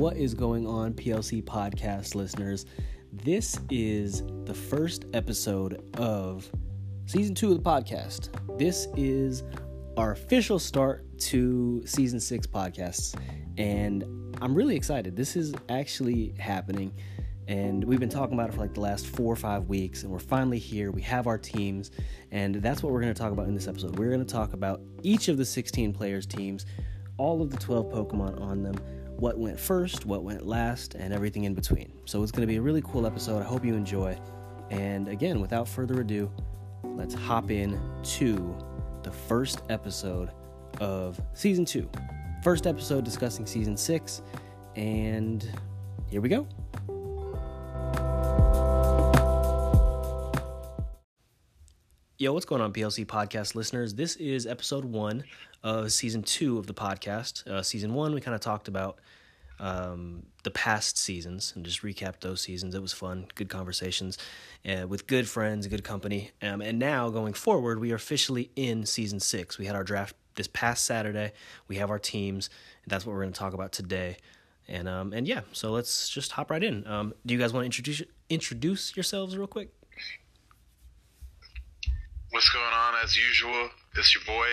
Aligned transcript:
What 0.00 0.16
is 0.16 0.32
going 0.32 0.66
on, 0.66 0.94
PLC 0.94 1.44
podcast 1.44 2.14
listeners? 2.14 2.64
This 3.12 3.60
is 3.68 4.22
the 4.46 4.54
first 4.54 5.04
episode 5.12 5.84
of 5.98 6.50
season 7.04 7.34
two 7.34 7.52
of 7.52 7.62
the 7.62 7.70
podcast. 7.70 8.30
This 8.58 8.88
is 8.96 9.42
our 9.98 10.12
official 10.12 10.58
start 10.58 11.04
to 11.18 11.82
season 11.84 12.18
six 12.18 12.46
podcasts, 12.46 13.14
and 13.58 14.02
I'm 14.40 14.54
really 14.54 14.74
excited. 14.74 15.16
This 15.16 15.36
is 15.36 15.52
actually 15.68 16.32
happening, 16.38 16.94
and 17.46 17.84
we've 17.84 18.00
been 18.00 18.08
talking 18.08 18.32
about 18.32 18.48
it 18.48 18.54
for 18.54 18.60
like 18.60 18.72
the 18.72 18.80
last 18.80 19.06
four 19.06 19.30
or 19.30 19.36
five 19.36 19.66
weeks, 19.66 20.02
and 20.02 20.10
we're 20.10 20.18
finally 20.18 20.58
here. 20.58 20.90
We 20.90 21.02
have 21.02 21.26
our 21.26 21.36
teams, 21.36 21.90
and 22.30 22.54
that's 22.54 22.82
what 22.82 22.90
we're 22.90 23.02
going 23.02 23.12
to 23.12 23.20
talk 23.20 23.32
about 23.32 23.48
in 23.48 23.54
this 23.54 23.68
episode. 23.68 23.98
We're 23.98 24.08
going 24.08 24.24
to 24.24 24.32
talk 24.32 24.54
about 24.54 24.80
each 25.02 25.28
of 25.28 25.36
the 25.36 25.44
16 25.44 25.92
players' 25.92 26.24
teams, 26.24 26.64
all 27.18 27.42
of 27.42 27.50
the 27.50 27.58
12 27.58 27.92
Pokemon 27.92 28.40
on 28.40 28.62
them 28.62 28.76
what 29.20 29.38
went 29.38 29.60
first, 29.60 30.06
what 30.06 30.24
went 30.24 30.46
last, 30.46 30.94
and 30.94 31.12
everything 31.12 31.44
in 31.44 31.52
between. 31.54 31.92
So 32.06 32.22
it's 32.22 32.32
going 32.32 32.40
to 32.40 32.46
be 32.46 32.56
a 32.56 32.62
really 32.62 32.80
cool 32.82 33.06
episode. 33.06 33.40
I 33.40 33.44
hope 33.44 33.64
you 33.64 33.74
enjoy. 33.74 34.18
And 34.70 35.08
again, 35.08 35.40
without 35.40 35.68
further 35.68 36.00
ado, 36.00 36.32
let's 36.82 37.12
hop 37.12 37.50
in 37.50 37.78
to 38.02 38.56
the 39.02 39.10
first 39.10 39.60
episode 39.68 40.30
of 40.80 41.20
season 41.34 41.66
two. 41.66 41.88
First 42.42 42.66
episode 42.66 43.04
discussing 43.04 43.44
season 43.44 43.76
six. 43.76 44.22
And 44.74 45.46
here 46.08 46.22
we 46.22 46.30
go. 46.30 46.48
Yo, 52.16 52.32
what's 52.34 52.46
going 52.46 52.60
on, 52.60 52.72
PLC 52.72 53.06
podcast 53.06 53.54
listeners? 53.54 53.94
This 53.94 54.16
is 54.16 54.46
episode 54.46 54.84
one 54.84 55.24
of 55.62 55.92
season 55.92 56.22
two 56.22 56.58
of 56.58 56.66
the 56.66 56.74
podcast. 56.74 57.46
Uh, 57.46 57.62
season 57.62 57.94
one, 57.94 58.14
we 58.14 58.20
kind 58.20 58.34
of 58.34 58.40
talked 58.40 58.68
about 58.68 58.98
um, 59.58 60.24
the 60.42 60.50
past 60.50 60.96
seasons 60.96 61.52
and 61.54 61.64
just 61.64 61.82
recapped 61.82 62.20
those 62.20 62.40
seasons. 62.40 62.74
It 62.74 62.80
was 62.80 62.92
fun, 62.92 63.26
good 63.34 63.48
conversations 63.48 64.16
uh, 64.66 64.86
with 64.88 65.06
good 65.06 65.28
friends, 65.28 65.66
good 65.66 65.84
company. 65.84 66.30
Um, 66.40 66.62
and 66.62 66.78
now, 66.78 67.10
going 67.10 67.34
forward, 67.34 67.78
we 67.78 67.92
are 67.92 67.96
officially 67.96 68.50
in 68.56 68.86
season 68.86 69.20
six. 69.20 69.58
We 69.58 69.66
had 69.66 69.76
our 69.76 69.84
draft 69.84 70.16
this 70.34 70.48
past 70.48 70.86
Saturday. 70.86 71.32
We 71.68 71.76
have 71.76 71.90
our 71.90 71.98
teams. 71.98 72.48
And 72.84 72.90
that's 72.90 73.04
what 73.04 73.12
we're 73.12 73.22
going 73.22 73.32
to 73.32 73.38
talk 73.38 73.52
about 73.52 73.72
today. 73.72 74.16
And 74.68 74.88
um, 74.88 75.12
and 75.12 75.26
yeah, 75.26 75.40
so 75.52 75.72
let's 75.72 76.08
just 76.08 76.32
hop 76.32 76.50
right 76.50 76.62
in. 76.62 76.86
Um, 76.86 77.12
do 77.26 77.34
you 77.34 77.40
guys 77.40 77.52
want 77.52 77.62
to 77.62 77.66
introduce 77.66 78.02
introduce 78.28 78.96
yourselves 78.96 79.36
real 79.36 79.48
quick? 79.48 79.70
What's 82.30 82.48
going 82.50 82.72
on? 82.72 82.94
As 83.02 83.16
usual, 83.16 83.68
it's 83.96 84.14
your 84.14 84.24
boy 84.24 84.46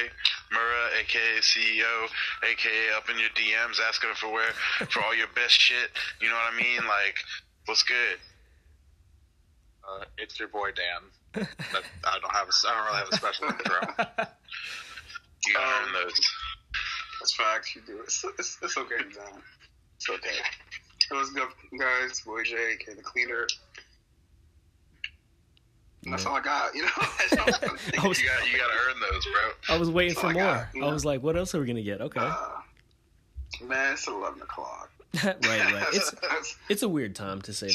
Murrah, 0.53 0.99
aka 1.01 1.39
CEO, 1.41 2.07
aka 2.43 2.95
up 2.95 3.09
in 3.09 3.17
your 3.19 3.29
DMs 3.29 3.79
asking 3.87 4.11
for 4.15 4.31
where 4.31 4.51
for 4.89 5.01
all 5.03 5.15
your 5.15 5.27
best 5.35 5.59
shit. 5.59 5.91
You 6.21 6.29
know 6.29 6.35
what 6.35 6.53
I 6.53 6.57
mean? 6.57 6.87
Like, 6.87 7.15
what's 7.65 7.83
good? 7.83 8.17
Uh, 9.87 10.05
it's 10.17 10.39
your 10.39 10.49
boy 10.49 10.71
Dan. 10.71 11.45
But 11.71 11.83
I 12.05 12.19
don't 12.19 12.33
have 12.33 12.47
a, 12.47 12.67
I 12.67 12.73
don't 12.75 12.85
really 12.85 12.97
have 12.97 13.09
a 13.11 13.15
special 13.15 13.45
intro. 13.47 14.27
You 15.45 15.53
gotta 15.53 15.67
Um, 15.67 15.83
earn 15.87 15.93
those. 15.93 16.19
That's 17.19 17.35
facts. 17.35 17.75
You 17.75 17.81
do. 17.85 17.99
It's, 18.01 18.23
it's, 18.39 18.57
it's 18.61 18.77
okay, 18.77 18.97
Dan. 18.97 19.41
It's 19.97 20.09
okay. 20.09 20.35
What's 21.09 21.29
good, 21.31 21.47
guys? 21.79 22.21
Boy 22.21 22.43
J, 22.43 22.55
aka 22.73 22.95
the 22.95 23.01
cleaner. 23.01 23.47
That's 26.09 26.25
all 26.25 26.35
I 26.35 26.41
got. 26.41 26.73
You 26.75 26.83
know. 26.83 26.89
I 26.97 28.07
was 28.07 28.19
You 28.21 28.27
got 28.27 28.51
you 28.51 28.57
gotta 28.57 28.73
earn 28.89 28.95
those, 29.11 29.25
bro. 29.25 29.75
I 29.75 29.77
was 29.79 29.89
waiting 29.89 30.13
That's 30.15 30.21
for 30.21 30.27
I 30.27 30.33
more. 30.33 30.43
got, 30.43 30.67
you 30.75 30.85
I 30.85 30.91
was 30.93 31.05
like, 31.05 31.21
what 31.23 31.35
else 31.37 31.53
are 31.55 31.59
we 31.59 31.65
gonna 31.67 31.81
get? 31.81 32.01
Okay, 32.01 32.19
Uh, 32.21 32.47
man, 33.65 33.93
it's 33.93 34.07
eleven 34.07 34.41
o'clock. 34.41 34.91
right, 35.23 35.41
right. 35.43 35.85
It's 35.93 36.13
it's 36.69 36.83
a 36.83 36.89
weird 36.89 37.15
time 37.15 37.41
to 37.43 37.53
say. 37.53 37.69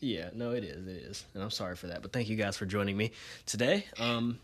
Yeah, 0.00 0.30
no, 0.34 0.50
it 0.52 0.62
is. 0.64 0.86
It 0.86 1.02
is. 1.02 1.24
And 1.34 1.42
I'm 1.42 1.50
sorry 1.50 1.74
for 1.74 1.86
that. 1.88 2.02
But 2.02 2.12
thank 2.12 2.28
you 2.28 2.36
guys 2.36 2.56
for 2.56 2.66
joining 2.66 2.96
me 2.96 3.12
today. 3.46 3.86
Um, 3.98 4.38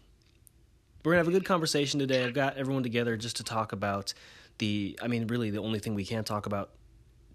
we're 1.04 1.12
going 1.12 1.24
to 1.24 1.26
have 1.26 1.28
a 1.28 1.38
good 1.38 1.46
conversation 1.46 2.00
today. 2.00 2.24
I've 2.24 2.34
got 2.34 2.56
everyone 2.56 2.82
together 2.82 3.16
just 3.16 3.36
to 3.36 3.44
talk 3.44 3.72
about 3.72 4.12
the, 4.58 4.98
I 5.02 5.08
mean, 5.08 5.26
really 5.28 5.50
the 5.50 5.60
only 5.60 5.78
thing 5.78 5.94
we 5.94 6.04
can 6.04 6.24
talk 6.24 6.46
about 6.46 6.70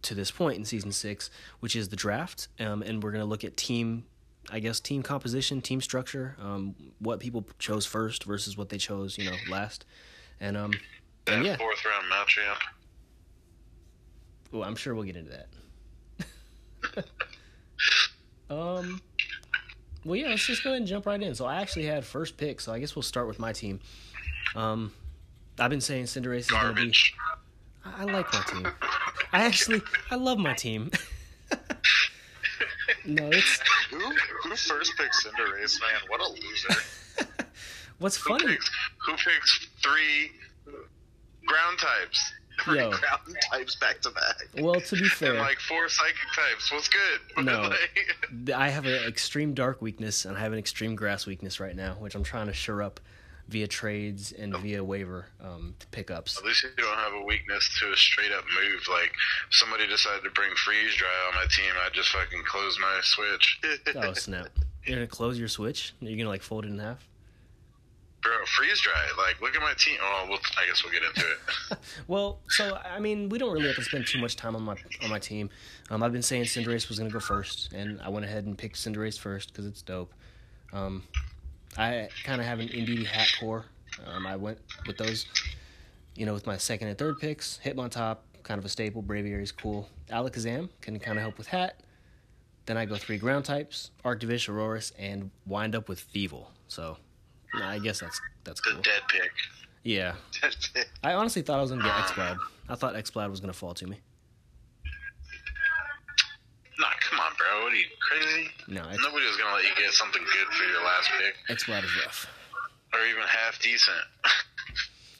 to 0.04 0.14
this 0.16 0.30
point 0.32 0.58
in 0.58 0.66
season 0.66 0.92
six, 0.92 1.30
which 1.62 1.76
is 1.76 1.90
the 1.90 1.96
draft. 1.96 2.48
Um, 2.60 2.82
and 2.82 3.02
we're 3.04 3.12
going 3.12 3.24
to 3.24 3.30
look 3.30 3.44
at 3.44 3.56
team, 3.56 4.06
I 4.52 4.60
guess, 4.60 4.80
team 4.80 5.04
composition, 5.04 5.62
team 5.62 5.82
structure, 5.82 6.36
um, 6.42 6.76
what 7.00 7.20
people 7.20 7.46
chose 7.60 7.86
first 7.86 8.24
versus 8.24 8.58
what 8.58 8.70
they 8.70 8.78
chose, 8.78 9.18
you 9.18 9.26
know, 9.26 9.36
last. 9.50 9.86
And, 10.40 10.56
um, 10.58 10.72
and 11.28 11.46
yeah, 11.46 11.58
fourth 11.58 11.84
round 11.86 12.06
Maltramp. 12.12 12.58
well, 14.52 14.64
I'm 14.64 14.76
sure 14.76 14.94
we'll 14.94 15.06
get 15.06 15.16
into 15.16 15.32
that. 15.32 17.06
um, 18.50 19.02
well, 20.04 20.16
yeah, 20.16 20.28
let's 20.28 20.46
just 20.46 20.64
go 20.64 20.70
ahead 20.72 20.82
and 20.82 20.88
jump 20.88 21.06
right 21.06 21.22
in. 21.22 21.34
So 21.34 21.46
I 21.46 21.62
actually 21.62 21.86
had 21.86 22.06
first 22.06 22.38
pick, 22.38 22.62
so 22.62 22.72
I 22.72 22.80
guess 22.80 22.96
we'll 22.96 23.04
start 23.04 23.28
with 23.28 23.40
my 23.40 23.54
team. 23.54 23.80
Um, 24.56 24.92
I've 25.60 25.70
been 25.70 25.82
saying 25.82 26.06
Cinderace 26.06 26.40
is 26.40 26.48
going 26.48 26.76
to 26.76 26.82
be. 26.82 26.94
I 27.84 28.02
I 28.02 28.04
like 28.04 28.32
my 28.34 28.42
team. 28.48 28.68
I 29.32 29.46
actually, 29.46 29.82
I 30.12 30.16
love 30.16 30.38
my 30.38 30.54
team. 30.54 30.92
no, 33.08 33.30
it's 33.32 33.60
Who 33.92 34.00
who 34.00 34.56
first 34.56 34.94
picked 34.98 35.16
Cinderace, 35.16 35.80
man? 35.82 36.02
What 36.08 36.22
a 36.22 36.28
loser. 36.32 36.82
what's 38.00 38.18
Who 38.18 38.30
funny. 38.38 38.48
picks 38.54 38.70
who 39.06 39.12
picks 39.14 39.68
three 39.84 40.32
ground 41.46 41.80
types? 41.80 42.34
Three 42.64 42.78
Yo. 42.80 42.90
ground 42.90 43.36
types 43.52 43.76
back 43.76 44.00
to 44.02 44.12
back. 44.12 44.36
Well, 44.58 44.80
to 44.80 44.96
be 44.96 45.10
fair, 45.10 45.32
And 45.32 45.40
like 45.40 45.60
four 45.60 45.90
psychic 45.90 46.16
types. 46.36 46.72
What's 46.72 46.88
good? 46.90 47.20
No. 47.46 48.56
I 48.56 48.70
have 48.70 48.86
an 48.86 49.04
extreme 49.08 49.54
dark 49.54 49.82
weakness 49.82 50.24
and 50.26 50.38
I 50.38 50.40
have 50.40 50.54
an 50.54 50.60
extreme 50.60 50.96
grass 50.96 51.26
weakness 51.28 51.60
right 51.60 51.76
now, 51.76 51.96
which 52.00 52.16
I'm 52.16 52.24
trying 52.24 52.48
to 52.48 52.54
shore 52.54 52.82
up 52.82 53.00
via 53.48 53.68
trades 53.68 54.32
and 54.32 54.56
via 54.58 54.84
waiver 54.84 55.28
um, 55.42 55.76
pickups. 55.92 56.38
At 56.38 56.46
least 56.46 56.64
you 56.64 56.70
don't 56.78 56.98
have 56.98 57.14
a 57.14 57.24
weakness 57.26 57.78
to 57.80 57.92
a 57.92 57.96
straight 57.96 58.32
up 58.32 58.44
move. 58.44 58.82
Like 58.90 59.12
somebody 59.52 59.88
decided 59.88 60.24
to 60.24 60.32
bring 60.32 60.50
freeze 60.56 60.96
dry 60.96 61.08
on 61.28 61.36
my 61.36 61.46
team, 61.52 61.72
I 61.86 61.90
just 61.90 62.10
fucking 62.10 62.44
close 62.46 62.78
my 62.80 63.00
switch. 63.02 63.60
Oh 63.98 64.14
snap! 64.14 64.48
You're 64.86 64.98
gonna 64.98 65.08
close 65.08 65.40
your 65.40 65.48
switch? 65.48 65.94
You're 66.00 66.18
gonna 66.18 66.30
like 66.30 66.42
fold 66.42 66.66
it 66.66 66.70
in 66.70 66.80
half? 66.80 67.08
Bro, 68.22 68.34
freeze 68.58 68.82
dry. 68.82 68.94
Like, 69.18 69.40
look 69.40 69.56
at 69.56 69.62
my 69.62 69.74
team. 69.78 69.98
Oh, 70.02 70.26
well, 70.28 70.40
I 70.60 70.66
guess 70.66 70.84
we'll 70.84 70.92
get 70.92 71.04
into 71.04 71.22
it. 71.22 71.78
Well, 72.08 72.40
so 72.50 72.78
I 72.84 73.00
mean, 73.00 73.30
we 73.30 73.38
don't 73.38 73.54
really 73.54 73.68
have 73.68 73.76
to 73.76 73.84
spend 73.84 74.08
too 74.08 74.20
much 74.20 74.36
time 74.36 74.56
on 74.56 74.64
my 74.64 74.76
on 75.04 75.10
my 75.10 75.20
team. 75.20 75.50
Um, 75.90 76.02
I've 76.02 76.12
been 76.12 76.22
saying 76.24 76.44
Cinderace 76.46 76.90
was 76.90 76.98
gonna 76.98 77.12
go 77.12 77.20
first, 77.20 77.72
and 77.74 78.02
I 78.02 78.10
went 78.10 78.26
ahead 78.26 78.46
and 78.46 78.58
picked 78.58 78.76
Cinderace 78.76 79.18
first 79.20 79.52
because 79.52 79.66
it's 79.66 79.82
dope. 79.82 80.12
Um, 80.74 81.04
I 81.78 82.10
kind 82.24 82.40
of 82.40 82.48
have 82.48 82.60
an 82.60 82.68
Indeedee 82.70 83.06
hat 83.06 83.28
core. 83.40 83.66
Um, 84.06 84.26
I 84.26 84.36
went 84.36 84.60
with 84.88 84.98
those, 84.98 85.26
you 86.16 86.26
know, 86.26 86.34
with 86.34 86.46
my 86.48 86.58
second 86.58 86.88
and 86.88 86.98
third 86.98 87.20
picks. 87.20 87.60
Hitmontop, 87.64 88.18
kind 88.44 88.60
of 88.60 88.66
a 88.66 88.70
staple. 88.70 89.02
Braviary's 89.04 89.52
cool. 89.52 89.90
Alakazam 90.10 90.70
can 90.82 91.00
kind 91.00 91.18
of 91.18 91.22
help 91.24 91.38
with 91.38 91.48
hat. 91.48 91.80
Then 92.66 92.78
I 92.78 92.86
go 92.86 92.96
three 92.96 93.18
ground 93.18 93.46
types: 93.46 93.92
Arctovish, 94.04 94.50
Aurorus, 94.50 94.92
and 94.98 95.32
wind 95.46 95.76
up 95.76 95.88
with 95.90 96.12
Thievul. 96.14 96.48
So, 96.68 96.98
I 97.62 97.80
guess 97.80 98.00
that's 98.00 98.20
that's 98.44 98.62
The 98.62 98.72
cool. 98.72 98.82
dead 98.82 99.02
pick. 99.10 99.32
Yeah, 99.84 100.16
I 101.04 101.14
honestly 101.14 101.44
thought 101.44 101.60
I 101.60 101.62
was 101.62 101.70
gonna 101.72 101.84
get 101.84 102.00
Exploud. 102.00 102.38
I 102.68 102.74
thought 102.76 102.96
Exploud 102.96 103.30
was 103.30 103.40
gonna 103.40 103.54
fall 103.54 103.76
to 103.76 103.86
me. 103.86 104.00
Nah, 106.80 106.88
come 107.10 107.20
on, 107.20 107.32
bro. 107.38 107.64
What 107.64 107.74
are 107.74 107.76
you, 107.76 107.86
crazy? 108.02 108.50
No, 108.68 108.82
Nobody 108.84 109.26
was 109.26 109.38
to 109.38 109.44
let 109.54 109.64
you 109.64 109.70
get 109.82 109.94
something 109.94 110.22
good 110.22 110.54
for 110.54 110.64
your 110.66 110.84
last 110.84 111.10
pick. 111.20 111.36
Exploud 111.50 111.84
is 111.84 111.92
rough. 112.06 112.28
Or 112.94 113.00
even 113.06 113.24
half 113.24 113.60
decent. 113.62 113.98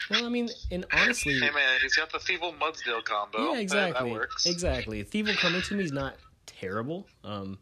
Well, 0.08 0.24
I 0.24 0.28
mean, 0.28 0.48
and 0.70 0.86
honestly, 0.92 1.34
Hey 1.34 1.50
man, 1.50 1.80
he's 1.82 1.96
got 1.96 2.12
the 2.12 2.18
Thievul 2.18 2.56
Mudsdale 2.60 3.02
combo. 3.02 3.54
yeah, 3.54 3.58
exactly, 3.58 4.08
That, 4.08 4.14
works. 4.16 4.46
exactly. 4.46 5.02
Thievul 5.02 5.36
coming 5.36 5.62
to 5.62 5.74
me 5.74 5.82
is 5.82 5.90
not 5.90 6.14
terrible, 6.46 7.08
um, 7.24 7.58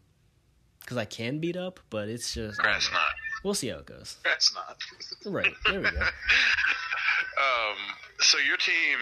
because 0.81 0.99
I 0.99 1.06
can 1.06 1.38
beat 1.38 1.56
up, 1.56 1.81
but 1.88 2.11
it's 2.11 2.35
just 2.35 2.58
Grass 2.58 2.90
not. 2.93 3.00
we'll 3.44 3.55
see 3.55 3.69
how 3.69 3.79
it 3.79 3.87
goes. 3.87 4.19
That's 4.25 4.55
not. 4.55 4.76
Right 5.25 5.55
there 5.64 5.81
we 5.81 5.90
go. 5.90 6.00
um, 6.00 7.76
so 8.20 8.37
your 8.38 8.58
team, 8.58 8.99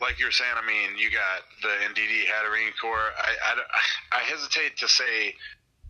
like 0.00 0.18
you're 0.18 0.30
saying, 0.30 0.54
I 0.54 0.64
mean, 0.66 0.96
you 0.98 1.10
got 1.10 1.46
the 1.62 1.74
Indeedee 1.86 2.26
Hatterene 2.26 2.72
core. 2.80 3.12
I, 3.18 3.34
I, 3.44 3.52
I 4.18 4.22
hesitate 4.24 4.76
to 4.78 4.88
say 4.88 5.34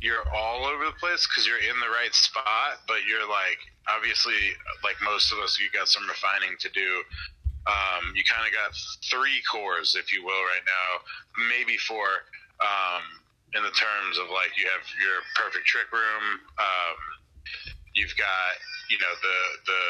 you're 0.00 0.22
all 0.34 0.64
over 0.64 0.86
the 0.86 0.96
place 1.00 1.26
because 1.26 1.46
you're 1.46 1.58
in 1.58 1.78
the 1.80 1.90
right 1.90 2.14
spot, 2.14 2.86
but 2.86 3.04
you're 3.08 3.28
like 3.28 3.58
obviously 3.88 4.54
like 4.84 4.96
most 5.02 5.32
of 5.32 5.38
us, 5.38 5.58
you 5.58 5.66
got 5.76 5.88
some 5.88 6.06
refining 6.08 6.56
to 6.60 6.68
do. 6.70 7.02
Um, 7.66 8.16
you 8.16 8.24
kind 8.24 8.48
of 8.48 8.52
got 8.54 8.72
three 9.10 9.42
cores, 9.50 9.96
if 9.98 10.12
you 10.12 10.24
will, 10.24 10.40
right 10.48 10.64
now, 10.64 11.44
maybe 11.52 11.76
four. 11.76 12.24
Um, 12.64 13.04
in 13.56 13.62
the 13.64 13.72
terms 13.72 14.20
of 14.20 14.28
like 14.28 14.52
you 14.60 14.68
have 14.68 14.84
your 15.00 15.24
perfect 15.36 15.64
trick 15.64 15.88
room. 15.92 16.24
Um, 16.60 16.98
you've 17.94 18.12
got 18.16 18.60
you 18.90 18.98
know 19.00 19.14
the 19.24 19.38
the 19.64 19.82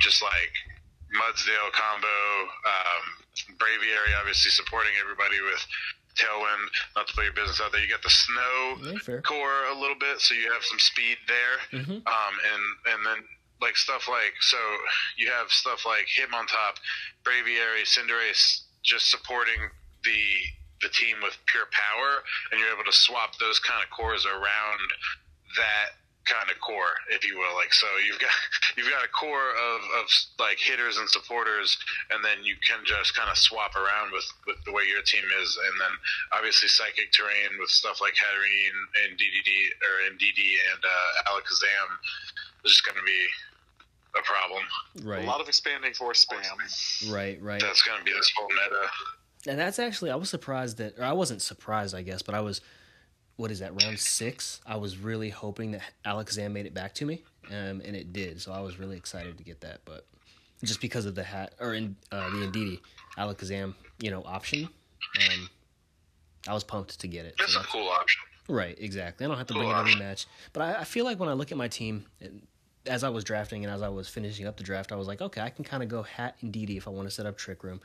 just 0.00 0.22
like 0.22 0.54
Mudsdale 1.14 1.70
combo, 1.72 2.18
um, 2.66 3.04
Braviary 3.58 4.18
obviously 4.18 4.50
supporting 4.50 4.92
everybody 5.00 5.40
with 5.40 5.64
tailwind. 6.18 6.66
Not 6.96 7.06
to 7.08 7.14
put 7.14 7.24
your 7.24 7.32
business 7.34 7.60
out 7.60 7.72
there, 7.72 7.80
you 7.82 7.88
got 7.88 8.02
the 8.02 8.10
snow 8.10 8.78
Yeah, 8.82 9.20
core 9.22 9.66
a 9.70 9.74
little 9.74 9.98
bit, 9.98 10.20
so 10.20 10.34
you 10.34 10.50
have 10.52 10.62
some 10.64 10.78
speed 10.78 11.18
there. 11.26 11.58
Mhm. 11.82 12.06
Um, 12.06 12.34
and 12.52 12.64
and 12.94 13.06
then 13.06 13.28
like 13.60 13.76
stuff 13.76 14.08
like 14.08 14.34
so 14.40 14.58
you 15.16 15.30
have 15.30 15.50
stuff 15.50 15.86
like 15.86 16.06
Hitmontop, 16.06 16.76
Braviary, 17.24 17.82
Cinderace 17.86 18.62
just 18.82 19.10
supporting 19.10 19.70
the 20.04 20.22
the 20.82 20.88
team 20.90 21.16
with 21.22 21.38
pure 21.46 21.66
power, 21.70 22.24
and 22.50 22.60
you're 22.60 22.70
able 22.72 22.84
to 22.84 22.92
swap 22.92 23.38
those 23.38 23.58
kind 23.58 23.82
of 23.82 23.88
cores 23.90 24.26
around 24.26 24.80
that 25.56 25.96
kind 26.24 26.48
of 26.50 26.56
core, 26.60 26.96
if 27.12 27.24
you 27.24 27.36
will. 27.36 27.54
Like 27.56 27.72
so, 27.72 27.86
you've 28.04 28.18
got 28.18 28.32
you've 28.76 28.90
got 28.90 29.04
a 29.04 29.10
core 29.12 29.52
of, 29.52 29.80
of 30.00 30.06
like 30.40 30.58
hitters 30.58 30.98
and 30.98 31.08
supporters, 31.08 31.76
and 32.10 32.24
then 32.24 32.42
you 32.42 32.56
can 32.64 32.84
just 32.84 33.14
kind 33.16 33.30
of 33.30 33.36
swap 33.36 33.76
around 33.76 34.12
with, 34.12 34.26
with 34.46 34.56
the 34.64 34.72
way 34.72 34.84
your 34.88 35.02
team 35.02 35.24
is, 35.40 35.50
and 35.56 35.74
then 35.80 35.94
obviously 36.32 36.68
psychic 36.68 37.12
terrain 37.12 37.56
with 37.60 37.70
stuff 37.70 38.00
like 38.00 38.14
Hatterene 38.16 38.78
and 39.04 39.16
DDD 39.16 39.50
or 39.84 39.92
MDD 40.12 40.40
and 40.72 40.80
uh, 40.82 41.30
Alakazam 41.30 41.88
is 42.64 42.72
just 42.72 42.84
going 42.84 42.96
to 42.96 43.06
be 43.06 43.22
a 44.18 44.22
problem. 44.22 44.62
Right. 45.02 45.24
A 45.24 45.26
lot 45.26 45.40
of 45.40 45.48
expanding 45.48 45.92
force 45.92 46.24
spam. 46.24 47.12
right. 47.12 47.40
Right. 47.42 47.60
That's 47.60 47.82
going 47.82 47.98
to 47.98 48.04
be 48.04 48.12
this 48.12 48.32
whole 48.36 48.48
meta. 48.48 48.86
And 49.46 49.58
that's 49.58 49.78
actually 49.78 50.10
I 50.10 50.16
was 50.16 50.30
surprised 50.30 50.78
that 50.78 50.98
or 50.98 51.04
I 51.04 51.12
wasn't 51.12 51.42
surprised 51.42 51.94
I 51.94 52.02
guess, 52.02 52.22
but 52.22 52.34
I 52.34 52.40
was 52.40 52.60
what 53.36 53.50
is 53.50 53.58
that 53.60 53.72
round 53.82 53.98
six? 53.98 54.60
I 54.66 54.76
was 54.76 54.96
really 54.98 55.30
hoping 55.30 55.72
that 55.72 55.82
Alakazam 56.04 56.52
made 56.52 56.66
it 56.66 56.74
back 56.74 56.94
to 56.94 57.04
me, 57.06 57.22
um, 57.50 57.80
and 57.84 57.94
it 57.96 58.12
did. 58.12 58.40
So 58.40 58.52
I 58.52 58.60
was 58.60 58.78
really 58.78 58.96
excited 58.96 59.36
to 59.38 59.44
get 59.44 59.60
that, 59.62 59.80
but 59.84 60.06
just 60.62 60.80
because 60.80 61.04
of 61.04 61.14
the 61.14 61.24
hat 61.24 61.54
or 61.60 61.74
in 61.74 61.96
uh, 62.12 62.30
the 62.30 62.36
Indeedee 62.48 62.80
Alakazam, 63.18 63.74
you 64.00 64.10
know, 64.10 64.22
option, 64.24 64.68
um, 65.32 65.48
I 66.48 66.54
was 66.54 66.64
pumped 66.64 66.98
to 67.00 67.08
get 67.08 67.26
it. 67.26 67.34
That's 67.38 67.52
So 67.52 67.58
a 67.58 67.62
that's- 67.62 67.72
cool 67.72 67.88
option. 67.88 68.22
Right, 68.46 68.76
exactly. 68.78 69.24
I 69.24 69.28
don't 69.28 69.38
have 69.38 69.46
to 69.46 69.54
Cool 69.54 69.62
bring 69.62 69.74
it 69.74 69.78
every 69.80 69.94
match, 69.94 70.26
but 70.52 70.60
I, 70.62 70.80
I 70.80 70.84
feel 70.84 71.06
like 71.06 71.18
when 71.18 71.30
I 71.30 71.32
look 71.32 71.50
at 71.50 71.56
my 71.56 71.66
team, 71.68 72.04
as 72.84 73.02
I 73.02 73.08
was 73.08 73.24
drafting 73.24 73.64
and 73.64 73.72
as 73.72 73.80
I 73.80 73.88
was 73.88 74.06
finishing 74.06 74.46
up 74.46 74.58
the 74.58 74.62
draft, 74.62 74.92
I 74.92 74.96
was 74.96 75.08
like, 75.08 75.22
okay, 75.22 75.40
I 75.40 75.48
can 75.48 75.64
kind 75.64 75.82
of 75.82 75.88
go 75.88 76.02
Hat 76.02 76.36
Indeedee 76.42 76.76
if 76.76 76.86
I 76.86 76.90
want 76.90 77.08
to 77.08 77.10
set 77.14 77.24
up 77.24 77.38
Trick 77.38 77.64
Room. 77.64 77.80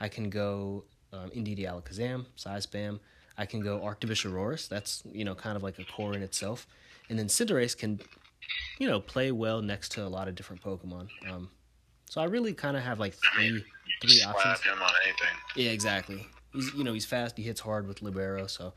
I 0.00 0.08
can 0.08 0.28
go 0.28 0.84
um, 1.14 1.30
Indeedee 1.30 1.60
Alakazam, 1.66 2.26
Size 2.36 2.66
Spam. 2.66 3.00
I 3.42 3.46
can 3.46 3.60
go 3.60 3.80
Arctovish 3.80 4.24
Aurorus. 4.24 4.68
That's 4.68 5.02
you 5.12 5.24
know 5.24 5.34
kind 5.34 5.56
of 5.56 5.64
like 5.64 5.80
a 5.80 5.84
core 5.84 6.14
in 6.14 6.22
itself, 6.22 6.68
and 7.10 7.18
then 7.18 7.26
Cinderace 7.26 7.76
can, 7.76 8.00
you 8.78 8.88
know, 8.88 9.00
play 9.00 9.32
well 9.32 9.60
next 9.60 9.90
to 9.92 10.06
a 10.06 10.08
lot 10.08 10.28
of 10.28 10.36
different 10.36 10.62
Pokemon. 10.62 11.08
Um, 11.28 11.50
so 12.08 12.20
I 12.20 12.24
really 12.26 12.54
kind 12.54 12.76
of 12.76 12.84
have 12.84 13.00
like 13.00 13.14
three 13.14 13.64
three 14.00 14.22
options. 14.22 14.60
him 14.60 14.80
on 14.80 14.90
anything. 15.04 15.36
Yeah, 15.56 15.72
exactly. 15.72 16.24
He's 16.52 16.72
you 16.72 16.84
know 16.84 16.92
he's 16.92 17.04
fast. 17.04 17.36
He 17.36 17.42
hits 17.42 17.60
hard 17.60 17.88
with 17.88 18.00
libero. 18.00 18.46
So 18.46 18.74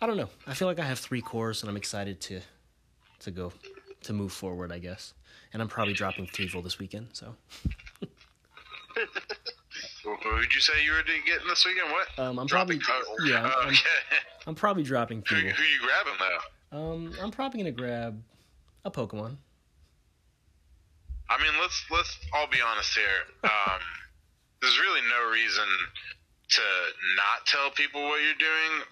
I 0.00 0.06
don't 0.06 0.16
know. 0.16 0.30
I 0.46 0.54
feel 0.54 0.68
like 0.68 0.78
I 0.78 0.84
have 0.84 1.00
three 1.00 1.20
cores, 1.20 1.62
and 1.62 1.68
I'm 1.68 1.76
excited 1.76 2.20
to 2.20 2.40
to 3.20 3.30
go 3.32 3.52
to 4.04 4.12
move 4.12 4.30
forward. 4.32 4.70
I 4.70 4.78
guess, 4.78 5.12
and 5.52 5.60
I'm 5.60 5.68
probably 5.68 5.94
dropping 5.94 6.28
Thievul 6.28 6.62
this 6.62 6.78
weekend. 6.78 7.08
So 7.14 7.34
Who 10.04 10.16
who 10.16 10.34
would 10.34 10.54
you 10.54 10.60
say 10.60 10.72
you 10.84 10.92
were 10.92 11.02
getting 11.02 11.48
this 11.48 11.64
weekend? 11.64 11.90
What? 11.92 12.18
um, 12.18 12.38
I'm 12.38 12.46
Dropping 12.46 12.80
probably 12.80 13.30
yeah. 13.30 13.44
I'm, 13.44 13.52
I'm, 13.62 13.68
okay. 13.68 13.80
I'm 14.46 14.54
probably 14.54 14.82
dropping 14.82 15.22
who, 15.28 15.36
who 15.36 15.42
you 15.44 15.80
grabbing 15.80 16.18
though? 16.18 16.78
Um, 16.78 17.14
I'm 17.20 17.30
probably 17.30 17.60
gonna 17.60 17.70
grab 17.70 18.20
a 18.84 18.90
Pokemon. 18.90 19.36
I 21.30 21.38
mean, 21.40 21.52
let's 21.60 21.84
let's 21.90 22.18
all 22.34 22.46
be 22.48 22.60
honest 22.60 22.96
here. 22.96 23.22
Um, 23.44 23.80
there's 24.60 24.78
really 24.78 25.00
no 25.08 25.30
reason 25.30 25.66
to 26.50 26.62
not 27.16 27.46
tell 27.46 27.70
people 27.70 28.02
what 28.02 28.20
you're 28.22 28.38
doing. 28.38 28.84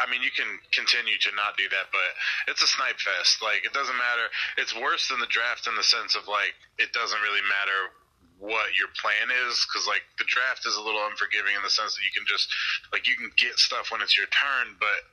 I 0.00 0.08
mean, 0.08 0.24
you 0.24 0.32
can 0.32 0.48
continue 0.72 1.20
to 1.20 1.30
not 1.36 1.60
do 1.60 1.68
that, 1.68 1.92
but 1.92 2.08
it's 2.48 2.64
a 2.64 2.66
snipe 2.66 2.96
fest. 2.96 3.44
Like, 3.44 3.68
it 3.68 3.76
doesn't 3.76 4.00
matter. 4.00 4.32
It's 4.56 4.72
worse 4.72 5.12
than 5.12 5.20
the 5.20 5.28
draft 5.28 5.68
in 5.68 5.76
the 5.76 5.84
sense 5.84 6.16
of 6.16 6.24
like 6.24 6.56
it 6.78 6.92
doesn't 6.92 7.20
really 7.20 7.44
matter 7.44 7.92
what 8.40 8.72
your 8.72 8.88
plan 8.96 9.28
is 9.46 9.60
because 9.68 9.84
like 9.84 10.02
the 10.16 10.24
draft 10.24 10.64
is 10.64 10.74
a 10.74 10.82
little 10.82 11.04
unforgiving 11.04 11.52
in 11.52 11.62
the 11.62 11.70
sense 11.70 11.92
that 11.94 12.02
you 12.02 12.12
can 12.12 12.24
just 12.24 12.48
like 12.88 13.04
you 13.04 13.14
can 13.14 13.28
get 13.36 13.60
stuff 13.60 13.92
when 13.92 14.00
it's 14.00 14.16
your 14.16 14.26
turn, 14.32 14.74
but 14.80 15.04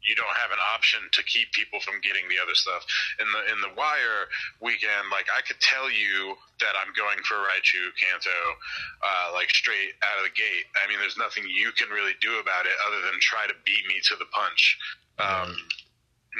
you 0.00 0.16
don't 0.16 0.32
have 0.36 0.52
an 0.52 0.60
option 0.72 1.00
to 1.12 1.20
keep 1.24 1.52
people 1.52 1.80
from 1.80 2.00
getting 2.00 2.24
the 2.28 2.40
other 2.40 2.56
stuff. 2.56 2.84
In 3.20 3.28
the 3.32 3.40
in 3.52 3.58
the 3.60 3.72
wire 3.76 4.28
weekend, 4.60 5.12
like 5.12 5.28
I 5.32 5.44
could 5.44 5.60
tell 5.60 5.92
you 5.92 6.36
that 6.60 6.76
I'm 6.76 6.92
going 6.96 7.20
for 7.24 7.36
Raichu 7.48 7.92
Kanto, 8.00 8.40
uh, 9.04 9.32
like 9.36 9.52
straight 9.52 9.96
out 10.04 10.20
of 10.20 10.24
the 10.28 10.36
gate. 10.36 10.68
I 10.76 10.88
mean, 10.88 11.00
there's 11.00 11.20
nothing 11.20 11.44
you 11.48 11.72
can 11.76 11.88
really 11.92 12.16
do 12.20 12.40
about 12.40 12.64
it 12.64 12.76
other 12.84 13.00
than 13.04 13.16
try 13.20 13.48
to 13.48 13.56
beat 13.64 13.84
me 13.88 14.00
to 14.08 14.16
the 14.16 14.28
punch. 14.32 14.76
Um, 15.20 15.52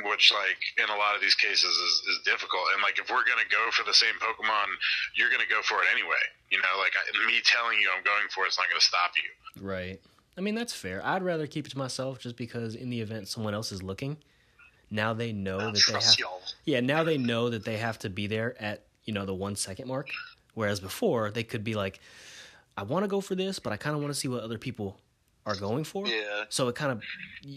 which 0.07 0.31
like 0.31 0.61
in 0.79 0.87
a 0.87 0.99
lot 0.99 1.15
of 1.15 1.21
these 1.21 1.35
cases 1.35 1.71
is, 1.71 1.95
is 2.15 2.19
difficult 2.25 2.63
and 2.75 2.83
like 2.83 2.99
if 2.99 3.11
we're 3.11 3.27
gonna 3.27 3.47
go 3.51 3.71
for 3.75 3.83
the 3.83 3.95
same 3.95 4.15
pokemon 4.23 4.71
you're 5.19 5.31
gonna 5.31 5.51
go 5.51 5.61
for 5.67 5.83
it 5.83 5.89
anyway 5.91 6.23
you 6.51 6.59
know 6.63 6.79
like 6.79 6.95
I, 6.95 7.03
me 7.27 7.43
telling 7.43 7.79
you 7.83 7.91
i'm 7.91 8.05
going 8.07 8.31
for 8.31 8.47
it's 8.47 8.57
not 8.57 8.71
gonna 8.71 8.81
stop 8.81 9.11
you 9.19 9.31
Right. 9.61 10.01
I 10.37 10.41
mean 10.41 10.55
that's 10.55 10.73
fair. 10.73 11.05
I'd 11.05 11.23
rather 11.23 11.47
keep 11.47 11.67
it 11.67 11.71
to 11.71 11.79
myself 11.79 12.19
just 12.19 12.37
because 12.37 12.75
in 12.75 12.91
the 12.91 13.01
event 13.01 13.29
someone 13.29 13.55
else 13.55 13.73
is 13.73 13.83
looking, 13.83 14.17
now 14.91 15.13
they 15.13 15.33
know 15.33 15.71
that 15.71 15.83
they 15.87 15.93
have. 15.93 16.19
Y'all. 16.19 16.41
Yeah, 16.65 16.81
now 16.81 17.05
they 17.05 17.19
know 17.19 17.51
that 17.51 17.65
they 17.65 17.77
have 17.77 17.99
to 18.01 18.11
be 18.11 18.27
there 18.27 18.61
at, 18.61 18.85
you 19.05 19.13
know, 19.13 19.27
the 19.27 19.35
one 19.35 19.57
second 19.57 19.89
mark. 19.89 20.09
Whereas 20.55 20.81
before, 20.81 21.31
they 21.31 21.45
could 21.45 21.63
be 21.65 21.75
like, 21.75 22.01
I 22.77 22.83
want 22.83 23.05
to 23.05 23.09
go 23.09 23.21
for 23.21 23.35
this, 23.35 23.59
but 23.59 23.73
I 23.73 23.77
kind 23.77 23.95
of 23.95 24.03
want 24.03 24.13
to 24.15 24.19
see 24.19 24.29
what 24.29 24.43
other 24.43 24.59
people 24.59 24.99
are 25.47 25.57
going 25.57 25.85
for. 25.85 26.07
Yeah. 26.07 26.45
So 26.49 26.69
it 26.69 26.75
kind 26.75 26.93
of, 26.93 27.03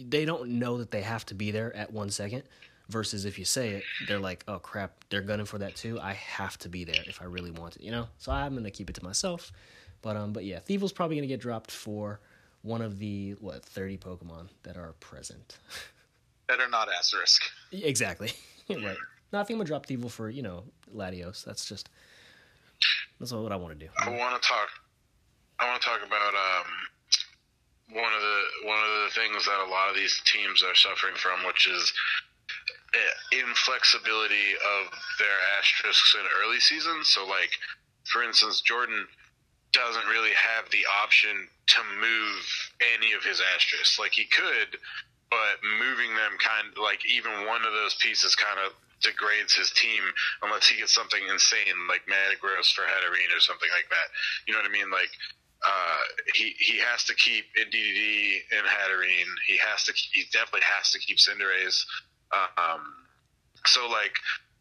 they 0.08 0.24
don't 0.24 0.48
know 0.50 0.78
that 0.78 0.90
they 0.90 1.02
have 1.02 1.26
to 1.26 1.34
be 1.34 1.50
there 1.50 1.74
at 1.74 1.92
one 1.92 2.10
second. 2.10 2.44
Versus 2.90 3.24
if 3.24 3.38
you 3.38 3.46
say 3.46 3.70
it, 3.70 3.84
they're 4.06 4.18
like, 4.18 4.44
oh 4.46 4.58
crap, 4.58 4.92
they're 5.08 5.22
gunning 5.22 5.46
for 5.46 5.56
that 5.56 5.74
too. 5.74 5.98
I 5.98 6.12
have 6.12 6.58
to 6.58 6.68
be 6.68 6.84
there 6.84 7.02
if 7.06 7.22
I 7.22 7.24
really 7.24 7.50
want 7.50 7.76
it, 7.76 7.82
you 7.82 7.90
know? 7.90 8.08
So 8.18 8.30
I'm 8.30 8.62
to 8.62 8.70
keep 8.70 8.90
it 8.90 8.96
to 8.96 9.02
myself. 9.04 9.52
But 10.02 10.18
um, 10.18 10.34
but 10.34 10.44
yeah, 10.44 10.58
Thievul's 10.60 10.92
probably 10.92 11.16
going 11.16 11.26
to 11.26 11.32
get 11.32 11.40
dropped 11.40 11.70
for 11.70 12.20
one 12.60 12.82
of 12.82 12.98
the, 12.98 13.36
what, 13.40 13.64
30 13.64 13.96
Pokemon 13.96 14.48
that 14.64 14.76
are 14.76 14.92
present. 15.00 15.56
Better 16.46 16.68
not 16.68 16.88
asterisk. 16.92 17.42
Exactly. 17.72 18.32
right. 18.68 18.96
No, 19.32 19.40
I 19.40 19.44
think 19.44 19.56
I'm 19.56 19.58
gonna 19.58 19.64
drop 19.66 19.86
Thievul 19.86 20.10
for 20.10 20.30
you 20.30 20.42
know 20.42 20.64
Latios. 20.94 21.44
That's 21.44 21.66
just 21.66 21.88
that's 23.18 23.32
what 23.32 23.50
I 23.50 23.56
want 23.56 23.78
to 23.78 23.84
do. 23.84 23.90
I 23.98 24.10
want 24.10 24.40
to 24.40 24.48
talk. 24.48 24.68
I 25.58 25.68
want 25.68 25.82
to 25.82 25.88
talk 25.88 26.00
about 26.06 26.34
um, 26.34 26.66
one 27.92 28.12
of 28.12 28.22
the 28.22 28.40
one 28.64 28.80
of 28.80 28.92
the 29.04 29.12
things 29.14 29.44
that 29.44 29.60
a 29.60 29.70
lot 29.70 29.90
of 29.90 29.96
these 29.96 30.20
teams 30.24 30.62
are 30.62 30.74
suffering 30.74 31.14
from, 31.16 31.44
which 31.46 31.68
is 31.68 31.92
uh, 32.94 33.38
inflexibility 33.44 34.56
of 34.56 34.92
their 35.18 35.38
asterisks 35.58 36.16
in 36.16 36.24
early 36.40 36.60
seasons. 36.60 37.08
So, 37.08 37.26
like 37.26 37.50
for 38.04 38.22
instance, 38.22 38.60
Jordan 38.60 39.06
doesn't 39.72 40.06
really 40.06 40.32
have 40.32 40.70
the 40.70 40.86
option 41.02 41.48
to 41.66 41.80
move 41.98 42.42
any 42.94 43.12
of 43.12 43.24
his 43.24 43.42
asterisks. 43.54 43.98
Like 43.98 44.12
he 44.12 44.24
could, 44.24 44.78
but 45.30 45.58
moving 45.80 46.14
them 46.14 46.38
kind 46.38 46.70
of 46.70 46.78
like 46.78 47.02
even 47.04 47.46
one 47.46 47.66
of 47.66 47.72
those 47.74 47.96
pieces 48.00 48.34
kind 48.36 48.60
of 48.64 48.72
degrades 49.02 49.52
his 49.52 49.70
team 49.76 50.00
unless 50.40 50.66
he 50.66 50.80
gets 50.80 50.94
something 50.94 51.20
insane 51.28 51.76
like 51.88 52.06
Metagross 52.08 52.72
for 52.72 52.88
Hatterene 52.88 53.34
or 53.36 53.40
something 53.40 53.68
like 53.74 53.90
that. 53.90 54.08
You 54.46 54.54
know 54.54 54.60
what 54.60 54.70
I 54.70 54.72
mean? 54.72 54.90
Like 54.90 55.10
uh, 55.64 56.02
he 56.34 56.54
he 56.58 56.78
has 56.78 57.04
to 57.04 57.14
keep 57.14 57.44
in 57.56 57.68
DDD 57.68 58.58
and 58.58 58.66
Hatterene. 58.66 59.32
He 59.46 59.56
has 59.58 59.84
to. 59.84 59.92
He 60.12 60.24
definitely 60.32 60.66
has 60.68 60.90
to 60.92 60.98
keep 60.98 61.16
Cinderace. 61.16 61.84
Um, 62.32 62.82
so 63.66 63.88
like, 63.88 64.12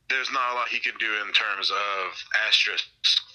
there's 0.10 0.32
not 0.32 0.52
a 0.52 0.56
lot 0.56 0.70
he 0.70 0.80
can 0.80 0.94
do 1.00 1.12
in 1.26 1.34
terms 1.34 1.72
of 1.72 2.08
asterisk 2.48 2.86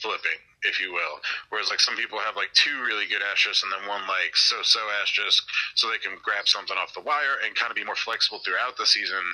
flipping, 0.01 0.41
if 0.63 0.81
you 0.81 0.93
will. 0.93 1.21
Whereas 1.51 1.69
like 1.69 1.81
some 1.81 1.97
people 1.97 2.19
have 2.19 2.37
like 2.37 2.53
two 2.55 2.81
really 2.85 3.07
good 3.07 3.21
asterisks 3.21 3.63
and 3.63 3.73
then 3.73 3.89
one 3.89 4.07
like 4.09 4.33
so-so 4.35 4.81
asterisk, 5.03 5.45
so 5.75 5.91
they 5.91 5.99
can 5.99 6.17
grab 6.23 6.49
something 6.49 6.77
off 6.77 6.95
the 6.95 7.03
wire 7.05 7.43
and 7.45 7.55
kind 7.55 7.71
of 7.71 7.77
be 7.77 7.85
more 7.85 7.99
flexible 7.99 8.41
throughout 8.45 8.77
the 8.79 8.87
season. 8.87 9.25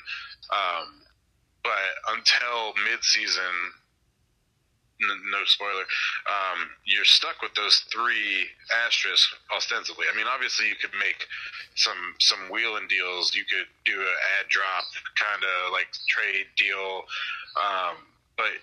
Um, 0.51 1.05
but 1.63 2.17
until 2.17 2.73
mid-season, 2.83 3.55
no 5.01 5.43
spoiler, 5.45 5.85
um, 6.27 6.69
you're 6.85 7.05
stuck 7.05 7.41
with 7.41 7.53
those 7.55 7.83
three 7.91 8.47
asterisks 8.85 9.33
ostensibly. 9.53 10.05
I 10.11 10.15
mean, 10.15 10.27
obviously 10.27 10.67
you 10.67 10.75
could 10.75 10.95
make 10.99 11.27
some 11.75 12.15
some 12.19 12.39
wheeling 12.51 12.87
deals. 12.87 13.35
You 13.35 13.43
could 13.43 13.67
do 13.85 13.99
an 13.99 14.17
ad 14.39 14.47
drop 14.49 14.85
kind 15.19 15.43
of 15.43 15.71
like 15.71 15.87
trade 16.07 16.47
deal, 16.55 17.03
um, 17.59 17.95
but 18.37 18.55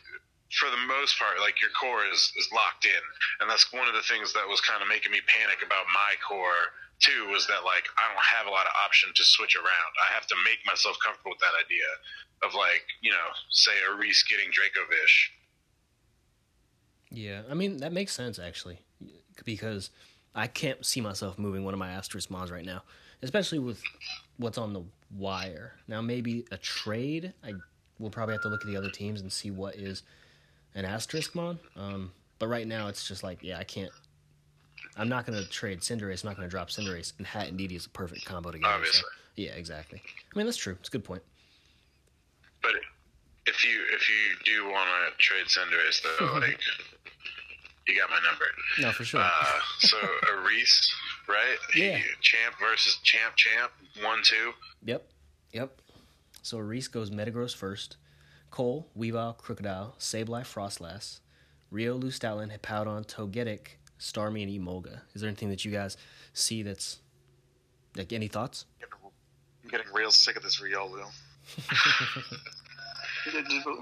for 0.52 0.68
the 0.68 0.80
most 0.84 1.16
part, 1.16 1.40
like 1.40 1.60
your 1.60 1.72
core 1.76 2.04
is 2.08 2.32
is 2.36 2.48
locked 2.52 2.84
in, 2.84 3.04
and 3.40 3.48
that's 3.48 3.72
one 3.72 3.88
of 3.88 3.94
the 3.96 4.04
things 4.04 4.32
that 4.32 4.48
was 4.48 4.60
kind 4.60 4.80
of 4.84 4.88
making 4.88 5.12
me 5.12 5.20
panic 5.24 5.64
about 5.64 5.88
my 5.92 6.12
core 6.20 6.76
too. 7.00 7.28
Was 7.32 7.48
that 7.48 7.64
like 7.64 7.88
I 7.96 8.08
don't 8.08 8.24
have 8.24 8.46
a 8.46 8.52
lot 8.52 8.68
of 8.68 8.74
option 8.84 9.12
to 9.16 9.24
switch 9.24 9.56
around. 9.56 9.92
I 10.00 10.12
have 10.12 10.28
to 10.28 10.36
make 10.44 10.60
myself 10.68 10.96
comfortable 11.00 11.36
with 11.36 11.44
that 11.44 11.56
idea 11.56 11.88
of 12.44 12.52
like 12.52 12.84
you 13.00 13.12
know, 13.12 13.28
say 13.48 13.76
a 13.88 13.96
Reese 13.96 14.24
getting 14.28 14.52
Dracovish. 14.52 15.32
Yeah, 17.12 17.42
I 17.50 17.54
mean 17.54 17.78
that 17.78 17.92
makes 17.92 18.12
sense 18.12 18.38
actually, 18.38 18.78
because 19.44 19.90
I 20.34 20.46
can't 20.46 20.84
see 20.84 21.00
myself 21.00 21.38
moving 21.38 21.64
one 21.64 21.74
of 21.74 21.80
my 21.80 21.90
asterisk 21.90 22.30
mons 22.30 22.50
right 22.50 22.64
now, 22.64 22.82
especially 23.22 23.58
with 23.58 23.82
what's 24.38 24.58
on 24.58 24.72
the 24.72 24.82
wire. 25.16 25.74
Now, 25.88 26.00
maybe 26.00 26.44
a 26.50 26.56
trade. 26.56 27.32
I 27.44 27.52
will 27.98 28.10
probably 28.10 28.34
have 28.34 28.42
to 28.42 28.48
look 28.48 28.62
at 28.62 28.66
the 28.66 28.76
other 28.76 28.90
teams 28.90 29.20
and 29.20 29.30
see 29.30 29.50
what 29.50 29.76
is 29.76 30.02
an 30.74 30.84
asterisk 30.84 31.34
mon. 31.34 31.58
Um, 31.76 32.12
but 32.38 32.48
right 32.48 32.66
now, 32.66 32.88
it's 32.88 33.06
just 33.06 33.22
like, 33.22 33.38
yeah, 33.42 33.58
I 33.58 33.64
can't. 33.64 33.92
I'm 34.96 35.08
not 35.08 35.26
going 35.26 35.42
to 35.42 35.48
trade 35.48 35.80
Cinderace. 35.80 36.22
I'm 36.24 36.30
not 36.30 36.36
going 36.36 36.48
to 36.48 36.50
drop 36.50 36.68
Cinderace, 36.68 37.12
and 37.18 37.26
Hat 37.26 37.48
and 37.48 37.56
Didi 37.56 37.76
is 37.76 37.86
a 37.86 37.90
perfect 37.90 38.24
combo 38.24 38.50
together. 38.50 38.74
Obviously. 38.74 39.00
So, 39.00 39.06
yeah, 39.36 39.52
exactly. 39.52 40.02
I 40.04 40.38
mean, 40.38 40.46
that's 40.46 40.58
true. 40.58 40.76
It's 40.80 40.88
a 40.88 40.92
good 40.92 41.04
point. 41.04 41.22
But 42.62 42.72
if 43.46 43.64
you 43.64 43.80
if 43.92 44.08
you 44.08 44.54
do 44.54 44.70
want 44.70 44.88
to 44.88 45.18
trade 45.18 45.46
Cinderace, 45.46 46.02
though, 46.18 46.38
like 46.40 46.58
you 47.86 47.98
got 47.98 48.10
my 48.10 48.20
number. 48.26 48.44
No, 48.80 48.92
for 48.92 49.04
sure. 49.04 49.20
Uh, 49.20 49.60
so 49.78 49.96
a 50.32 50.40
Reese, 50.46 50.94
right? 51.28 51.56
Yeah. 51.74 51.96
He- 51.98 52.04
champ 52.20 52.54
versus 52.60 52.98
champ, 53.02 53.34
champ, 53.36 53.72
one 54.02 54.20
two. 54.22 54.52
Yep. 54.84 55.06
Yep. 55.52 55.80
So 56.42 56.58
Reese 56.58 56.88
goes 56.88 57.10
Metagross 57.10 57.54
first. 57.54 57.96
Cole, 58.50 58.88
Weavile, 58.98 59.36
Krookodile, 59.38 59.94
Sableye, 59.98 60.42
Froslass, 60.44 61.20
Rio, 61.70 61.98
Stoutland, 61.98 62.52
Hippowdon, 62.56 63.06
Togetic, 63.06 63.78
Starmie, 63.98 64.42
and 64.42 64.52
Emolga. 64.52 65.00
Is 65.14 65.22
there 65.22 65.28
anything 65.28 65.48
that 65.48 65.64
you 65.64 65.70
guys 65.72 65.96
see 66.34 66.62
that's 66.62 66.98
like 67.96 68.12
any 68.12 68.28
thoughts? 68.28 68.66
I'm 69.64 69.70
getting 69.70 69.86
real 69.94 70.10
sick 70.10 70.36
of 70.36 70.42
this 70.42 70.60
Riolu. 70.60 71.04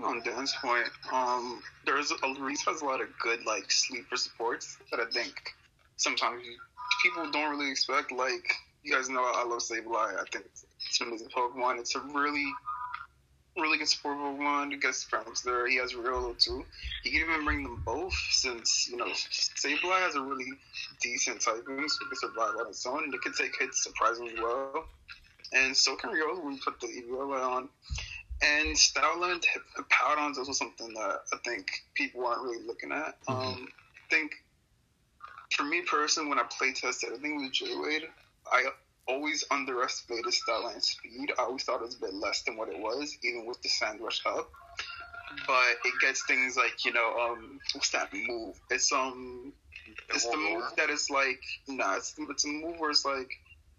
On 0.05 0.21
Dan's 0.23 0.55
point, 0.61 0.87
um, 1.13 1.63
there's 1.87 2.11
a 2.11 2.35
Reese 2.39 2.63
has 2.67 2.83
a 2.83 2.85
lot 2.85 3.01
of 3.01 3.09
good 3.19 3.45
like 3.47 3.71
sleeper 3.71 4.17
supports 4.17 4.77
that 4.91 5.01
I 5.01 5.07
think 5.07 5.55
sometimes 5.97 6.43
people 7.03 7.31
don't 7.31 7.51
really 7.51 7.71
expect. 7.71 8.13
Like 8.13 8.53
you 8.83 8.93
guys 8.93 9.09
know, 9.09 9.23
I 9.23 9.45
love 9.47 9.63
Save 9.63 9.85
Sableye. 9.85 10.21
I 10.21 10.25
think 10.31 10.45
it's 10.45 11.01
an 11.01 11.09
amazing 11.09 11.29
Pokemon. 11.29 11.79
It's 11.79 11.95
a 11.95 12.01
really, 12.01 12.53
really 13.57 13.79
good 13.79 13.89
support 13.89 14.19
Pokemon. 14.19 14.73
It 14.73 14.83
gets 14.83 15.05
friends 15.05 15.43
there. 15.43 15.67
He 15.67 15.77
has 15.77 15.95
Riolu 15.95 16.39
too. 16.39 16.65
He 17.03 17.11
can 17.11 17.23
even 17.31 17.45
bring 17.45 17.63
them 17.63 17.83
both 17.87 18.15
since 18.31 18.89
you 18.91 18.99
know 18.99 19.07
Sableye 19.07 20.01
has 20.01 20.17
a 20.17 20.23
really 20.23 20.53
decent 21.01 21.41
typing, 21.41 21.89
so 21.89 22.05
it 22.05 22.09
can 22.09 22.17
survive 22.17 22.57
on 22.61 22.67
its 22.69 22.85
own. 22.85 23.05
And 23.05 23.15
it 23.15 23.23
can 23.23 23.33
take 23.33 23.59
hits 23.59 23.83
surprisingly 23.83 24.35
well. 24.37 24.85
And 25.53 25.77
so 25.77 25.97
can 25.97 26.11
Riolu 26.11 26.45
when 26.45 26.55
you 26.55 26.61
put 26.63 26.79
the 26.79 26.89
Eviolite 26.89 27.47
on. 27.47 27.69
And 28.43 28.75
Stoutland 28.75 29.45
Hippowdon 29.77 30.33
is 30.33 30.39
also 30.39 30.53
something 30.53 30.95
that 30.95 31.21
I 31.33 31.37
think 31.45 31.71
people 31.95 32.27
aren't 32.27 32.43
really 32.43 32.65
looking 32.67 32.91
at. 32.91 33.17
Um, 33.29 33.69
I 33.69 34.15
think 34.15 34.33
for 35.55 35.65
me 35.65 35.83
personally, 35.83 36.29
when 36.29 36.39
I 36.39 36.45
play 36.45 36.73
test 36.73 37.05
everything 37.05 37.43
with 37.43 37.53
J 37.53 37.67
Wade, 37.77 38.09
I 38.51 38.65
always 39.07 39.45
underestimated 39.51 40.33
Stoutland's 40.33 40.89
speed. 40.89 41.33
I 41.39 41.43
always 41.43 41.65
thought 41.65 41.83
it 41.83 41.87
was 41.87 41.97
a 41.97 42.01
bit 42.01 42.15
less 42.15 42.43
than 42.43 42.57
what 42.57 42.69
it 42.69 42.79
was, 42.79 43.17
even 43.23 43.47
with 43.47 43.61
the 43.63 43.69
Sand 43.69 44.01
Rush 44.01 44.23
up. 44.25 44.51
But 45.47 45.77
it 45.85 45.95
gets 46.01 46.25
things 46.27 46.57
like 46.57 46.85
you 46.85 46.93
know, 46.93 47.15
um, 47.19 47.61
what's 47.75 47.91
that 47.91 48.13
move? 48.13 48.59
It's 48.71 48.93
um, 48.93 49.53
it's 50.09 50.27
the 50.27 50.37
move 50.37 50.65
that 50.77 50.91
is 50.91 51.09
like, 51.11 51.41
nah, 51.69 51.97
it's, 51.97 52.15
it's 52.19 52.45
a 52.45 52.49
move 52.49 52.79
where 52.79 52.91
it's 52.91 53.05
like, 53.05 53.31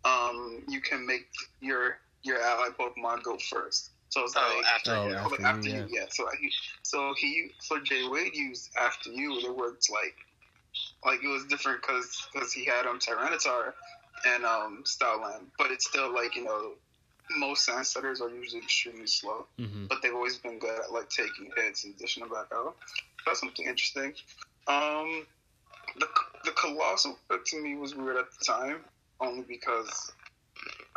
um, 0.06 0.64
you 0.68 0.82
can 0.82 1.06
make 1.06 1.28
your 1.62 1.98
your 2.24 2.42
ally 2.42 2.70
Pokemon 2.70 3.24
go 3.24 3.38
first. 3.38 3.91
So 4.12 4.24
it's 4.26 4.36
Oh, 4.36 4.56
like 4.58 4.66
after 4.68 4.92
Oh, 4.94 5.08
you. 5.10 5.16
after 5.16 5.42
like, 5.42 5.64
you, 5.66 5.72
yeah. 5.72 5.86
yeah. 5.90 6.06
So 6.10 6.28
he, 6.40 6.52
so 6.84 7.14
he, 7.18 7.50
so 7.60 7.80
Jay 7.80 8.08
Wade 8.08 8.36
used 8.36 8.70
after 8.80 9.10
you. 9.10 9.40
It 9.40 9.56
worked 9.56 9.90
like, 9.90 10.16
like 11.06 11.24
it 11.24 11.28
was 11.28 11.46
different 11.46 11.82
because 11.82 12.28
because 12.34 12.52
he 12.54 12.66
had 12.66 12.86
um 12.86 13.00
Tyranitar 13.00 13.74
and 14.28 14.46
um 14.46 14.84
Stoutland, 14.86 15.46
but 15.58 15.72
it's 15.72 15.88
still 15.88 16.14
like 16.14 16.36
you 16.36 16.44
know 16.44 16.74
most 17.38 17.66
sand 17.66 17.88
setters 17.88 18.20
are 18.22 18.30
usually 18.30 18.62
extremely 18.62 19.08
slow, 19.08 19.48
Mm-hmm. 19.60 19.86
but 19.88 20.02
they've 20.02 20.14
always 20.14 20.38
been 20.38 20.60
good 20.60 20.78
at 20.78 20.92
like 20.92 21.10
taking 21.10 21.50
hits 21.56 21.86
and 21.86 21.98
dishing 21.98 22.22
them 22.22 22.32
back 22.32 22.48
out. 22.54 22.76
That's 23.26 23.40
something 23.40 23.66
interesting. 23.66 24.14
Um, 24.68 25.26
the 26.00 26.08
the 26.44 26.52
Coalossal 26.52 27.18
pick 27.30 27.46
to 27.46 27.62
me 27.64 27.76
was 27.76 27.96
weird 27.96 28.18
at 28.18 28.26
the 28.38 28.46
time, 28.46 28.80
only 29.22 29.44
because 29.48 30.12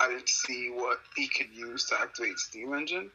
I 0.04 0.08
didn't 0.08 0.28
see 0.28 0.70
what 0.70 0.98
he 1.16 1.28
could 1.28 1.48
use 1.54 1.86
to 1.86 2.00
activate 2.00 2.38
Steam 2.38 2.74
Engine 2.74 3.10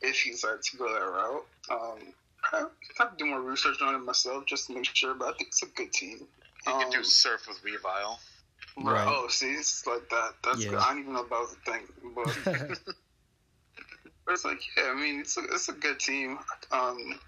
if 0.00 0.16
he 0.20 0.30
decided 0.30 0.62
to 0.62 0.76
go 0.76 0.92
that 0.92 1.00
route. 1.00 1.46
Um, 1.70 2.14
I 2.52 2.64
have 2.98 3.16
to 3.16 3.24
do 3.24 3.26
more 3.26 3.40
research 3.40 3.82
on 3.82 3.94
it 3.94 3.98
myself 3.98 4.46
just 4.46 4.68
to 4.68 4.74
make 4.74 4.84
sure, 4.84 5.14
but 5.14 5.26
I 5.28 5.32
think 5.32 5.48
it's 5.48 5.62
a 5.62 5.66
good 5.66 5.92
team. 5.92 6.28
You 6.66 6.72
can 6.72 6.90
do 6.90 6.98
Um, 6.98 7.04
surf 7.04 7.46
with 7.48 7.62
Revile. 7.64 8.18
Right. 8.76 9.06
Oh, 9.08 9.26
see, 9.28 9.50
it's 9.52 9.84
like 9.86 10.08
that. 10.10 10.34
That's 10.44 10.64
Yeah. 10.64 10.70
good. 10.70 10.78
I 10.78 10.90
don't 10.90 11.00
even 11.00 11.12
know 11.14 11.24
about 11.24 11.48
the 11.50 11.72
thing, 11.72 11.82
but 12.14 12.78
But 14.24 14.34
it's 14.34 14.44
like, 14.44 14.60
yeah, 14.76 14.90
I 14.90 14.94
mean, 14.94 15.20
it's 15.20 15.36
a, 15.38 15.40
it's 15.44 15.68
a 15.70 15.72
good 15.72 15.98
team. 15.98 16.38
Um, 16.70 17.18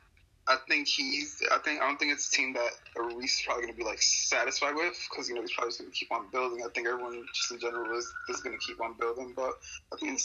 I 0.50 0.57
think 0.69 0.88
he's. 0.88 1.40
I 1.52 1.59
think 1.59 1.80
I 1.80 1.87
don't 1.87 1.97
think 1.97 2.12
it's 2.12 2.28
a 2.28 2.33
team 2.33 2.54
that 2.54 2.71
Reese 3.16 3.38
is 3.38 3.42
probably 3.47 3.62
going 3.62 3.75
to 3.75 3.78
be 3.78 3.85
like 3.85 4.02
satisfied 4.02 4.75
with 4.75 4.99
because 5.09 5.28
you 5.28 5.37
know 5.37 5.42
he's 5.42 5.52
probably 5.52 5.73
going 5.78 5.90
to 5.92 5.97
keep 5.97 6.11
on 6.11 6.26
building. 6.33 6.64
I 6.66 6.69
think 6.71 6.88
everyone 6.88 7.25
just 7.33 7.52
in 7.52 7.61
general 7.61 7.97
is 7.97 8.12
is 8.28 8.40
going 8.40 8.59
to 8.59 8.66
keep 8.66 8.80
on 8.80 8.95
building, 8.99 9.33
but 9.37 9.52
I 9.92 9.97
think 9.97 10.21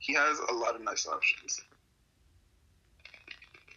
he 0.00 0.14
has 0.14 0.40
a 0.50 0.52
lot 0.52 0.74
of 0.74 0.82
nice 0.82 1.06
options. 1.06 1.60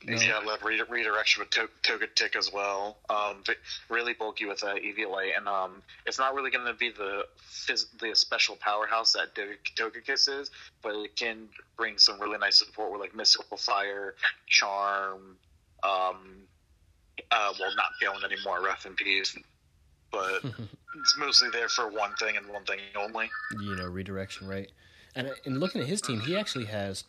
No. 0.03 0.15
Yeah, 0.15 0.39
I 0.41 0.46
love 0.46 0.63
re- 0.63 0.81
redirection 0.89 1.41
with 1.41 1.50
to- 1.51 2.07
Tick 2.15 2.36
as 2.36 2.51
well. 2.51 2.98
Um, 3.10 3.43
really 3.89 4.13
bulky 4.13 4.46
with 4.46 4.63
uh, 4.63 4.75
Eviolite, 4.75 5.36
and 5.36 5.48
um, 5.48 5.81
it's 6.05 6.17
not 6.17 6.34
really 6.34 6.50
going 6.50 6.65
to 6.65 6.74
be 6.74 6.91
the 6.91 7.25
phys- 7.51 7.88
the 8.00 8.15
special 8.15 8.55
powerhouse 8.55 9.13
that 9.13 9.36
Tog- 9.36 9.93
Togekiss 9.93 10.41
is, 10.41 10.50
but 10.81 10.96
it 10.96 11.15
can 11.15 11.50
bring 11.75 11.98
some 11.98 12.19
really 12.19 12.38
nice 12.38 12.57
support 12.57 12.91
with 12.91 13.01
like 13.01 13.15
Mystical 13.15 13.57
Fire, 13.57 14.15
Charm. 14.48 15.38
Um, 15.84 16.48
uh, 17.31 17.53
well, 17.60 17.75
not 17.75 17.91
failing 18.00 18.24
anymore, 18.24 18.62
Rough 18.63 18.86
and 18.86 18.96
Peace, 18.96 19.38
but 20.12 20.41
it's 20.43 21.17
mostly 21.17 21.50
there 21.51 21.69
for 21.69 21.89
one 21.89 22.13
thing 22.15 22.38
and 22.38 22.48
one 22.48 22.63
thing 22.65 22.79
only. 22.98 23.29
you 23.62 23.75
know, 23.75 23.86
redirection, 23.86 24.48
right? 24.48 24.72
And 25.15 25.31
in 25.46 25.60
looking 25.60 25.81
at 25.81 25.88
his 25.88 26.01
team, 26.01 26.19
he 26.19 26.38
actually 26.38 26.65
has 26.65 27.03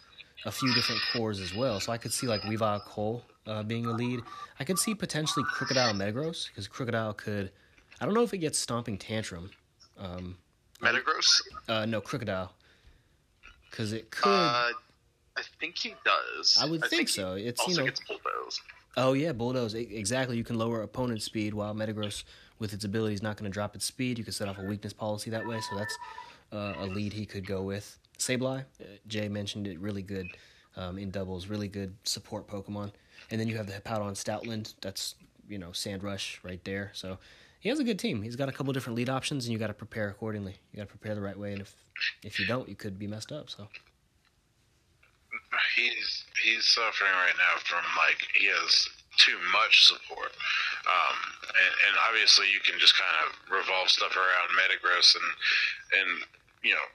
a 0.44 0.50
few 0.50 0.72
different 0.74 1.00
cores 1.12 1.40
as 1.40 1.54
well. 1.54 1.80
So 1.80 1.92
I 1.92 1.98
could 1.98 2.12
see 2.12 2.26
like 2.26 2.42
Weavile 2.42 2.80
Cole 2.84 3.22
uh, 3.46 3.62
being 3.62 3.86
a 3.86 3.92
lead. 3.92 4.20
I 4.58 4.64
could 4.64 4.78
see 4.78 4.94
potentially 4.94 5.44
Krookodile 5.44 5.94
Metagross 5.94 6.48
because 6.48 6.68
Krookodile 6.68 7.16
could. 7.16 7.50
I 8.00 8.04
don't 8.04 8.14
know 8.14 8.22
if 8.22 8.32
it 8.32 8.38
gets 8.38 8.58
Stomping 8.58 8.96
Tantrum. 8.96 9.50
Um, 9.98 10.38
Metagross? 10.80 11.40
uh, 11.68 11.84
no, 11.86 12.00
Krookodile. 12.00 12.50
Because 13.70 13.92
it 13.92 14.10
could. 14.10 14.30
Uh, 14.30 14.68
I 15.36 15.42
think 15.60 15.76
he 15.78 15.94
does. 16.04 16.58
I 16.60 16.66
would 16.66 16.84
think, 16.86 17.02
he 17.02 17.06
so. 17.06 17.34
It's 17.34 17.66
you 17.68 17.76
know. 17.76 17.90
Bulldoze. 18.48 18.60
Oh 18.96 19.12
yeah, 19.12 19.32
bulldoze. 19.32 19.74
Exactly. 19.74 20.36
You 20.36 20.44
can 20.44 20.58
lower 20.58 20.82
opponent's 20.82 21.24
speed 21.24 21.54
while 21.54 21.74
Metagross, 21.74 22.24
with 22.58 22.72
its 22.72 22.84
ability, 22.84 23.14
is 23.14 23.22
not 23.22 23.36
going 23.36 23.50
to 23.50 23.54
drop 23.54 23.74
its 23.74 23.84
speed. 23.84 24.18
You 24.18 24.24
can 24.24 24.32
set 24.32 24.48
off 24.48 24.58
a 24.58 24.64
weakness 24.64 24.92
policy 24.92 25.30
that 25.30 25.46
way. 25.46 25.60
So 25.60 25.76
that's 25.76 25.96
uh, 26.52 26.74
a 26.78 26.86
lead 26.86 27.12
he 27.12 27.26
could 27.26 27.46
go 27.46 27.62
with. 27.62 27.98
Sableye, 28.18 28.64
uh, 28.80 28.84
Jay 29.06 29.28
mentioned 29.28 29.68
it, 29.68 29.78
really 29.78 30.02
good 30.02 30.26
um, 30.76 30.98
in 30.98 31.10
doubles, 31.10 31.46
really 31.46 31.68
good 31.68 31.94
support 32.02 32.48
Pokemon. 32.48 32.90
And 33.30 33.40
then 33.40 33.46
you 33.46 33.56
have 33.56 33.66
the 33.66 33.72
Hippowdon 33.72 34.12
Stoutland. 34.12 34.74
That's 34.80 35.14
you 35.48 35.58
know 35.58 35.72
Sand 35.72 36.02
Rush 36.02 36.40
right 36.42 36.62
there. 36.64 36.90
So 36.94 37.18
he 37.60 37.68
has 37.68 37.78
a 37.78 37.84
good 37.84 37.98
team. 37.98 38.22
He's 38.22 38.36
got 38.36 38.48
a 38.48 38.52
couple 38.52 38.72
different 38.72 38.96
lead 38.96 39.08
options, 39.08 39.46
and 39.46 39.52
you 39.52 39.58
got 39.58 39.68
to 39.68 39.74
prepare 39.74 40.08
accordingly. 40.08 40.56
You 40.72 40.78
got 40.78 40.88
to 40.88 40.96
prepare 40.96 41.14
the 41.14 41.20
right 41.20 41.38
way, 41.38 41.52
and 41.52 41.60
if 41.60 41.74
if 42.24 42.40
you 42.40 42.46
don't, 42.46 42.68
you 42.68 42.74
could 42.74 42.98
be 42.98 43.06
messed 43.06 43.30
up. 43.32 43.50
So 43.50 43.68
He's 45.76 46.17
he's 46.42 46.66
suffering 46.66 47.12
right 47.14 47.36
now 47.36 47.54
from 47.64 47.84
like 47.96 48.20
he 48.34 48.46
has 48.48 48.88
too 49.18 49.36
much 49.50 49.90
support, 49.90 50.30
um, 50.86 51.16
and, 51.42 51.74
and 51.90 51.94
obviously 52.06 52.46
you 52.54 52.62
can 52.62 52.78
just 52.78 52.94
kind 52.94 53.16
of 53.26 53.34
revolve 53.50 53.90
stuff 53.90 54.14
around 54.14 54.54
Metagross 54.54 55.18
and 55.18 55.28
and 55.98 56.10
you 56.62 56.74
know 56.74 56.86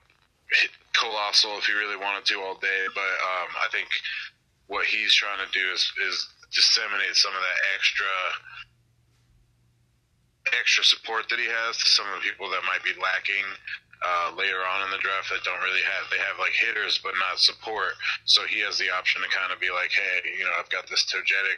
Coalossal 0.96 1.58
if 1.58 1.68
you 1.68 1.76
really 1.76 2.00
wanted 2.00 2.26
to 2.32 2.40
all 2.40 2.56
day. 2.60 2.84
But 2.96 3.14
um, 3.20 3.50
I 3.60 3.68
think 3.72 3.90
what 4.68 4.86
he's 4.86 5.14
trying 5.14 5.44
to 5.44 5.52
do 5.52 5.66
is 5.74 5.84
is 6.08 6.30
disseminate 6.54 7.16
some 7.16 7.34
of 7.34 7.42
that 7.42 7.60
extra 7.76 8.14
extra 10.60 10.84
support 10.84 11.28
that 11.30 11.40
he 11.40 11.48
has 11.48 11.78
to 11.78 11.90
some 11.90 12.06
of 12.12 12.22
the 12.22 12.26
people 12.28 12.50
that 12.52 12.62
might 12.68 12.84
be 12.84 12.94
lacking 13.00 13.48
uh, 14.04 14.32
later 14.36 14.60
on 14.68 14.84
in 14.86 14.92
the 14.92 15.00
draft 15.00 15.32
that 15.32 15.44
don't 15.48 15.62
really 15.64 15.82
have 15.82 16.04
they 16.12 16.20
have 16.20 16.38
like 16.40 16.52
hitters 16.54 17.00
but 17.04 17.14
not 17.20 17.40
support. 17.40 17.96
So 18.26 18.44
he 18.46 18.60
has 18.62 18.78
the 18.78 18.92
option 18.92 19.22
to 19.24 19.30
kind 19.32 19.52
of 19.52 19.60
be 19.60 19.72
like, 19.72 19.92
hey, 19.92 20.28
you 20.38 20.44
know, 20.44 20.52
I've 20.60 20.70
got 20.70 20.88
this 20.90 21.08
Togetic. 21.08 21.58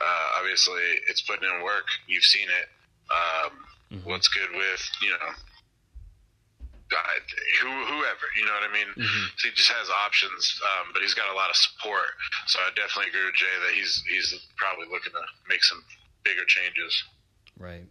Uh, 0.00 0.26
obviously, 0.38 0.82
it's 1.10 1.20
putting 1.22 1.44
in 1.48 1.62
work. 1.62 1.86
You've 2.06 2.24
seen 2.24 2.48
it. 2.48 2.68
Um, 3.12 3.52
Mhm. 3.92 4.04
What's 4.08 4.28
good 4.28 4.48
with 4.56 4.82
you 5.02 5.10
know, 5.10 5.30
God, 6.88 7.20
who, 7.60 7.68
whoever 7.68 8.24
you 8.36 8.44
know 8.46 8.52
what 8.56 8.64
I 8.64 8.72
mean. 8.72 8.88
Mhm. 8.96 9.24
So 9.36 9.48
he 9.48 9.54
just 9.54 9.68
has 9.70 9.90
options, 9.90 10.60
um, 10.64 10.92
but 10.94 11.02
he's 11.02 11.12
got 11.14 11.28
a 11.28 11.34
lot 11.36 11.50
of 11.50 11.56
support. 11.56 12.08
So 12.46 12.60
I 12.60 12.70
definitely 12.70 13.08
agree 13.12 13.26
with 13.26 13.34
Jay 13.34 13.52
that 13.66 13.74
he's 13.74 14.02
he's 14.08 14.32
probably 14.56 14.86
looking 14.88 15.12
to 15.12 15.24
make 15.46 15.62
some 15.64 15.84
bigger 16.24 16.44
changes. 16.46 17.04
right. 17.58 17.84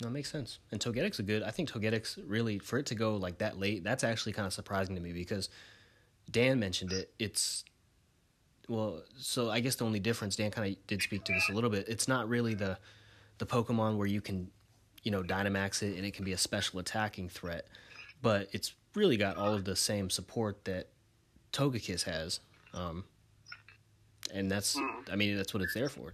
No, 0.00 0.08
it 0.08 0.12
makes 0.12 0.30
sense. 0.30 0.58
And 0.70 0.80
Togetic's 0.80 1.18
a 1.18 1.22
good. 1.22 1.42
I 1.42 1.50
think 1.50 1.70
Togetic's 1.70 2.18
really 2.26 2.58
for 2.58 2.78
it 2.78 2.86
to 2.86 2.94
go 2.94 3.16
like 3.16 3.38
that 3.38 3.58
late. 3.58 3.84
That's 3.84 4.04
actually 4.04 4.32
kind 4.32 4.46
of 4.46 4.52
surprising 4.52 4.94
to 4.94 5.00
me 5.00 5.12
because 5.12 5.48
Dan 6.30 6.58
mentioned 6.58 6.92
it. 6.92 7.12
It's 7.18 7.64
well, 8.68 9.02
so 9.16 9.50
I 9.50 9.60
guess 9.60 9.74
the 9.74 9.84
only 9.84 10.00
difference 10.00 10.36
Dan 10.36 10.50
kind 10.50 10.72
of 10.72 10.86
did 10.86 11.02
speak 11.02 11.24
to 11.24 11.32
this 11.32 11.48
a 11.50 11.52
little 11.52 11.70
bit. 11.70 11.88
It's 11.88 12.08
not 12.08 12.28
really 12.28 12.54
the 12.54 12.78
the 13.38 13.46
Pokemon 13.46 13.96
where 13.96 14.06
you 14.06 14.20
can, 14.20 14.50
you 15.02 15.10
know, 15.10 15.22
Dynamax 15.22 15.82
it 15.82 15.96
and 15.96 16.06
it 16.06 16.14
can 16.14 16.24
be 16.24 16.32
a 16.32 16.38
special 16.38 16.78
attacking 16.78 17.28
threat, 17.28 17.66
but 18.22 18.48
it's 18.52 18.74
really 18.94 19.16
got 19.16 19.36
all 19.36 19.54
of 19.54 19.64
the 19.64 19.76
same 19.76 20.08
support 20.10 20.64
that 20.64 20.88
Togekiss 21.52 22.04
has. 22.04 22.40
Um, 22.72 23.04
and 24.32 24.50
that's 24.50 24.78
I 25.10 25.16
mean 25.16 25.36
that's 25.36 25.52
what 25.52 25.62
it's 25.62 25.74
there 25.74 25.88
for. 25.88 26.12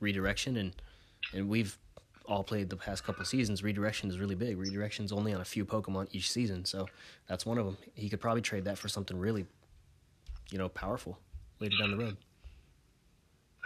Redirection 0.00 0.56
and 0.56 0.72
and 1.34 1.48
we've 1.48 1.76
all 2.28 2.44
played 2.44 2.68
the 2.68 2.76
past 2.76 3.04
couple 3.04 3.24
seasons, 3.24 3.62
redirection 3.62 4.10
is 4.10 4.18
really 4.18 4.34
big. 4.34 4.58
Redirection's 4.58 5.12
only 5.12 5.32
on 5.32 5.40
a 5.40 5.44
few 5.44 5.64
Pokemon 5.64 6.08
each 6.12 6.30
season, 6.30 6.64
so 6.64 6.86
that's 7.26 7.46
one 7.46 7.58
of 7.58 7.64
them. 7.64 7.78
He 7.94 8.08
could 8.08 8.20
probably 8.20 8.42
trade 8.42 8.64
that 8.66 8.78
for 8.78 8.88
something 8.88 9.18
really, 9.18 9.46
you 10.50 10.58
know, 10.58 10.68
powerful 10.68 11.18
later 11.58 11.76
down 11.80 11.90
the 11.90 11.96
road. 11.96 12.16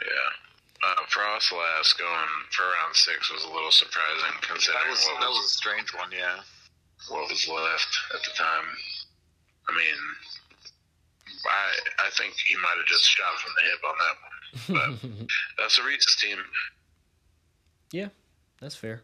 Yeah. 0.00 0.88
Uh, 0.88 1.02
Froslass 1.10 1.98
going 1.98 2.32
for 2.50 2.62
round 2.62 2.94
six 2.94 3.30
was 3.32 3.44
a 3.44 3.50
little 3.52 3.70
surprising 3.70 4.34
considering 4.40 4.82
That 4.84 4.90
was 4.90 5.06
what, 5.06 5.20
that 5.20 5.28
was, 5.28 5.38
was 5.38 5.46
a 5.46 5.54
strange 5.54 5.94
one, 5.94 6.10
yeah. 6.10 6.40
what 7.08 7.28
was 7.30 7.46
left 7.46 7.98
at 8.14 8.22
the 8.22 8.30
time. 8.36 8.66
I 9.68 9.72
mean, 9.76 9.98
I 11.46 12.06
I 12.06 12.10
think 12.10 12.34
he 12.34 12.56
might 12.56 12.78
have 12.78 12.86
just 12.86 13.04
shot 13.04 13.38
from 13.38 13.52
the 13.56 13.62
hip 13.70 13.82
on 13.86 13.96
that 14.02 14.16
one. 14.22 14.32
But 14.68 15.28
that's 15.58 15.78
a 15.78 15.84
Reese's 15.84 16.16
team. 16.16 16.38
yeah, 17.92 18.08
that's 18.62 18.76
fair. 18.76 19.02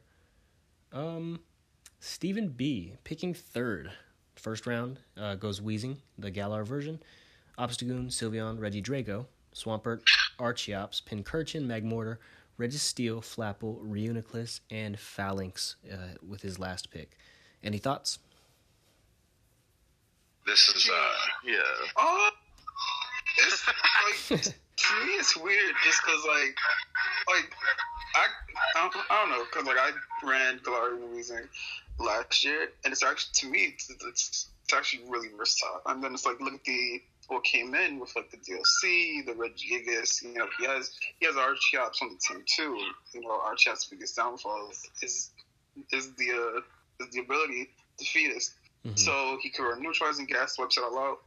Um, 0.92 1.40
Stephen 2.00 2.48
B 2.48 2.94
picking 3.04 3.34
third. 3.34 3.90
First 4.36 4.66
round 4.66 5.00
uh, 5.20 5.34
goes 5.34 5.60
Weezing, 5.60 5.96
the 6.16 6.30
Galar 6.30 6.64
version. 6.64 7.00
Obstagoon, 7.58 8.06
Sylveon, 8.06 8.58
Regidrago, 8.58 9.26
Swampert, 9.52 10.02
Archeops, 10.38 11.02
Pincurchin, 11.02 11.66
Magmortar, 11.66 12.18
Registeel, 12.58 13.20
Flapple, 13.20 13.84
Reuniclus, 13.84 14.60
and 14.70 14.96
Falinks 14.96 15.74
uh, 15.92 16.14
with 16.26 16.40
his 16.40 16.60
last 16.60 16.92
pick. 16.92 17.18
Any 17.64 17.78
thoughts? 17.78 18.20
This 20.46 20.68
is 20.68 20.88
uh 20.88 21.12
Yeah. 21.44 21.58
Oh, 21.96 22.30
it's 23.38 23.66
like 24.30 24.54
to 24.78 25.06
me 25.06 25.12
it's 25.14 25.36
weird 25.36 25.74
just 25.84 26.00
because 26.04 26.24
like 26.26 26.56
like 27.28 27.50
I 28.14 28.26
I 28.76 28.90
don't, 28.92 28.96
I 29.10 29.20
don't 29.20 29.30
know 29.30 29.44
because 29.44 29.66
like 29.66 29.76
I 29.78 29.90
ran 30.26 30.58
Galarian 30.60 31.12
Weezing 31.14 31.48
last 31.98 32.44
year 32.44 32.68
and 32.84 32.92
it's 32.92 33.02
actually 33.02 33.32
to 33.34 33.46
me 33.48 33.74
it's, 33.74 33.90
it's 33.90 34.48
it's 34.64 34.72
actually 34.74 35.02
really 35.08 35.28
versatile 35.36 35.82
and 35.86 36.02
then 36.02 36.14
it's 36.14 36.24
like 36.26 36.40
look 36.40 36.54
at 36.54 36.64
the 36.64 37.02
what 37.28 37.44
came 37.44 37.74
in 37.74 37.98
with 38.00 38.14
like 38.16 38.30
the 38.30 38.38
DLC 38.38 39.26
the 39.26 39.32
Regigigas 39.32 40.22
you 40.22 40.34
know 40.34 40.46
he 40.58 40.66
has 40.66 40.90
he 41.20 41.26
has 41.26 41.34
Archeops 41.34 42.00
on 42.02 42.10
the 42.10 42.18
team 42.26 42.42
too 42.46 42.78
you 43.12 43.20
know 43.20 43.38
Archeops' 43.40 43.90
biggest 43.90 44.16
downfall 44.16 44.70
is 44.70 44.88
is, 45.02 45.30
is 45.92 46.14
the 46.14 46.30
uh, 46.30 47.04
is 47.04 47.12
the 47.12 47.20
ability 47.20 47.70
Defeatist 47.98 48.52
Mhm. 48.86 48.98
so 48.98 49.38
he 49.42 49.50
could 49.50 49.64
run 49.64 49.82
neutralizing 49.82 50.26
gas, 50.26 50.56
wipes 50.56 50.78
it 50.78 50.84
all 50.84 50.96
out. 50.98 51.18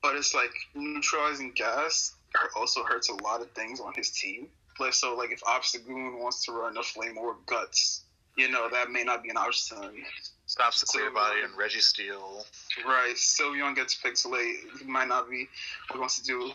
But 0.00 0.14
it's 0.16 0.32
like 0.32 0.52
neutralizing 0.74 1.52
gas 1.52 2.14
also 2.56 2.82
hurts 2.84 3.08
a 3.08 3.14
lot 3.22 3.40
of 3.40 3.50
things 3.52 3.80
on 3.80 3.92
his 3.94 4.10
team. 4.10 4.48
Like 4.80 4.94
so, 4.94 5.14
like 5.14 5.30
if 5.30 5.40
Obstagoon 5.42 6.20
wants 6.20 6.44
to 6.46 6.52
run 6.52 6.76
a 6.76 6.82
flame 6.82 7.16
or 7.16 7.36
guts, 7.46 8.02
you 8.36 8.50
know 8.50 8.68
that 8.70 8.90
may 8.90 9.04
not 9.04 9.22
be 9.22 9.30
an 9.30 9.36
option. 9.36 10.04
Stops 10.46 10.80
the 10.80 10.86
clear 10.86 11.08
So, 11.08 11.14
body 11.14 11.40
and 11.42 11.52
Registeel. 11.54 12.44
Right, 12.86 13.14
Sylveon 13.16 13.76
gets 13.76 13.94
picked 13.94 14.26
late. 14.26 14.56
He 14.78 14.84
might 14.84 15.08
not 15.08 15.30
be 15.30 15.48
what 15.88 15.94
he 15.94 15.98
wants 15.98 16.18
to 16.18 16.24
do. 16.24 16.50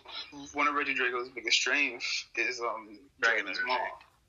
One 0.53 0.67
of 0.67 0.75
Regidrago's 0.75 1.29
biggest 1.29 1.57
strength 1.57 2.05
is 2.35 2.59
um 2.59 2.99
Dragon 3.21 3.45
Dragon's. 3.45 3.59
Maw. 3.65 3.77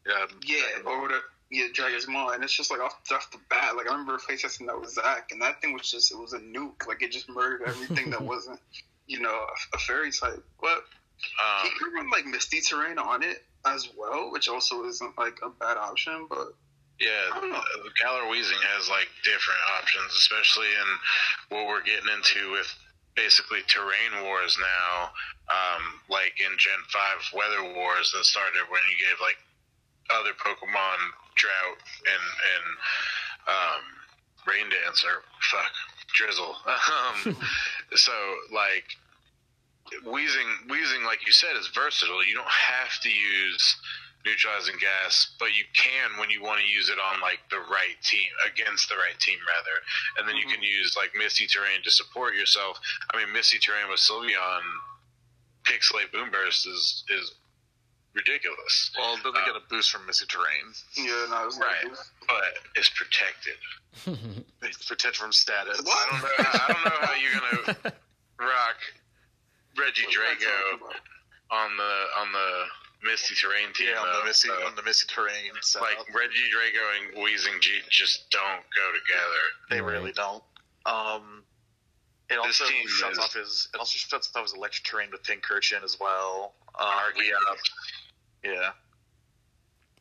Yeah. 0.07 0.27
Yeah, 0.47 0.57
Dragon 0.83 0.87
or 0.87 1.09
the 1.09 1.21
yeah, 1.51 1.67
Dragon's 1.75 2.07
Maw, 2.07 2.31
and 2.31 2.45
it's 2.45 2.57
just 2.57 2.71
like 2.71 2.81
off, 2.81 3.01
off 3.13 3.31
the 3.33 3.39
bat. 3.51 3.77
Like 3.77 3.89
I 3.89 3.91
remember 3.91 4.19
face 4.19 4.43
testing 4.43 4.67
that 4.69 4.81
with 4.81 4.91
Zach, 4.91 5.31
and 5.33 5.43
that 5.43 5.61
thing 5.61 5.73
was 5.73 5.91
just 5.91 6.13
it 6.13 6.19
was 6.19 6.33
a 6.33 6.39
nuke. 6.39 6.87
Like 6.87 7.03
it 7.03 7.11
just 7.11 7.29
murdered 7.29 7.63
everything 7.67 8.11
that 8.11 8.23
wasn't, 8.23 8.61
you 9.09 9.21
know, 9.21 9.35
a, 9.35 9.77
a 9.77 9.79
fairy 9.79 10.13
type. 10.13 10.45
But 10.61 10.85
he 11.63 11.69
um 11.69 11.75
could 11.79 11.93
run 11.95 12.11
like 12.11 12.27
Misty 12.27 12.61
Terrain 12.61 12.99
on 12.99 13.23
it 13.23 13.45
as 13.67 13.89
well, 13.97 14.31
which 14.33 14.49
also 14.49 14.85
isn't 14.85 15.19
like 15.19 15.39
a 15.43 15.51
bad 15.51 15.77
option. 15.77 16.27
But 16.29 16.55
Yeah, 17.01 17.29
I 17.33 17.41
don't 17.41 17.51
know. 17.53 17.61
the 17.85 17.91
Galar 18.03 18.23
Weezing 18.33 18.61
has 18.77 18.89
like 18.89 19.09
different 19.25 19.61
options, 19.79 20.13
especially 20.17 20.69
in 20.73 20.89
what 21.57 21.69
we're 21.69 21.83
getting 21.83 22.09
into 22.09 22.53
with 22.53 22.73
basically 23.17 23.61
terrain 23.69 24.25
wars 24.25 24.57
now. 24.61 25.11
Um, 25.51 25.83
like 26.09 26.33
in 26.39 26.57
Gen 26.59 26.79
Five 26.93 27.21
Weather 27.35 27.75
Wars 27.75 28.13
that 28.15 28.25
started 28.25 28.63
when 28.71 28.81
you 28.89 28.97
gave 29.05 29.19
like 29.21 29.37
other 30.15 30.31
Pokemon 30.39 30.99
drought 31.37 31.79
and 32.07 32.25
and 32.55 32.67
um, 33.51 33.83
rain 34.47 34.67
dancer, 34.71 35.23
fuck 35.51 35.73
drizzle. 36.15 36.57
Um, 37.27 37.37
so 37.95 38.13
like 38.55 38.85
wheezing 40.05 40.49
wheezing 40.69 41.05
like 41.05 41.27
you 41.27 41.33
said 41.33 41.57
is 41.57 41.69
versatile. 41.69 42.25
You 42.25 42.35
don't 42.35 42.49
have 42.49 42.99
to 43.03 43.09
use 43.11 43.77
neutralizing 44.25 44.77
gas, 44.79 45.33
but 45.39 45.57
you 45.57 45.65
can 45.75 46.19
when 46.19 46.29
you 46.29 46.43
want 46.43 46.61
to 46.61 46.67
use 46.67 46.91
it 46.91 46.99
on 47.01 47.21
like 47.23 47.41
the 47.51 47.59
right 47.59 47.97
team 48.05 48.29
against 48.47 48.89
the 48.89 48.97
right 48.97 49.19
team 49.19 49.39
rather, 49.49 49.77
and 50.19 50.29
then 50.29 50.37
you 50.37 50.47
Mhm. 50.47 50.55
can 50.55 50.63
use 50.63 50.95
like 50.97 51.15
Misty 51.15 51.47
Terrain 51.47 51.83
to 51.85 51.91
support 51.91 52.35
yourself. 52.35 52.79
I 53.13 53.17
mean, 53.17 53.33
Misty 53.33 53.59
Terrain 53.59 53.89
with 53.89 54.01
Sylveon, 54.01 54.63
Pixelate 55.65 56.11
Boomburst 56.13 56.67
is 56.67 57.05
is 57.09 57.33
ridiculous, 58.13 58.91
Well, 58.99 59.17
then 59.23 59.33
they 59.33 59.45
get 59.45 59.55
a 59.55 59.61
boost 59.71 59.91
from 59.93 60.05
Misty 60.05 60.27
Terrain. 60.27 60.75
yeah, 60.97 61.27
no, 61.31 61.47
it's 61.47 61.57
Right. 61.59 61.85
not. 61.87 62.07
but 62.27 62.59
it's 62.75 62.89
protected. 62.91 63.57
It's 64.63 64.85
protect 64.85 65.17
from 65.17 65.33
status. 65.33 65.81
What? 65.81 65.97
I 65.97 66.11
don't 66.11 66.23
know. 66.23 66.29
I 66.39 66.73
don't 66.73 66.85
know 66.85 67.07
how 67.07 67.15
you're 67.15 67.41
gonna 67.41 67.93
rock 68.39 68.77
Regidrago 69.77 70.81
on 71.51 71.77
the 71.77 72.07
on 72.19 72.33
the 72.33 72.65
Misty 73.03 73.35
Terrain 73.35 73.73
team. 73.75 73.89
Yeah, 73.91 74.01
on 74.01 74.07
the 74.13 74.19
though, 74.21 74.25
Missy 74.27 74.49
so, 74.49 74.67
on 74.67 74.75
the 74.77 74.83
Missy 74.83 75.07
Terrain. 75.09 75.53
So 75.63 75.81
like 75.81 75.97
Regidrago 76.09 76.83
and 76.99 77.17
Weezing 77.17 77.61
G 77.61 77.79
just 77.89 78.31
don't 78.31 78.63
go 78.75 78.93
together. 78.93 79.43
they 79.71 79.81
Right. 79.81 79.93
really 79.93 80.13
don't. 80.13 80.43
Um, 80.87 81.45
it 82.29 82.35
This 82.45 82.61
also 82.61 82.67
team 82.73 82.87
shuts 82.89 83.13
is- 83.13 83.19
off 83.19 83.33
his. 83.35 83.69
It 83.75 83.79
also 83.79 83.97
shuts 83.97 84.31
off 84.37 84.43
his 84.43 84.53
electric 84.55 84.85
terrain 84.85 85.11
with 85.11 85.23
Pincurchin 85.23 85.83
as 85.83 85.99
well. 85.99 86.55
Um, 86.79 86.87
Archeops. 86.87 87.59
Yeah, 88.45 88.73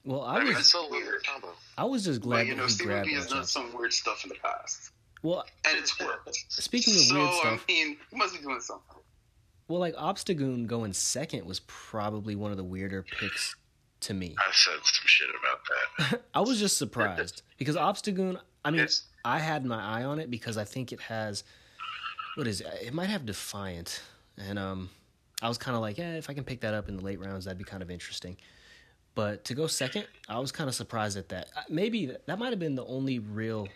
well, 0.05 0.23
I 0.23 0.36
I 0.36 0.39
mean, 0.39 0.47
was 0.49 0.60
it's 0.60 0.69
still 0.69 0.88
a 0.88 0.91
weird 0.91 1.25
combo. 1.25 1.53
I 1.77 1.84
was 1.84 2.05
just 2.05 2.21
glad 2.21 2.38
But 2.38 2.45
you 2.47 2.51
that 2.53 2.58
know, 2.58 2.63
he 2.65 2.69
Stephen 2.69 2.93
grabbed 2.93 3.10
has 3.12 3.27
done 3.27 3.45
some 3.45 3.73
weird 3.73 3.93
stuff 3.93 4.23
in 4.23 4.29
the 4.29 4.36
past, 4.36 4.91
Well, 5.23 5.45
and 5.65 5.77
it's 5.77 5.99
worked. 5.99 6.36
speaking 6.49 6.93
of 6.95 7.01
so, 7.01 7.15
weird 7.15 7.34
stuff, 7.34 7.65
I 7.67 7.71
mean, 7.71 7.97
he 8.10 8.15
must 8.15 8.36
be 8.36 8.41
doing 8.41 8.62
something. 8.62 9.01
Well, 9.69 9.79
like 9.79 9.95
Obstagoon 9.95 10.67
going 10.67 10.91
second 10.91 11.45
was 11.45 11.62
probably 11.62 12.36
one 12.36 12.51
of 12.51 12.58
the 12.58 12.63
weirder 12.63 13.03
picks 13.03 13.55
to 14.01 14.13
me. 14.13 14.36
I 14.38 14.51
said 14.51 14.73
some 14.84 15.05
shit 15.05 15.27
about 15.29 16.10
that. 16.12 16.21
I 16.34 16.41
was 16.41 16.60
just 16.60 16.77
surprised 16.77 17.43
because 17.58 17.75
Obstagoon. 17.77 18.39
I 18.65 18.71
mean, 18.71 18.82
It's- 18.82 19.03
I 19.23 19.39
had 19.39 19.65
my 19.65 19.82
eye 19.82 20.03
on 20.03 20.19
it 20.19 20.29
because 20.32 20.58
I 20.58 20.63
think 20.65 20.91
it 20.91 20.99
has 21.01 21.43
what 22.36 22.47
is 22.47 22.62
it? 22.62 22.67
It 22.82 22.93
might 22.93 23.10
have 23.10 23.25
Defiant, 23.25 24.01
and 24.38 24.58
um, 24.58 24.89
I 25.41 25.47
was 25.49 25.58
kind 25.58 25.75
of 25.75 25.82
like, 25.82 25.97
yeah, 25.97 26.13
if 26.15 26.29
I 26.29 26.34
can 26.34 26.43
pick 26.45 26.62
that 26.62 26.73
up 26.73 26.88
in 26.88 26.95
the 26.97 27.03
late 27.03 27.19
rounds, 27.19 27.45
that'd 27.45 27.58
be 27.58 27.63
kind 27.65 27.82
of 27.84 27.91
interesting. 27.91 28.38
But 29.15 29.43
to 29.45 29.53
go 29.53 29.67
second, 29.67 30.05
I 30.29 30.39
was 30.39 30.51
kind 30.51 30.69
of 30.69 30.75
surprised 30.75 31.17
at 31.17 31.29
that. 31.29 31.49
Maybe 31.67 32.15
that 32.25 32.39
might 32.39 32.51
have 32.51 32.60
been 32.60 32.75
the 32.75 32.86
only 32.86 33.19
real 33.19 33.67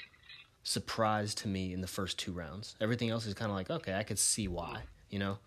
surprise 0.63 1.35
to 1.35 1.47
me 1.47 1.73
in 1.73 1.81
the 1.81 1.87
first 1.87 2.17
two 2.17 2.31
rounds. 2.31 2.75
Everything 2.79 3.09
else 3.09 3.25
is 3.25 3.33
kind 3.33 3.51
of 3.51 3.57
like, 3.57 3.69
okay, 3.69 3.95
I 3.95 4.03
could 4.03 4.19
see 4.19 4.47
why, 4.47 4.83
you 5.09 5.19
know. 5.19 5.37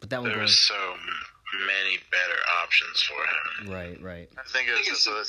But 0.00 0.10
that 0.10 0.20
one 0.20 0.28
There 0.28 0.36
going 0.36 0.44
was 0.44 0.56
so 0.58 0.74
many 1.66 1.98
better 2.10 2.38
options 2.62 3.02
for 3.02 3.20
him. 3.66 3.72
right, 3.72 4.02
right, 4.02 4.28
I 4.38 4.42
think 4.48 4.68
it's 4.68 4.76
think 4.86 4.86
just 4.88 5.06
a, 5.06 5.20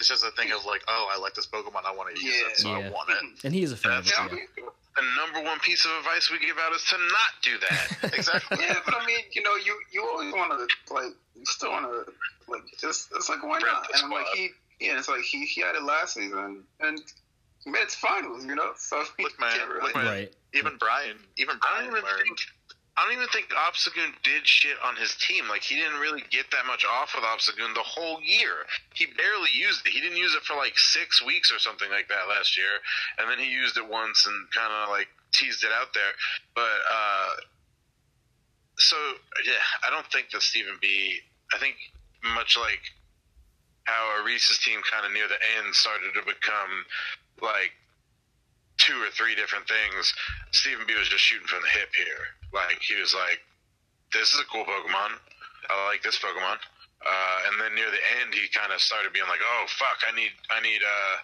it's 0.00 0.08
just 0.08 0.24
a 0.24 0.30
thing 0.32 0.50
of 0.52 0.64
like, 0.66 0.82
oh, 0.88 1.08
I 1.12 1.18
like 1.18 1.34
this 1.34 1.46
Pokemon, 1.46 1.84
I 1.84 1.94
want 1.94 2.14
to 2.14 2.22
use 2.22 2.34
it, 2.50 2.56
so 2.58 2.70
Yeah. 2.76 2.86
I 2.86 2.90
want 2.90 3.10
it. 3.10 3.22
and 3.44 3.54
he 3.54 3.62
is 3.62 3.72
a 3.72 3.76
fan. 3.76 3.92
of 3.92 4.06
it, 4.06 4.12
That's- 4.16 4.30
yeah. 4.58 4.64
The 4.96 5.02
number 5.14 5.46
one 5.46 5.58
piece 5.60 5.84
of 5.84 5.90
advice 5.98 6.30
we 6.30 6.38
give 6.38 6.56
out 6.58 6.72
is 6.74 6.82
to 6.88 6.96
not 6.96 7.30
do 7.42 7.58
that. 7.68 8.14
exactly. 8.16 8.56
yeah, 8.62 8.76
but 8.86 8.94
I 8.98 9.04
mean, 9.04 9.18
you 9.30 9.42
know, 9.42 9.54
you 9.56 9.78
you 9.92 10.02
always 10.08 10.32
want 10.32 10.52
to 10.52 10.94
like, 10.94 11.12
you 11.34 11.44
still 11.44 11.70
want 11.70 11.84
to 11.84 12.10
like, 12.50 12.62
just 12.80 13.10
it's 13.14 13.28
like 13.28 13.42
why 13.42 13.56
Rep 13.58 13.62
not? 13.64 13.88
the 13.92 13.98
And 14.04 14.10
like 14.10 14.24
he, 14.34 14.48
yeah, 14.80 14.96
it's 14.98 15.06
like 15.06 15.20
he 15.20 15.44
he 15.44 15.60
had 15.60 15.74
it 15.76 15.82
last 15.82 16.14
season 16.14 16.62
and 16.80 17.02
he 17.62 17.70
made 17.70 17.80
it 17.82 17.90
to 17.90 17.96
finals, 17.98 18.46
you 18.46 18.54
know. 18.54 18.70
So 18.78 19.02
he 19.18 19.22
Look, 19.24 19.38
man, 19.38 19.52
look, 19.82 19.94
man. 19.94 20.06
Right. 20.06 20.32
Even 20.54 20.78
Brian, 20.78 21.18
even 21.36 21.56
I 21.56 21.58
Brian 21.60 21.90
don't 21.90 21.98
even 21.98 22.04
learned. 22.10 22.22
think 22.24 22.38
I 22.96 23.04
don't 23.04 23.12
even 23.12 23.28
think 23.28 23.52
Obstagoon 23.52 24.16
did 24.24 24.46
shit 24.46 24.76
on 24.82 24.96
his 24.96 25.14
team. 25.16 25.48
Like 25.48 25.62
he 25.62 25.76
didn't 25.76 26.00
really 26.00 26.24
get 26.30 26.50
that 26.52 26.64
much 26.66 26.84
off 26.84 27.12
with 27.14 27.24
Obstagoon 27.24 27.74
the 27.74 27.84
whole 27.84 28.22
year. 28.22 28.64
He 28.94 29.04
barely 29.04 29.52
used 29.52 29.86
it. 29.86 29.92
He 29.92 30.00
didn't 30.00 30.16
use 30.16 30.34
it 30.34 30.42
for 30.42 30.56
like 30.56 30.78
six 30.78 31.24
weeks 31.24 31.52
or 31.52 31.58
something 31.58 31.90
like 31.90 32.08
that 32.08 32.28
last 32.28 32.56
year, 32.56 32.80
and 33.18 33.30
then 33.30 33.38
he 33.38 33.52
used 33.52 33.76
it 33.76 33.86
once 33.86 34.24
and 34.26 34.48
kind 34.50 34.72
of 34.72 34.88
like 34.88 35.08
teased 35.32 35.62
it 35.62 35.70
out 35.76 35.92
there. 35.92 36.16
But 36.54 36.80
uh, 36.88 37.32
so 38.78 38.96
yeah, 39.44 39.60
I 39.86 39.90
don't 39.90 40.06
think 40.10 40.30
that 40.30 40.40
Stephen 40.42 40.78
B. 40.80 41.20
I 41.52 41.58
think 41.58 41.76
much 42.34 42.56
like 42.56 42.80
how 43.84 44.24
Reese's 44.24 44.58
team 44.58 44.80
kind 44.90 45.06
of 45.06 45.12
near 45.12 45.28
the 45.28 45.38
end 45.58 45.74
started 45.74 46.14
to 46.14 46.22
become 46.24 46.72
like 47.42 47.72
two 48.78 48.96
or 49.02 49.10
three 49.10 49.34
different 49.34 49.68
things. 49.68 50.12
Stephen 50.52 50.86
B 50.86 50.94
was 50.94 51.08
just 51.08 51.24
shooting 51.24 51.46
from 51.46 51.62
the 51.62 51.72
hip 51.72 51.90
here. 51.96 52.36
Like 52.52 52.80
he 52.80 52.98
was 53.00 53.14
like, 53.14 53.40
"This 54.12 54.32
is 54.32 54.40
a 54.40 54.48
cool 54.52 54.64
Pokemon. 54.64 55.18
I 55.70 55.86
like 55.86 56.02
this 56.02 56.18
Pokemon." 56.18 56.58
Uh, 57.04 57.38
and 57.46 57.60
then 57.60 57.74
near 57.74 57.90
the 57.90 58.02
end, 58.20 58.34
he 58.34 58.48
kind 58.50 58.72
of 58.72 58.80
started 58.80 59.12
being 59.12 59.28
like, 59.28 59.40
"Oh 59.44 59.64
fuck, 59.68 60.00
I 60.08 60.14
need 60.16 60.32
I 60.50 60.60
need 60.60 60.82
uh, 60.82 61.16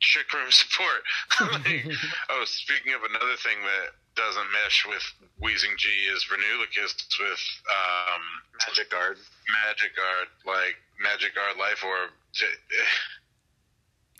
trick 0.00 0.32
room 0.32 0.50
support." 0.54 1.02
like, 1.40 1.86
oh, 2.30 2.44
speaking 2.46 2.94
of 2.94 3.02
another 3.04 3.36
thing 3.38 3.60
that 3.62 3.94
doesn't 4.16 4.50
mesh 4.52 4.84
with 4.88 5.04
Weezing 5.40 5.76
G 5.78 5.88
is 6.12 6.26
Reuniclus 6.26 6.92
with 7.20 7.42
um, 7.70 8.22
Magic 8.66 8.90
Guard. 8.90 9.16
Magic 9.64 9.94
Guard, 9.96 10.28
like 10.44 10.76
Magic 11.00 11.34
Guard 11.34 11.56
Life 11.56 11.84
Orb. 11.84 12.10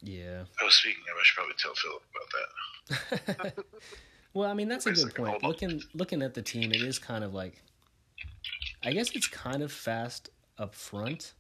Yeah. 0.03 0.45
I 0.61 0.65
was 0.65 0.75
speaking 0.75 1.03
of, 1.11 1.17
I 1.19 1.23
should 1.23 1.37
probably 1.37 1.55
tell 1.59 1.75
Philip 1.75 2.03
about 2.15 3.55
that. 3.55 3.65
well, 4.35 4.51
I 4.51 4.55
mean 4.55 4.69
that's 4.69 4.87
a 4.87 4.93
good 4.93 5.15
point. 5.15 5.43
Looking 5.43 5.83
looking 5.95 6.23
at 6.23 6.35
the 6.35 6.43
team, 6.43 6.73
it 6.73 6.83
is 6.83 6.99
kind 6.99 7.25
of 7.25 7.35
like, 7.35 7.63
I 8.83 8.93
guess 8.93 9.11
it's 9.13 9.29
kind 9.29 9.63
of 9.63 9.73
fast 9.73 10.31
up 10.59 10.75
front. 10.75 11.35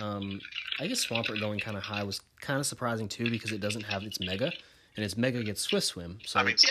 Um, 0.00 0.40
I 0.78 0.86
guess 0.86 1.06
Swampert 1.06 1.40
going 1.40 1.58
kind 1.58 1.76
of 1.76 1.82
high 1.82 2.02
was 2.02 2.20
kind 2.40 2.60
of 2.60 2.66
surprising 2.66 3.08
too 3.08 3.30
because 3.30 3.52
it 3.52 3.60
doesn't 3.60 3.84
have 3.84 4.02
its 4.02 4.20
mega, 4.20 4.52
and 4.96 5.04
its 5.04 5.16
mega 5.16 5.42
gets 5.42 5.62
Swift 5.62 5.86
Swim. 5.86 6.18
So 6.24 6.38
I 6.38 6.42
mean, 6.42 6.56
Yeah, 6.62 6.70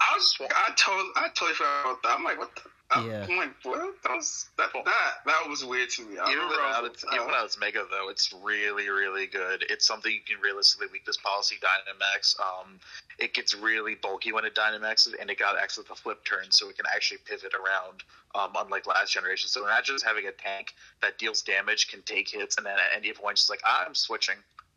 I 0.00 0.14
was. 0.14 0.36
I 0.40 0.72
told. 0.76 1.06
I 1.16 1.28
totally 1.34 1.54
forgot 1.54 1.84
about 1.84 2.02
that. 2.04 2.16
I'm 2.18 2.24
like, 2.24 2.38
what? 2.38 2.54
The, 2.54 2.62
I- 2.94 3.06
Yeah. 3.06 3.26
I'm 3.28 3.36
like, 3.36 3.54
what? 3.62 3.94
That 4.02 4.16
was 4.16 4.48
that. 4.58 4.70
That 4.72 5.12
that 5.26 5.48
was 5.48 5.64
weird 5.64 5.90
to 5.90 6.02
me. 6.04 6.18
I 6.18 6.26
Even 6.30 6.44
remember 6.44 6.56
without 6.56 6.82
that 6.82 6.92
its, 6.92 7.04
was, 7.04 7.12
even 7.14 7.22
uh, 7.24 7.26
without 7.26 7.44
its 7.46 7.58
mega 7.58 7.84
though, 7.90 8.08
it's 8.10 8.32
really 8.42 8.88
really 8.90 9.26
good. 9.26 9.64
It's 9.68 9.86
something 9.86 10.12
you 10.12 10.20
can 10.26 10.40
realistically 10.42 10.88
weak 10.92 11.04
this 11.06 11.16
policy 11.16 11.56
Dynamax. 11.62 12.38
Um, 12.40 12.78
it 13.18 13.34
gets 13.34 13.54
really 13.54 13.94
bulky 13.94 14.32
when 14.32 14.44
it 14.44 14.54
Dynamaxes, 14.54 15.14
and 15.20 15.30
it 15.30 15.38
got 15.38 15.58
access 15.58 15.84
to 15.84 15.94
flip 15.94 16.24
turn, 16.24 16.46
so 16.50 16.68
it 16.68 16.76
can 16.76 16.86
actually 16.92 17.18
pivot 17.24 17.52
around. 17.54 18.02
Um, 18.34 18.52
unlike 18.56 18.86
last 18.86 19.12
generation, 19.12 19.48
so 19.50 19.62
imagine 19.64 19.94
just 19.96 20.06
having 20.06 20.26
a 20.26 20.32
tank 20.32 20.72
that 21.02 21.18
deals 21.18 21.42
damage, 21.42 21.88
can 21.88 22.00
take 22.02 22.30
hits, 22.30 22.56
and 22.56 22.64
then 22.64 22.74
at 22.78 22.96
any 22.96 23.12
point 23.12 23.36
just 23.36 23.50
like 23.50 23.60
I'm 23.66 23.94
switching. 23.94 24.36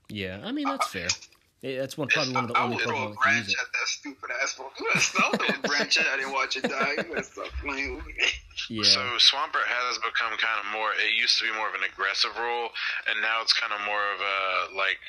yeah, 0.09 0.41
I 0.43 0.51
mean 0.51 0.65
that's 0.65 0.87
fair. 0.89 1.07
Eh, 1.65 1.79
That's 1.81 1.97
one 1.97 2.07
probably 2.07 2.33
one 2.33 2.43
of 2.45 2.49
the 2.53 2.57
I 2.59 2.63
only 2.63 2.75
would 2.77 2.85
throw 2.85 2.93
a 2.93 3.09
that 3.09 3.17
can 3.17 3.17
use 3.17 3.17
branch 3.17 3.49
at 3.57 3.69
that 3.73 3.87
stupid 3.89 4.29
ass 4.41 4.53
Pokemon. 4.53 4.77
You 4.79 4.85
better 4.85 4.99
stop 5.01 5.33
throwing 5.33 5.55
a 5.57 5.67
branch 5.67 5.97
at 5.97 6.05
it 6.05 6.23
and 6.23 6.31
watch 6.31 6.53
it 6.57 6.63
die. 6.69 6.93
You 6.97 7.03
better 7.09 7.23
stop 7.23 7.49
playing 7.65 7.95
with 7.97 8.05
me. 8.05 8.13
Yeah. 8.69 8.83
So 8.85 9.01
Swampert 9.17 9.65
has 9.65 9.97
become 9.97 10.37
kind 10.37 10.61
of 10.61 10.69
more. 10.71 10.93
It 10.93 11.17
used 11.17 11.39
to 11.41 11.49
be 11.49 11.53
more 11.57 11.67
of 11.67 11.73
an 11.73 11.81
aggressive 11.81 12.37
role, 12.37 12.69
and 13.09 13.17
now 13.21 13.41
it's 13.41 13.53
kind 13.53 13.73
of 13.73 13.81
more 13.81 14.05
of 14.13 14.19
a 14.21 14.77
like. 14.77 15.01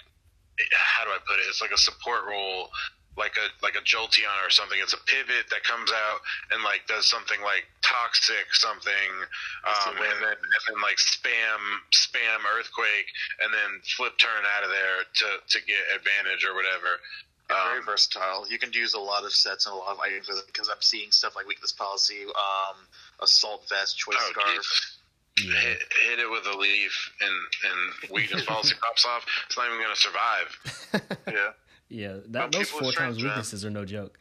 How 0.72 1.04
do 1.04 1.10
I 1.12 1.20
put 1.28 1.36
it? 1.36 1.44
It's 1.52 1.60
like 1.60 1.72
a 1.72 1.76
support 1.76 2.24
role, 2.26 2.72
like 3.16 3.34
a 3.40 3.48
like 3.64 3.74
a 3.74 3.84
Jolteon 3.84 4.36
or 4.44 4.50
something. 4.50 4.78
It's 4.80 4.92
a 4.92 5.02
pivot 5.08 5.48
that 5.50 5.64
comes 5.64 5.90
out 5.90 6.20
and 6.52 6.62
like 6.62 6.86
does 6.86 7.08
something 7.08 7.40
like 7.40 7.64
toxic 7.80 8.52
something, 8.52 9.12
um, 9.64 9.96
and 9.96 10.20
then 10.20 10.36
and 10.36 10.62
then 10.68 10.78
like 10.84 11.00
spam 11.00 11.60
spam 11.96 12.44
earthquake, 12.44 13.08
and 13.40 13.52
then 13.52 13.80
flip 13.96 14.16
turn 14.20 14.44
out 14.44 14.64
of 14.64 14.70
there 14.70 15.08
to 15.08 15.28
to 15.40 15.58
get 15.64 15.80
advantage 15.96 16.44
or 16.44 16.54
whatever. 16.54 17.00
very 17.48 17.80
Um, 17.80 17.86
versatile. 17.86 18.44
You 18.48 18.58
can 18.58 18.72
use 18.72 18.94
a 18.94 19.00
lot 19.00 19.24
of 19.24 19.32
sets 19.32 19.66
and 19.66 19.74
a 19.74 19.78
lot 19.78 19.96
of 19.96 20.00
items 20.00 20.28
with 20.28 20.38
it 20.38 20.46
because 20.46 20.68
I'm 20.68 20.82
seeing 20.84 21.10
stuff 21.10 21.36
like 21.36 21.46
weakness 21.48 21.72
policy, 21.72 22.28
um, 22.28 22.76
assault 23.22 23.64
vest, 23.68 23.96
choice 23.96 24.16
oh, 24.20 24.30
scarf. 24.32 24.48
geez. 24.52 25.48
yeah. 25.48 25.60
hit, 25.60 25.78
hit 26.08 26.18
it 26.18 26.30
with 26.30 26.46
a 26.46 26.56
leaf 26.56 26.94
and 27.20 27.38
and 27.64 28.10
weakness 28.12 28.44
policy 28.44 28.74
pops 28.82 29.06
off. 29.06 29.24
It's 29.46 29.56
not 29.56 29.66
even 29.72 29.80
going 29.80 29.94
to 29.94 30.00
survive. 30.00 30.48
Yeah. 31.26 31.52
Yeah, 31.88 32.18
that 32.28 32.52
those 32.52 32.68
four 32.70 32.80
times 32.82 32.94
strange, 32.94 33.16
man. 33.18 33.26
weaknesses 33.30 33.64
are 33.64 33.70
no 33.70 33.84
joke. 33.84 34.18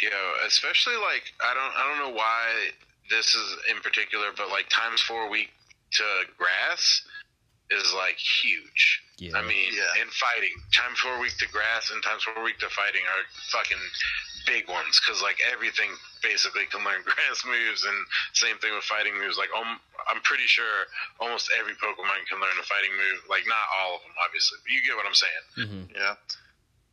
Yeah, 0.00 0.10
especially 0.46 0.96
like 0.96 1.24
I 1.42 1.52
don't 1.54 1.74
I 1.76 1.82
don't 1.88 1.98
know 2.10 2.16
why 2.16 2.70
this 3.10 3.34
is 3.34 3.56
in 3.70 3.76
particular, 3.82 4.28
but 4.36 4.48
like 4.48 4.68
times 4.70 5.00
four 5.02 5.28
week 5.28 5.50
to 5.92 6.04
grass 6.38 7.02
is 7.70 7.92
like 7.94 8.16
huge. 8.16 9.02
Yeah. 9.18 9.36
I 9.36 9.42
mean, 9.42 9.72
Yeah. 9.74 10.02
in 10.02 10.08
fighting, 10.08 10.54
times 10.74 10.98
four 11.00 11.20
week 11.20 11.36
to 11.38 11.48
grass 11.48 11.90
and 11.90 12.02
times 12.02 12.22
four 12.22 12.42
week 12.42 12.58
to 12.60 12.68
fighting 12.70 13.02
are 13.04 13.22
fucking 13.52 13.78
big 14.46 14.68
ones 14.68 15.00
because 15.00 15.22
like 15.22 15.36
everything 15.52 15.90
basically 16.22 16.64
can 16.70 16.84
learn 16.84 17.02
grass 17.08 17.44
moves, 17.44 17.84
and 17.84 17.96
same 18.32 18.56
thing 18.58 18.74
with 18.74 18.84
fighting 18.84 19.16
moves. 19.18 19.36
Like 19.38 19.50
um, 19.56 19.78
I'm 20.10 20.20
pretty 20.22 20.46
sure 20.46 20.86
almost 21.20 21.50
every 21.58 21.74
Pokemon 21.74 22.26
can 22.28 22.40
learn 22.40 22.56
a 22.60 22.64
fighting 22.64 22.92
move. 22.92 23.24
Like 23.28 23.44
not 23.46 23.64
all 23.80 23.96
of 23.96 24.02
them, 24.02 24.12
obviously, 24.24 24.58
but 24.64 24.70
you 24.72 24.80
get 24.84 24.96
what 24.96 25.06
I'm 25.06 25.18
saying. 25.18 25.44
hmm 25.56 25.82
Yeah. 25.94 26.14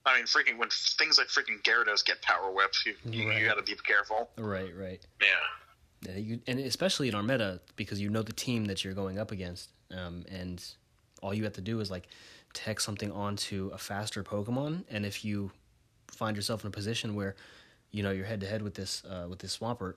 I 0.05 0.15
mean, 0.15 0.25
freaking 0.25 0.57
when 0.57 0.69
things 0.71 1.17
like 1.17 1.27
freaking 1.27 1.61
Gyarados 1.63 2.05
get 2.05 2.21
power 2.21 2.49
whips, 2.49 2.85
you, 2.85 2.95
you, 3.11 3.27
Right. 3.27 3.41
you 3.41 3.45
got 3.47 3.55
to 3.55 3.63
be 3.63 3.75
careful. 3.83 4.29
Right, 4.37 4.71
right. 4.73 5.01
Yeah. 5.21 5.27
Yeah, 6.13 6.17
you, 6.17 6.39
and 6.47 6.59
especially 6.59 7.09
in 7.09 7.15
our 7.15 7.23
meta 7.23 7.59
because 7.75 7.99
you 7.99 8.09
know 8.09 8.21
the 8.21 8.31
team 8.31 8.65
that 8.65 8.85
you're 8.85 8.93
going 8.93 9.17
up 9.19 9.31
against, 9.31 9.69
um, 9.91 10.23
and 10.31 10.63
all 11.21 11.33
you 11.33 11.43
have 11.43 11.53
to 11.53 11.61
do 11.61 11.79
is 11.81 11.89
like 11.91 12.07
tech 12.53 12.79
something 12.79 13.11
onto 13.11 13.69
a 13.73 13.77
faster 13.77 14.23
Pokemon, 14.23 14.83
and 14.89 15.05
if 15.05 15.25
you 15.25 15.51
find 16.17 16.35
yourself 16.35 16.63
in 16.63 16.67
a 16.67 16.71
position 16.71 17.15
where 17.15 17.35
you 17.91 18.03
know 18.03 18.11
you're 18.11 18.25
head 18.25 18.41
to 18.41 18.47
head 18.47 18.61
with 18.61 18.73
this 18.73 19.03
uh, 19.05 19.27
with 19.29 19.39
this 19.39 19.57
Swampert, 19.57 19.95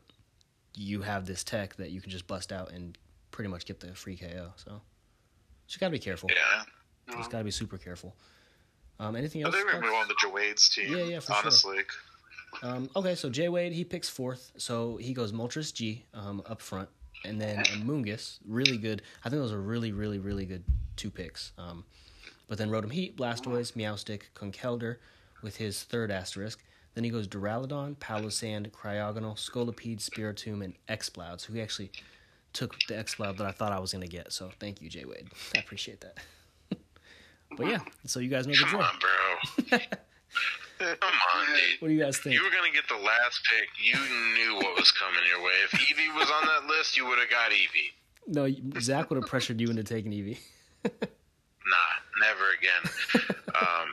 you 0.74 1.02
have 1.02 1.26
this 1.26 1.42
tech 1.42 1.74
that 1.76 1.90
you 1.90 2.00
can 2.00 2.10
just 2.10 2.26
bust 2.26 2.52
out 2.52 2.70
and 2.72 2.96
pretty 3.30 3.48
much 3.48 3.66
get 3.66 3.80
the 3.80 3.94
free 3.94 4.16
KO. 4.16 4.52
So 4.56 4.80
just 5.66 5.80
gotta 5.80 5.90
be 5.90 5.98
careful. 5.98 6.30
Yeah. 6.30 7.16
Just 7.16 7.30
gotta 7.30 7.44
be 7.44 7.50
super 7.50 7.78
careful. 7.78 8.14
Um, 9.00 9.16
anything 9.16 9.42
I 9.42 9.46
else? 9.46 9.56
think 9.56 9.72
we 9.72 9.80
move 9.80 9.94
on 9.94 10.06
to 10.08 10.14
Jawade's 10.22 10.68
team. 10.68 10.96
Yeah, 10.96 11.04
yeah, 11.04 11.20
for 11.20 11.50
sure. 11.50 11.84
Um, 12.62 12.90
okay, 12.94 13.14
so 13.14 13.30
Jay 13.30 13.48
Wade 13.48 13.72
he 13.72 13.84
picks 13.84 14.08
fourth, 14.08 14.52
so 14.56 14.96
he 14.96 15.14
goes 15.14 15.32
Moltres 15.32 15.72
G 15.72 16.04
um, 16.12 16.42
up 16.46 16.60
front, 16.60 16.88
and 17.24 17.40
then 17.40 17.58
Mungus, 17.84 18.38
really 18.46 18.76
good. 18.76 19.02
I 19.24 19.30
think 19.30 19.40
those 19.40 19.52
are 19.52 19.60
really, 19.60 19.92
really, 19.92 20.18
really 20.18 20.44
good 20.44 20.64
two 20.96 21.10
picks. 21.10 21.52
Um, 21.56 21.84
but 22.48 22.58
then 22.58 22.68
Rotom 22.68 22.92
Heat, 22.92 23.16
Blastoise, 23.16 23.72
Meowstic, 23.72 24.22
Conkeldurr 24.34 24.96
with 25.42 25.56
his 25.56 25.82
third 25.82 26.10
asterisk. 26.10 26.62
Then 26.94 27.04
he 27.04 27.10
goes 27.10 27.28
Duraludon, 27.28 27.96
Palossand, 27.96 28.70
Cryogonal, 28.70 29.36
Scolipede, 29.36 30.00
Spiritomb, 30.00 30.64
and 30.64 30.74
Exploud. 30.88 31.40
So 31.40 31.52
he 31.52 31.60
actually 31.60 31.92
took 32.52 32.76
the 32.88 32.98
Exploud 32.98 33.38
that 33.38 33.46
I 33.46 33.52
thought 33.52 33.72
I 33.72 33.78
was 33.78 33.92
going 33.92 34.02
to 34.02 34.08
get. 34.08 34.32
So 34.32 34.50
thank 34.58 34.82
you, 34.82 34.88
Jay 34.88 35.04
Wade. 35.04 35.28
I 35.54 35.60
appreciate 35.60 36.00
that. 36.00 36.18
but 37.56 37.66
yeah, 37.66 37.78
so 38.06 38.20
you 38.20 38.28
guys 38.28 38.46
know 38.46 38.54
the 38.54 38.64
Come 38.64 38.80
on, 38.80 38.98
bro. 38.98 39.78
Come 40.80 40.88
on, 41.34 41.46
dude. 41.46 41.80
What 41.80 41.88
do 41.88 41.94
you 41.94 42.02
guys 42.02 42.18
think? 42.18 42.34
You 42.34 42.42
were 42.42 42.50
gonna 42.50 42.72
get 42.72 42.88
the 42.88 42.96
last 43.04 43.42
pick. 43.50 43.68
You 43.84 44.00
knew 44.34 44.54
what 44.56 44.78
was 44.78 44.90
coming 44.92 45.20
your 45.28 45.44
way. 45.44 45.52
If 45.64 45.72
Eevee 45.72 46.16
was 46.16 46.30
on 46.30 46.46
that 46.46 46.66
list, 46.74 46.96
you 46.96 47.06
would 47.06 47.18
have 47.18 47.28
got 47.28 47.50
Eevee. 47.50 47.92
No, 48.26 48.80
Zach 48.80 49.10
would 49.10 49.16
have 49.16 49.28
pressured 49.28 49.60
you 49.60 49.68
into 49.68 49.84
taking 49.84 50.12
Eevee. 50.12 50.38
Nah, 51.70 52.26
never 52.26 52.50
again. 52.56 53.28
um, 53.60 53.88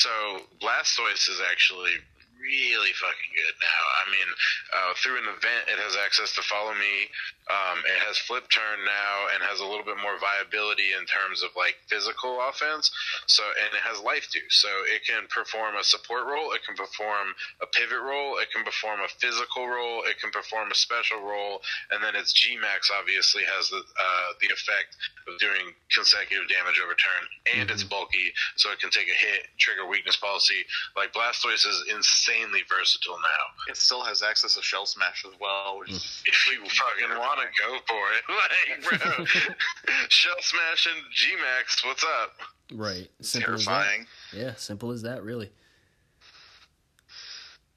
so 0.00 0.46
Blastoise 0.60 1.28
is 1.28 1.40
actually 1.50 1.96
really 2.42 2.90
fucking 2.98 3.32
good 3.38 3.56
now. 3.62 3.82
I 4.02 4.04
mean, 4.10 4.28
uh, 4.74 4.92
through 4.98 5.18
an 5.22 5.28
event, 5.30 5.70
it 5.70 5.78
has 5.78 5.94
access 5.94 6.34
to 6.34 6.42
Follow 6.42 6.74
Me. 6.74 7.06
Um, 7.50 7.78
it 7.82 7.98
has 8.06 8.18
Flip 8.18 8.46
Turn 8.50 8.78
now, 8.86 9.14
and 9.34 9.42
has 9.42 9.58
a 9.58 9.66
little 9.66 9.84
bit 9.84 9.98
more 9.98 10.14
viability 10.18 10.94
in 10.94 11.04
terms 11.10 11.42
of 11.42 11.50
like 11.58 11.74
physical 11.90 12.38
offense. 12.38 12.90
So, 13.26 13.42
and 13.42 13.74
it 13.74 13.82
has 13.82 13.98
Life 14.00 14.30
Dew. 14.32 14.46
So 14.50 14.68
it 14.86 15.02
can 15.02 15.26
perform 15.26 15.74
a 15.74 15.84
support 15.84 16.26
role. 16.30 16.54
It 16.54 16.62
can 16.62 16.78
perform 16.78 17.34
a 17.60 17.66
pivot 17.66 17.98
role. 17.98 18.38
It 18.38 18.50
can 18.54 18.62
perform 18.62 19.00
a 19.02 19.10
physical 19.18 19.66
role. 19.66 20.06
It 20.06 20.22
can 20.22 20.30
perform 20.30 20.70
a 20.70 20.78
special 20.78 21.20
role. 21.20 21.60
And 21.90 22.02
then 22.02 22.14
its 22.14 22.30
Gmax 22.30 22.94
obviously 22.94 23.42
has 23.42 23.68
the 23.70 23.82
uh, 23.82 24.28
the 24.40 24.48
effect 24.54 24.96
of 25.26 25.38
doing 25.38 25.74
consecutive 25.94 26.48
damage 26.48 26.80
over 26.82 26.94
turn, 26.94 27.22
and 27.58 27.70
it's 27.70 27.84
bulky, 27.84 28.32
so 28.56 28.70
it 28.72 28.80
can 28.80 28.90
take 28.90 29.06
a 29.06 29.14
hit, 29.14 29.46
trigger 29.58 29.86
weakness 29.86 30.16
policy. 30.16 30.66
Like 30.96 31.12
Blastoise 31.12 31.66
is 31.66 31.84
insanely 31.90 32.62
versatile 32.68 33.18
now. 33.22 33.44
It 33.70 33.76
still 33.76 34.02
has 34.02 34.22
access 34.22 34.54
to 34.54 34.62
Shell 34.62 34.86
Smash 34.86 35.24
as 35.26 35.34
well, 35.40 35.78
which 35.78 35.90
is 35.90 36.22
If 36.26 36.38
you 36.50 36.64
fucking 36.66 37.18
want 37.18 37.31
to 37.40 37.62
go 37.62 37.78
for 37.88 38.02
it, 38.12 38.22
like 38.98 39.00
bro, 39.00 39.24
Shell 40.08 40.34
Smash 40.40 40.86
and 40.86 41.40
Max, 41.40 41.84
what's 41.84 42.04
up? 42.04 42.32
Right. 42.74 43.08
Simple 43.20 43.48
terrifying. 43.56 44.00
as 44.02 44.06
that. 44.32 44.38
Yeah, 44.44 44.54
simple 44.56 44.90
as 44.92 45.02
that, 45.02 45.22
really. 45.22 45.50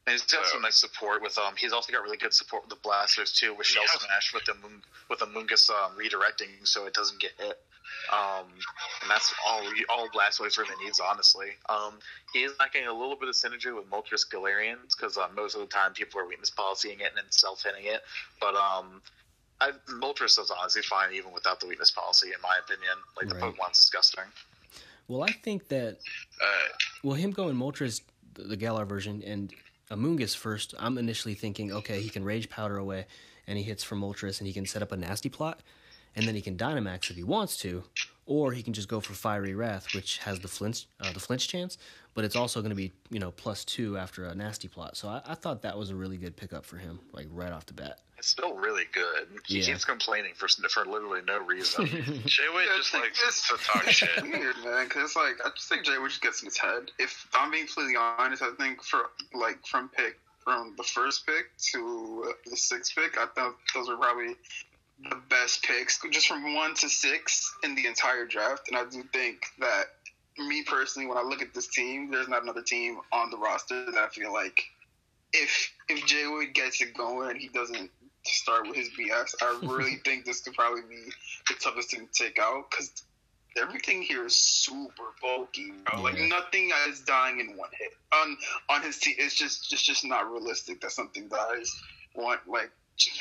And 0.08 0.12
he's 0.14 0.22
got 0.22 0.46
So- 0.46 0.54
some 0.54 0.62
nice 0.62 0.76
support 0.76 1.22
with 1.22 1.38
um. 1.38 1.56
He's 1.58 1.74
also 1.74 1.92
got 1.92 2.04
really 2.04 2.18
good 2.18 2.34
support 2.34 2.64
with 2.64 2.70
the 2.70 2.82
blasters 2.84 3.32
too, 3.32 3.54
with 3.56 3.66
Shell 3.68 3.84
Yeah. 3.84 4.00
Smash 4.00 4.34
with 4.34 4.46
the 4.46 4.54
Moon, 4.56 4.82
with 5.10 5.20
the 5.20 5.26
Mungus 5.26 5.70
um, 5.70 5.98
redirecting 5.98 6.66
so 6.68 6.86
it 6.86 6.94
doesn't 6.94 7.20
get 7.20 7.32
hit. 7.40 7.60
Um, 8.14 8.46
and 9.02 9.10
that's 9.10 9.34
all 9.48 9.64
all 9.90 10.08
Blastoise 10.10 10.58
really 10.60 10.76
needs, 10.84 11.00
honestly. 11.00 11.52
Um, 11.70 11.98
he 12.34 12.44
is 12.44 12.52
lacking 12.60 12.86
a 12.86 12.94
little 12.94 13.16
bit 13.16 13.30
of 13.30 13.36
synergy 13.36 13.76
with 13.76 13.90
Moltres 13.90 14.28
Galarians 14.30 14.96
because 14.96 15.18
um, 15.18 15.34
most 15.36 15.56
of 15.56 15.62
the 15.62 15.68
time 15.68 15.94
people 15.94 16.20
are 16.20 16.28
weakness 16.28 16.52
policying 16.52 17.00
it 17.02 17.08
and 17.10 17.18
then 17.18 17.26
self 17.32 17.64
hitting 17.64 17.86
it. 17.86 18.02
But 18.40 18.54
um, 18.56 19.02
I, 19.62 19.72
Moltres 19.90 20.40
is 20.40 20.52
honestly 20.52 20.82
fine 20.82 21.14
even 21.14 21.32
without 21.32 21.60
the 21.60 21.68
weakness 21.68 21.92
policy, 21.92 22.28
in 22.28 22.42
my 22.42 22.58
opinion. 22.64 22.96
Like 23.18 23.30
the 23.30 23.36
Right. 23.36 23.56
Pokemon's 23.56 23.80
disgusting. 23.80 24.26
Well, 25.08 25.24
I 25.24 25.32
think 25.32 25.68
that 25.70 26.00
Uh, 26.42 26.48
well, 27.04 27.16
him 27.16 27.32
going 27.32 27.56
Moltres, 27.56 28.02
the, 28.34 28.44
the 28.44 28.58
Galar 28.58 28.86
version, 28.86 29.24
and 29.26 29.54
Amoonguss 29.92 30.36
first. 30.36 30.74
I'm 30.80 30.98
initially 30.98 31.36
thinking, 31.36 31.72
okay, 31.72 32.02
he 32.02 32.10
can 32.10 32.24
Rage 32.24 32.50
Powder 32.50 32.78
away, 32.78 33.06
and 33.48 33.58
he 33.58 33.64
hits 33.64 33.84
for 33.84 33.96
Moltres, 33.96 34.40
and 34.40 34.48
he 34.48 34.54
can 34.54 34.66
set 34.66 34.82
up 34.82 34.92
a 34.92 34.98
nasty 34.98 35.30
plot, 35.30 35.62
and 36.16 36.28
then 36.28 36.36
he 36.36 36.42
can 36.42 36.58
Dynamax 36.58 37.10
if 37.10 37.16
he 37.16 37.24
wants 37.24 37.56
to, 37.58 37.84
or 38.26 38.52
he 38.52 38.64
can 38.64 38.74
just 38.74 38.88
go 38.90 39.00
for 39.00 39.14
Fiery 39.14 39.54
Wrath, 39.54 39.94
which 39.94 40.18
has 40.20 40.40
the 40.40 40.48
flinch, 40.48 40.88
uh, 41.00 41.12
the 41.14 41.20
flinch 41.20 41.48
chance, 41.48 41.78
but 42.16 42.26
it's 42.26 42.36
also 42.36 42.62
going 42.62 42.72
to 42.72 42.76
be 42.76 42.92
you 43.12 43.20
know 43.20 43.30
plus 43.32 43.64
two 43.64 43.98
after 43.98 44.26
a 44.26 44.34
nasty 44.34 44.68
plot. 44.68 44.98
So 44.98 45.08
I, 45.08 45.22
I 45.26 45.36
thought 45.36 45.62
that 45.62 45.78
was 45.78 45.92
a 45.92 45.96
really 45.96 46.18
good 46.18 46.36
pickup 46.36 46.66
for 46.66 46.78
him, 46.78 47.00
like 47.14 47.28
right 47.30 47.52
off 47.52 47.68
the 47.68 47.74
bat. 47.74 48.00
It's 48.18 48.30
still 48.30 48.56
really 48.56 48.86
good. 48.94 49.28
He 49.46 49.60
Yeah. 49.60 49.66
keeps 49.66 49.86
complaining 49.86 50.32
for 50.36 50.48
for 50.48 50.86
literally 50.86 51.22
no 51.28 51.40
reason. 51.40 51.86
Jay 52.26 52.44
Wade 52.56 52.68
Yeah, 52.72 52.78
just 52.78 52.94
like 52.94 53.04
likes 53.04 53.22
this- 53.22 53.48
to 53.50 53.58
talk 53.64 53.84
shit. 53.90 54.24
weird, 54.24 54.56
man. 54.64 54.86
Because 54.86 55.16
like 55.16 55.36
I 55.46 55.50
just 55.50 55.70
think 55.70 55.84
Jay 55.86 55.98
Wood 56.00 56.10
just 56.10 56.22
gets 56.24 56.42
in 56.42 56.48
his 56.48 56.58
head. 56.58 56.90
If 56.98 57.28
I'm 57.34 57.52
being 57.52 57.66
completely 57.68 57.96
honest, 57.98 58.42
I 58.42 58.52
think 58.58 58.82
for 58.84 59.02
like 59.34 59.64
from 59.68 59.90
pick 59.90 60.18
from 60.44 60.74
the 60.78 60.84
first 60.84 61.26
pick 61.26 61.46
to 61.72 62.32
the 62.46 62.56
sixth 62.56 62.96
pick, 62.96 63.18
I 63.18 63.26
thought 63.36 63.56
those 63.74 63.90
were 63.90 63.98
probably 63.98 64.36
the 65.10 65.18
best 65.30 65.62
picks, 65.64 66.00
just 66.12 66.28
from 66.28 66.54
one 66.56 66.74
to 66.76 66.88
six 66.88 67.54
in 67.64 67.76
the 67.76 67.86
entire 67.86 68.26
draft. 68.26 68.70
And 68.70 68.78
I 68.78 68.86
do 68.86 69.04
think 69.12 69.48
that 69.60 69.86
me 70.38 70.64
personally, 70.64 71.08
when 71.08 71.18
I 71.18 71.22
look 71.22 71.42
at 71.42 71.54
this 71.54 71.68
team, 71.68 72.12
there's 72.12 72.28
not 72.28 72.44
another 72.44 72.62
team 72.62 73.00
on 73.12 73.30
the 73.30 73.38
roster 73.38 73.92
that 73.92 73.98
I 73.98 74.10
feel 74.10 74.34
like 74.34 74.62
if 75.34 75.72
if 75.90 76.06
Jay 76.06 76.28
Wood 76.28 76.54
gets 76.54 76.82
it 76.82 76.94
going, 76.94 77.32
and 77.32 77.40
he 77.40 77.50
doesn't 77.50 77.90
start 78.24 78.68
with 78.68 78.76
his 78.76 78.90
BS. 78.90 79.36
I 79.42 79.60
really 79.64 79.96
think 80.04 80.26
this 80.26 80.42
could 80.42 80.54
probably 80.54 80.82
be 80.82 81.04
the 81.48 81.56
toughest 81.60 81.92
thing 81.92 82.08
to 82.12 82.24
take 82.24 82.40
out 82.40 82.70
because 82.70 83.04
everything 83.58 84.02
here 84.02 84.26
is 84.26 84.36
super 84.36 85.14
bulky, 85.22 85.72
bro. 85.86 86.02
Like 86.02 86.20
nothing 86.20 86.72
is 86.88 87.02
dying 87.02 87.40
in 87.40 87.58
one 87.58 87.70
hit. 87.78 87.92
On 88.14 88.38
on 88.70 88.82
his 88.82 89.00
team, 89.00 89.16
it's 89.18 89.36
just 89.36 89.70
just 89.70 89.86
just 89.86 90.06
not 90.06 90.32
realistic 90.32 90.82
that 90.82 90.92
something 90.92 91.28
dies 91.28 91.72
one 92.14 92.40
like 92.48 92.72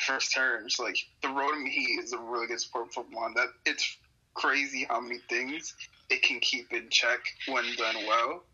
first 0.07 0.33
turn. 0.33 0.65
It's 0.65 0.79
like 0.79 0.97
the 1.23 1.29
Rotom 1.29 1.69
Heat 1.69 2.01
is 2.03 2.13
a 2.13 2.19
really 2.19 2.47
good 2.47 2.61
support 2.61 2.93
for 2.93 3.05
one. 3.11 3.35
That 3.35 3.49
it's 3.67 3.97
crazy 4.35 4.85
how 4.89 5.01
many 5.01 5.19
things 5.29 5.75
it 6.11 6.23
can 6.23 6.41
keep 6.41 6.73
in 6.73 6.89
check 6.91 7.21
when 7.49 7.65
done 7.77 7.97
well. 8.07 8.45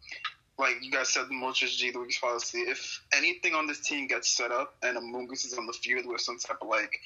Like 0.58 0.76
you 0.82 0.90
guys 0.90 1.08
said, 1.08 1.24
the 1.28 1.34
Moltres 1.34 1.76
G, 1.76 1.90
the 1.90 1.98
weakest 1.98 2.20
policy. 2.20 2.58
If 2.58 3.02
anything 3.14 3.54
on 3.54 3.66
this 3.66 3.80
team 3.80 4.06
gets 4.06 4.30
set 4.30 4.52
up 4.52 4.74
and 4.82 4.98
a 4.98 5.00
Mungus 5.00 5.46
is 5.46 5.54
on 5.56 5.66
the 5.66 5.72
field 5.72 6.06
with 6.06 6.20
some 6.20 6.38
type 6.38 6.58
of 6.60 6.68
like 6.68 7.00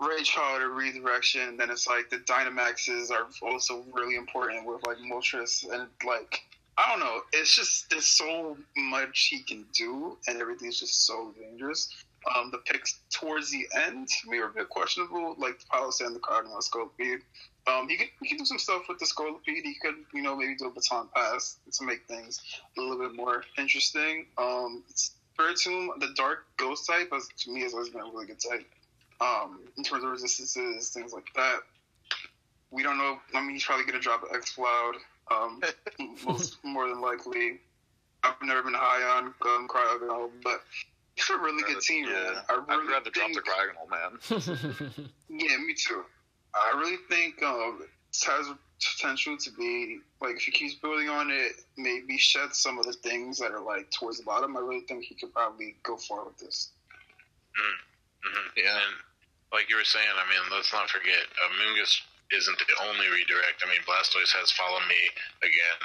Rage 0.00 0.30
Hard 0.30 0.62
or 0.62 0.70
Redirection, 0.70 1.56
then 1.56 1.70
it's 1.70 1.86
like 1.86 2.08
the 2.10 2.18
Dynamaxes 2.18 3.10
are 3.10 3.26
also 3.42 3.84
really 3.92 4.16
important 4.16 4.66
with 4.66 4.86
like 4.86 4.96
Moltres 4.98 5.70
and 5.70 5.88
like 6.06 6.40
I 6.76 6.90
don't 6.90 7.00
know. 7.00 7.20
It's 7.32 7.54
just 7.54 7.90
there's 7.90 8.06
so 8.06 8.56
much 8.76 9.28
he 9.30 9.42
can 9.42 9.64
do, 9.72 10.18
and 10.26 10.40
everything's 10.40 10.80
just 10.80 11.06
so 11.06 11.32
dangerous. 11.38 11.94
Um, 12.34 12.50
the 12.50 12.58
picks 12.58 13.00
towards 13.10 13.50
the 13.50 13.66
end 13.86 14.08
to 14.08 14.30
me 14.30 14.38
were 14.38 14.46
a 14.46 14.52
bit 14.52 14.68
questionable, 14.68 15.34
like 15.38 15.58
the 15.58 15.66
policy 15.66 16.04
and 16.04 16.14
the 16.14 16.20
Cardinal 16.20 16.58
Scolipede. 16.58 17.20
Um, 17.66 17.88
he 17.88 17.96
could 17.96 18.08
he 18.22 18.30
could 18.30 18.38
do 18.38 18.44
some 18.44 18.58
stuff 18.58 18.82
with 18.88 18.98
the 18.98 19.06
Scolipede. 19.06 19.62
He 19.62 19.76
could 19.80 19.94
you 20.12 20.22
know 20.22 20.36
maybe 20.36 20.54
do 20.56 20.66
a 20.66 20.70
baton 20.70 21.08
pass 21.14 21.58
to 21.72 21.84
make 21.84 22.06
things 22.06 22.40
a 22.76 22.80
little 22.80 22.98
bit 22.98 23.14
more 23.14 23.44
interesting. 23.58 24.26
Um, 24.38 24.84
Spiritomb, 24.94 25.88
the 26.00 26.12
Dark 26.14 26.46
Ghost 26.56 26.86
type, 26.86 27.08
has, 27.12 27.28
to 27.38 27.50
me 27.50 27.62
has 27.62 27.74
always 27.74 27.90
been 27.90 28.00
a 28.00 28.04
really 28.04 28.26
good 28.26 28.40
type. 28.40 28.66
Um, 29.20 29.60
in 29.76 29.84
terms 29.84 30.04
of 30.04 30.10
resistances, 30.10 30.90
things 30.90 31.12
like 31.12 31.26
that. 31.34 31.60
We 32.70 32.82
don't 32.82 32.98
know. 32.98 33.18
I 33.34 33.40
mean, 33.40 33.52
he's 33.52 33.64
probably 33.64 33.86
gonna 33.86 34.00
drop 34.00 34.22
an 34.22 34.36
Exploud. 34.36 34.96
Um, 35.30 35.62
most 36.26 36.58
more 36.64 36.88
than 36.88 37.00
likely. 37.00 37.60
I've 38.22 38.34
never 38.42 38.62
been 38.62 38.74
high 38.74 39.18
on 39.18 39.26
um, 39.26 39.68
Cryogonal, 39.68 40.30
but 40.42 40.62
it's 41.16 41.30
a 41.30 41.38
really 41.38 41.62
good 41.62 41.80
team, 41.80 42.06
man. 42.06 42.14
yeah, 42.14 42.40
I 42.48 42.54
I'd 42.54 42.68
really 42.68 42.92
rather 42.92 43.10
drop 43.10 43.30
the 43.32 43.40
Cryogonal, 43.40 43.88
man. 43.90 45.10
Yeah, 45.28 45.56
me 45.58 45.74
too. 45.74 46.02
I 46.54 46.78
really 46.78 46.98
think 47.08 47.42
um, 47.42 47.80
it 47.82 48.24
has 48.30 48.46
potential 48.96 49.36
to 49.36 49.50
be 49.52 49.98
like 50.20 50.36
if 50.36 50.42
he 50.42 50.52
keeps 50.52 50.74
building 50.74 51.08
on 51.08 51.30
it, 51.30 51.52
maybe 51.76 52.16
shed 52.18 52.54
some 52.54 52.78
of 52.78 52.86
the 52.86 52.92
things 52.92 53.38
that 53.38 53.50
are 53.50 53.60
like 53.62 53.90
towards 53.90 54.18
the 54.18 54.24
bottom. 54.24 54.56
I 54.56 54.60
really 54.60 54.82
think 54.86 55.04
he 55.04 55.14
could 55.14 55.32
probably 55.32 55.74
go 55.82 55.96
far 55.96 56.24
with 56.24 56.38
this. 56.38 56.70
Mhm. 57.58 58.50
Yeah. 58.56 58.70
And 58.76 58.94
like 59.52 59.68
you 59.70 59.76
were 59.76 59.84
saying, 59.84 60.06
I 60.14 60.28
mean, 60.30 60.50
let's 60.52 60.72
not 60.72 60.88
forget, 60.90 61.24
Amoonguss 61.50 62.00
isn't 62.32 62.56
the 62.58 62.76
only 62.88 63.04
redirect. 63.12 63.60
I 63.60 63.68
mean, 63.68 63.84
Blastoise 63.84 64.32
has 64.40 64.50
Follow 64.56 64.80
Me 64.88 64.96
again 65.44 65.80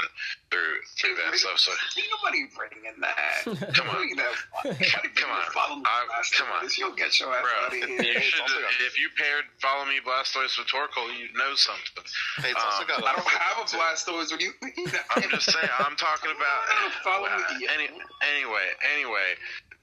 through 0.50 0.80
through 0.98 1.16
that 1.20 1.36
stuff. 1.36 1.60
So 1.60 1.72
Ain't 2.00 2.08
nobody 2.16 2.48
writing 2.56 2.84
in 2.88 2.96
that. 3.04 3.44
Come 3.76 3.92
on. 3.92 4.00
Look 4.00 4.16
at 4.16 4.24
that. 4.24 5.14
Come 5.20 5.30
on. 5.30 5.44
Follow 5.52 5.76
me, 5.78 5.84
I- 5.86 6.08
come 6.40 6.48
on. 6.56 6.66
You'll 6.78 6.96
get 6.96 7.20
your 7.20 7.30
ass 7.36 7.44
Bro, 7.44 7.54
out 7.68 7.74
of 7.76 7.90
here. 7.90 8.02
you 8.02 8.22
should, 8.24 8.64
if 8.88 8.96
you 8.98 9.10
paired 9.20 9.46
Follow 9.62 9.84
Me 9.86 10.00
Blastoise 10.00 10.56
with 10.58 10.68
Torkoal, 10.72 11.12
you'd 11.20 11.36
know 11.36 11.54
something. 11.60 12.08
Hey, 12.40 12.56
it's 12.56 12.64
also 12.64 12.88
Um, 12.88 12.88
got 12.88 13.04
I 13.04 13.14
don't 13.20 13.28
have 13.28 13.58
a 13.60 13.68
Blastoise. 13.70 14.32
What 14.32 14.40
do 14.40 14.46
you 14.48 14.54
mean? 14.64 14.88
I'm 15.16 15.30
just 15.30 15.52
saying. 15.52 15.70
I'm 15.80 15.96
talking 16.00 16.32
about. 16.32 16.60
Follow 17.04 17.28
Well, 17.28 17.38
me. 17.60 17.68
Any, 17.68 17.88
anyway, 18.24 18.68
anyway, 18.96 19.36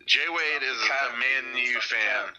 Jay 0.07 0.27
Wade 0.33 0.63
is 0.65 0.79
a 0.81 1.13
Man 1.21 1.57
U 1.59 1.81
fan. 1.81 2.33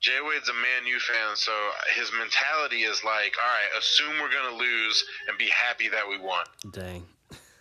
Jay 0.00 0.18
Wade's 0.22 0.48
a 0.48 0.54
Man 0.54 0.86
U 0.86 0.98
fan, 1.00 1.34
so 1.36 1.52
his 1.96 2.10
mentality 2.12 2.82
is 2.82 3.02
like, 3.04 3.34
all 3.42 3.48
right, 3.48 3.78
assume 3.78 4.20
we're 4.20 4.30
gonna 4.32 4.56
lose 4.56 5.04
and 5.28 5.36
be 5.38 5.46
happy 5.48 5.88
that 5.88 6.06
we 6.08 6.18
won. 6.18 6.44
Dang, 6.70 7.06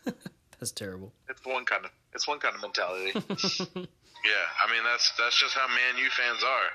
that's 0.59 0.71
terrible. 0.71 1.13
It's 1.29 1.43
one 1.45 1.65
kind 1.65 1.85
of 1.85 1.91
it's 2.13 2.27
one 2.27 2.39
kind 2.39 2.55
of 2.55 2.61
mentality. 2.61 3.13
Yeah, 4.25 4.31
I 4.67 4.71
mean 4.71 4.81
that's 4.83 5.11
that's 5.19 5.39
just 5.39 5.53
how 5.53 5.67
Man 5.67 5.97
U 6.03 6.09
fans 6.09 6.43
are. 6.43 6.71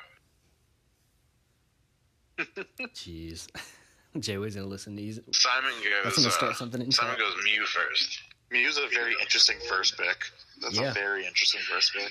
Jeez, 2.94 3.48
Jay 4.20 4.38
Wade's 4.38 4.54
gonna 4.54 4.68
listen 4.68 4.94
to 4.94 5.02
these. 5.02 5.18
Simon 5.32 5.72
That's 6.04 6.14
goes. 6.16 6.24
gonna 6.24 6.30
start 6.30 6.52
Uh, 6.52 6.54
something 6.54 6.80
in 6.80 6.92
Simon 6.92 7.16
chat. 7.16 7.18
goes 7.20 7.34
Mew 7.44 7.64
first. 7.66 8.20
Mew's 8.52 8.78
a 8.78 8.86
very 8.94 9.14
interesting 9.20 9.56
first 9.68 9.98
pick. 9.98 10.16
That's 10.60 10.76
Yeah. 10.76 10.90
a 10.90 10.94
very 10.94 11.26
interesting 11.26 11.60
first 11.62 11.92
pick. 11.92 12.10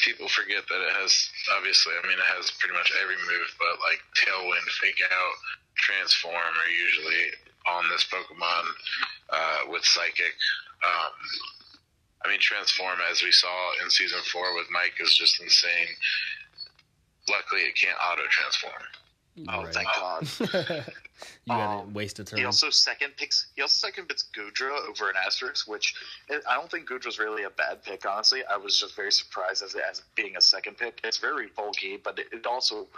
People 0.00 0.28
forget 0.28 0.64
that 0.68 0.80
it 0.80 0.94
has 0.96 1.12
obviously. 1.56 1.92
I 1.92 2.06
mean, 2.08 2.18
it 2.18 2.30
has 2.36 2.50
pretty 2.58 2.74
much 2.74 2.92
every 3.02 3.16
move, 3.16 3.48
but 3.60 3.76
like 3.84 4.00
Tailwind, 4.16 4.66
Fake 4.80 5.02
Out, 5.04 5.36
Transform 5.76 6.34
are 6.34 6.72
usually 6.72 7.32
on 7.68 7.88
this 7.90 8.06
Pokemon 8.08 8.64
uh, 9.30 9.58
with 9.68 9.84
Psychic. 9.84 10.34
Um, 10.82 11.14
I 12.24 12.28
mean, 12.28 12.40
Transform, 12.40 12.98
as 13.10 13.22
we 13.22 13.30
saw 13.32 13.72
in 13.82 13.90
Season 13.90 14.20
Four 14.32 14.54
with 14.54 14.66
Mike, 14.70 14.94
is 15.00 15.14
just 15.14 15.40
insane. 15.40 15.92
Luckily, 17.28 17.62
it 17.62 17.76
can't 17.76 17.98
auto 17.98 18.22
transform. 18.30 18.82
Oh, 19.48 19.64
Right. 19.64 19.72
thank 19.74 19.88
God. 19.88 20.28
you 20.38 20.82
gotta 21.48 21.82
Um, 21.84 21.94
waste 21.94 22.18
a 22.18 22.24
turn. 22.24 22.38
He 22.38 22.44
also 22.44 22.68
second 22.68 23.16
picks. 23.16 23.46
He 23.56 23.62
also 23.62 23.86
second 23.86 24.06
picks 24.08 24.24
Goodra 24.36 24.86
over 24.88 25.08
an 25.08 25.16
Asterisk, 25.16 25.66
which 25.68 25.94
I 26.30 26.54
don't 26.54 26.70
think 26.70 26.86
Goodra's 26.88 27.18
really 27.18 27.44
a 27.44 27.50
bad 27.50 27.82
pick. 27.82 28.04
Honestly, 28.04 28.44
I 28.44 28.56
was 28.58 28.78
just 28.78 28.94
very 28.94 29.10
surprised 29.12 29.62
as 29.62 29.74
as 29.74 30.02
being 30.14 30.36
a 30.36 30.40
second 30.40 30.76
pick. 30.76 31.00
It's 31.02 31.16
very 31.16 31.46
bulky, 31.56 31.96
but 31.96 32.18
it, 32.18 32.26
it 32.32 32.46
also 32.46 32.88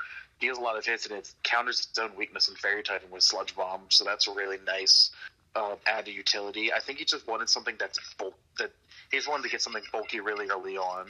deals 0.40 0.58
a 0.58 0.60
lot 0.60 0.76
of 0.76 0.84
hits 0.84 1.06
and 1.06 1.16
it 1.16 1.32
counters 1.44 1.86
its 1.88 1.98
own 2.00 2.10
weakness 2.16 2.48
in 2.48 2.56
Fairy 2.56 2.82
typing 2.82 3.10
with 3.12 3.22
Sludge 3.22 3.54
Bomb. 3.54 3.82
So 3.88 4.02
that's 4.02 4.26
a 4.26 4.32
really 4.32 4.58
nice 4.66 5.12
uh, 5.54 5.76
add 5.86 6.06
to 6.06 6.10
utility. 6.10 6.72
I 6.72 6.80
think 6.80 6.98
he 6.98 7.04
just 7.04 7.28
wanted 7.28 7.48
something 7.48 7.76
that's 7.78 8.00
bulk 8.18 8.34
that 8.58 8.72
he 9.12 9.18
just 9.18 9.28
wanted 9.28 9.44
to 9.44 9.50
get 9.50 9.62
something 9.62 9.84
bulky 9.92 10.18
really 10.18 10.48
early 10.48 10.76
on. 10.76 11.06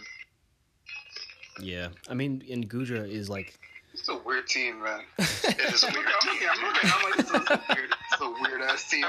yeah, 1.60 1.88
I 2.10 2.14
mean, 2.14 2.42
and 2.50 2.68
Goodra 2.68 3.08
is 3.10 3.30
like. 3.30 3.58
It's 3.94 4.08
a 4.08 4.16
weird 4.16 4.48
team, 4.48 4.82
man. 4.82 5.02
It 5.18 5.60
is 5.72 5.84
a 5.84 5.86
I'm 5.86 5.94
weird 5.94 6.06
looking, 6.06 6.40
team. 6.40 6.48
I'm, 6.50 6.66
looking, 6.66 6.90
I'm 6.92 7.02
like, 7.04 7.16
this 7.16 7.26
is 7.28 7.32
a 7.32 7.62
weird, 7.74 7.90
this 7.90 8.20
is 8.20 8.20
a 8.20 8.42
weird 8.42 8.60
ass 8.62 8.90
team. 8.90 9.04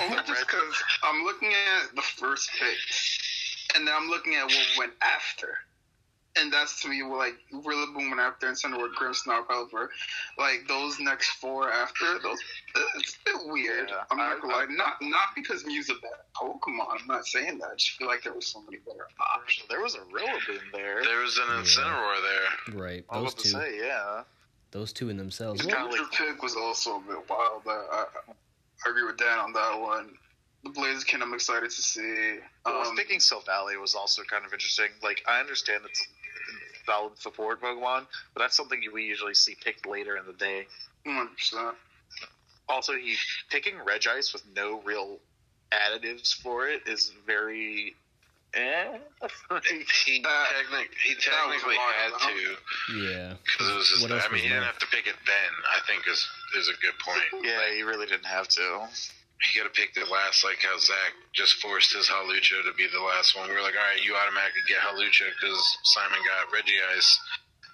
Only 0.00 0.16
just 0.26 0.46
because 0.46 0.82
I'm 1.02 1.24
looking 1.24 1.52
at 1.52 1.94
the 1.94 2.02
first 2.02 2.48
pick, 2.58 3.76
and 3.76 3.86
then 3.86 3.94
I'm 3.94 4.08
looking 4.08 4.34
at 4.34 4.44
what 4.46 4.66
went 4.78 4.92
after. 5.02 5.58
And 6.36 6.52
that's 6.52 6.80
to 6.82 6.88
me 6.88 7.02
like 7.02 7.34
really 7.50 7.86
booming 7.92 8.18
after 8.20 8.46
and 8.46 8.56
Center 8.56 8.76
with 8.80 8.92
Grimmsnarl 8.94 9.46
Pelipper. 9.46 9.88
Like 10.38 10.68
those 10.68 11.00
next 11.00 11.30
four 11.40 11.70
after 11.72 12.04
those, 12.22 12.38
it's 12.96 13.16
a 13.16 13.24
bit 13.24 13.36
weird. 13.46 13.88
Yeah, 13.88 14.02
I'm 14.10 14.18
not 14.18 14.36
I- 14.36 14.40
gonna 14.40 14.52
lie. 14.52 14.66
Not 14.70 14.94
not 15.00 15.28
because 15.34 15.64
Mew's 15.66 15.90
a 15.90 15.94
bad 15.94 16.12
Pokemon. 16.36 16.86
I'm 17.00 17.06
not 17.08 17.26
saying 17.26 17.58
that. 17.58 17.70
I 17.72 17.74
just 17.74 17.92
feel 17.98 18.06
like 18.06 18.22
there 18.22 18.34
was 18.34 18.46
so 18.46 18.62
many 18.62 18.76
better 18.78 19.06
options. 19.34 19.66
There 19.68 19.80
was 19.82 19.94
a 19.96 20.00
Rillaboom 20.00 20.60
there. 20.72 21.02
There 21.02 21.20
was 21.20 21.38
an 21.38 21.44
Yeah. 21.48 21.62
Incineroar 21.62 22.16
there. 22.22 22.80
Right. 22.80 23.04
I 23.10 23.20
was 23.20 23.34
Those 23.34 23.52
about 23.54 23.64
to 23.64 23.70
two. 23.70 23.78
say, 23.80 23.86
yeah. 23.86 24.22
Those 24.70 24.92
two 24.92 25.08
in 25.08 25.16
themselves. 25.16 25.62
The 25.62 25.68
Well, 25.68 25.90
pick 26.12 26.42
was 26.42 26.54
also 26.54 26.96
a 26.98 27.00
bit 27.00 27.28
wild. 27.28 27.62
I, 27.66 27.70
I, 27.70 28.04
I 28.86 28.90
agree 28.90 29.04
with 29.04 29.16
Dan 29.16 29.38
on 29.38 29.52
that 29.54 29.80
one. 29.80 30.10
The 30.64 30.70
Blaziken, 30.70 31.22
I'm 31.22 31.34
excited 31.34 31.70
to 31.70 31.82
see. 31.82 32.38
Well, 32.66 32.88
Um, 32.88 32.96
picking 32.96 33.20
Silvally 33.20 33.80
was 33.80 33.94
also 33.94 34.22
kind 34.24 34.44
of 34.44 34.52
interesting. 34.52 34.88
Like, 35.02 35.22
I 35.26 35.40
understand 35.40 35.84
it's 35.84 36.00
a 36.02 36.84
valid 36.86 37.18
support 37.18 37.60
Pokemon, 37.60 38.06
but 38.34 38.40
that's 38.40 38.56
something 38.56 38.80
we 38.92 39.04
usually 39.04 39.34
see 39.34 39.54
picked 39.54 39.86
later 39.86 40.16
in 40.16 40.26
the 40.26 40.32
day. 40.32 40.66
100%. 41.06 41.76
Also, 42.68 42.94
he 42.94 43.16
picking 43.50 43.76
Regice 43.76 44.32
with 44.32 44.44
no 44.54 44.80
real 44.80 45.18
additives 45.72 46.34
for 46.34 46.68
it 46.68 46.86
is 46.86 47.12
very. 47.26 47.94
Eh. 48.54 48.98
He 50.04 50.24
Uh, 50.24 50.46
technic- 50.50 50.94
he 51.04 51.14
technically 51.14 51.76
had 51.76 52.12
to 52.18 52.56
yeah. 52.94 53.34
because 53.44 53.68
it 53.68 53.74
was 53.74 53.88
just. 53.88 54.02
What 54.02 54.10
I 54.12 54.28
mean, 54.28 54.42
he 54.42 54.48
didn't 54.48 54.64
have 54.64 54.78
to 54.78 54.86
pick 54.86 55.06
it 55.06 55.16
then. 55.26 55.52
I 55.70 55.80
think 55.86 56.08
is 56.08 56.26
is 56.56 56.68
a 56.68 56.72
good 56.80 56.98
point. 56.98 57.44
yeah, 57.44 57.70
he 57.74 57.82
really 57.82 58.06
didn't 58.06 58.26
have 58.26 58.48
to. 58.48 58.88
He 59.42 59.54
could 59.54 59.70
have 59.70 59.74
pick 59.74 59.96
it 59.96 60.10
last, 60.10 60.42
like 60.42 60.58
how 60.62 60.76
Zach 60.78 61.14
just 61.32 61.62
forced 61.62 61.94
his 61.94 62.08
Hawlucha 62.08 62.66
to 62.66 62.74
be 62.76 62.88
the 62.90 63.00
last 63.00 63.36
one. 63.36 63.48
We 63.48 63.54
were 63.54 63.62
like, 63.62 63.78
all 63.78 63.86
right, 63.86 64.02
you 64.02 64.16
automatically 64.16 64.66
get 64.66 64.82
Hawlucha 64.82 65.30
because 65.38 65.62
Simon 65.84 66.18
got 66.26 66.50
Regice. 66.50 67.18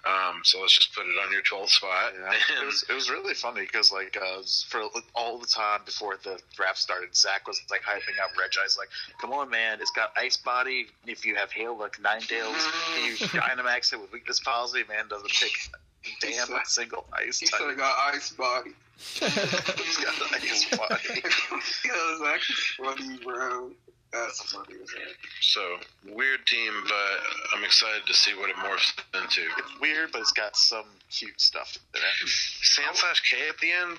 Um, 0.05 0.41
so 0.43 0.61
let's 0.61 0.75
just 0.75 0.93
put 0.93 1.07
it 1.07 1.17
on 1.25 1.31
your 1.31 1.41
12th 1.41 1.69
spot. 1.69 2.13
Yeah, 2.13 2.61
it 2.61 2.65
was 2.65 2.85
it 2.87 2.93
was 2.93 3.09
really 3.09 3.33
funny 3.33 3.61
because 3.61 3.91
like 3.91 4.15
uh, 4.15 4.43
for 4.69 4.83
all 5.15 5.39
the 5.39 5.47
time 5.47 5.81
before 5.83 6.17
the 6.23 6.39
draft 6.55 6.77
started, 6.77 7.15
Zach 7.15 7.47
was 7.47 7.59
like 7.71 7.81
hyping 7.81 8.21
up 8.23 8.29
Reggie 8.37 8.59
Regice, 8.59 8.77
like, 8.77 8.89
"Come 9.19 9.33
on, 9.33 9.49
man! 9.49 9.79
It's 9.81 9.89
got 9.89 10.11
Ice 10.15 10.37
Body. 10.37 10.87
If 11.07 11.25
you 11.25 11.33
have 11.35 11.51
Hail 11.51 11.75
like 11.75 11.97
Ninetales, 11.97 12.69
you 13.03 13.15
Dynamax 13.33 13.93
it 13.93 13.99
with 13.99 14.11
Weakness 14.11 14.39
Policy. 14.39 14.83
Man 14.87 15.07
doesn't 15.07 15.31
pick 15.31 15.53
damn 16.21 16.31
He 16.31 16.37
said- 16.37 16.67
single 16.67 17.05
Ice 17.13 17.39
He 17.39 17.45
said 17.47 17.61
I 17.61 17.67
type. 17.69 17.77
got 17.77 18.13
Ice 18.15 18.29
Body. 18.31 18.71
He's 18.97 19.19
got 19.97 20.15
the 20.15 20.37
Ice 20.41 20.65
Body. 20.77 21.21
Yo, 21.85 22.17
Zach 22.23 22.39
is 22.49 22.73
funny, 22.77 23.19
bro. 23.23 23.71
That's 24.13 24.51
funny 24.53 24.75
so 25.41 25.77
weird 26.07 26.45
team, 26.47 26.71
but 26.87 27.19
I'm 27.57 27.63
excited 27.65 28.05
to 28.07 28.13
see 28.13 28.33
what 28.35 28.49
it 28.49 28.55
morphs 28.55 28.93
into. 29.13 29.41
It's 29.57 29.79
weird, 29.81 30.13
but 30.13 30.21
it's 30.21 30.31
got 30.31 30.55
some 30.55 30.85
cute 31.11 31.41
stuff 31.41 31.77
in 31.93 31.99
it. 31.99 32.29
Sandslash 32.63 33.21
K 33.29 33.49
at 33.49 33.57
the 33.57 33.71
end. 33.71 33.97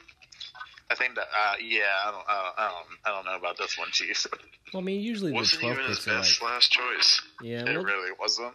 I 0.91 0.95
think 0.95 1.17
that 1.17 1.25
uh, 1.37 1.55
yeah, 1.63 1.83
I 2.07 2.11
don't, 2.13 2.25
uh, 2.29 2.51
I 2.57 2.69
don't 2.69 2.87
I 3.05 3.11
don't 3.11 3.25
know 3.27 3.37
about 3.37 3.59
this 3.59 3.77
one, 3.77 3.89
Chief. 3.91 4.27
Well, 4.73 4.81
I 4.81 4.85
mean, 4.87 5.01
usually 5.03 5.33
the 5.33 5.37
Wasn't 5.37 5.61
12 5.61 5.75
even 5.79 5.89
his 5.91 5.99
picks 5.99 6.09
are 6.09 6.13
like. 6.13 6.23
best 6.23 6.43
last 6.43 6.73
choice. 6.73 7.23
Yeah, 7.43 7.61
It 7.69 7.75
well, 7.77 7.85
really 7.85 8.13
wasn't. 8.19 8.55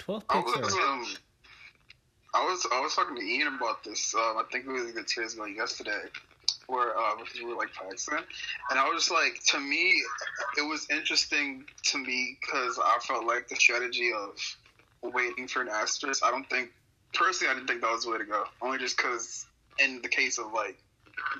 12 0.00 0.24
I 0.28 0.34
picks 0.42 0.56
was 0.58 0.74
are. 0.74 1.04
I 2.32 2.44
was 2.44 2.66
I 2.72 2.80
was 2.80 2.94
talking 2.94 3.16
to 3.16 3.22
Ian 3.22 3.48
about 3.56 3.82
this. 3.84 4.14
Um, 4.14 4.38
I 4.38 4.42
think 4.50 4.66
it 4.66 4.70
was 4.70 4.92
the 4.92 5.02
two 5.02 5.22
days 5.22 5.34
ago 5.34 5.46
yesterday, 5.46 6.00
where 6.66 6.96
uh, 6.96 7.16
because 7.16 7.40
we 7.40 7.46
were 7.46 7.56
like 7.56 7.72
practicing, 7.72 8.18
and 8.70 8.78
I 8.78 8.88
was 8.88 9.04
just 9.04 9.10
like, 9.10 9.40
to 9.48 9.58
me, 9.58 10.02
it 10.56 10.68
was 10.68 10.86
interesting 10.90 11.64
to 11.84 11.98
me 11.98 12.38
because 12.40 12.78
I 12.78 12.98
felt 13.02 13.26
like 13.26 13.48
the 13.48 13.56
strategy 13.56 14.12
of 14.16 15.12
waiting 15.12 15.48
for 15.48 15.62
an 15.62 15.68
asterisk. 15.68 16.24
I 16.24 16.30
don't 16.30 16.48
think 16.48 16.70
personally, 17.14 17.50
I 17.50 17.54
didn't 17.54 17.68
think 17.68 17.80
that 17.80 17.90
was 17.90 18.04
the 18.04 18.10
way 18.10 18.18
to 18.18 18.24
go. 18.24 18.44
Only 18.62 18.78
just 18.78 18.96
because 18.96 19.46
in 19.78 20.00
the 20.02 20.08
case 20.08 20.38
of 20.38 20.52
like 20.52 20.78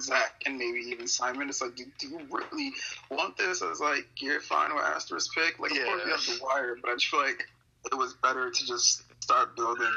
Zach 0.01 0.43
and 0.47 0.59
maybe 0.59 0.79
even 0.89 1.07
Simon, 1.07 1.49
it's 1.49 1.63
like, 1.63 1.77
do, 1.77 1.85
do 1.99 2.09
you 2.09 2.21
really 2.31 2.73
want 3.11 3.37
this 3.37 3.63
as 3.63 3.81
like 3.81 4.07
you're 4.19 4.41
fine 4.41 4.75
with 4.75 4.85
asterisk 4.85 5.35
pick? 5.35 5.59
Like, 5.59 5.71
of 5.73 5.79
course 5.85 6.03
you 6.05 6.11
have 6.11 6.39
the 6.39 6.45
wire, 6.45 6.77
but 6.81 6.91
I 6.91 6.95
just 6.95 7.07
feel 7.07 7.21
like 7.21 7.47
it 7.91 7.97
was 7.97 8.15
better 8.15 8.51
to 8.51 8.67
just 8.67 9.03
start 9.21 9.57
building 9.57 9.93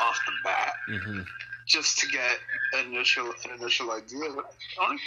off 0.00 0.18
the 0.26 0.32
bat 0.44 0.74
hmm 0.86 1.20
just 1.64 1.98
to 2.00 2.08
get 2.08 2.38
an 2.72 2.86
initial 2.92 3.32
an 3.44 3.52
initial 3.60 3.92
idea. 3.92 4.18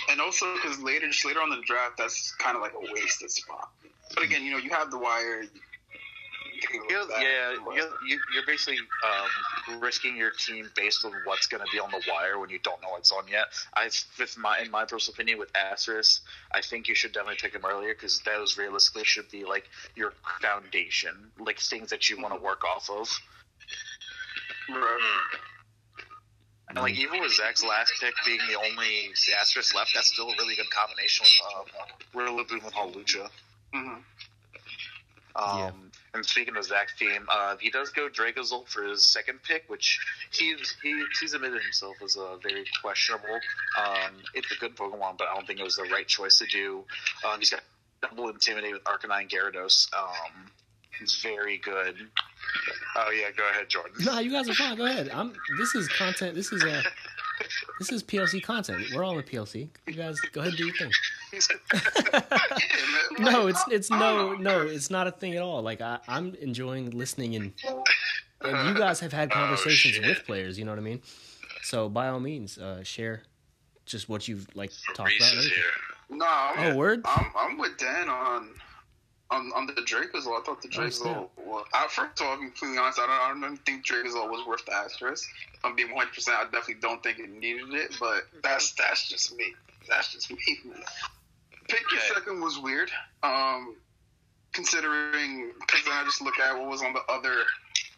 And 0.09 0.21
also 0.21 0.45
because 0.55 0.79
later, 0.79 1.07
just 1.07 1.25
later 1.25 1.41
on 1.41 1.51
in 1.51 1.59
the 1.59 1.65
draft, 1.65 1.97
that's 1.97 2.31
kind 2.39 2.55
of 2.55 2.61
like 2.61 2.71
a 2.73 2.93
wasted 2.93 3.29
spot. 3.29 3.67
But 4.13 4.23
again, 4.23 4.43
you 4.43 4.51
know, 4.51 4.57
you 4.57 4.69
have 4.69 4.89
the 4.89 4.97
wire. 4.97 5.41
You 5.43 5.49
you're, 6.89 7.05
yeah, 7.21 7.55
you're, 7.75 7.89
you- 8.07 8.21
you're 8.33 8.45
basically 8.47 8.77
um, 9.03 9.81
risking 9.81 10.15
your 10.15 10.31
team 10.31 10.69
based 10.75 11.03
on 11.03 11.11
what's 11.25 11.47
going 11.47 11.61
to 11.63 11.69
be 11.71 11.79
on 11.79 11.91
the 11.91 12.01
wire 12.09 12.39
when 12.39 12.49
you 12.49 12.59
don't 12.59 12.81
know 12.81 12.89
what's 12.91 13.11
on 13.11 13.27
yet. 13.27 13.45
I, 13.75 13.89
with 14.17 14.37
my, 14.37 14.59
in 14.59 14.71
my 14.71 14.85
personal 14.85 15.13
opinion, 15.15 15.37
with 15.37 15.49
Asterisk, 15.55 16.21
I 16.53 16.61
think 16.61 16.87
you 16.87 16.95
should 16.95 17.11
definitely 17.11 17.37
pick 17.41 17.53
him 17.53 17.65
earlier 17.65 17.93
because 17.93 18.21
those 18.21 18.57
realistically 18.57 19.03
should 19.03 19.29
be 19.29 19.43
like 19.43 19.65
your 19.95 20.13
foundation, 20.41 21.11
like 21.37 21.59
things 21.59 21.89
that 21.89 22.09
you 22.09 22.21
want 22.21 22.33
to 22.33 22.39
work 22.41 22.63
off 22.63 22.89
of. 22.89 23.09
Right. 24.69 24.99
And 26.69 26.77
like 26.79 26.95
even 26.97 27.19
with 27.21 27.31
Zach's 27.33 27.63
last 27.63 27.93
pick 28.01 28.13
being 28.25 28.39
the 28.49 28.57
only 28.57 29.11
Asterisk 29.39 29.75
left, 29.75 29.91
that's 29.93 30.07
still 30.07 30.29
a 30.29 30.35
really 30.39 30.55
good 30.55 30.69
combination 30.71 31.25
with 31.25 31.77
uh, 31.77 32.19
Rillaboom 32.19 32.63
and 32.63 32.73
Hawlucha. 32.73 33.29
Mhm. 33.73 34.03
Um, 35.35 35.59
Yeah. 35.59 35.71
And 36.15 36.25
speaking 36.25 36.55
of 36.55 36.63
Zach's 36.63 36.97
team, 36.97 37.27
uh, 37.29 37.57
he 37.59 37.69
does 37.69 37.89
go 37.89 38.07
Dracozolt 38.07 38.69
for 38.69 38.83
his 38.83 39.03
second 39.03 39.43
pick, 39.43 39.65
which 39.69 39.99
he's 40.31 40.75
he, 40.81 41.03
he's 41.19 41.33
admitted 41.33 41.61
himself 41.61 41.97
as 42.01 42.15
a 42.15 42.37
very 42.41 42.63
questionable. 42.81 43.39
Um, 43.77 44.23
it's 44.33 44.49
a 44.51 44.55
good 44.55 44.77
Pokemon, 44.77 45.17
but 45.17 45.27
I 45.27 45.35
don't 45.35 45.45
think 45.45 45.59
it 45.59 45.63
was 45.63 45.75
the 45.75 45.83
right 45.83 46.07
choice 46.07 46.39
to 46.39 46.45
do. 46.47 46.85
Um, 47.25 47.39
he's 47.39 47.49
got 47.49 47.61
double 48.01 48.29
Intimidate 48.29 48.73
with 48.73 48.83
Arcanine 48.85 49.29
Gyarados. 49.29 49.93
Um, 49.93 50.49
he's 50.97 51.15
very 51.21 51.57
good. 51.57 52.09
Oh 52.97 53.09
yeah, 53.11 53.31
go 53.35 53.47
ahead, 53.49 53.67
Jordan. 53.69 53.91
Nah, 53.99 54.19
you 54.19 54.31
guys 54.31 54.47
are 54.49 54.53
fine. 54.53 54.75
Go 54.77 54.85
ahead. 54.85 55.09
I'm. 55.13 55.33
This 55.57 55.75
is 55.75 55.87
content. 55.89 56.35
This 56.35 56.51
is 56.51 56.63
a. 56.63 56.81
This 57.79 57.91
is 57.91 58.01
PLC 58.03 58.41
content. 58.41 58.85
We're 58.93 59.03
all 59.03 59.17
in 59.17 59.23
PLC. 59.25 59.67
You 59.87 59.93
guys 59.93 60.19
go 60.31 60.39
ahead 60.41 60.53
and 60.53 60.57
do 60.57 60.65
your 60.67 60.75
thing. 60.75 60.91
No, 63.19 63.47
it's 63.47 63.63
it's 63.69 63.89
no 63.89 64.33
no, 64.35 64.61
it's 64.61 64.89
not 64.89 65.07
a 65.07 65.11
thing 65.11 65.35
at 65.35 65.41
all. 65.41 65.61
Like 65.61 65.79
I, 65.81 65.99
I'm 66.07 66.35
enjoying 66.35 66.89
listening 66.91 67.35
and 67.35 67.53
and 68.41 68.67
you 68.69 68.75
guys 68.75 68.99
have 68.99 69.13
had 69.13 69.29
Oh, 69.31 69.35
conversations 69.35 69.95
shit. 69.95 70.05
with 70.05 70.25
players. 70.25 70.59
You 70.59 70.65
know 70.65 70.71
what 70.71 70.79
I 70.79 70.83
mean? 70.83 71.01
So 71.63 71.87
by 71.89 72.09
all 72.09 72.19
means, 72.19 72.57
uh, 72.57 72.83
share 72.83 73.23
just 73.85 74.09
what 74.09 74.27
you've 74.27 74.47
like 74.55 74.71
talked 74.95 75.13
about. 75.17 75.31
Reese 75.33 75.33
and 75.33 75.43
here. 75.43 75.63
No, 76.09 76.25
I'm, 76.27 76.73
Oh, 76.73 76.75
word. 76.75 77.01
I'm 77.05 77.31
I'm 77.37 77.57
with 77.57 77.77
Dan 77.77 78.09
on 78.09 78.49
on 79.31 79.51
on 79.55 79.65
the 79.67 79.73
Dracozolt. 79.73 80.39
I 80.39 80.43
thought 80.45 80.61
the 80.61 80.69
Oh, 80.75 80.81
Dracozolt. 80.81 81.29
was 81.37 81.65
I, 81.73 81.87
first 81.89 82.19
of 82.21 82.27
all, 82.27 82.33
I'll 82.33 82.39
be 82.39 82.45
completely 82.47 82.77
honest. 82.77 82.99
I 82.99 83.07
don't 83.31 83.43
I 83.45 83.47
don't 83.47 83.57
think 83.65 83.85
Dracozolt 83.85 84.29
was 84.29 84.45
worth 84.47 84.65
the 84.65 84.73
asterisk. 84.73 85.27
If 85.53 85.63
I'm 85.65 85.75
being 85.75 85.89
100. 85.93 86.13
percent 86.13 86.37
I 86.37 86.43
definitely 86.45 86.75
don't 86.75 87.01
think 87.01 87.19
it 87.19 87.29
needed 87.29 87.73
it. 87.73 87.95
But 87.99 88.23
that's 88.43 88.73
that's 88.73 89.09
just 89.09 89.35
me. 89.35 89.53
That's 89.89 90.11
just 90.13 90.29
me. 90.31 90.37
Pick 91.67 91.91
your 91.91 91.99
Okay. 92.01 92.13
second 92.13 92.41
was 92.41 92.59
weird. 92.59 92.91
Um, 93.23 93.75
considering 94.53 95.51
because 95.59 95.83
then 95.85 95.93
I 95.93 96.03
just 96.03 96.21
look 96.21 96.39
at 96.39 96.57
what 96.57 96.67
was 96.69 96.81
on 96.83 96.93
the 96.93 97.01
other 97.09 97.43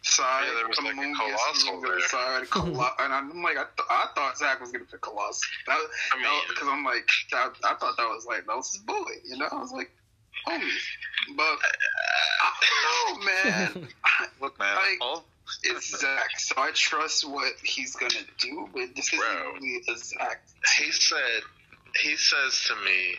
side. 0.02 0.46
Yeah, 0.48 0.56
there 0.56 0.68
was 0.68 0.80
like 0.82 0.94
a 0.96 1.14
Coalossal 1.14 1.82
the 1.82 1.88
other 1.88 1.98
there. 2.00 2.08
side, 2.08 2.50
Colo- 2.50 2.90
and 3.00 3.14
I'm 3.14 3.44
like, 3.44 3.58
I, 3.58 3.66
th- 3.76 3.88
I 3.90 4.08
thought 4.16 4.38
Zach 4.38 4.60
was 4.62 4.72
gonna 4.72 4.86
pick 4.86 5.02
Coalossal. 5.02 5.44
That, 5.68 5.78
I 6.14 6.18
mean, 6.22 6.42
because 6.50 6.68
I'm 6.72 6.84
like, 6.84 7.08
I, 7.34 7.50
I 7.66 7.76
thought 7.76 7.98
that 7.98 8.08
was 8.08 8.26
like 8.26 8.46
that 8.48 8.56
was 8.56 8.72
his 8.72 8.82
boy, 8.82 9.04
you 9.26 9.38
know. 9.38 9.48
I 9.52 9.56
was 9.60 9.72
like, 9.72 9.92
homies, 10.52 11.36
but 11.36 11.58
I 12.42 12.52
don't 12.74 13.20
know, 13.20 13.26
man. 13.26 13.88
Look, 14.42 14.58
man, 14.60 14.76
Like- 14.76 14.98
all 15.02 15.26
it's 15.64 15.98
Zach, 16.00 16.40
so 16.40 16.56
I 16.60 16.72
trust 16.74 17.24
what 17.28 17.54
he's 17.64 17.96
gonna 17.96 18.28
do. 18.38 18.68
But 18.74 18.96
this 18.96 19.08
isn't 19.14 19.20
Bro. 19.20 19.54
really 19.54 19.80
a 19.88 19.96
Zach. 19.98 20.44
he 20.78 20.92
said, 20.92 21.40
he 22.04 22.18
says 22.18 22.68
to 22.68 22.76
me, 22.84 23.16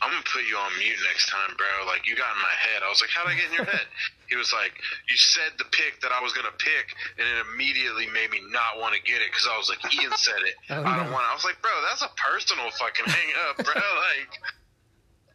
I'm 0.00 0.10
gonna 0.10 0.24
put 0.32 0.48
you 0.48 0.56
on 0.56 0.72
mute 0.78 0.96
next 1.12 1.28
time, 1.28 1.52
bro. 1.58 1.84
Like 1.86 2.08
you 2.08 2.16
got 2.16 2.32
in 2.34 2.40
my 2.40 2.56
head. 2.56 2.80
I 2.82 2.88
was 2.88 3.02
like, 3.04 3.10
how'd 3.12 3.28
I 3.28 3.34
get 3.36 3.46
in 3.52 3.54
your 3.54 3.64
head? 3.66 3.84
He 4.32 4.36
was 4.40 4.48
like, 4.50 4.72
you 5.12 5.16
said 5.20 5.52
the 5.60 5.68
pick 5.76 6.00
that 6.00 6.08
I 6.08 6.24
was 6.24 6.32
gonna 6.32 6.56
pick, 6.56 6.96
and 7.20 7.28
it 7.28 7.36
immediately 7.52 8.08
made 8.08 8.30
me 8.32 8.40
not 8.48 8.80
want 8.80 8.96
to 8.96 9.02
get 9.04 9.20
it 9.20 9.28
because 9.28 9.44
I 9.44 9.58
was 9.60 9.68
like, 9.68 9.84
Ian 9.92 10.08
said 10.16 10.40
it. 10.48 10.56
Oh, 10.72 10.80
I 10.80 10.96
don't 11.04 11.12
want. 11.12 11.28
I 11.28 11.34
was 11.36 11.44
like, 11.44 11.60
bro, 11.60 11.68
that's 11.84 12.00
a 12.00 12.08
personal 12.16 12.72
fucking 12.80 13.12
hang 13.12 13.28
up, 13.52 13.60
bro. 13.60 13.76
Like. 13.76 14.32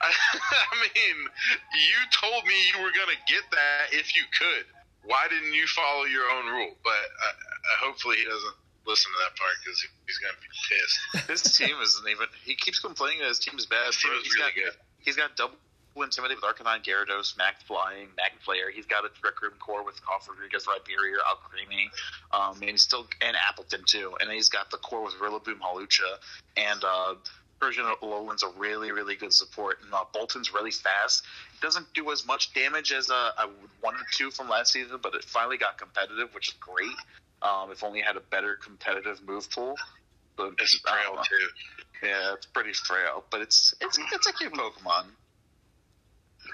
I, 0.02 0.10
I 0.72 0.76
mean, 0.82 1.18
you 1.74 2.00
told 2.14 2.46
me 2.46 2.56
you 2.74 2.82
were 2.82 2.94
gonna 2.94 3.20
get 3.28 3.44
that 3.52 3.94
if 3.94 4.16
you 4.16 4.24
could. 4.38 4.66
Why 5.04 5.28
didn't 5.30 5.54
you 5.54 5.66
follow 5.68 6.04
your 6.04 6.30
own 6.32 6.52
rule? 6.52 6.76
But 6.84 6.92
uh, 6.92 7.32
uh, 7.32 7.88
hopefully 7.88 8.18
he 8.18 8.26
doesn't 8.26 8.58
listen 8.86 9.12
to 9.12 9.20
that 9.24 9.34
part 9.40 9.56
because 9.64 9.80
he's 10.06 10.20
gonna 10.20 10.40
be 10.40 10.52
pissed. 10.68 11.00
his 11.32 11.58
team 11.58 11.76
isn't 11.82 12.08
even. 12.08 12.28
He 12.44 12.56
keeps 12.56 12.80
complaining 12.80 13.20
that 13.20 13.30
his 13.30 13.40
team 13.40 13.58
is 13.58 13.66
bad. 13.66 13.88
His 13.88 13.98
team 13.98 14.12
is 14.20 14.24
He's 14.24 14.36
really 14.36 14.52
got, 14.52 14.56
good. 14.56 14.76
He's 15.00 15.16
got 15.16 15.36
double 15.36 15.58
intimidate 16.04 16.38
with 16.38 16.46
Arcanine 16.46 16.84
Gyarados, 16.84 17.38
Max 17.38 17.64
Flying, 17.64 18.08
Max 18.18 18.36
Player. 18.44 18.70
He's 18.74 18.86
got 18.86 19.06
a 19.06 19.10
Trick 19.10 19.42
Room 19.42 19.54
core 19.60 19.84
with 19.84 19.96
Copperajah, 20.04 20.64
Rhyperior, 20.66 21.18
Alcremie, 21.26 21.90
um, 22.32 22.62
and 22.62 22.80
still 22.80 23.08
and 23.22 23.36
Appletun 23.36 23.86
too. 23.86 24.16
And 24.20 24.30
then 24.30 24.36
he's 24.36 24.50
got 24.50 24.72
the 24.72 24.78
core 24.78 25.04
with 25.04 25.16
Rillaboom, 25.16 25.60
Hawlucha, 25.60 26.18
and 26.56 26.84
uh, 26.84 27.16
version 27.60 27.86
of 27.86 28.00
Alolan's 28.02 28.44
a 28.44 28.50
really, 28.58 28.92
really 28.92 29.16
good 29.16 29.34
support, 29.34 29.80
and 29.84 29.94
uh, 29.94 30.04
Boltund's 30.14 30.54
really 30.54 30.72
fast. 30.72 31.24
It 31.54 31.62
doesn't 31.62 31.94
do 31.94 32.12
as 32.12 32.26
much 32.26 32.54
damage 32.54 32.92
as 32.92 33.10
uh, 33.10 33.32
I 33.38 33.46
would 33.46 33.70
wanted 33.84 34.06
to 34.18 34.32
from 34.32 34.50
last 34.50 34.74
season, 34.74 35.00
but 35.02 35.14
it 35.16 35.24
finally 35.24 35.58
got 35.58 35.78
competitive, 35.78 36.34
which 36.34 36.50
is 36.50 36.56
great. 36.60 36.96
Um, 37.42 37.72
if 37.72 37.84
only 37.84 38.00
it 38.00 38.06
had 38.06 38.16
a 38.16 38.22
better 38.22 38.58
competitive 38.62 39.22
move 39.28 39.50
pool. 39.52 39.76
But 40.36 40.54
It's 40.60 40.78
frail 40.80 41.16
know. 41.16 41.22
too. 41.22 42.08
Yeah, 42.08 42.34
it's 42.34 42.46
pretty 42.46 42.74
frail, 42.74 43.24
but 43.32 43.42
it's 43.42 43.74
it's 43.82 43.98
it's 44.14 44.28
a 44.28 44.34
cute 44.34 44.54
Pokemon. 44.54 45.06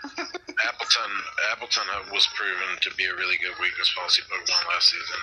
Appletun 0.63 1.11
Appletun 1.51 1.87
was 2.11 2.27
proven 2.35 2.79
to 2.81 2.89
be 2.95 3.05
a 3.05 3.15
really 3.15 3.37
good 3.37 3.53
weakness 3.59 3.91
policy 3.95 4.21
Pokemon 4.31 4.63
last 4.69 4.89
season, 4.89 5.21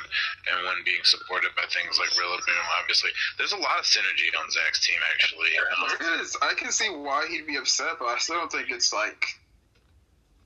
and 0.52 0.66
when 0.66 0.76
being 0.84 1.00
supported 1.04 1.50
by 1.56 1.64
things 1.72 1.98
like 1.98 2.10
Rillaboom, 2.16 2.60
obviously, 2.80 3.10
there's 3.38 3.52
a 3.52 3.56
lot 3.60 3.78
of 3.78 3.84
synergy 3.84 4.28
on 4.38 4.50
Zach's 4.50 4.84
team. 4.86 4.98
Actually, 5.14 5.50
Um, 5.58 5.96
There 5.98 6.20
is. 6.20 6.36
I 6.42 6.54
can 6.54 6.70
see 6.72 6.88
why 6.90 7.26
he'd 7.28 7.46
be 7.46 7.56
upset, 7.56 7.96
but 7.98 8.06
I 8.06 8.18
still 8.18 8.36
don't 8.36 8.52
think 8.52 8.70
it's 8.70 8.92
like 8.92 9.24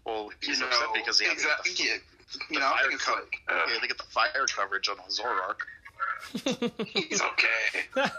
Well, 0.05 0.31
you 0.43 0.49
he's 0.49 0.61
know 0.61 0.67
upset 0.67 0.89
because 0.95 1.19
he 1.19 1.27
had 1.27 1.39
to 1.39 1.43
get 1.43 1.51
exactly. 1.59 1.73
the, 1.75 1.83
Yeah, 1.85 1.97
the 2.49 2.55
you 2.55 2.61
know, 2.61 2.67
I 2.67 2.71
fire 2.71 2.83
think 2.89 2.95
it's 2.95 3.05
co- 3.05 3.15
like 3.15 3.41
he 3.69 3.73
had 3.75 3.83
to 3.83 3.89
get 3.89 3.99
the 3.99 4.11
fire 4.11 4.47
coverage 4.47 4.89
on 4.89 4.97
Zoroark. 5.11 5.59
He's 6.87 7.21
okay. 7.21 7.83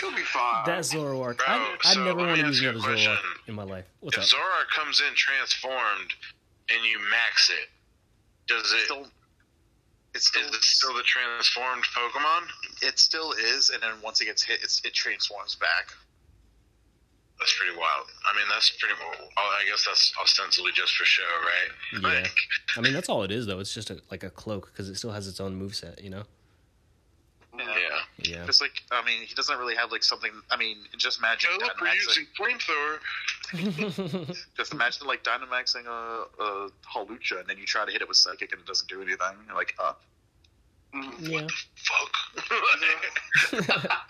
He'll 0.00 0.14
be 0.14 0.22
fine. 0.22 0.64
that 0.66 0.80
Zoroark. 0.80 1.38
Bro, 1.38 1.46
I, 1.46 1.76
I 1.84 1.94
so 1.94 2.04
never 2.04 2.18
want 2.18 2.36
to 2.36 2.46
use 2.46 2.56
ask 2.56 2.62
you 2.62 2.70
another 2.70 2.96
Zoroark 2.96 3.18
in 3.46 3.54
my 3.54 3.64
life. 3.64 3.84
What's 4.00 4.16
if 4.16 4.22
up? 4.24 4.28
Zoroark 4.28 4.70
comes 4.74 5.00
in 5.00 5.14
transformed 5.14 6.12
and 6.70 6.84
you 6.84 6.98
max 7.10 7.50
it, 7.50 7.68
does 8.46 8.72
it? 8.72 8.84
Still, 8.84 9.06
it's 10.14 10.28
still, 10.28 10.42
is 10.42 10.54
it 10.54 10.62
still 10.62 10.94
the 10.94 11.02
transformed 11.02 11.84
Pokemon? 11.96 12.48
it 12.82 12.98
still 12.98 13.32
is, 13.32 13.70
and 13.70 13.82
then 13.82 13.92
once 14.02 14.20
it 14.20 14.26
gets 14.26 14.42
hit, 14.42 14.60
it's, 14.62 14.80
it 14.84 14.94
transforms 14.94 15.56
back. 15.56 15.92
That's 17.38 17.56
pretty 17.56 17.76
wild. 17.76 18.06
I 18.26 18.36
mean, 18.36 18.46
that's 18.50 18.70
pretty. 18.70 18.94
Well, 18.98 19.28
I 19.36 19.64
guess 19.68 19.84
that's 19.86 20.12
ostensibly 20.20 20.72
just 20.74 20.96
for 20.96 21.04
show, 21.04 21.22
right? 21.42 22.02
Yeah. 22.02 22.20
Like, 22.22 22.32
I 22.76 22.80
mean, 22.80 22.92
that's 22.92 23.08
all 23.08 23.22
it 23.22 23.30
is, 23.30 23.46
though. 23.46 23.60
It's 23.60 23.72
just 23.72 23.90
a, 23.90 24.00
like 24.10 24.24
a 24.24 24.30
cloak 24.30 24.70
because 24.72 24.88
it 24.88 24.96
still 24.96 25.12
has 25.12 25.28
its 25.28 25.38
own 25.38 25.60
moveset, 25.60 26.02
you 26.02 26.10
know? 26.10 26.24
Yeah. 27.58 27.98
Yeah. 28.18 28.46
Just 28.46 28.60
like 28.60 28.82
I 28.90 29.04
mean, 29.04 29.22
he 29.26 29.34
doesn't 29.34 29.58
really 29.58 29.74
have 29.74 29.90
like 29.92 30.02
something. 30.04 30.30
I 30.50 30.56
mean, 30.56 30.76
just 30.96 31.18
imagine 31.18 31.50
Go 31.58 31.66
for 31.66 31.84
Dynamaxing. 31.84 31.94
using 32.06 32.26
flamethrower. 32.38 34.36
Just 34.56 34.72
imagine 34.74 35.06
like 35.06 35.24
Dynamaxing 35.24 35.86
a, 35.86 36.24
a 36.42 36.68
Hawlucha, 36.94 37.40
and 37.40 37.48
then 37.48 37.56
you 37.58 37.64
try 37.66 37.84
to 37.86 37.90
hit 37.90 38.02
it 38.02 38.08
with 38.08 38.16
Psychic, 38.18 38.52
and 38.52 38.60
it 38.60 38.66
doesn't 38.66 38.88
do 38.88 39.00
anything. 39.00 39.18
You're 39.46 39.56
like, 39.56 39.74
uh, 39.78 39.92
Mhm. 40.94 41.28
yeah. 41.30 41.46
Fuck. 43.50 43.98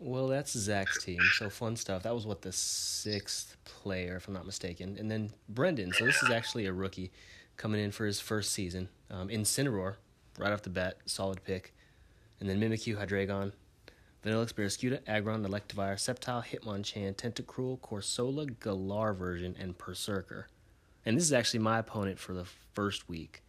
Well, 0.00 0.28
that's 0.28 0.52
Zach's 0.52 1.02
team. 1.02 1.20
So 1.38 1.48
fun 1.48 1.76
stuff. 1.76 2.02
That 2.02 2.14
was 2.14 2.26
what 2.26 2.42
the 2.42 2.52
sixth 2.52 3.56
player, 3.64 4.16
if 4.16 4.28
I'm 4.28 4.34
not 4.34 4.44
mistaken. 4.44 4.96
And 4.98 5.10
then 5.10 5.30
Brendan. 5.48 5.92
So 5.94 6.04
this 6.04 6.22
is 6.22 6.30
actually 6.30 6.66
a 6.66 6.72
rookie 6.72 7.10
coming 7.56 7.80
in 7.82 7.90
for 7.90 8.04
his 8.04 8.20
first 8.20 8.52
season. 8.52 8.88
Um, 9.10 9.28
Incineroar, 9.28 9.94
right 10.38 10.52
off 10.52 10.62
the 10.62 10.68
bat, 10.70 10.98
solid 11.06 11.42
pick. 11.44 11.72
And 12.44 12.60
then 12.60 12.70
Mimikyu, 12.70 12.94
Hydreigon, 12.98 13.52
Vanilluxe, 14.22 14.52
Barraskewda, 14.52 15.00
Aggron, 15.06 15.46
Electivire, 15.46 15.94
Sceptile, 15.96 16.44
Hitmonchan, 16.44 17.14
Tentacruel, 17.14 17.80
Corsola, 17.80 18.46
Galar 18.60 19.14
version, 19.14 19.56
and 19.58 19.78
Perrserker. 19.78 20.44
And 21.06 21.16
this 21.16 21.24
is 21.24 21.32
actually 21.32 21.60
my 21.60 21.78
opponent 21.78 22.18
for 22.18 22.34
the 22.34 22.44
first 22.74 23.08
week. 23.08 23.42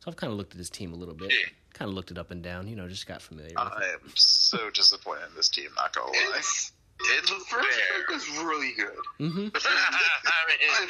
So 0.00 0.10
I've 0.10 0.16
kind 0.16 0.32
of 0.32 0.38
looked 0.38 0.52
at 0.52 0.58
his 0.58 0.70
team 0.70 0.94
a 0.94 0.96
little 0.96 1.14
bit. 1.14 1.30
Kind 1.74 1.90
of 1.90 1.94
looked 1.94 2.10
it 2.10 2.16
up 2.16 2.30
and 2.30 2.42
down, 2.42 2.68
you 2.68 2.74
know, 2.74 2.88
just 2.88 3.06
got 3.06 3.20
familiar 3.20 3.50
with 3.54 3.66
it. 3.66 3.82
I 3.82 3.84
am 3.92 4.12
so 4.14 4.70
disappointed 4.70 5.24
in 5.28 5.34
this 5.36 5.50
team. 5.50 5.68
Not 5.76 5.92
gonna 5.92 6.06
lie. 6.06 6.32
It's, 6.38 6.72
It's 7.18 7.28
the 7.28 7.36
first 7.50 7.68
fair. 7.68 7.98
pick 7.98 8.08
was 8.08 8.26
really 8.38 8.72
good. 8.72 8.96
Mm-hmm. 9.20 9.48
I 9.54 10.46
mean, 10.48 10.88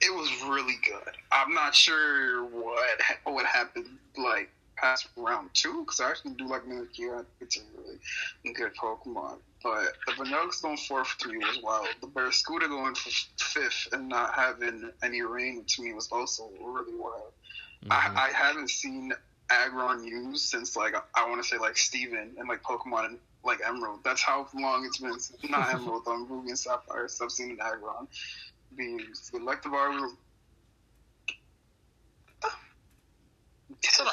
It 0.00 0.12
was 0.12 0.30
really 0.48 0.78
good. 0.84 1.14
I'm 1.30 1.54
not 1.54 1.76
sure 1.76 2.44
what 2.46 3.00
what 3.22 3.46
happened 3.46 3.86
like 4.16 4.50
past 4.80 5.08
round 5.16 5.50
two 5.54 5.82
because 5.84 6.00
I 6.00 6.10
actually 6.10 6.34
do 6.34 6.46
like 6.48 6.62
Mimikyu. 6.64 7.12
I 7.14 7.16
think 7.16 7.26
it's 7.40 7.56
a 7.58 7.60
really 7.76 8.54
good 8.54 8.72
Pokemon. 8.76 9.38
But 9.62 9.94
the 10.06 10.12
Vanilluxe 10.12 10.62
going 10.62 10.76
fourth 10.76 11.16
to 11.18 11.28
me 11.28 11.38
was 11.38 11.58
wild. 11.62 11.88
The 12.00 12.06
Barraskewda 12.06 12.68
going 12.68 12.94
fifth 12.94 13.88
and 13.92 14.08
not 14.08 14.34
having 14.34 14.90
any 15.02 15.22
rain 15.22 15.64
to 15.66 15.82
me 15.82 15.92
was 15.94 16.08
also 16.12 16.48
really 16.62 16.94
wild. 16.94 17.32
Mhm. 17.84 17.90
I, 17.92 18.28
I 18.28 18.32
haven't 18.32 18.70
seen 18.70 19.12
Aggron 19.50 20.04
used 20.04 20.44
since 20.48 20.76
like 20.76 20.94
I 21.14 21.28
want 21.28 21.42
to 21.42 21.48
say 21.48 21.58
like 21.58 21.76
Steven 21.76 22.34
and 22.38 22.48
like 22.48 22.62
Pokemon 22.62 23.06
and 23.06 23.18
like 23.44 23.60
Emerald. 23.66 24.00
That's 24.04 24.20
how 24.22 24.46
long 24.54 24.84
it's 24.84 24.98
been. 24.98 25.18
since- 25.18 25.42
Not 25.50 25.72
Emerald, 25.74 26.06
um, 26.06 26.26
Ruby 26.28 26.50
and 26.50 26.58
Sapphire. 26.58 27.08
So 27.08 27.24
I've 27.24 27.32
seen 27.32 27.50
an 27.52 27.58
Aggron 27.60 28.06
be 28.76 28.84
used. 28.84 29.32
The 29.32 29.38
Electivire 29.38 30.00
was. 30.00 30.12
It's 33.82 34.00
an 34.00 34.06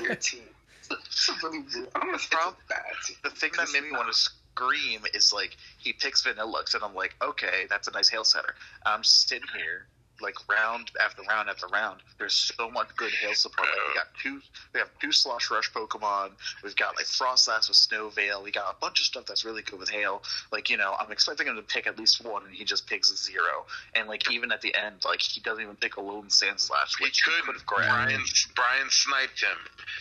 weird 0.00 0.20
team. 0.20 0.42
It's 0.90 1.28
a 1.28 1.32
really 1.42 1.60
weird. 1.60 1.88
I'm 1.94 2.06
gonna 2.06 2.18
say 2.18 2.36
it's 2.36 2.46
a 2.46 2.68
bad 2.68 2.84
team. 3.06 3.16
The 3.22 3.30
thing 3.30 3.50
that 3.56 3.68
made 3.72 3.84
me 3.84 3.92
want 3.92 4.08
to 4.12 4.14
scream 4.14 5.00
is 5.12 5.32
like 5.32 5.56
he 5.78 5.92
picks 5.92 6.22
Vanilluxe, 6.22 6.74
and 6.74 6.84
I'm 6.84 6.94
like, 6.94 7.14
okay, 7.22 7.66
that's 7.68 7.88
a 7.88 7.92
nice 7.92 8.08
hail 8.08 8.24
setter. 8.24 8.54
I'm 8.86 9.02
just 9.02 9.28
sitting 9.28 9.48
here, 9.56 9.86
like 10.24 10.34
round 10.48 10.90
after 11.02 11.22
round 11.22 11.48
after 11.48 11.66
round. 11.68 12.00
There's 12.18 12.32
so 12.56 12.68
much 12.70 12.88
good 12.96 13.12
hail 13.12 13.34
support. 13.34 13.68
Like, 13.68 13.88
we 13.88 13.94
got 13.94 14.06
two, 14.22 14.40
we 14.72 14.80
have 14.80 14.88
two 15.00 15.12
Slush 15.12 15.50
Rush 15.50 15.70
Pokemon. 15.72 16.30
We've 16.64 16.74
got 16.74 16.96
like 16.96 17.06
Froslass 17.06 17.68
with 17.68 17.76
Snow 17.76 18.08
Veil. 18.08 18.42
We 18.42 18.50
got 18.50 18.74
a 18.74 18.76
bunch 18.80 18.98
of 19.00 19.06
stuff 19.06 19.26
that's 19.26 19.44
really 19.44 19.62
good 19.62 19.78
with 19.78 19.88
hail. 19.90 20.22
Like 20.50 20.68
you 20.70 20.76
know, 20.76 20.94
I'm 20.98 21.12
expecting 21.12 21.46
him 21.46 21.56
to 21.56 21.62
pick 21.62 21.86
at 21.86 21.98
least 21.98 22.24
one, 22.24 22.44
and 22.44 22.54
he 22.54 22.64
just 22.64 22.86
picks 22.88 23.14
zero. 23.24 23.66
And 23.94 24.08
like 24.08 24.30
even 24.32 24.50
at 24.50 24.60
the 24.62 24.74
end, 24.74 25.04
like 25.04 25.20
he 25.20 25.40
doesn't 25.40 25.62
even 25.62 25.76
pick 25.76 25.94
Alolan 25.96 26.28
Sandslash, 26.30 27.00
which 27.00 27.20
he 27.22 27.30
couldn't. 27.30 27.54
have 27.54 27.66
grabbed. 27.66 28.08
Brian, 28.10 28.22
Brian 28.56 28.86
sniped 28.90 29.40
him. 29.42 29.56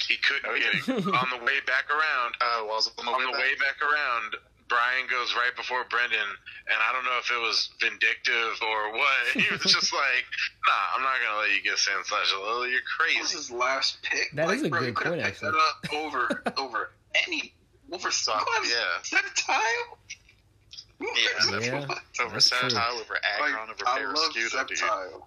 He 0.07 0.15
couldn't 0.17 0.49
Oh, 0.49 0.57
get 0.57 0.89
on 1.13 1.27
the 1.39 1.45
way 1.45 1.59
back 1.67 1.85
around. 1.91 2.33
Oh, 2.41 2.63
well, 2.65 2.73
I 2.73 2.75
was 2.75 2.91
on 2.97 3.05
the 3.05 3.11
on 3.11 3.19
way 3.19 3.25
the 3.25 3.31
back. 3.31 3.41
way 3.41 3.53
back 3.59 3.77
around, 3.81 4.35
Brian 4.69 5.05
goes 5.09 5.35
right 5.35 5.55
before 5.55 5.83
Brendan, 5.89 6.19
and 6.67 6.77
I 6.81 6.93
don't 6.93 7.05
know 7.05 7.17
if 7.19 7.29
it 7.31 7.39
was 7.41 7.69
vindictive 7.79 8.57
or 8.61 8.91
what. 8.93 9.23
He 9.33 9.45
was 9.51 9.61
just 9.61 9.93
like, 9.93 10.25
"Nah, 10.67 10.95
I'm 10.97 11.03
not 11.03 11.15
gonna 11.23 11.39
let 11.41 11.51
you 11.51 11.61
get 11.61 11.75
Sandslash. 11.77 12.31
Lily. 12.39 12.71
You're 12.71 12.79
That 12.81 13.19
was 13.21 13.31
crazy." 13.31 13.37
his 13.37 13.51
last 13.51 14.01
pick. 14.03 14.31
That 14.33 14.47
like, 14.47 14.57
is 14.57 14.63
a 14.63 14.69
bro, 14.69 14.79
good 14.79 14.95
point, 14.95 15.21
actually. 15.21 15.51
That 15.51 15.57
up 15.57 15.93
over 15.93 16.43
over 16.57 16.91
any 17.27 17.53
over 17.91 18.09
So, 18.11 18.31
some 18.33 18.45
yeah. 18.65 19.01
Sceptile. 19.03 19.97
Yeah, 21.01 21.07
Yeah. 21.59 21.85
over 22.21 22.33
That's 22.33 22.49
true. 22.49 22.69
Sceptile, 22.69 23.01
over 23.01 23.13
Like, 23.13 23.51
Aggron, 23.53 23.69
over 23.69 23.83
I 23.85 24.03
love 24.05 24.15
Barraskewda, 24.33 24.67
dude. 24.67 25.21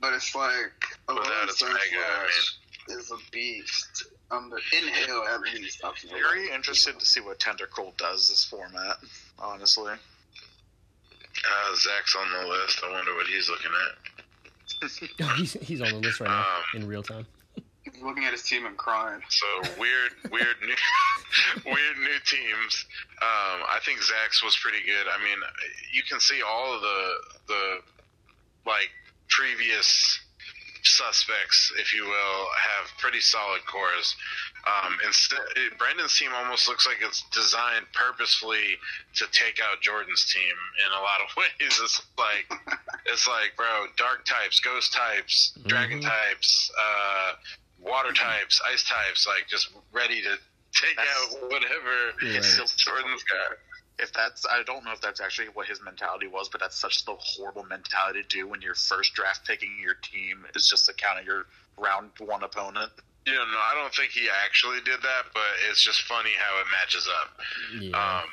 But 0.00 0.14
it's 0.14 0.34
like 0.34 0.72
Without 1.08 1.24
lot 1.24 1.42
of 1.44 1.48
its 1.50 1.62
mega, 1.62 2.28
is 2.88 3.10
a 3.10 3.16
beast. 3.30 4.04
Um, 4.32 4.50
the 4.50 4.60
inhale 4.78 5.24
at 5.30 5.40
least. 5.42 5.82
I 5.84 5.92
feel 5.92 6.10
Very 6.12 6.50
interested 6.50 6.98
to 6.98 7.04
see 7.06 7.20
what 7.20 7.38
Tentacruel 7.38 7.96
does 7.98 8.28
this 8.28 8.44
format, 8.44 8.96
honestly. 9.38 9.92
Uh, 9.92 11.74
Zach's 11.76 12.16
on 12.16 12.30
the 12.42 12.48
list. 12.48 12.80
I 12.84 12.90
wonder 12.92 13.14
what 13.14 13.26
he's 13.26 13.48
looking 13.50 13.70
at. 13.86 15.36
he's, 15.36 15.52
he's 15.54 15.80
on 15.82 15.90
the 15.90 15.98
list 15.98 16.20
right 16.20 16.30
now 16.30 16.40
Um, 16.40 16.82
in 16.82 16.86
real 16.88 17.02
time. 17.02 17.26
He's 17.82 18.00
looking 18.02 18.24
at 18.24 18.32
his 18.32 18.42
team 18.42 18.64
and 18.64 18.76
crying. 18.76 19.20
So 19.28 19.46
weird, 19.78 20.12
weird 20.30 20.56
new, 20.62 20.74
weird 21.66 21.98
new 21.98 22.18
teams. 22.24 22.86
Um, 23.20 23.60
I 23.70 23.78
think 23.84 24.02
Zach's 24.02 24.42
was 24.42 24.56
pretty 24.56 24.78
good. 24.86 25.06
I 25.12 25.22
mean, 25.22 25.38
you 25.92 26.02
can 26.08 26.20
see 26.20 26.40
all 26.42 26.74
of 26.74 26.80
the 26.80 27.14
the 27.48 27.76
like 28.66 28.90
previous 29.28 30.20
suspects, 30.86 31.72
if 31.78 31.94
you 31.94 32.04
will, 32.04 32.46
have 32.56 32.88
pretty 32.98 33.20
solid 33.20 33.64
cores. 33.66 34.14
Um, 34.66 34.96
instead, 35.04 35.40
it, 35.56 35.76
Brandon's 35.78 36.16
team 36.16 36.30
almost 36.34 36.68
looks 36.68 36.86
like 36.86 36.98
it's 37.02 37.22
designed 37.32 37.86
purposefully 37.92 38.78
to 39.16 39.26
take 39.32 39.58
out 39.60 39.80
Jordan's 39.80 40.24
team 40.32 40.54
in 40.86 40.92
a 40.92 41.00
lot 41.02 41.20
of 41.20 41.34
ways. 41.36 41.50
It's 41.82 42.00
like 42.16 42.46
it's 43.06 43.26
like, 43.26 43.52
bro, 43.56 43.86
dark 43.96 44.24
types, 44.24 44.60
ghost 44.60 44.92
types, 44.94 45.52
dragon 45.66 46.00
Mhm. 46.00 46.06
types, 46.08 46.70
uh, 46.78 47.32
water 47.80 48.12
types, 48.12 48.60
ice 48.72 48.84
types, 48.88 49.26
like 49.26 49.48
just 49.48 49.70
ready 49.92 50.22
to 50.22 50.38
take 50.72 50.96
That's- 50.96 51.34
out 51.34 51.50
whatever. 51.50 52.12
Jordan's 52.76 53.22
got. 53.24 53.58
If 54.02 54.12
that's, 54.12 54.44
I 54.44 54.62
don't 54.64 54.84
know 54.84 54.92
if 54.92 55.00
that's 55.00 55.20
actually 55.20 55.48
what 55.54 55.68
his 55.68 55.80
mentality 55.82 56.26
was, 56.26 56.48
but 56.48 56.60
that's 56.60 56.76
such 56.76 57.04
the 57.04 57.14
horrible 57.18 57.64
mentality 57.64 58.22
to 58.22 58.28
do 58.28 58.48
when 58.48 58.60
your 58.60 58.74
first 58.74 59.14
draft 59.14 59.46
picking 59.46 59.70
your 59.80 59.94
team 59.94 60.44
is 60.56 60.68
just 60.68 60.86
to 60.86 60.92
counter 60.92 61.22
your 61.22 61.46
round 61.78 62.10
one 62.18 62.42
opponent. 62.42 62.90
You 63.26 63.34
know, 63.34 63.44
no, 63.44 63.58
I 63.58 63.74
don't 63.80 63.94
think 63.94 64.10
he 64.10 64.26
actually 64.44 64.80
did 64.84 65.00
that, 65.00 65.22
but 65.32 65.46
it's 65.70 65.82
just 65.82 66.02
funny 66.02 66.32
how 66.36 66.60
it 66.60 66.66
matches 66.72 67.08
up. 67.08 67.40
Yeah. 67.80 68.18
Um, 68.18 68.28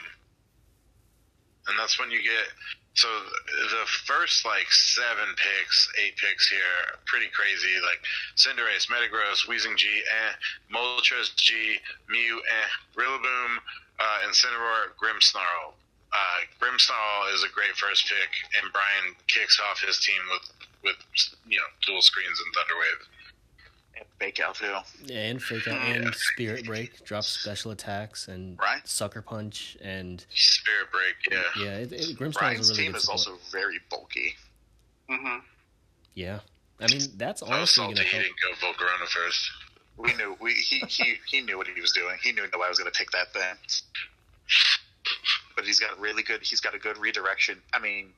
and 1.68 1.78
that's 1.78 2.00
when 2.00 2.10
you 2.10 2.24
get 2.24 2.50
so 3.00 3.08
the 3.72 3.86
first 4.04 4.44
like 4.44 4.68
seven 4.70 5.32
picks, 5.40 5.88
eight 6.04 6.18
picks 6.20 6.50
here, 6.50 7.00
pretty 7.06 7.32
crazy. 7.32 7.80
Like 7.80 8.04
Cinderace, 8.36 8.92
Metagross, 8.92 9.48
Weezing 9.48 9.78
G, 9.78 9.88
eh, 9.88 10.34
Moltres 10.74 11.32
G, 11.38 11.80
Mew, 12.10 12.42
eh, 12.44 12.70
Rillaboom, 13.00 13.52
uh, 14.00 14.28
Incineroar, 14.28 14.92
Grimmsnarl. 15.00 15.80
uh, 16.12 16.40
Grimmsnarl 16.60 17.34
is 17.34 17.44
a 17.44 17.50
great 17.54 17.76
first 17.78 18.08
pick, 18.08 18.32
and 18.60 18.72
Brian 18.74 19.16
kicks 19.28 19.60
off 19.70 19.80
his 19.80 20.00
team 20.04 20.22
with 20.32 20.46
with 20.84 20.98
you 21.48 21.58
know 21.58 21.70
dual 21.88 22.02
screens 22.02 22.40
and 22.44 22.52
Thunderwave. 22.56 23.02
And 24.00 24.08
fake 24.20 24.40
out 24.40 24.56
too. 24.56 24.76
and 25.14 25.42
fake 25.44 25.68
out 25.68 25.82
and 25.82 26.14
spirit 26.16 26.66
break 26.66 27.04
drops 27.04 27.28
special 27.28 27.72
attacks 27.72 28.28
and 28.30 28.58
Right. 28.60 28.88
sucker 28.88 29.22
punch 29.22 29.78
and 29.82 30.26
Spirit 30.34 30.88
break, 30.92 31.16
yeah. 31.30 31.64
yeah, 31.64 31.78
it, 31.80 31.92
it, 31.92 32.18
Grimmsnarl's 32.18 32.38
Brian's 32.38 32.70
a 32.70 32.74
really 32.74 32.84
team 32.86 32.96
is 32.96 33.08
also 33.10 33.38
very 33.52 33.80
bulky. 33.90 34.36
Mm-hmm. 35.10 35.40
yeah. 36.14 36.40
I 36.82 36.88
mean 36.88 37.02
that's 37.18 37.42
honestly 37.42 37.66
salty 37.84 37.96
gonna 37.96 38.08
he 38.08 38.18
help. 38.18 38.24
didn't 38.24 38.62
go 38.62 38.68
Volcarona 38.86 39.08
first. 39.08 39.52
We 39.98 40.14
knew 40.14 40.38
we 40.40 40.54
he 40.54 40.80
he, 40.88 41.16
he 41.28 41.42
knew 41.42 41.58
what 41.58 41.68
he 41.68 41.82
was 41.82 41.92
doing. 41.92 42.16
He 42.24 42.32
knew 42.32 42.44
nobody 42.44 42.70
was 42.70 42.80
going 42.80 42.90
to 42.90 42.98
pick 42.98 43.12
that 43.12 43.34
thing. 43.34 43.56
But 45.56 45.66
he's 45.66 45.80
got 45.80 46.00
really 46.00 46.24
good. 46.24 46.42
He's 46.42 46.62
got 46.62 46.74
a 46.74 46.80
good 46.80 46.98
redirection. 46.98 47.58
I 47.74 47.80
mean, 47.80 48.14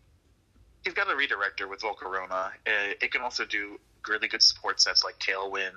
he's 0.84 0.94
got 0.94 1.08
a 1.10 1.14
redirector 1.16 1.68
with 1.68 1.82
Volcarona. 1.82 2.50
Uh, 2.68 2.94
it 3.02 3.12
can 3.12 3.22
also 3.22 3.46
do 3.46 3.80
really 4.08 4.28
good 4.28 4.41
support 4.41 4.80
sets 4.82 5.04
like 5.04 5.20
Tailwind, 5.20 5.72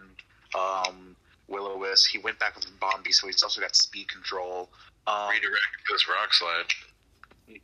um, 0.58 1.16
Will 1.48 1.66
O 1.66 1.78
Wisp. 1.78 2.10
He 2.10 2.18
went 2.18 2.38
back 2.38 2.56
with 2.56 2.66
Bombi, 2.80 3.12
so 3.12 3.26
he's 3.26 3.42
also 3.42 3.60
got 3.60 3.74
speed 3.76 4.08
control. 4.08 4.70
Um, 5.06 5.30
Redirect 5.30 5.60
this 5.90 6.08
rock 6.08 6.32
slide. 6.32 7.60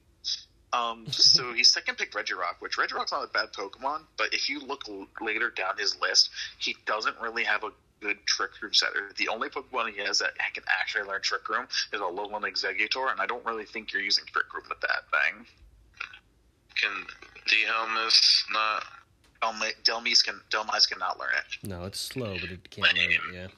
Um, 0.72 1.06
so 1.10 1.52
he's 1.52 1.68
second 1.68 1.98
pick 1.98 2.12
Regirock, 2.12 2.60
which 2.60 2.76
Regirock's 2.76 3.10
not 3.10 3.24
a 3.24 3.28
bad 3.28 3.48
Pokemon, 3.52 4.02
but 4.16 4.32
if 4.32 4.48
you 4.48 4.60
look 4.60 4.84
l- 4.88 5.08
later 5.20 5.50
down 5.50 5.76
his 5.76 5.98
list, 6.00 6.30
he 6.58 6.76
doesn't 6.86 7.16
really 7.20 7.42
have 7.42 7.64
a 7.64 7.70
good 8.00 8.18
Trick 8.26 8.50
Room 8.62 8.72
setter. 8.72 9.10
The 9.16 9.28
only 9.28 9.48
Pokemon 9.48 9.92
he 9.94 10.00
has 10.02 10.20
that 10.20 10.32
can 10.54 10.62
actually 10.68 11.08
learn 11.08 11.22
Trick 11.22 11.48
Room 11.48 11.66
is 11.92 12.00
a 12.00 12.04
Alolan 12.04 12.42
Exeggutor, 12.42 13.10
and 13.10 13.20
I 13.20 13.26
don't 13.26 13.44
really 13.44 13.64
think 13.64 13.92
you're 13.92 14.02
using 14.02 14.24
Trick 14.32 14.52
Room 14.54 14.64
with 14.68 14.80
that 14.80 15.10
thing. 15.10 15.44
Can 16.80 17.06
Dhelmise 17.48 18.44
not? 18.52 18.84
Delma- 19.42 19.74
Dhelmise 19.84 20.24
can 20.24 20.40
Dhelmise 20.50 20.88
cannot 20.88 21.18
learn 21.18 21.30
it. 21.36 21.68
No, 21.68 21.84
it's 21.84 22.00
slow, 22.00 22.36
but 22.40 22.50
it 22.50 22.70
can't 22.70 22.86
learn 22.96 23.10
it. 23.10 23.20
Yeah. 23.32 23.48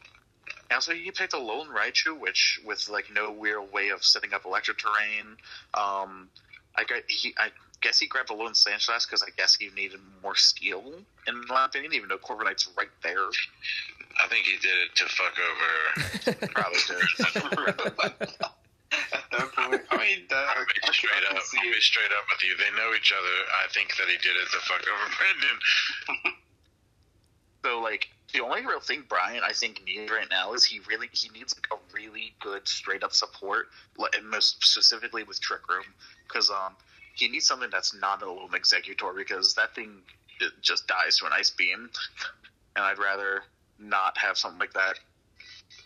And 0.71 0.77
also, 0.77 0.93
he 0.93 1.11
picked 1.11 1.33
Alolan 1.33 1.69
Raichu, 1.69 2.19
which 2.19 2.61
with 2.65 2.89
like 2.89 3.13
no 3.13 3.35
real 3.35 3.67
way 3.67 3.91
of 3.91 4.05
setting 4.05 4.33
up 4.33 4.45
electric 4.45 4.79
terrain. 4.79 5.37
Um, 5.75 6.29
I 6.77 6.85
got 6.85 7.03
he. 7.09 7.35
I 7.39 7.49
guess 7.81 7.99
he 7.99 8.07
grabbed 8.07 8.31
Alolan 8.31 8.53
Sandslash 8.53 9.07
because 9.07 9.23
I 9.23 9.31
guess 9.37 9.57
he 9.57 9.69
needed 9.77 10.01
more 10.23 10.37
steel. 10.37 10.83
In 11.27 11.43
my 11.49 11.67
opinion, 11.67 11.93
even 11.95 12.09
though 12.09 12.19
Corviknight's 12.19 12.69
right 12.79 12.89
there, 13.03 13.27
I 14.25 14.29
think 14.29 14.47
he 14.47 14.57
did 14.59 14.71
it 14.71 14.95
to 14.97 15.05
fuck 15.07 15.35
over. 15.39 16.47
probably 16.53 16.79
did. 16.87 18.31
At 19.73 19.89
that 19.89 19.97
I 19.97 19.97
mean, 19.99 20.27
that, 20.29 20.37
I, 20.37 20.61
I'll 20.61 20.91
I, 20.91 20.93
straight 20.93 21.25
I 21.31 21.37
up. 21.37 21.43
see 21.43 21.59
I'll 21.59 21.73
be 21.73 21.81
straight 21.81 22.13
up 22.13 22.27
with 22.31 22.43
you. 22.45 22.57
They 22.57 22.71
know 22.77 22.95
each 22.95 23.13
other. 23.13 23.37
I 23.65 23.69
think 23.73 23.97
that 23.97 24.09
he 24.09 24.17
did 24.19 24.37
it 24.37 24.49
to 24.53 24.61
fuck 24.61 24.83
over 24.85 25.07
Brendan. 25.19 26.37
So 27.65 27.81
like 27.81 28.09
the 28.33 28.41
only 28.41 28.67
real 28.67 28.81
thing 28.81 29.05
Brian 29.09 29.43
I 29.45 29.53
think 29.53 29.83
needs 29.85 30.11
right 30.11 30.27
now 30.31 30.53
is 30.55 30.65
he 30.65 30.81
really 30.89 31.09
he 31.13 31.29
needs 31.31 31.55
like 31.57 31.69
a 31.73 31.95
really 31.95 32.35
good 32.41 32.67
straight 32.67 33.03
up 33.03 33.13
support, 33.13 33.69
like, 33.97 34.15
and 34.17 34.29
most 34.29 34.65
specifically 34.65 35.23
with 35.23 35.41
Trick 35.41 35.69
Room, 35.69 35.85
because 36.27 36.51
um 36.51 36.77
he 37.15 37.29
needs 37.29 37.47
something 37.47 37.71
that's 37.71 37.95
not 37.95 38.21
Alolan 38.21 38.51
Exeggutor 38.51 39.15
because 39.17 39.55
that 39.55 39.75
thing 39.75 39.99
it 40.41 40.53
just 40.63 40.87
dies 40.89 41.19
to 41.19 41.27
an 41.27 41.33
Ice 41.35 41.51
Beam, 41.51 41.91
and 42.77 42.85
I'd 42.85 42.99
rather 42.99 43.43
not 43.79 44.17
have 44.19 44.37
something 44.39 44.59
like 44.59 44.73
that. 44.73 44.99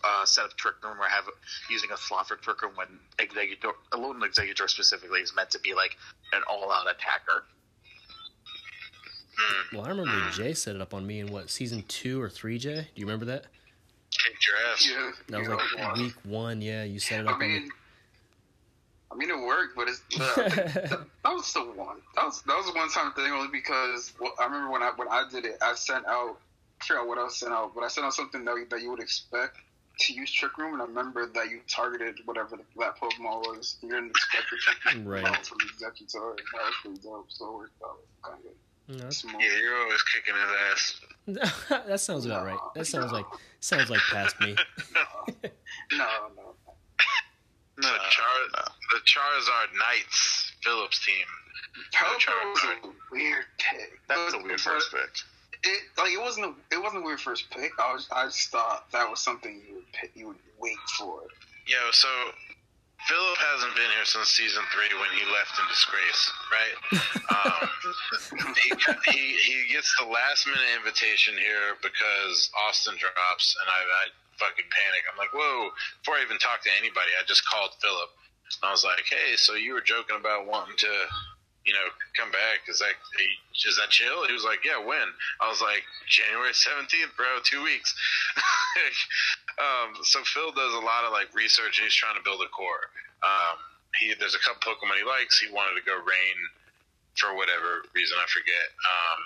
Uh, 0.03 0.23
set 0.25 0.45
up 0.45 0.53
Trick 0.57 0.75
Room 0.83 0.99
or 1.01 1.05
have 1.05 1.25
using 1.69 1.89
a 1.91 1.97
slot 1.97 2.27
for 2.27 2.35
Trick 2.35 2.61
Room 2.61 2.73
when 2.75 2.87
Exeggutor, 3.17 3.71
a 3.91 3.97
Loom 3.97 4.21
Executor 4.23 4.67
specifically 4.67 5.21
is 5.21 5.35
meant 5.35 5.49
to 5.51 5.59
be 5.59 5.73
like 5.73 5.97
an 6.33 6.41
all 6.49 6.71
out 6.71 6.85
attacker. 6.89 7.43
Hmm. 9.39 9.75
Well, 9.75 9.85
I 9.85 9.89
remember 9.89 10.29
Jay 10.31 10.53
set 10.53 10.75
it 10.75 10.81
up 10.81 10.93
on 10.93 11.05
me 11.05 11.19
in 11.19 11.31
what 11.31 11.49
season 11.49 11.83
two 11.87 12.21
or 12.21 12.29
three. 12.29 12.57
Jay, 12.57 12.75
do 12.75 13.01
you 13.01 13.05
remember 13.05 13.25
that? 13.25 13.45
Kicked 14.11 14.47
your 14.47 14.55
ass. 14.71 14.89
Yeah, 14.89 15.11
That 15.29 15.39
was 15.39 15.49
like 15.49 15.59
yeah. 15.75 15.93
week 15.93 16.15
one. 16.23 16.61
Yeah, 16.61 16.83
you 16.83 16.99
set 16.99 17.21
it 17.21 17.27
up 17.27 17.31
I 17.31 17.33
on 17.33 17.39
me. 17.39 17.47
mean, 17.47 17.69
I 19.11 19.15
mean, 19.15 19.29
it 19.29 19.39
worked, 19.39 19.75
but 19.75 19.87
it's 19.87 20.01
uh, 20.19 20.35
that, 20.35 21.05
that 21.23 21.33
was 21.33 21.51
the 21.53 21.61
one. 21.61 21.97
That 22.15 22.25
was 22.25 22.41
that 22.43 22.55
was 22.55 22.69
a 22.69 22.73
one 22.73 22.89
time 22.89 23.13
thing 23.13 23.31
only 23.31 23.49
because 23.51 24.13
well, 24.19 24.33
I 24.39 24.45
remember 24.45 24.71
when 24.71 24.83
I 24.83 24.91
when 24.95 25.07
I 25.07 25.25
did 25.29 25.45
it, 25.45 25.57
I 25.61 25.73
sent 25.75 26.05
out. 26.07 26.37
I 26.81 26.85
forgot 26.85 27.07
what 27.07 27.17
I 27.17 27.27
sent 27.29 27.51
out, 27.51 27.73
but 27.73 27.83
I 27.83 27.87
sent 27.87 28.05
out 28.05 28.13
something 28.13 28.45
that 28.45 28.67
that 28.69 28.81
you 28.81 28.91
would 28.91 28.99
expect 29.01 29.57
to 29.99 30.13
use 30.13 30.31
Trick 30.31 30.57
Room, 30.57 30.73
and 30.73 30.81
I 30.81 30.85
remember 30.85 31.25
that 31.33 31.49
you 31.49 31.59
targeted 31.67 32.19
whatever 32.25 32.57
the, 32.57 32.63
that 32.79 32.97
Pokemon 32.97 33.41
was. 33.47 33.77
You 33.81 33.89
didn't 33.89 34.09
expect 34.11 34.45
the 34.51 34.57
Trick 34.57 34.95
Room 34.95 35.07
Right. 35.07 35.45
from 35.45 35.57
the 35.59 35.65
Exeggutor. 35.85 36.29
and 36.31 36.39
That 36.53 36.65
was 36.65 36.73
pretty 36.81 36.99
dope. 37.01 37.25
So 37.31 37.45
it 37.47 37.53
worked 37.53 37.81
out 37.83 37.97
kind 38.23 38.39
of 38.45 38.53
No. 39.25 39.39
Yeah, 39.39 39.57
you're 39.61 39.77
always 39.81 40.01
kicking 40.03 40.35
his 40.35 40.51
ass. 40.71 41.83
that 41.87 41.99
sounds 41.99 42.25
about 42.25 42.45
right. 42.45 42.59
That 42.75 42.85
sounds 42.87 43.11
like 43.11 43.25
sounds 43.59 43.89
like 43.89 44.01
past 44.11 44.39
me. 44.39 44.55
No, 45.93 46.05
no. 46.35 46.53
The, 47.79 47.87
uh, 47.87 47.91
Char- 48.09 48.25
no. 48.55 48.63
the 48.91 48.99
Charizard 49.05 49.77
Knights 49.77 50.51
Phillips 50.63 51.05
team. 51.05 51.25
Palpatine 51.93 52.51
was 52.53 52.63
a 52.63 52.89
weird 53.11 53.45
pick. 53.59 53.99
That 54.07 54.17
was 54.25 54.33
a 54.33 54.39
weird 54.41 54.59
first 54.59 54.91
pick. 54.91 55.09
It 55.63 55.81
like 55.97 56.13
it 56.13 56.21
wasn't 56.21 56.45
a 56.45 56.53
it 56.71 56.81
wasn't 56.81 57.03
a 57.03 57.05
weird 57.05 57.19
first 57.19 57.49
pick. 57.49 57.71
I 57.79 57.93
was 57.93 58.07
I 58.11 58.25
just 58.25 58.49
thought 58.49 58.91
that 58.91 59.09
was 59.09 59.19
something 59.19 59.61
you 59.67 59.75
would 59.75 59.91
pick, 59.93 60.11
you 60.15 60.27
would 60.27 60.43
wait 60.59 60.77
for. 60.97 61.21
Yo, 61.67 61.77
so 61.91 62.07
Philip 63.05 63.37
hasn't 63.37 63.75
been 63.75 63.91
here 63.93 64.05
since 64.05 64.27
season 64.33 64.63
three 64.73 64.89
when 64.97 65.11
he 65.13 65.23
left 65.31 65.53
in 65.59 65.65
disgrace, 65.69 66.23
right? 66.51 66.77
Um, 67.27 67.69
he, 68.55 68.71
he 69.11 69.21
he 69.35 69.57
gets 69.73 69.91
the 69.99 70.07
last 70.07 70.47
minute 70.47 70.63
invitation 70.79 71.35
here 71.35 71.75
because 71.83 72.49
Austin 72.65 72.95
drops, 72.95 73.55
and 73.59 73.67
I, 73.67 73.83
I 73.83 74.03
fucking 74.39 74.65
panic. 74.71 75.03
I'm 75.11 75.19
like, 75.19 75.35
whoa! 75.35 75.69
Before 76.01 76.15
I 76.17 76.23
even 76.23 76.39
talked 76.39 76.63
to 76.65 76.73
anybody, 76.79 77.11
I 77.19 77.27
just 77.27 77.43
called 77.45 77.75
Philip. 77.83 78.09
I 78.63 78.71
was 78.71 78.83
like, 78.83 79.03
hey, 79.09 79.35
so 79.35 79.53
you 79.53 79.73
were 79.73 79.83
joking 79.83 80.17
about 80.17 80.47
wanting 80.47 80.77
to, 80.77 80.93
you 81.67 81.75
know, 81.75 81.91
come 82.15 82.31
back? 82.31 82.63
Is 82.71 82.79
that 82.79 82.95
is 83.67 83.75
that 83.75 83.91
chill? 83.91 84.23
He 84.25 84.31
was 84.31 84.47
like, 84.47 84.63
yeah, 84.63 84.79
when? 84.79 85.11
I 85.43 85.51
was 85.51 85.59
like, 85.59 85.83
January 86.07 86.55
17th, 86.55 87.11
bro, 87.19 87.43
two 87.43 87.59
weeks. 87.61 87.91
um, 89.59 89.99
so 90.07 90.23
Phil 90.23 90.55
does 90.55 90.73
a 90.79 90.83
lot 90.87 91.03
of 91.03 91.11
like 91.11 91.27
research. 91.35 91.83
He's 91.83 91.93
trying 91.93 92.15
to 92.15 92.23
build 92.23 92.39
a 92.39 92.47
core. 92.55 92.87
Um, 93.19 93.59
he 93.99 94.15
there's 94.15 94.33
a 94.33 94.41
couple 94.47 94.63
Pokemon 94.63 94.95
he 94.95 95.03
likes. 95.03 95.35
He 95.43 95.51
wanted 95.51 95.75
to 95.75 95.83
go 95.83 95.99
Rain 95.99 96.37
for 97.19 97.35
whatever 97.35 97.83
reason 97.91 98.15
I 98.15 98.27
forget. 98.31 98.67
Um, 98.87 99.21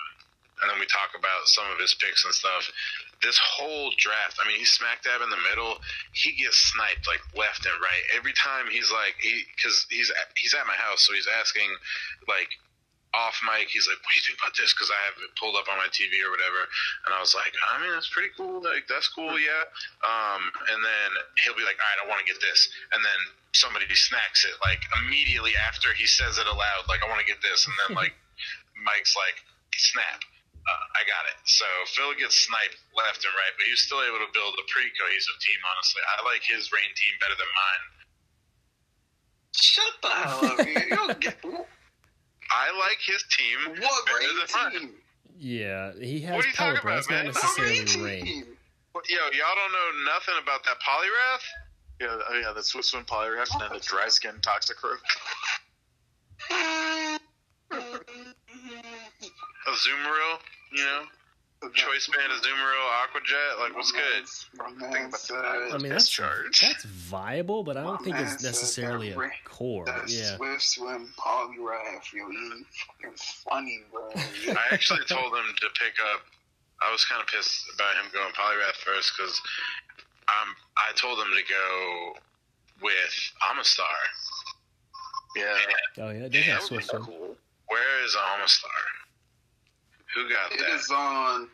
and 0.62 0.70
then 0.70 0.78
we 0.78 0.86
talk 0.86 1.18
about 1.18 1.50
some 1.50 1.66
of 1.74 1.78
his 1.82 1.94
picks 1.98 2.22
and 2.24 2.32
stuff. 2.32 2.70
This 3.20 3.38
whole 3.38 3.90
draft, 3.98 4.38
I 4.38 4.46
mean, 4.46 4.58
he's 4.58 4.70
smack 4.70 5.02
dab 5.02 5.22
in 5.22 5.30
the 5.30 5.42
middle. 5.50 5.78
He 6.14 6.38
gets 6.38 6.56
sniped 6.70 7.06
like 7.06 7.22
left 7.34 7.66
and 7.66 7.78
right 7.82 8.04
every 8.14 8.34
time. 8.38 8.70
He's 8.70 8.90
like, 8.90 9.18
he 9.18 9.42
because 9.54 9.86
he's 9.90 10.10
at, 10.10 10.30
he's 10.38 10.54
at 10.54 10.66
my 10.66 10.78
house, 10.78 11.06
so 11.06 11.14
he's 11.14 11.26
asking 11.26 11.70
like 12.26 12.50
off 13.14 13.36
mic. 13.44 13.68
He's 13.68 13.86
like, 13.86 14.00
"What 14.00 14.10
do 14.12 14.16
you 14.16 14.24
think 14.24 14.40
about 14.40 14.56
this?" 14.56 14.72
Because 14.72 14.90
I 14.90 15.00
have 15.06 15.16
it 15.20 15.32
pulled 15.36 15.56
up 15.56 15.68
on 15.68 15.76
my 15.76 15.88
TV 15.92 16.18
or 16.24 16.32
whatever. 16.32 16.64
And 17.06 17.12
I 17.12 17.20
was 17.20 17.36
like, 17.36 17.52
"I 17.70 17.80
mean, 17.80 17.92
that's 17.92 18.08
pretty 18.08 18.32
cool. 18.36 18.64
Like, 18.64 18.88
that's 18.88 19.08
cool, 19.12 19.38
yeah." 19.38 19.64
Um, 20.02 20.42
and 20.72 20.80
then 20.80 21.08
he'll 21.44 21.56
be 21.56 21.64
like, 21.64 21.78
"All 21.78 21.88
right, 21.88 22.00
I 22.04 22.08
want 22.08 22.24
to 22.24 22.28
get 22.28 22.40
this," 22.40 22.72
and 22.92 23.04
then 23.04 23.20
somebody 23.52 23.84
snacks 23.94 24.44
it 24.48 24.56
like 24.64 24.80
immediately 25.04 25.52
after 25.56 25.92
he 25.92 26.06
says 26.08 26.38
it 26.38 26.48
aloud. 26.48 26.88
Like, 26.88 27.04
I 27.04 27.08
want 27.08 27.20
to 27.20 27.28
get 27.28 27.42
this, 27.44 27.68
and 27.68 27.74
then 27.84 27.96
like 27.96 28.16
Mike's 28.88 29.14
like, 29.14 29.36
"Snap." 29.76 30.24
Uh, 30.62 30.84
I 30.94 31.02
got 31.10 31.26
it. 31.26 31.34
So 31.44 31.66
Phil 31.90 32.14
gets 32.14 32.38
sniped 32.46 32.78
left 32.94 33.24
and 33.26 33.34
right, 33.34 33.52
but 33.58 33.66
he 33.66 33.74
was 33.74 33.82
still 33.82 33.98
able 34.06 34.22
to 34.22 34.30
build 34.30 34.54
a 34.54 34.64
pretty 34.70 34.94
cohesive 34.94 35.38
team. 35.42 35.58
Honestly, 35.66 36.02
I 36.06 36.16
like 36.22 36.42
his 36.46 36.70
rain 36.70 36.86
team 36.94 37.14
better 37.18 37.34
than 37.34 37.50
mine. 37.50 37.84
Shut 39.58 39.94
the 40.00 40.12
hell 40.14 40.40
up. 40.46 40.58
You 40.62 40.96
don't 40.96 41.18
get 41.20 41.36
I 42.54 42.66
like 42.78 43.00
his 43.02 43.24
team 43.34 43.58
what 43.82 44.06
better 44.06 44.18
rain 44.18 44.34
than 44.38 44.48
mine. 44.54 44.72
team? 44.72 44.90
Yeah, 45.38 45.92
he 45.98 46.20
has 46.22 46.36
What 46.36 46.44
are 46.44 46.48
you 46.48 46.54
talking 46.54 46.78
about, 46.78 46.94
That's 46.94 47.10
not 47.10 47.16
man? 47.16 47.26
What 47.26 47.42
necessarily 47.42 47.78
rain 47.82 48.04
rain. 48.04 48.24
team? 48.24 48.46
Yo, 49.08 49.18
y'all 49.34 49.56
don't 49.58 49.72
know 49.72 49.90
nothing 50.14 50.34
about 50.42 50.62
that 50.64 50.78
Poliwrath? 50.78 51.42
Yeah, 52.00 52.18
oh 52.28 52.38
yeah, 52.38 52.52
the 52.54 52.62
Swift 52.62 52.86
Swim 52.86 53.04
Poliwrath 53.04 53.50
and 53.52 53.62
then 53.62 53.72
the 53.72 53.80
dry 53.80 54.06
skin 54.08 54.38
Toxicroak. 54.42 55.02
Azumarill, 59.72 60.38
you 60.72 60.84
know? 60.84 61.02
Choice 61.74 62.08
band 62.08 62.32
Azumarill, 62.32 62.88
Aquajet, 63.06 63.60
like 63.60 63.76
what's 63.76 63.92
good? 63.92 64.24
My 64.58 64.88
Think 64.90 65.08
about 65.10 65.20
said 65.20 65.36
I 65.44 65.78
mean, 65.78 65.90
that's 65.92 66.06
Discharge. 66.06 66.60
that's 66.60 66.84
viable, 66.84 67.62
but 67.62 67.76
I 67.76 67.82
don't 67.84 68.00
My 68.00 68.04
think 68.04 68.16
it's 68.18 68.42
necessarily 68.42 69.10
that 69.10 69.18
a 69.18 69.30
core. 69.48 69.84
that 69.86 70.10
Yeah. 70.10 70.36
Swift 70.36 70.60
swim 70.62 71.14
Poliwrath, 71.16 72.12
yo, 72.12 72.28
he 72.30 72.64
fucking 73.00 73.16
funny, 73.48 73.82
bro. 73.92 74.10
I 74.16 74.72
actually 74.72 75.04
told 75.06 75.32
him 75.34 75.44
to 75.60 75.66
pick 75.78 75.94
up. 76.12 76.22
I 76.82 76.90
was 76.90 77.04
kind 77.04 77.22
of 77.22 77.28
pissed 77.28 77.64
about 77.76 77.94
him 77.94 78.10
going 78.12 78.32
Poliwrath 78.32 78.74
first 78.84 79.12
because 79.16 79.40
um, 80.26 80.48
I 80.76 80.92
told 80.96 81.16
him 81.20 81.30
to 81.30 81.42
go 81.48 82.14
with 82.82 83.32
Omastar. 83.48 83.84
Yeah, 85.36 85.54
Oh 85.98 86.10
yeah, 86.10 86.24
it 86.26 86.32
does 86.32 86.44
Yeah, 86.46 86.52
have 86.54 86.60
that 86.62 86.66
Swift 86.66 86.88
Pretty 86.90 87.04
Sword. 87.04 87.18
cool. 87.20 87.36
Where 87.68 88.04
is 88.04 88.16
Omastar? 88.16 88.82
Who 90.14 90.28
got 90.28 90.52
It 90.52 90.58
that? 90.60 90.70
is 90.76 90.90
on 90.90 91.48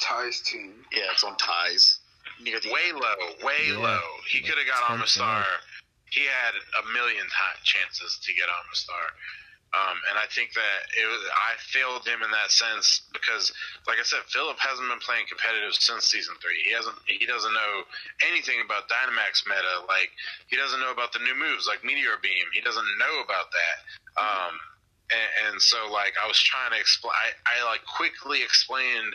Ty's 0.00 0.40
team. 0.40 0.84
Yeah, 0.92 1.12
it's 1.12 1.24
on 1.24 1.36
Ty's. 1.36 1.98
near 2.42 2.58
the 2.60 2.70
way 2.72 2.88
end. 2.90 2.98
low, 2.98 3.14
way 3.46 3.68
Yeah, 3.70 3.78
low. 3.78 4.02
He 4.28 4.40
could 4.40 4.58
have 4.58 4.66
got 4.66 4.82
10th 4.90 4.98
Omastar. 5.02 5.20
round. 5.46 5.62
He 6.10 6.22
had 6.26 6.54
a 6.82 6.92
million 6.92 7.24
ti 7.26 7.50
chances 7.64 8.18
to 8.22 8.32
get 8.34 8.48
Omastar. 8.48 9.06
Um, 9.74 9.98
and 10.08 10.14
I 10.14 10.26
think 10.30 10.54
that 10.54 10.78
it 10.94 11.02
was, 11.10 11.18
I 11.34 11.58
failed 11.58 12.06
him 12.06 12.22
in 12.22 12.30
that 12.30 12.54
sense 12.54 13.02
because, 13.12 13.50
like 13.90 13.98
I 13.98 14.06
said, 14.06 14.22
Philip 14.30 14.54
hasn't 14.62 14.86
been 14.86 15.02
playing 15.02 15.26
competitive 15.26 15.74
since 15.74 16.06
season 16.06 16.38
three. 16.38 16.62
He 16.62 16.70
hasn't. 16.70 16.94
He 17.10 17.26
doesn't 17.26 17.50
know 17.52 17.82
anything 18.22 18.62
about 18.62 18.86
Dynamax 18.86 19.42
meta. 19.50 19.82
Like 19.90 20.14
he 20.46 20.54
doesn't 20.54 20.78
know 20.78 20.94
about 20.94 21.10
the 21.10 21.18
new 21.26 21.34
moves 21.34 21.66
like 21.66 21.82
Meteor 21.82 22.22
Beam. 22.22 22.46
He 22.54 22.62
doesn't 22.62 22.86
know 23.02 23.18
about 23.18 23.50
that. 23.50 23.76
Um, 24.14 24.54
and, 25.10 25.52
and 25.52 25.60
so 25.60 25.90
like 25.90 26.14
I 26.22 26.26
was 26.28 26.38
trying 26.38 26.72
to 26.72 26.78
explain. 26.78 27.12
I, 27.12 27.60
I 27.60 27.64
like 27.64 27.84
quickly 27.84 28.42
explained 28.42 29.14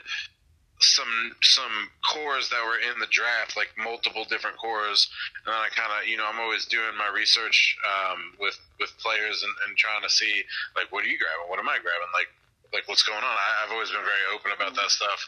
some 0.79 1.35
some 1.43 1.91
cores 2.07 2.49
that 2.49 2.63
were 2.63 2.79
in 2.79 2.99
the 2.99 3.11
draft, 3.11 3.57
like 3.57 3.67
multiple 3.77 4.23
different 4.23 4.57
cores, 4.57 5.11
and 5.43 5.51
then 5.51 5.59
I 5.59 5.67
kind 5.75 5.91
of, 5.91 6.07
you 6.07 6.15
know, 6.15 6.23
I'm 6.23 6.39
always 6.39 6.65
doing 6.65 6.95
my 6.97 7.11
research 7.11 7.75
um, 7.83 8.39
with 8.39 8.55
with 8.79 8.95
players 8.99 9.43
and, 9.43 9.53
and 9.67 9.75
trying 9.77 10.03
to 10.03 10.09
see 10.09 10.43
like 10.75 10.91
what 10.91 11.03
are 11.03 11.11
you 11.11 11.19
grabbing, 11.19 11.51
what 11.51 11.59
am 11.59 11.67
I 11.67 11.83
grabbing, 11.83 12.11
like 12.15 12.31
like 12.71 12.87
what's 12.87 13.03
going 13.03 13.19
on. 13.19 13.35
I, 13.35 13.49
I've 13.65 13.73
always 13.75 13.91
been 13.91 14.05
very 14.07 14.25
open 14.31 14.55
about 14.55 14.75
that 14.75 14.89
stuff, 14.89 15.19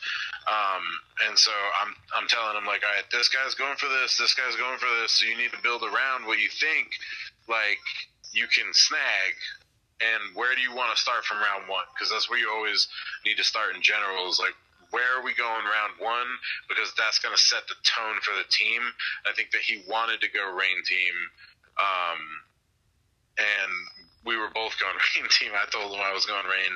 um, 0.47 0.84
and 1.28 1.36
so 1.36 1.51
I'm 1.84 1.91
I'm 2.16 2.28
telling 2.32 2.55
them 2.55 2.66
like, 2.66 2.88
all 2.88 2.95
right, 2.95 3.07
this 3.12 3.28
guy's 3.28 3.55
going 3.55 3.76
for 3.76 3.91
this, 3.91 4.16
this 4.16 4.34
guy's 4.34 4.55
going 4.55 4.80
for 4.80 4.89
this, 5.03 5.20
so 5.20 5.28
you 5.28 5.36
need 5.36 5.51
to 5.51 5.62
build 5.62 5.84
around 5.84 6.24
what 6.24 6.39
you 6.39 6.47
think 6.47 6.95
like 7.51 7.84
you 8.32 8.47
can 8.47 8.72
snag 8.72 9.36
and 10.01 10.35
where 10.35 10.55
do 10.55 10.61
you 10.61 10.73
want 10.73 10.89
to 10.95 10.99
start 10.99 11.23
from 11.25 11.37
round 11.37 11.69
one? 11.69 11.85
Because 11.93 12.09
that's 12.09 12.29
where 12.29 12.39
you 12.39 12.49
always 12.49 12.87
need 13.25 13.37
to 13.37 13.45
start 13.45 13.75
in 13.75 13.81
general. 13.81 14.29
Is 14.29 14.39
like 14.41 14.57
where 14.91 15.07
are 15.17 15.23
we 15.23 15.33
going 15.33 15.63
round 15.63 15.95
one? 15.99 16.27
Because 16.67 16.91
that's 16.99 17.19
going 17.19 17.35
to 17.35 17.41
set 17.41 17.63
the 17.67 17.79
tone 17.87 18.19
for 18.21 18.35
the 18.35 18.47
team. 18.51 18.81
I 19.25 19.31
think 19.31 19.51
that 19.55 19.63
he 19.63 19.83
wanted 19.87 20.19
to 20.21 20.29
go 20.29 20.43
rain 20.51 20.83
team, 20.83 21.15
um, 21.79 22.19
and 23.39 23.71
we 24.27 24.37
were 24.37 24.51
both 24.53 24.75
going 24.77 24.97
rain 25.15 25.25
team. 25.31 25.55
I 25.55 25.65
told 25.71 25.95
him 25.95 26.03
I 26.03 26.13
was 26.13 26.27
going 26.27 26.45
rain. 26.45 26.73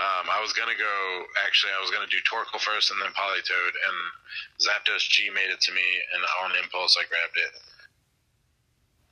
Um, 0.00 0.32
I 0.32 0.40
was 0.40 0.56
going 0.56 0.72
to 0.72 0.78
go. 0.78 0.96
Actually, 1.44 1.76
I 1.76 1.80
was 1.84 1.92
going 1.92 2.02
to 2.02 2.10
do 2.10 2.20
Torkoal 2.24 2.58
first 2.58 2.90
and 2.90 2.98
then 2.98 3.12
Politoed, 3.12 3.74
and 3.76 3.98
Zapdos 4.58 5.06
G 5.06 5.28
made 5.30 5.52
it 5.52 5.60
to 5.68 5.72
me, 5.76 5.86
and 6.16 6.20
on 6.42 6.56
impulse 6.58 6.96
I 6.96 7.04
grabbed 7.06 7.36
it. 7.36 7.52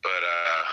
But 0.03 0.23
uh, 0.25 0.65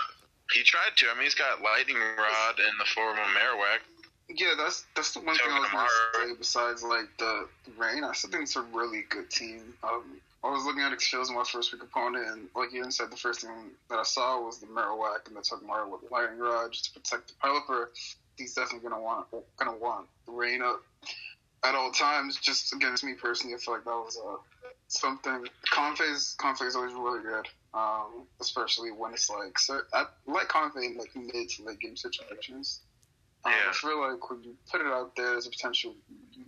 he 0.52 0.62
tried 0.62 0.96
to. 0.96 1.06
I 1.10 1.14
mean, 1.14 1.24
he's 1.24 1.34
got 1.34 1.62
lightning 1.62 1.96
rod 1.96 2.58
in 2.58 2.78
the 2.78 2.84
form 2.94 3.18
of 3.18 3.26
Marowak. 3.34 3.80
Yeah, 4.28 4.54
that's 4.56 4.84
that's 4.94 5.14
the 5.14 5.20
one 5.20 5.36
thing 5.36 5.46
I 5.50 5.60
was 5.60 5.70
gonna 5.70 6.28
say. 6.28 6.34
Besides 6.38 6.82
like 6.82 7.08
the 7.18 7.46
rain, 7.78 8.02
I 8.02 8.12
still 8.12 8.30
think 8.30 8.44
it's 8.44 8.56
a 8.56 8.62
really 8.62 9.04
good 9.08 9.30
team. 9.30 9.74
Um, 9.84 10.20
I 10.42 10.50
was 10.50 10.64
looking 10.64 10.82
at 10.82 10.92
it 10.92 11.00
shows 11.00 11.30
my 11.30 11.44
first 11.44 11.72
week 11.72 11.82
opponent, 11.82 12.26
and 12.28 12.48
like 12.54 12.72
you 12.72 12.88
said, 12.90 13.10
the 13.10 13.16
first 13.16 13.40
thing 13.40 13.50
that 13.88 13.98
I 13.98 14.02
saw 14.02 14.44
was 14.44 14.58
the 14.58 14.66
Marowak 14.66 15.26
and 15.26 15.36
the 15.36 15.40
Togedemaru 15.40 15.90
with 15.90 16.10
Lightning 16.10 16.38
Rod 16.38 16.72
just 16.72 16.86
to 16.86 17.00
protect 17.00 17.28
the 17.28 17.34
Pelipper. 17.42 17.86
He's 18.36 18.54
definitely 18.54 18.88
gonna 18.88 19.02
want 19.02 19.26
gonna 19.56 19.76
want 19.76 20.06
the 20.26 20.32
rain 20.32 20.60
up 20.62 20.82
at 21.64 21.74
all 21.74 21.90
times. 21.90 22.36
Just 22.36 22.72
against 22.72 23.04
me 23.04 23.14
personally, 23.14 23.54
I 23.54 23.58
feel 23.58 23.74
like 23.74 23.84
that 23.84 23.90
was 23.90 24.18
uh, 24.24 24.36
something. 24.88 25.46
Comfey 25.72 26.36
Comfey 26.36 26.66
is 26.66 26.76
always 26.76 26.92
really 26.94 27.22
good, 27.22 27.48
um, 27.76 28.26
especially 28.40 28.90
when 28.90 29.12
it's 29.12 29.28
like 29.28 29.58
so. 29.58 29.80
I 29.92 30.06
like 30.26 30.48
Comfey 30.48 30.86
in 30.86 30.96
like 30.96 31.14
mid 31.14 31.48
to 31.50 31.64
late 31.64 31.80
game 31.80 31.96
situations. 31.96 32.80
Um, 33.44 33.52
Yeah. 33.52 33.70
I 33.70 33.72
feel 33.72 34.00
like 34.00 34.30
when 34.30 34.42
you 34.42 34.56
put 34.70 34.80
it 34.80 34.86
out 34.86 35.14
there, 35.14 35.32
there's 35.32 35.46
a 35.46 35.50
potential 35.50 35.94
you 36.32 36.44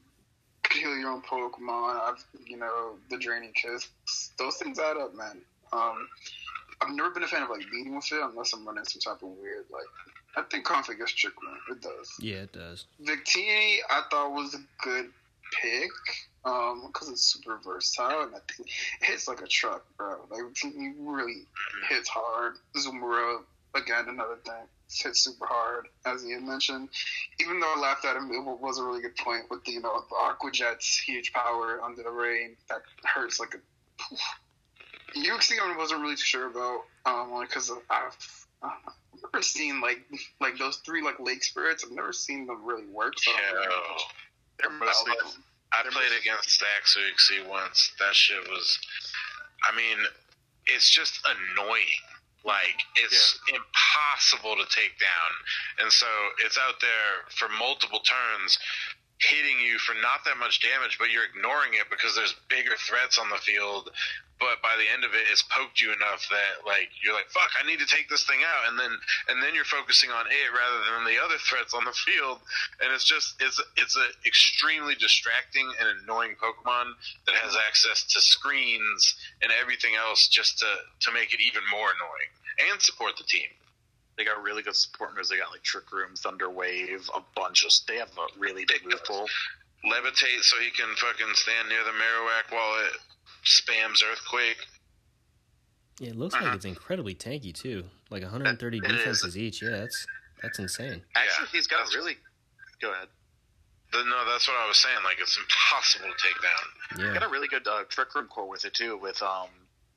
could 0.62 0.80
heal 0.80 0.96
your 0.96 1.10
own 1.10 1.22
Pokemon. 1.22 2.00
I've, 2.00 2.24
you 2.46 2.56
know, 2.56 2.94
the 3.10 3.18
Draining 3.18 3.52
Kiss. 3.52 3.88
Those 4.38 4.56
things 4.56 4.78
add 4.78 4.96
up, 4.96 5.14
man. 5.14 5.38
Um, 5.72 6.08
I've 6.80 6.94
never 6.94 7.10
been 7.10 7.24
a 7.24 7.28
fan 7.28 7.42
of 7.42 7.50
like 7.50 7.64
leading 7.72 7.94
with 7.94 8.10
it 8.10 8.20
unless 8.22 8.52
I'm 8.52 8.66
running 8.66 8.84
some 8.84 9.00
type 9.00 9.22
of 9.22 9.28
weird 9.28 9.64
like. 9.70 9.84
I 10.36 10.42
think 10.42 10.66
Comfey 10.66 10.96
gets 10.96 11.12
trick 11.12 11.32
room. 11.42 11.56
It 11.70 11.82
does. 11.82 12.12
Yeah, 12.20 12.36
it 12.36 12.52
does. 12.52 12.86
Victini, 13.02 13.78
I 13.90 14.02
thought 14.10 14.32
was 14.32 14.54
a 14.54 14.58
good 14.82 15.10
pick 15.60 15.90
because 16.42 17.08
it's 17.08 17.22
super 17.22 17.58
versatile 17.64 18.22
and 18.22 18.34
I 18.34 18.38
think 18.50 18.68
it 18.68 19.06
hits 19.06 19.28
like 19.28 19.40
a 19.40 19.46
truck, 19.46 19.84
bro. 19.96 20.16
Like 20.30 20.40
Victini 20.40 20.94
really 20.98 21.46
hits 21.88 22.08
hard. 22.08 22.54
Zumura, 22.76 23.40
again, 23.74 24.06
another 24.08 24.36
thing, 24.44 24.66
hits 24.88 25.20
super 25.20 25.46
hard, 25.46 25.88
as 26.06 26.22
he 26.22 26.32
had 26.32 26.42
mentioned. 26.42 26.88
Even 27.40 27.60
though 27.60 27.72
I 27.76 27.80
laughed 27.80 28.04
at 28.04 28.16
him, 28.16 28.30
it 28.30 28.42
was 28.60 28.78
a 28.78 28.84
really 28.84 29.02
good 29.02 29.16
point 29.16 29.44
with 29.50 29.64
the, 29.64 29.72
you 29.72 29.80
know, 29.80 30.04
the 30.08 30.16
Aqua 30.16 30.50
Jet's 30.50 30.98
huge 30.98 31.32
power 31.32 31.80
under 31.82 32.02
the 32.02 32.10
rain 32.10 32.56
that 32.68 32.82
hurts 33.04 33.40
like 33.40 33.54
a. 33.54 33.58
Uxie 35.16 35.58
I 35.58 35.76
wasn't 35.76 36.02
really 36.02 36.16
sure 36.16 36.48
about, 36.50 36.82
um, 37.06 37.40
because 37.40 37.70
I've. 37.90 38.46
Uh, 38.62 38.70
I've 39.14 39.32
never 39.32 39.42
seen 39.42 39.80
like 39.80 40.00
like 40.40 40.58
those 40.58 40.76
three 40.78 41.02
like 41.02 41.18
lake 41.20 41.42
spirits. 41.42 41.84
I've 41.84 41.92
never 41.92 42.12
seen 42.12 42.46
them 42.46 42.64
really 42.64 42.86
work. 42.86 43.14
So 43.18 43.30
I 43.30 43.40
don't 43.40 43.54
really 43.54 43.66
know 43.66 43.96
They're 44.58 44.70
mostly. 44.70 45.14
I 45.72 45.82
played 45.82 46.12
against 46.20 46.50
Stacks 46.50 46.96
Uxie 46.96 47.46
once. 47.48 47.92
That 47.98 48.14
shit 48.14 48.48
was. 48.48 48.78
I 49.70 49.76
mean, 49.76 49.98
it's 50.66 50.90
just 50.90 51.20
annoying. 51.26 52.02
Like 52.44 52.80
it's 52.96 53.38
impossible 53.50 54.56
to 54.56 54.64
take 54.74 54.96
down, 54.98 55.30
and 55.80 55.92
so 55.92 56.06
it's 56.44 56.56
out 56.56 56.80
there 56.80 57.26
for 57.28 57.48
multiple 57.58 57.98
turns, 57.98 58.58
hitting 59.18 59.58
you 59.58 59.78
for 59.78 59.94
not 59.98 60.22
that 60.24 60.38
much 60.38 60.62
damage, 60.62 60.98
but 60.98 61.10
you're 61.10 61.26
ignoring 61.26 61.74
it 61.74 61.90
because 61.90 62.14
there's 62.14 62.34
bigger 62.48 62.74
threats 62.86 63.18
on 63.18 63.30
the 63.30 63.42
field. 63.42 63.90
But 64.38 64.62
by 64.62 64.78
the 64.78 64.86
end 64.86 65.02
of 65.02 65.18
it, 65.18 65.26
it's 65.26 65.42
poked 65.50 65.82
you 65.82 65.90
enough 65.90 66.22
that 66.30 66.62
like 66.62 66.94
you're 67.02 67.14
like, 67.14 67.26
"Fuck, 67.34 67.50
I 67.58 67.66
need 67.66 67.82
to 67.82 67.90
take 67.90 68.08
this 68.08 68.22
thing 68.22 68.38
out," 68.46 68.70
and 68.70 68.78
then 68.78 68.94
and 69.26 69.42
then 69.42 69.52
you're 69.52 69.66
focusing 69.66 70.14
on 70.14 70.30
it 70.30 70.48
rather 70.54 70.78
than 70.86 71.02
the 71.10 71.18
other 71.18 71.38
threats 71.42 71.74
on 71.74 71.84
the 71.84 71.92
field, 71.92 72.38
and 72.78 72.94
it's 72.94 73.02
just 73.02 73.34
it's 73.42 73.58
it's 73.74 73.96
an 73.96 74.06
extremely 74.24 74.94
distracting 74.94 75.66
and 75.80 75.88
annoying 76.02 76.36
Pokemon 76.38 76.94
that 77.26 77.34
has 77.34 77.58
mm-hmm. 77.58 77.66
access 77.66 78.04
to 78.14 78.20
screens 78.22 79.18
and 79.42 79.50
everything 79.50 79.96
else 79.98 80.28
just 80.28 80.62
to 80.62 80.70
to 81.00 81.10
make 81.10 81.34
it 81.34 81.40
even 81.42 81.62
more 81.74 81.90
annoying 81.90 82.30
and 82.70 82.80
support 82.80 83.16
the 83.18 83.24
team. 83.24 83.50
They 84.18 84.24
got 84.24 84.42
really 84.42 84.62
good 84.62 84.74
support 84.74 85.14
moves. 85.16 85.28
They 85.30 85.38
got 85.38 85.52
like 85.52 85.62
Trick 85.62 85.90
Room, 85.92 86.16
Thunder 86.16 86.50
Wave, 86.50 87.08
a 87.14 87.20
bunch 87.36 87.64
of. 87.64 87.70
They 87.86 87.96
have 87.98 88.10
a 88.18 88.38
really 88.38 88.64
big 88.66 88.84
move 88.84 89.02
pool. 89.04 89.26
Levitate 89.86 90.42
so 90.42 90.58
he 90.58 90.70
can 90.70 90.92
fucking 90.96 91.32
stand 91.34 91.68
near 91.68 91.84
the 91.84 91.90
Marowak 91.92 92.50
while 92.52 92.84
it 92.84 92.92
spams 93.46 94.02
Earthquake. 94.04 94.56
Yeah, 96.00 96.10
it 96.10 96.16
looks 96.16 96.34
Uh-huh. 96.34 96.44
like 96.46 96.54
it's 96.56 96.64
incredibly 96.64 97.14
tanky 97.14 97.54
too. 97.54 97.84
Like 98.10 98.22
130 98.22 98.78
It 98.78 98.84
is. 98.84 98.90
defenses 98.90 99.38
each. 99.38 99.62
Yeah, 99.62 99.70
that's 99.70 100.04
that's 100.42 100.58
insane. 100.58 101.04
Actually, 101.14 101.44
Yeah, 101.46 101.50
he's 101.52 101.66
got 101.68 101.92
a 101.92 101.96
really. 101.96 102.16
Go 102.80 102.90
ahead. 102.92 103.08
The- 103.92 104.04
No, 104.04 104.24
that's 104.24 104.46
what 104.48 104.56
I 104.56 104.66
was 104.66 104.78
saying. 104.78 104.98
Like 105.04 105.18
it's 105.20 105.38
impossible 105.38 106.06
to 106.10 106.26
take 106.26 106.42
down. 106.42 107.06
Yeah. 107.06 107.14
Got 107.14 107.22
a 107.22 107.28
really 107.28 107.48
good 107.48 107.66
uh, 107.68 107.84
Trick 107.88 108.12
Room 108.16 108.26
core 108.26 108.48
with 108.48 108.64
it 108.64 108.74
too. 108.74 108.96
With 108.96 109.22
um 109.22 109.48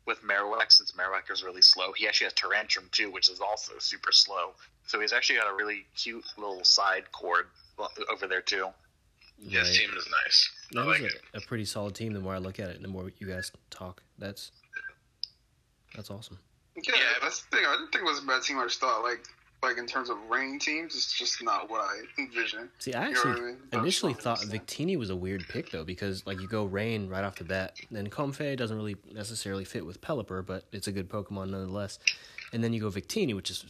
with 0.06 0.22
Marowak, 0.24 0.72
since 0.72 0.92
Marowak 0.94 1.32
is 1.32 1.44
really 1.44 1.62
slow, 1.62 1.92
he 1.94 2.08
actually 2.08 2.26
has 2.26 2.34
Tyrantrum 2.34 2.90
too, 2.92 3.12
which 3.12 3.30
is 3.30 3.40
also 3.40 3.74
super 3.80 4.12
slow. 4.12 4.52
So 4.88 5.00
he's 5.00 5.14
actually 5.14 5.38
got 5.40 5.52
a 5.52 5.56
really 5.56 5.86
cute 5.96 6.24
little 6.38 6.64
side 6.64 7.12
cord 7.12 7.48
over 8.12 8.28
there 8.28 8.42
too. 8.42 8.68
His 9.40 9.54
Right. 9.70 9.74
team 9.76 9.90
is 9.98 10.08
nice. 10.26 10.50
I 10.76 10.82
That 10.82 10.88
like 10.88 11.00
is 11.02 11.14
it. 11.14 11.22
a, 11.34 11.38
a 11.38 11.42
pretty 11.42 11.66
solid 11.66 11.96
team. 11.96 12.14
The 12.14 12.20
more 12.20 12.34
I 12.36 12.38
look 12.40 12.60
at 12.60 12.70
it, 12.70 12.76
and 12.76 12.84
the 12.86 12.90
more 12.90 13.12
you 13.20 13.28
guys 13.28 13.52
talk. 13.70 14.02
That's 14.18 14.52
that's 15.96 16.10
awesome. 16.10 16.40
Yeah, 16.76 16.94
Yeah. 16.96 17.02
that's 17.22 17.42
the 17.44 17.58
thing. 17.58 17.66
I 17.68 17.72
didn't 17.74 17.92
think 17.92 18.04
it 18.06 18.10
was 18.10 18.20
a 18.24 18.26
bad 18.26 18.44
team. 18.44 18.58
I 18.60 18.64
just 18.66 18.80
thought 18.80 19.04
like 19.04 19.26
like 19.64 19.78
in 19.78 19.86
terms 19.86 20.10
of 20.10 20.18
rain 20.30 20.58
teams, 20.58 20.96
it's 20.96 21.14
just 21.18 21.44
not 21.44 21.70
what 21.70 21.82
I 21.82 22.00
envisioned. 22.22 22.70
See, 22.80 22.94
I 22.94 23.08
You 23.08 23.14
know 23.14 23.20
actually 23.20 23.32
I 23.32 23.46
mean? 23.46 23.58
Initially 23.74 24.14
what 24.14 24.22
thought. 24.24 24.40
Victini 24.40 24.98
was 24.98 25.10
a 25.12 25.16
weird 25.16 25.46
pick 25.48 25.70
though, 25.72 25.84
because 25.84 26.26
like 26.26 26.40
you 26.42 26.48
go 26.48 26.66
Rain 26.66 27.08
right 27.08 27.24
off 27.24 27.36
the 27.36 27.44
bat, 27.44 27.76
then 27.92 28.10
Comfey 28.10 28.58
doesn't 28.58 28.76
really 28.76 28.96
necessarily 29.14 29.64
fit 29.64 29.86
with 29.86 30.02
Pelipper, 30.02 30.44
but 30.46 30.64
it's 30.72 30.88
a 30.88 30.92
good 30.92 31.10
Pokemon 31.10 31.52
nonetheless. 31.52 32.00
And 32.54 32.64
then 32.64 32.74
you 32.74 32.82
go 32.82 32.90
Victini, 32.90 33.36
which 33.36 33.52
is 33.52 33.66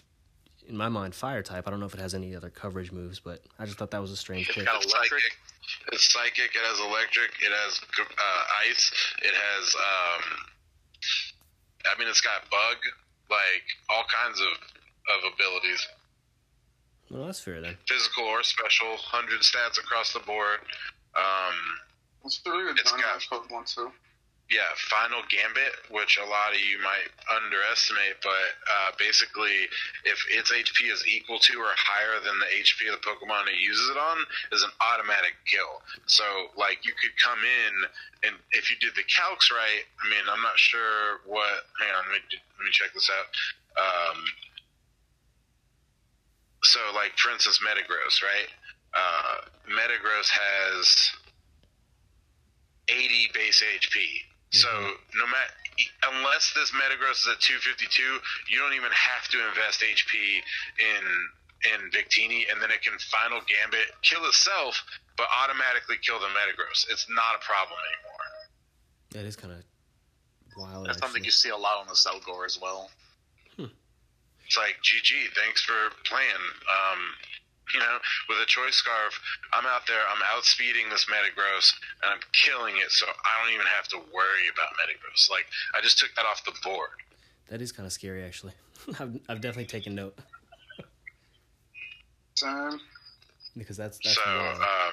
in 0.67 0.77
my 0.77 0.87
mind 0.87 1.13
fire 1.13 1.43
type. 1.43 1.67
I 1.67 1.71
don't 1.71 1.79
know 1.81 1.85
if 1.87 1.93
it 1.93 1.99
has 1.99 2.13
any 2.13 2.35
other 2.35 2.49
coverage 2.49 2.91
moves, 2.93 3.19
but 3.19 3.41
I 3.59 3.65
just 3.65 3.77
thought 3.77 3.91
that 3.91 4.01
was 4.01 4.11
a 4.11 4.17
strange 4.17 4.47
It's 4.47 4.55
pick. 4.57 4.65
got 4.65 4.75
electric. 4.85 5.21
psychic. 5.21 5.37
It's 5.91 6.11
psychic. 6.13 6.55
It 6.55 6.61
has 6.63 6.79
electric. 6.79 7.31
It 7.41 7.51
has 7.51 7.81
uh, 7.99 8.43
ice. 8.69 8.91
It 9.23 9.33
has. 9.33 9.75
um 9.75 10.23
I 11.93 11.99
mean, 11.99 12.07
it's 12.07 12.21
got 12.21 12.49
bug. 12.49 12.77
Like 13.29 13.63
all 13.89 14.03
kinds 14.07 14.39
of 14.39 14.47
of 15.17 15.33
abilities, 15.33 15.87
Well, 17.09 17.25
that's 17.25 17.41
fair 17.41 17.59
then. 17.61 17.77
physical 17.87 18.23
or 18.25 18.43
special. 18.43 18.95
Hundred 18.97 19.41
stats 19.41 19.77
across 19.77 20.13
the 20.13 20.19
board. 20.21 20.59
Um, 21.15 21.79
It's 22.23 22.39
a 22.45 22.49
really 22.51 22.65
good 22.71 22.79
It's 22.79 22.91
got- 22.91 23.01
Dynamax 23.01 23.27
Pokemon 23.27 23.73
too. 23.73 23.91
yeah, 24.49 24.69
Final 24.75 25.23
Gambit, 25.23 25.89
which 25.89 26.17
a 26.17 26.25
lot 26.25 26.53
of 26.53 26.59
you 26.59 26.77
might 26.79 27.07
underestimate, 27.35 28.21
but 28.21 28.55
uh, 28.69 28.91
basically, 28.99 29.67
if 30.05 30.19
its 30.29 30.51
HP 30.51 30.91
is 30.91 31.05
equal 31.07 31.39
to 31.39 31.59
or 31.59 31.73
higher 31.75 32.19
than 32.21 32.37
the 32.39 32.45
HP 32.45 32.87
of 32.93 33.01
the 33.01 33.07
Pokemon 33.07 33.47
it 33.47 33.55
uses 33.59 33.89
it 33.89 33.97
on, 33.97 34.25
is 34.51 34.61
an 34.63 34.71
automatic 34.81 35.33
kill. 35.47 35.81
So, 36.05 36.51
like, 36.55 36.85
you 36.85 36.93
could 36.93 37.17
come 37.17 37.39
in, 37.43 37.73
and 38.29 38.35
if 38.51 38.69
you 38.69 38.75
did 38.77 38.93
the 38.95 39.03
calcs 39.03 39.51
right, 39.51 39.83
I 40.03 40.09
mean, 40.09 40.23
I'm 40.29 40.41
not 40.41 40.57
sure 40.59 41.21
what. 41.25 41.65
Hang 41.79 41.89
on, 41.91 42.03
let 42.11 42.21
me, 42.29 42.37
let 42.57 42.65
me 42.65 42.71
check 42.71 42.93
this 42.93 43.09
out. 43.09 43.27
Um, 43.81 44.25
so, 46.63 46.79
like, 46.93 47.17
for 47.17 47.31
instance, 47.31 47.59
Metagross, 47.59 48.21
right? 48.21 48.49
Uh, 48.93 49.35
Metagross 49.69 50.29
has 50.29 51.09
80 52.89 53.29
base 53.33 53.63
HP. 53.63 53.97
So 54.51 54.67
no 54.67 55.25
matter 55.31 55.55
unless 56.11 56.51
this 56.53 56.71
Metagross 56.75 57.23
is 57.23 57.29
at 57.31 57.39
252, 57.39 57.87
you 58.51 58.59
don't 58.59 58.75
even 58.75 58.91
have 58.91 59.23
to 59.31 59.39
invest 59.47 59.79
HP 59.79 60.43
in 60.79 61.03
in 61.71 61.91
Victini, 61.93 62.51
and 62.51 62.59
then 62.59 62.71
it 62.71 62.81
can 62.81 62.97
final 63.13 63.39
Gambit 63.45 63.93
kill 64.01 64.25
itself, 64.25 64.81
but 65.15 65.27
automatically 65.29 65.95
kill 66.01 66.19
the 66.19 66.25
Metagross. 66.33 66.89
It's 66.89 67.05
not 67.07 67.37
a 67.37 67.41
problem 67.45 67.77
anymore. 67.79 68.27
That 69.11 69.25
is 69.25 69.35
kind 69.35 69.53
of 69.53 69.63
wild. 70.57 70.87
That's 70.87 70.97
something 70.97 71.21
actually. 71.21 71.27
you 71.27 71.31
see 71.31 71.49
a 71.49 71.57
lot 71.57 71.77
on 71.79 71.87
the 71.87 71.93
Selgor 71.93 72.45
as 72.45 72.59
well. 72.59 72.89
It's 74.51 74.57
like 74.57 74.75
GG, 74.83 75.31
thanks 75.33 75.63
for 75.63 75.71
playing. 76.03 76.27
Um, 76.67 76.99
you 77.73 77.79
know, 77.79 77.97
with 78.27 78.37
a 78.43 78.45
choice 78.45 78.75
scarf, 78.75 79.17
I'm 79.53 79.65
out 79.65 79.87
there, 79.87 80.01
I'm 80.11 80.19
outspeeding 80.27 80.89
this 80.91 81.05
Metagross, 81.05 81.71
and 82.03 82.11
I'm 82.11 82.19
killing 82.43 82.75
it, 82.75 82.91
so 82.91 83.05
I 83.07 83.41
don't 83.45 83.53
even 83.53 83.65
have 83.67 83.87
to 83.95 83.97
worry 84.13 84.45
about 84.53 84.71
Metagross. 84.75 85.31
Like, 85.31 85.45
I 85.73 85.79
just 85.79 85.99
took 85.99 86.09
that 86.17 86.25
off 86.25 86.43
the 86.43 86.51
board. 86.65 86.89
That 87.49 87.61
is 87.61 87.71
kind 87.71 87.87
of 87.87 87.93
scary, 87.93 88.25
actually. 88.25 88.51
I've, 88.99 89.17
I've 89.29 89.39
definitely 89.39 89.67
taken 89.67 89.95
note 89.95 90.19
Same. 92.35 92.77
because 93.55 93.77
that's 93.77 93.99
that's 94.03 94.15
so, 94.17 94.21
um, 94.29 94.91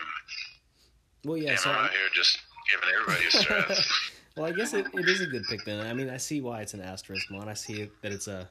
well, 1.25 1.37
yeah. 1.37 1.49
damn, 1.49 1.59
So 1.59 1.71
I'm 1.71 1.77
I'm- 1.79 1.85
out 1.87 1.91
here 1.91 2.01
just 2.15 2.39
giving 2.71 2.95
everybody 2.95 3.27
a 3.27 3.31
stress. 3.33 4.11
well, 4.37 4.47
I 4.47 4.53
guess 4.53 4.73
it, 4.73 4.87
it 4.95 5.09
is 5.09 5.21
a 5.21 5.27
good 5.27 5.43
pick 5.51 5.65
then. 5.65 5.85
I 5.85 5.93
mean, 5.95 6.11
I 6.11 6.17
see 6.19 6.41
why 6.41 6.61
it's 6.61 6.75
an 6.75 6.81
asterisk 6.81 7.29
mon. 7.29 7.49
I 7.49 7.55
see 7.55 7.81
it, 7.83 7.91
that 8.03 8.13
it's 8.13 8.29
a 8.29 8.49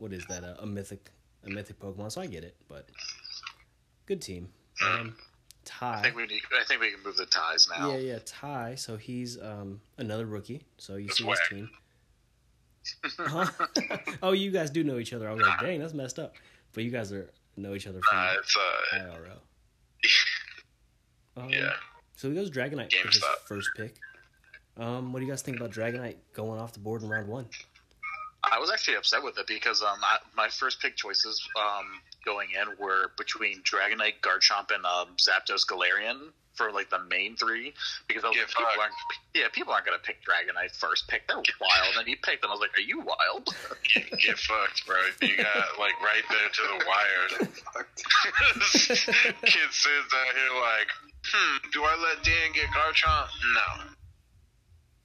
what 0.00 0.12
is 0.12 0.24
that 0.26 0.42
a, 0.42 0.62
a 0.62 0.66
mythic 0.66 1.10
a 1.44 1.50
mythic 1.50 1.78
Pokemon, 1.78 2.12
so 2.12 2.20
I 2.20 2.26
get 2.26 2.44
it. 2.44 2.56
But 2.68 2.88
good 4.06 4.20
team. 4.20 4.48
Um, 4.84 5.16
I 5.80 6.02
think 6.02 6.16
we 6.16 6.26
need. 6.26 6.42
I 6.58 6.64
think 6.64 6.80
we 6.80 6.90
can 6.90 7.02
move 7.04 7.16
the 7.16 7.26
ties 7.26 7.68
now. 7.70 7.90
Yeah, 7.90 7.98
yeah, 7.98 8.18
Ty. 8.24 8.74
So 8.74 8.96
he's 8.96 9.40
um 9.40 9.80
another 9.98 10.26
rookie. 10.26 10.62
So 10.78 10.96
you 10.96 11.06
That's 11.06 11.18
see 11.18 11.24
his 11.24 11.40
team. 11.48 11.70
Huh? 13.18 13.46
oh, 14.22 14.32
you 14.32 14.50
guys 14.50 14.70
do 14.70 14.82
know 14.82 14.98
each 14.98 15.12
other. 15.12 15.28
I 15.28 15.34
was 15.34 15.46
like, 15.46 15.60
dang, 15.60 15.80
that's 15.80 15.92
messed 15.92 16.18
up. 16.18 16.34
But 16.72 16.82
you 16.82 16.90
guys 16.90 17.12
are 17.12 17.30
know 17.56 17.74
each 17.74 17.86
other 17.86 18.00
from 18.08 18.18
uh, 18.18 18.34
it's 18.38 18.56
uh, 18.56 18.96
IRL. 18.98 19.38
Um, 21.36 21.48
yeah. 21.48 21.70
So 22.16 22.28
he 22.28 22.34
goes 22.34 22.50
Dragonite 22.50 22.92
for 22.92 23.08
his 23.08 23.24
first 23.46 23.70
pick. 23.76 23.94
Um, 24.76 25.12
what 25.12 25.20
do 25.20 25.26
you 25.26 25.30
guys 25.30 25.42
think 25.42 25.58
about 25.58 25.70
Dragonite 25.70 26.16
going 26.34 26.60
off 26.60 26.72
the 26.72 26.80
board 26.80 27.02
in 27.02 27.08
round 27.08 27.28
one? 27.28 27.46
I 28.50 28.58
was 28.58 28.70
actually 28.70 28.96
upset 28.96 29.22
with 29.22 29.38
it 29.38 29.46
because 29.46 29.82
um, 29.82 29.98
I, 30.02 30.18
my 30.36 30.48
first 30.48 30.80
pick 30.80 30.96
choices 30.96 31.40
um, 31.56 31.86
going 32.24 32.48
in 32.50 32.84
were 32.84 33.12
between 33.16 33.62
Dragonite, 33.62 34.20
Garchomp, 34.22 34.74
and 34.74 34.84
um, 34.84 35.16
Zapdos, 35.16 35.66
Galarian 35.66 36.32
for 36.54 36.72
like 36.72 36.90
the 36.90 36.98
main 37.08 37.36
three 37.36 37.72
because 38.08 38.24
I 38.24 38.28
was 38.28 38.36
like, 38.36 38.48
people 38.48 38.64
fucked. 38.64 38.78
aren't, 38.78 38.94
yeah, 39.34 39.48
people 39.52 39.72
aren't 39.72 39.86
gonna 39.86 40.02
pick 40.02 40.18
Dragonite 40.20 40.76
first 40.76 41.08
pick. 41.08 41.26
They're 41.26 41.36
wild, 41.38 41.96
and 41.96 42.06
he 42.06 42.16
picked 42.16 42.42
them. 42.42 42.50
I 42.50 42.54
was 42.54 42.60
like, 42.60 42.76
are 42.76 42.84
you 42.84 43.00
wild? 43.00 43.48
Get, 43.94 44.10
get 44.20 44.36
fucked, 44.36 44.86
bro. 44.86 44.98
You 45.22 45.36
got 45.36 45.78
like 45.78 45.96
right 46.02 46.26
there 46.28 46.48
to 46.52 46.62
the 46.68 46.84
wire. 46.84 47.48
Fucked. 47.72 48.04
Kid 49.46 49.70
sits 49.72 50.10
out 50.12 50.32
here 50.34 50.52
like, 50.60 50.88
hmm, 51.24 51.70
do 51.72 51.82
I 51.84 51.96
let 51.96 52.24
Dan 52.24 52.52
get 52.52 52.66
Garchomp? 52.76 53.28
No. 53.54 53.90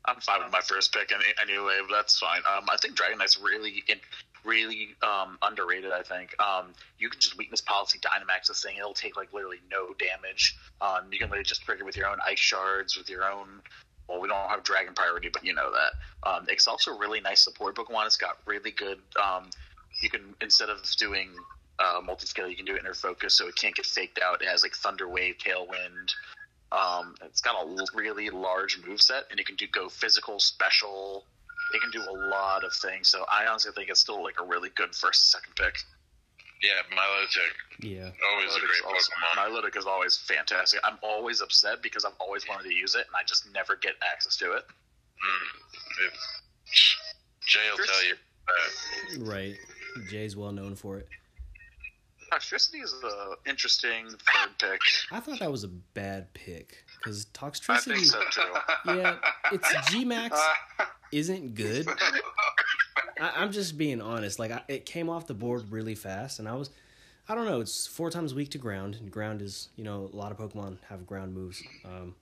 I'm 0.08 0.20
fine 0.20 0.44
with 0.44 0.52
my 0.52 0.62
first 0.62 0.94
pick 0.94 1.12
any, 1.12 1.26
anyway, 1.42 1.80
but 1.88 1.96
that's 1.96 2.20
fine. 2.20 2.42
Um, 2.52 2.66
I 2.70 2.78
think 2.78 2.96
Dragonite's 2.96 3.40
really, 3.42 3.84
in, 3.88 3.98
really 4.44 4.90
um, 5.02 5.38
underrated. 5.42 5.92
I 5.92 6.04
think 6.04 6.36
um, 6.42 6.74
you 7.00 7.10
can 7.10 7.20
just 7.20 7.38
weakness 7.38 7.62
policy 7.62 8.00
Dynamax 8.00 8.48
this 8.48 8.62
thing. 8.64 8.78
It'll 8.78 8.94
take 8.94 9.18
like 9.18 9.34
literally 9.34 9.62
no 9.72 9.96
damage. 9.98 10.56
Um, 10.82 11.12
you 11.12 11.18
can 11.18 11.28
literally 11.30 11.44
just 11.44 11.64
trigger 11.64 11.86
with 11.86 11.98
your 11.98 12.08
own 12.08 12.18
ice 12.26 12.40
shards, 12.40 12.98
with 12.98 13.10
your 13.10 13.24
own. 13.24 13.62
Well, 14.08 14.22
we 14.22 14.28
don't 14.28 14.50
have 14.50 14.64
dragon 14.64 14.94
priority, 14.94 15.30
but 15.34 15.44
you 15.44 15.54
know 15.54 15.72
that. 15.72 16.30
Um, 16.30 16.46
it's 16.48 16.68
also 16.68 16.92
a 16.96 17.00
really 17.00 17.22
nice 17.22 17.44
support 17.44 17.76
Pokemon. 17.76 18.06
It's 18.06 18.18
got 18.18 18.38
really 18.46 18.72
good. 18.72 19.00
Um, 19.22 19.50
you 20.02 20.10
can 20.10 20.36
instead 20.42 20.70
of 20.70 20.80
doing 20.98 21.30
uh, 21.80 22.02
Multiscale, 22.02 22.50
you 22.50 22.56
can 22.56 22.66
do 22.66 22.78
inner 22.78 22.94
focus, 22.94 23.34
so 23.34 23.48
it 23.48 23.56
can't 23.56 23.76
get 23.76 23.86
faked 23.86 24.20
out. 24.24 24.42
It 24.42 24.48
has 24.48 24.64
like 24.64 24.74
Thunder 24.74 25.10
Wave, 25.10 25.38
Tailwind. 25.38 26.14
Um, 26.76 27.16
it's 27.24 27.42
got 27.42 27.56
a 27.56 27.86
really 27.96 28.30
large 28.30 28.80
move 28.86 29.02
set, 29.02 29.24
and 29.32 29.40
it 29.40 29.46
can 29.46 29.56
do 29.56 29.66
go 29.72 29.88
physical, 29.88 30.40
special. 30.40 31.26
It 31.74 31.82
can 31.82 31.92
do 31.92 32.02
a 32.02 32.18
lot 32.30 32.64
of 32.64 32.74
things. 32.74 33.08
So 33.08 33.26
I 33.32 33.46
honestly 33.48 33.72
think 33.76 33.90
it's 33.90 34.00
still 34.02 34.22
like 34.24 34.36
a 34.42 34.46
really 34.46 34.70
good 34.76 34.94
first, 34.94 35.32
second 35.32 35.56
pick. 35.56 35.78
Yeah, 36.62 36.82
Milotic, 36.96 37.52
Yeah. 37.80 38.10
always 38.32 38.56
a 38.56 38.60
great 38.60 38.72
awesome. 38.86 39.14
Pokemon. 39.36 39.62
Milotic 39.64 39.78
is 39.78 39.86
always 39.86 40.18
fantastic. 40.18 40.80
I'm 40.84 40.98
always 41.02 41.42
upset 41.42 41.82
because 41.82 42.06
I've 42.06 42.16
always 42.20 42.48
wanted 42.48 42.64
to 42.70 42.74
use 42.74 42.96
it, 42.96 43.06
and 43.08 43.16
I 43.16 43.24
just 43.26 43.52
never 43.54 43.76
get 43.76 43.94
access 44.02 44.36
to 44.38 44.54
it. 44.54 44.66
Mm, 44.66 46.06
it, 46.08 46.14
Jay 47.48 47.60
will 47.72 47.86
tell 47.86 48.06
you. 48.06 48.16
That. 48.48 49.26
Right. 49.28 49.56
Jay's 50.10 50.36
well 50.36 50.52
known 50.52 50.76
for 50.76 50.98
it. 50.98 51.08
Toxtricity 52.32 52.84
is 52.84 52.94
an 52.94 53.36
interesting 53.46 54.08
third 54.10 54.50
pick. 54.60 54.82
I 55.12 55.20
thought 55.20 55.40
that 55.40 55.52
was 55.52 55.64
a 55.64 55.68
bad 55.68 56.34
pick 56.34 56.84
because 56.98 57.28
I 57.40 57.44
think 57.44 57.54
Toxtricity, 57.56 58.06
so 58.06 58.20
too. 58.32 58.98
yeah, 58.98 59.16
its 59.52 59.68
Gmax 59.90 60.38
isn't 61.12 61.56
good. 61.56 61.88
I, 63.20 63.32
I'm 63.36 63.52
just 63.52 63.78
being 63.78 64.02
honest. 64.02 64.40
Like 64.40 64.52
I, 64.52 64.62
it 64.68 64.86
came 64.86 65.10
off 65.10 65.28
the 65.28 65.34
board 65.34 65.72
really 65.72 65.96
fast, 65.96 66.40
and 66.40 66.48
I 66.48 66.56
was, 66.56 66.70
I 67.28 67.36
don't 67.36 67.46
know. 67.46 67.62
It's 67.62 67.88
four 67.88 68.10
times 68.10 68.34
weak 68.34 68.50
to 68.52 68.58
ground, 68.58 68.96
and 68.96 69.12
ground 69.12 69.42
is 69.42 69.70
you 69.76 69.84
know 69.84 70.10
a 70.12 70.16
lot 70.16 70.32
of 70.32 70.38
Pokemon 70.38 70.78
have 70.90 71.06
ground 71.06 71.34
moves. 71.34 71.62
Um, 71.86 72.16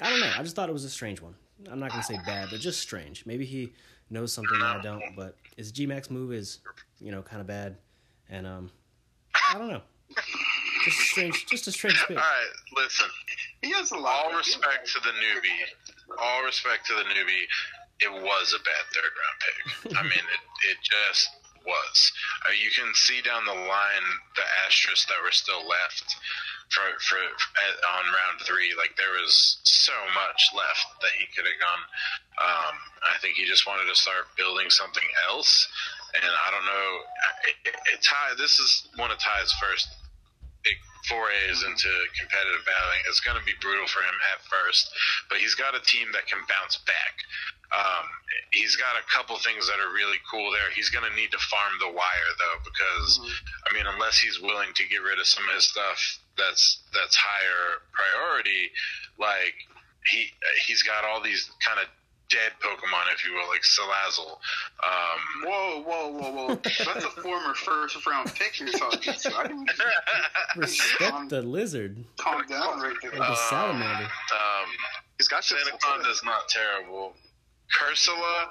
I 0.00 0.10
don't 0.10 0.20
know. 0.20 0.32
I 0.36 0.42
just 0.42 0.56
thought 0.56 0.68
it 0.68 0.72
was 0.72 0.84
a 0.84 0.90
strange 0.90 1.20
one. 1.20 1.34
I'm 1.70 1.78
not 1.78 1.90
gonna 1.90 2.02
say 2.02 2.18
bad, 2.26 2.48
but 2.50 2.60
just 2.60 2.80
strange. 2.80 3.24
Maybe 3.24 3.44
he 3.44 3.72
knows 4.10 4.32
something 4.32 4.58
that 4.58 4.76
I 4.76 4.82
don't. 4.82 5.02
But 5.16 5.36
his 5.56 5.72
Gmax 5.72 6.10
move 6.10 6.32
is 6.32 6.58
you 7.00 7.10
know 7.10 7.22
kind 7.22 7.40
of 7.40 7.46
bad, 7.46 7.76
and 8.28 8.46
um, 8.46 8.70
I 9.52 9.58
don't 9.58 9.68
know. 9.68 9.82
Just 10.84 11.00
a 11.00 11.02
strange, 11.02 11.46
just 11.46 11.66
a 11.66 11.72
strange 11.72 11.98
pick. 12.06 12.16
All 12.16 12.22
right, 12.22 12.52
listen. 12.76 13.06
He 13.62 13.72
has 13.72 13.90
a 13.90 13.96
lot. 13.96 14.26
All 14.26 14.36
respect 14.36 14.86
to 14.94 15.00
the 15.00 15.10
newbie. 15.10 16.16
All 16.18 16.44
respect 16.44 16.86
to 16.86 16.94
the 16.94 17.02
newbie. 17.02 17.46
It 18.00 18.12
was 18.12 18.54
a 18.54 18.62
bad 18.62 18.84
third 18.92 19.12
round 19.16 19.38
pick. 19.42 19.98
I 19.98 20.02
mean, 20.10 20.24
it, 20.24 20.42
it 20.70 20.78
just 20.82 21.28
was. 21.66 22.12
Uh, 22.46 22.54
you 22.54 22.70
can 22.70 22.94
see 22.94 23.20
down 23.20 23.44
the 23.44 23.58
line 23.66 24.06
the 24.38 24.46
asterisks 24.64 25.06
that 25.10 25.18
were 25.22 25.34
still 25.34 25.66
left 25.66 26.14
for 26.70 26.86
for 27.02 27.18
at, 27.18 27.74
on 27.98 28.06
round 28.14 28.38
three. 28.46 28.70
Like 28.78 28.94
there 28.96 29.18
was 29.18 29.58
so 29.66 29.92
much 30.14 30.50
left 30.54 30.86
that 31.02 31.14
he 31.18 31.26
could 31.34 31.46
have 31.46 31.60
gone. 31.60 31.82
Um, 32.38 32.74
I 33.02 33.18
think 33.18 33.34
he 33.36 33.44
just 33.44 33.66
wanted 33.66 33.90
to 33.90 33.98
start 33.98 34.30
building 34.38 34.70
something 34.70 35.06
else. 35.28 35.66
And 36.16 36.32
I 36.32 36.48
don't 36.50 36.64
know. 36.64 36.88
It, 37.44 37.74
it, 37.92 38.00
Ty, 38.00 38.40
this 38.40 38.58
is 38.58 38.88
one 38.96 39.10
of 39.10 39.18
Ty's 39.18 39.52
first 39.60 39.88
big 40.64 40.80
forays 41.06 41.62
into 41.62 41.88
competitive 42.18 42.64
battling. 42.66 43.00
It's 43.06 43.20
going 43.20 43.38
to 43.38 43.44
be 43.46 43.54
brutal 43.62 43.86
for 43.86 44.02
him 44.02 44.16
at 44.34 44.42
first, 44.50 44.90
but 45.30 45.38
he's 45.38 45.54
got 45.54 45.78
a 45.78 45.82
team 45.86 46.10
that 46.16 46.26
can 46.26 46.42
bounce 46.50 46.82
back. 46.88 47.14
Um, 47.70 48.06
he's 48.50 48.74
got 48.76 48.94
a 48.98 49.04
couple 49.10 49.38
things 49.38 49.66
that 49.66 49.78
are 49.82 49.92
really 49.94 50.18
cool 50.30 50.50
there. 50.50 50.70
He's 50.74 50.90
going 50.90 51.06
to 51.06 51.14
need 51.14 51.30
to 51.34 51.40
farm 51.50 51.74
the 51.82 51.90
wire 51.90 52.32
though, 52.38 52.58
because 52.62 53.10
I 53.66 53.74
mean, 53.74 53.86
unless 53.86 54.18
he's 54.18 54.40
willing 54.40 54.70
to 54.74 54.84
get 54.86 55.02
rid 55.02 55.18
of 55.18 55.26
some 55.26 55.46
of 55.48 55.54
his 55.54 55.66
stuff 55.66 55.98
that's 56.38 56.82
that's 56.94 57.16
higher 57.16 57.82
priority, 57.90 58.70
like 59.18 59.54
he 60.06 60.30
he's 60.66 60.82
got 60.82 61.04
all 61.04 61.22
these 61.22 61.50
kind 61.58 61.82
of 61.82 61.86
dead 62.28 62.52
Pokemon, 62.60 63.12
if 63.14 63.24
you 63.26 63.32
will, 63.34 63.48
like 63.48 63.62
Salazzle. 63.62 64.38
Um, 64.84 65.44
Whoa, 65.44 65.82
whoa, 65.82 66.08
whoa, 66.10 66.32
whoa! 66.32 66.54
That's 66.64 67.04
a 67.04 67.10
former 67.22 67.54
first 67.54 68.04
round 68.06 68.32
pick 68.34 68.58
you're 68.60 68.68
talking 68.70 69.12
to. 69.14 69.36
I 69.36 69.42
didn't 69.46 69.70
Respect 70.56 71.28
the 71.30 71.42
lizard 71.42 71.96
calm 72.18 72.44
down 72.46 72.80
right 72.80 72.94
there. 73.02 73.12
or 73.14 73.18
the 73.18 73.34
salamander. 73.34 74.04
um, 74.04 74.68
He's 75.18 75.28
got 75.28 75.46
good 75.48 75.58
Sandaconda 75.58 76.10
is 76.10 76.22
not 76.24 76.48
terrible. 76.48 77.14
Cursola, 77.74 78.48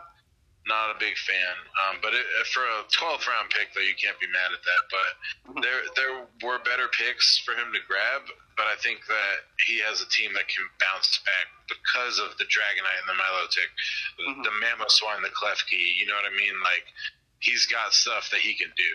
not 0.67 0.89
a 0.89 0.97
big 0.99 1.13
fan. 1.17 1.55
Um, 1.85 2.01
but 2.01 2.13
it, 2.13 2.25
for 2.49 2.65
a 2.65 2.83
12th 2.89 3.29
round 3.29 3.53
pick, 3.53 3.69
though, 3.73 3.85
you 3.85 3.93
can't 3.97 4.17
be 4.19 4.25
mad 4.33 4.49
at 4.49 4.63
that. 4.65 4.81
But 4.89 5.61
there 5.61 5.81
there 5.95 6.13
were 6.41 6.57
better 6.65 6.89
picks 6.89 7.37
for 7.45 7.53
him 7.53 7.69
to 7.73 7.81
grab, 7.85 8.25
but 8.57 8.65
I 8.65 8.75
think 8.81 9.05
that 9.05 9.35
he 9.65 9.79
has 9.85 10.01
a 10.01 10.09
team 10.09 10.33
that 10.33 10.49
can 10.49 10.65
bounce 10.81 11.21
back 11.25 11.47
because 11.69 12.17
of 12.17 12.33
the 12.41 12.45
Dragonite 12.49 12.99
and 13.05 13.09
the 13.09 13.17
Milotic, 13.21 13.69
Mhm. 14.25 14.43
the 14.43 14.53
Mamoswine, 14.61 15.21
the 15.21 15.29
Klefki. 15.33 15.77
You 16.01 16.07
know 16.07 16.15
what 16.15 16.25
I 16.25 16.35
mean? 16.35 16.57
Like 16.61 16.85
he's 17.39 17.65
got 17.67 17.93
stuff 17.93 18.29
that 18.31 18.41
he 18.41 18.55
can 18.55 18.73
do. 18.75 18.93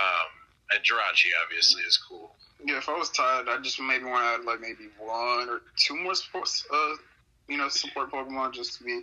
Um, 0.00 0.28
and 0.72 0.80
Jirachi 0.84 1.28
obviously 1.44 1.82
is 1.82 1.98
cool. 1.98 2.34
Yeah, 2.64 2.78
if 2.78 2.88
I 2.88 2.96
was 2.96 3.10
tired, 3.10 3.48
I 3.48 3.58
just 3.58 3.78
maybe 3.80 4.04
want 4.04 4.22
to 4.24 4.40
add 4.40 4.44
like 4.46 4.60
maybe 4.60 4.88
one 4.96 5.48
or 5.48 5.60
two 5.76 5.96
more 5.96 6.14
sports, 6.14 6.64
uh, 6.72 6.94
you 7.48 7.58
know, 7.58 7.68
support 7.68 8.10
Pokemon 8.10 8.54
just 8.54 8.78
to 8.78 8.84
be, 8.84 9.02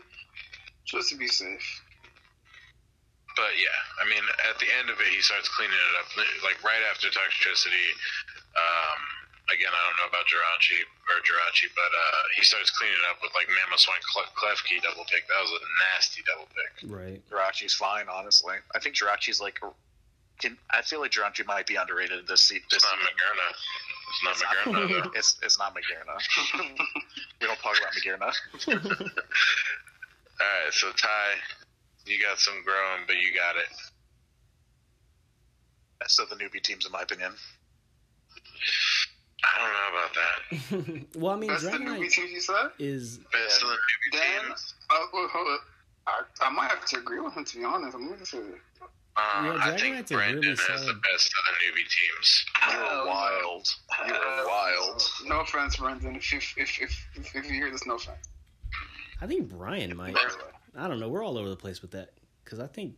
just 0.85 1.09
to 1.09 1.15
be 1.17 1.27
safe. 1.27 1.81
But 3.39 3.55
yeah, 3.55 4.03
I 4.03 4.05
mean, 4.11 4.19
at 4.51 4.59
the 4.59 4.67
end 4.83 4.91
of 4.91 4.99
it, 4.99 5.07
he 5.15 5.23
starts 5.23 5.47
cleaning 5.55 5.79
it 5.79 5.95
up. 6.03 6.11
Like 6.43 6.59
right 6.59 6.83
after 6.91 7.07
Toxtricity. 7.07 7.87
Um, 8.59 8.99
again, 9.47 9.71
I 9.71 9.79
don't 9.87 9.95
know 10.03 10.09
about 10.11 10.27
Jirachi 10.27 10.83
or 11.07 11.23
Jirachi, 11.23 11.71
but 11.71 11.87
uh, 11.87 12.21
he 12.35 12.43
starts 12.43 12.67
cleaning 12.75 12.99
it 12.99 13.07
up 13.07 13.23
with 13.23 13.31
like 13.39 13.47
Mamoswine 13.47 14.03
Cle- 14.11 14.33
Klefki 14.35 14.83
double 14.83 15.07
pick. 15.07 15.23
That 15.31 15.39
was 15.39 15.55
a 15.55 15.61
nasty 15.87 16.19
double 16.27 16.51
pick. 16.51 16.71
Right. 16.91 17.23
Jirachi's 17.31 17.73
fine, 17.79 18.11
honestly. 18.11 18.59
I 18.75 18.79
think 18.83 18.99
Jirachi's 18.99 19.39
like. 19.39 19.55
Can, 20.39 20.57
I 20.71 20.81
feel 20.83 20.99
like 21.01 21.11
Jirachi 21.11 21.45
might 21.45 21.67
be 21.67 21.75
underrated 21.75 22.27
this, 22.27 22.41
se- 22.41 22.63
this 22.71 22.83
It's 22.83 22.87
not 22.87 22.95
season. 22.99 23.11
It's 24.11 24.23
not 24.23 24.31
It's 24.35 24.41
not- 24.43 24.51
Magearna. 24.75 25.03
though. 25.03 25.11
It's, 25.19 25.35
it's 25.43 25.59
not 25.59 25.75
Magearna. 25.75 26.15
we 27.39 27.47
don't 27.47 27.59
talk 27.59 27.75
about 27.79 27.91
Magearna. 27.95 28.31
All 30.39 30.47
right, 30.63 30.71
so 30.71 30.91
Ty, 30.91 31.35
you 32.09 32.19
got 32.21 32.39
some 32.39 32.55
growing, 32.63 33.03
but 33.07 33.15
you 33.17 33.33
got 33.33 33.55
it. 33.55 33.69
Best 35.99 36.19
of 36.19 36.29
the 36.29 36.35
newbie 36.35 36.61
teams, 36.61 36.85
in 36.85 36.91
my 36.91 37.01
opinion. 37.01 37.31
I 39.43 39.59
don't 39.61 39.73
know 39.73 39.89
about 39.99 41.05
that. 41.11 41.15
well, 41.19 41.33
I 41.33 41.35
mean, 41.37 41.49
That's 41.49 41.63
the 41.63 41.69
newbie 41.71 42.05
Dragonite 42.07 42.11
team 42.11 42.27
you 42.31 42.41
said. 42.41 42.69
is 42.79 43.17
Best 43.31 43.61
of 43.63 43.69
the 43.69 43.73
newbie 43.75 44.11
Then, 44.19 44.45
teams. 44.47 44.73
uh, 44.89 44.95
well, 45.13 45.27
hold 45.31 45.47
up. 45.47 45.61
I, 46.07 46.45
I 46.45 46.49
might 46.49 46.69
have 46.69 46.85
to 46.85 46.97
agree 46.97 47.19
with 47.19 47.33
him 47.33 47.45
to 47.45 47.57
be 47.57 47.63
honest. 47.63 47.95
I'm 47.95 48.09
gonna 48.09 48.25
say. 48.25 48.39
Uh, 49.15 49.43
Yeah, 49.43 49.57
I 49.61 49.77
think 49.77 49.95
Dragonite's 49.95 50.11
a 50.11 50.17
really 50.17 50.47
has 50.47 50.85
the 50.85 50.93
best 51.11 51.31
of 51.37 51.43
the 51.45 51.53
newbie 51.65 51.87
teams. 51.87 52.45
You're 52.71 52.85
Hell 52.85 53.05
wild. 53.07 53.75
You're 54.07 54.15
Hell 54.15 54.45
wild. 54.47 55.03
No 55.25 55.35
No 55.35 55.41
offense, 55.41 55.77
Brendan. 55.77 56.15
If 56.15 56.33
if 56.33 56.53
if 56.57 56.81
if, 56.81 57.07
if, 57.15 57.35
if 57.35 57.45
you 57.45 57.53
hear 57.53 57.71
this, 57.71 57.85
no 57.85 57.95
offense. 57.95 58.17
I 59.21 59.27
think 59.27 59.49
Brian 59.49 59.95
might. 59.97 60.15
I 60.75 60.87
don't 60.87 60.99
know. 60.99 61.09
We're 61.09 61.23
all 61.23 61.37
over 61.37 61.49
the 61.49 61.55
place 61.55 61.81
with 61.81 61.91
that 61.91 62.11
because 62.43 62.59
I 62.59 62.67
think. 62.67 62.95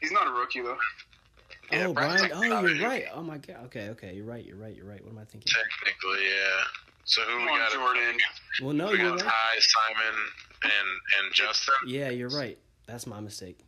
He's 0.00 0.12
not 0.12 0.26
a 0.26 0.30
rookie 0.30 0.60
though. 0.60 0.76
Yeah, 1.70 1.86
oh, 1.86 1.92
Brian's 1.94 2.20
Brian. 2.26 2.50
like 2.50 2.52
Oh, 2.52 2.66
you're 2.66 2.86
right. 2.88 3.04
Oh 3.14 3.22
my 3.22 3.38
god. 3.38 3.56
Okay, 3.66 3.88
okay. 3.90 4.12
You're 4.14 4.26
right. 4.26 4.44
You're 4.44 4.56
right. 4.56 4.74
You're 4.74 4.86
right. 4.86 5.02
What 5.02 5.12
am 5.12 5.18
I 5.18 5.24
thinking? 5.24 5.50
Technically, 5.50 6.24
yeah. 6.26 6.64
So 7.04 7.22
who 7.22 7.36
Come 7.38 7.46
we 7.46 7.52
on, 7.52 7.58
got? 7.58 7.72
Jordan. 7.72 8.16
Well, 8.62 8.74
no, 8.74 8.86
we 8.90 8.98
you're 8.98 9.16
got 9.16 9.22
right. 9.22 9.30
Ty, 9.30 9.58
Simon, 9.58 10.18
and 10.64 10.88
and 11.24 11.34
Justin. 11.34 11.74
Yeah, 11.86 12.10
you're 12.10 12.28
right. 12.28 12.58
That's 12.86 13.06
my 13.06 13.20
mistake. 13.20 13.58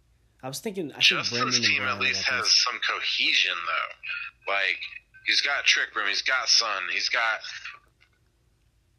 I 0.42 0.48
was 0.48 0.60
thinking. 0.60 0.90
I 0.90 0.94
think 0.94 1.04
Justin's 1.04 1.30
Brendan 1.30 1.54
and 1.56 1.64
team 1.64 1.82
Brian 1.82 1.96
at 1.96 2.00
least 2.02 2.22
has 2.24 2.52
some 2.52 2.78
cohesion, 2.86 3.54
though. 3.66 4.52
Like 4.52 4.78
he's 5.26 5.40
got 5.40 5.64
Trick 5.64 5.94
Room, 5.96 6.06
he's 6.08 6.22
got 6.22 6.48
Sun, 6.48 6.82
he's 6.92 7.08
got. 7.08 7.40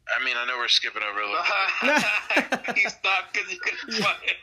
I 0.06 0.24
mean, 0.24 0.36
I 0.38 0.46
know 0.46 0.56
we're 0.58 0.68
skipping 0.68 1.02
over 1.02 1.18
a 1.20 1.26
little. 1.26 1.42
bit. 1.82 2.76
he 2.78 2.88
stopped 2.88 3.32
because 3.34 3.50
he 3.50 3.58
couldn't 3.58 3.98
play 4.02 4.14
it. 4.30 4.38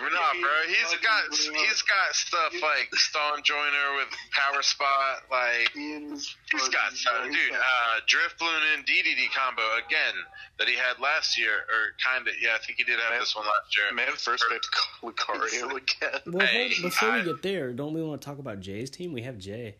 We're 0.00 0.10
not, 0.10 0.32
bro. 0.40 0.50
He's 0.68 0.94
got 1.02 1.22
he's 1.32 1.82
got 1.82 2.14
stuff 2.14 2.52
like 2.62 2.88
Stonjourner 2.96 3.96
with 3.96 4.08
Power 4.32 4.62
Spot, 4.62 5.22
like 5.30 5.70
he's 5.74 6.34
got 6.70 6.92
stuff, 6.94 7.24
dude. 7.24 7.52
Uh, 7.52 8.00
Drifblim 8.08 8.60
and 8.74 8.86
DDD 8.86 9.30
combo 9.36 9.62
again 9.84 10.14
that 10.58 10.68
he 10.68 10.74
had 10.76 10.98
last 11.00 11.38
year, 11.38 11.52
or 11.68 11.92
kind 12.04 12.26
of. 12.26 12.34
Yeah, 12.40 12.54
I 12.54 12.58
think 12.64 12.78
he 12.78 12.84
did 12.84 12.98
have 13.00 13.20
this 13.20 13.34
one 13.36 13.44
last 13.44 13.76
year. 13.76 13.92
Man 13.94 14.12
first 14.16 14.44
picked 14.50 14.66
Lucario 15.02 15.70
again. 15.76 16.20
Well, 16.26 16.46
Hey, 16.46 16.72
hold, 16.74 16.82
before 16.90 17.08
I- 17.10 17.18
we 17.18 17.24
get 17.24 17.42
there, 17.42 17.72
don't 17.72 17.92
we 17.92 18.02
want 18.02 18.20
to 18.20 18.24
talk 18.26 18.38
about 18.38 18.60
Jay's 18.60 18.88
team? 18.90 19.12
We 19.12 19.22
have 19.22 19.36
Jay. 19.38 19.76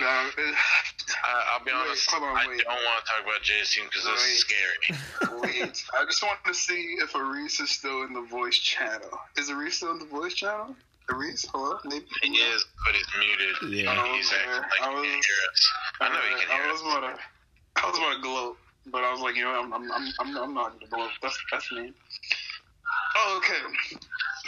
No, 0.00 0.28
it- 0.38 0.54
I, 1.24 1.32
uh, 1.32 1.44
I'll 1.52 1.64
be 1.64 1.70
Wait, 1.70 1.76
honest. 1.76 2.10
hold 2.10 2.22
on, 2.24 2.36
I 2.36 2.48
wait. 2.48 2.64
don't 2.64 2.74
want 2.74 3.04
to 3.04 3.10
talk 3.10 3.22
about 3.24 3.42
Jay's 3.42 3.72
team 3.72 3.84
because 3.84 4.04
this 4.04 4.24
is 4.24 4.38
scary. 4.40 5.40
Wait, 5.42 5.84
I 5.98 6.04
just 6.04 6.22
wanted 6.22 6.44
to 6.46 6.54
see 6.54 6.96
if 7.00 7.14
Aris 7.14 7.60
is 7.60 7.70
still 7.70 8.02
in 8.02 8.12
the 8.12 8.22
voice 8.22 8.56
channel. 8.58 9.10
Is 9.36 9.50
Aris 9.50 9.76
still 9.76 9.92
in 9.92 9.98
the 9.98 10.06
voice 10.06 10.34
channel? 10.34 10.74
Aris, 11.10 11.44
hello? 11.52 11.78
Maybe 11.84 12.06
He 12.22 12.30
is, 12.32 12.64
but 12.86 12.94
he's 12.94 13.06
muted. 13.18 13.84
Yeah. 13.84 14.14
He's 14.16 14.32
oh, 14.32 14.36
acting 14.36 14.62
like 14.62 14.80
I 14.80 14.88
he 14.90 14.94
was- 14.94 15.04
can't 15.06 15.24
hear 15.24 15.40
us. 15.52 15.72
I 16.00 16.08
know 16.08 16.20
he 16.20 16.44
can 16.44 16.50
I 16.50 16.54
hear 16.62 16.72
was 16.72 16.80
us. 16.80 16.86
about 16.86 17.00
to, 17.00 17.82
I 17.84 17.90
was 17.90 17.98
about 17.98 18.14
to 18.16 18.20
gloat, 18.22 18.56
but 18.86 19.04
I 19.04 19.12
was 19.12 19.20
like, 19.20 19.36
you 19.36 19.44
know, 19.44 19.60
I'm, 19.62 19.72
I'm, 19.72 19.92
I'm, 19.92 20.12
I'm, 20.20 20.36
I'm 20.36 20.54
not 20.54 20.72
gonna 20.80 20.90
gloat. 20.90 21.10
That's, 21.22 21.38
that's 21.52 21.70
me. 21.72 21.92
Oh, 23.16 23.40
okay. 23.44 23.60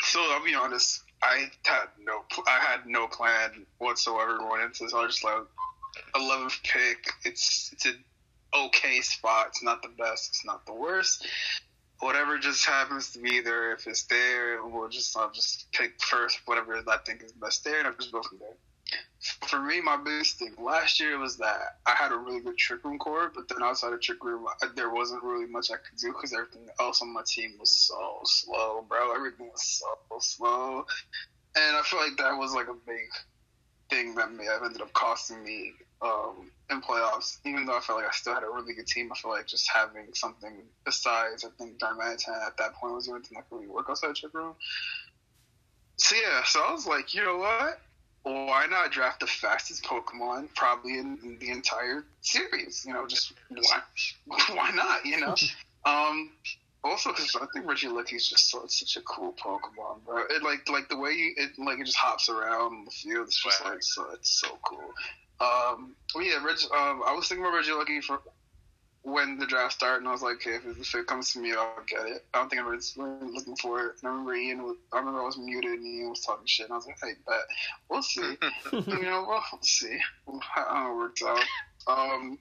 So 0.02 0.20
I'll 0.32 0.44
be 0.44 0.54
honest. 0.54 1.02
I 1.26 1.50
had 1.64 1.88
no, 2.04 2.24
I 2.46 2.58
had 2.60 2.86
no 2.86 3.06
plan 3.08 3.66
whatsoever 3.78 4.38
going 4.38 4.62
into 4.62 4.84
this. 4.84 4.94
I 4.94 5.02
was 5.02 5.14
just 5.14 5.24
like, 5.24 5.42
11th 6.14 6.62
pick. 6.62 7.10
It's, 7.24 7.70
it's 7.72 7.86
an 7.86 8.04
okay 8.54 9.00
spot. 9.00 9.48
It's 9.48 9.62
not 9.62 9.82
the 9.82 9.88
best. 9.88 10.28
It's 10.28 10.44
not 10.44 10.66
the 10.66 10.74
worst. 10.74 11.26
Whatever 12.00 12.38
just 12.38 12.64
happens 12.64 13.12
to 13.12 13.18
be 13.18 13.40
there. 13.40 13.72
If 13.72 13.86
it's 13.86 14.04
there, 14.04 14.64
we'll 14.64 14.88
just, 14.88 15.16
I'll 15.16 15.32
just 15.32 15.70
pick 15.72 16.00
first 16.02 16.38
whatever 16.44 16.76
I 16.86 16.98
think 17.04 17.22
is 17.22 17.32
best 17.32 17.64
there, 17.64 17.78
and 17.78 17.88
I'll 17.88 17.94
just 17.94 18.12
go 18.12 18.22
from 18.22 18.38
there 18.38 18.56
for 19.48 19.60
me, 19.60 19.80
my 19.80 19.96
biggest 19.96 20.38
thing 20.38 20.54
last 20.58 21.00
year 21.00 21.18
was 21.18 21.36
that 21.38 21.78
I 21.86 21.92
had 21.92 22.12
a 22.12 22.16
really 22.16 22.40
good 22.40 22.56
trick 22.56 22.84
room 22.84 22.98
core, 22.98 23.32
but 23.34 23.48
then 23.48 23.62
outside 23.62 23.92
of 23.92 24.00
trick 24.00 24.22
room, 24.22 24.46
there 24.74 24.90
wasn't 24.90 25.22
really 25.22 25.46
much 25.46 25.70
I 25.70 25.76
could 25.76 25.98
do 25.98 26.12
because 26.12 26.32
everything 26.32 26.68
else 26.80 27.02
on 27.02 27.12
my 27.12 27.22
team 27.26 27.54
was 27.58 27.70
so 27.70 28.20
slow, 28.24 28.84
bro. 28.88 29.14
Everything 29.14 29.48
was 29.48 29.64
so 29.64 30.18
slow, 30.20 30.86
and 31.56 31.76
I 31.76 31.82
feel 31.84 32.00
like 32.00 32.16
that 32.18 32.36
was 32.36 32.54
like 32.54 32.68
a 32.68 32.74
big 32.74 33.08
thing 33.90 34.14
that 34.16 34.32
may 34.32 34.44
have 34.44 34.62
ended 34.64 34.82
up 34.82 34.92
costing 34.92 35.42
me 35.44 35.72
um, 36.02 36.50
in 36.70 36.80
playoffs. 36.80 37.38
Even 37.44 37.66
though 37.66 37.76
I 37.76 37.80
felt 37.80 37.98
like 37.98 38.08
I 38.08 38.12
still 38.12 38.34
had 38.34 38.42
a 38.42 38.48
really 38.48 38.74
good 38.74 38.86
team, 38.86 39.10
I 39.12 39.16
feel 39.16 39.30
like 39.30 39.46
just 39.46 39.68
having 39.70 40.06
something 40.14 40.62
besides 40.84 41.44
I 41.44 41.48
think 41.58 41.78
Darmanitan 41.78 42.46
at 42.46 42.56
that 42.58 42.74
point 42.74 42.94
was 42.94 43.06
the 43.06 43.12
only 43.12 43.24
thing 43.24 43.36
that 43.36 43.48
could 43.48 43.56
really 43.56 43.68
work 43.68 43.86
outside 43.88 44.10
of 44.10 44.16
trick 44.16 44.34
room. 44.34 44.54
So 45.98 46.14
yeah, 46.14 46.42
so 46.44 46.60
I 46.62 46.72
was 46.72 46.86
like, 46.86 47.14
you 47.14 47.24
know 47.24 47.38
what? 47.38 47.80
Why 48.26 48.66
not 48.68 48.90
draft 48.90 49.20
the 49.20 49.26
fastest 49.26 49.84
Pokemon 49.84 50.48
probably 50.56 50.98
in, 50.98 51.38
the 51.40 51.50
entire 51.50 52.04
series? 52.22 52.84
You 52.84 52.92
know, 52.92 53.06
just 53.06 53.32
why, 53.48 53.80
why 54.54 54.70
not? 54.72 55.04
You 55.04 55.20
know, 55.20 55.34
um, 55.84 56.32
also 56.82 57.10
because 57.10 57.36
I 57.36 57.46
think 57.54 57.66
Regieleki 57.66 58.14
is 58.14 58.28
just 58.28 58.50
so, 58.50 58.64
such 58.66 58.96
a 58.96 59.00
cool 59.02 59.32
Pokemon, 59.34 60.04
bro. 60.04 60.24
It 60.30 60.42
like 60.42 60.68
like 60.68 60.88
the 60.88 60.96
way 60.96 61.12
you, 61.12 61.34
it 61.36 61.50
like 61.58 61.78
it 61.78 61.84
just 61.86 61.96
hops 61.98 62.28
around 62.28 62.86
the 62.86 62.90
field. 62.90 63.28
It's 63.28 63.40
just 63.42 63.64
Wow. 63.64 63.70
like 63.70 63.82
so 63.82 64.10
it's 64.12 64.40
so 64.40 64.58
cool. 64.62 64.92
Um, 65.38 65.94
well, 66.14 66.24
yeah, 66.24 66.42
Reg, 66.44 66.56
um, 66.74 67.02
I 67.06 67.12
was 67.14 67.28
thinking 67.28 67.44
about 67.44 67.62
Regieleki 67.62 68.02
for 68.02 68.20
when 69.06 69.38
the 69.38 69.46
draft 69.46 69.74
started, 69.74 69.98
and 69.98 70.08
I 70.08 70.10
was 70.10 70.22
like, 70.22 70.36
okay, 70.36 70.56
if, 70.56 70.80
if 70.80 70.94
it 70.96 71.06
comes 71.06 71.32
to 71.32 71.38
me, 71.38 71.52
I'll 71.52 71.76
get 71.86 72.06
it. 72.06 72.24
I 72.34 72.38
don't 72.38 72.48
think 72.50 72.60
I 72.60 72.66
was 72.66 72.92
really 72.96 73.32
looking 73.32 73.54
for 73.54 73.86
it. 73.86 73.92
And 74.02 74.08
I 74.08 74.10
remember 74.10 74.34
Ian 74.34 74.64
was, 74.64 74.76
I 74.92 74.98
remember 74.98 75.20
I 75.20 75.24
was 75.24 75.38
muted 75.38 75.78
and 75.78 75.86
Ian 75.86 76.10
was 76.10 76.22
talking 76.22 76.44
shit, 76.46 76.66
and 76.66 76.72
I 76.72 76.76
was 76.76 76.86
like, 76.88 76.96
hey, 77.00 77.12
bet. 77.24 77.38
We'll 77.88 78.02
see. 78.02 78.36
you 78.72 79.02
know, 79.02 79.24
well, 79.28 79.44
we'll 79.52 79.62
see 79.62 79.96
how 80.40 80.92
it 80.92 80.96
works 80.96 81.22
out. 81.22 81.38
Um, 81.86 82.36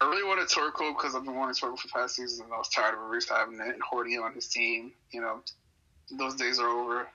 I 0.00 0.08
really 0.08 0.22
wanted 0.22 0.46
Torkoal 0.46 0.96
because 0.96 1.16
I've 1.16 1.24
been 1.24 1.34
wanting 1.34 1.56
Torkoal 1.56 1.78
for 1.80 1.88
past 1.88 2.14
seasons, 2.14 2.38
and 2.38 2.52
I 2.52 2.58
was 2.58 2.68
tired 2.68 2.94
of 2.94 3.00
Reese 3.10 3.28
having 3.28 3.58
it 3.58 3.74
and 3.74 3.82
hoarding 3.82 4.12
it 4.12 4.20
on 4.20 4.34
his 4.34 4.46
team. 4.46 4.92
You 5.10 5.20
know, 5.20 5.40
those 6.16 6.36
days 6.36 6.60
are 6.60 6.68
over. 6.68 7.08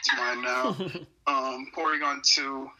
It's 0.00 0.16
mine 0.18 0.42
now. 0.42 0.66
um, 1.26 1.68
Porygon 1.74 2.22
2 2.22 2.70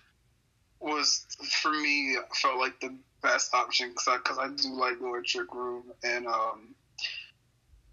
was, 0.80 1.26
for 1.62 1.70
me, 1.70 2.16
felt 2.34 2.58
like 2.58 2.78
the 2.80 2.94
best 3.22 3.54
option 3.54 3.90
because 3.90 4.08
I, 4.08 4.18
cause 4.18 4.38
I 4.38 4.48
do 4.48 4.74
like 4.74 5.00
Lord 5.00 5.24
Trick 5.24 5.54
Room. 5.54 5.84
And 6.02 6.26
um, 6.26 6.74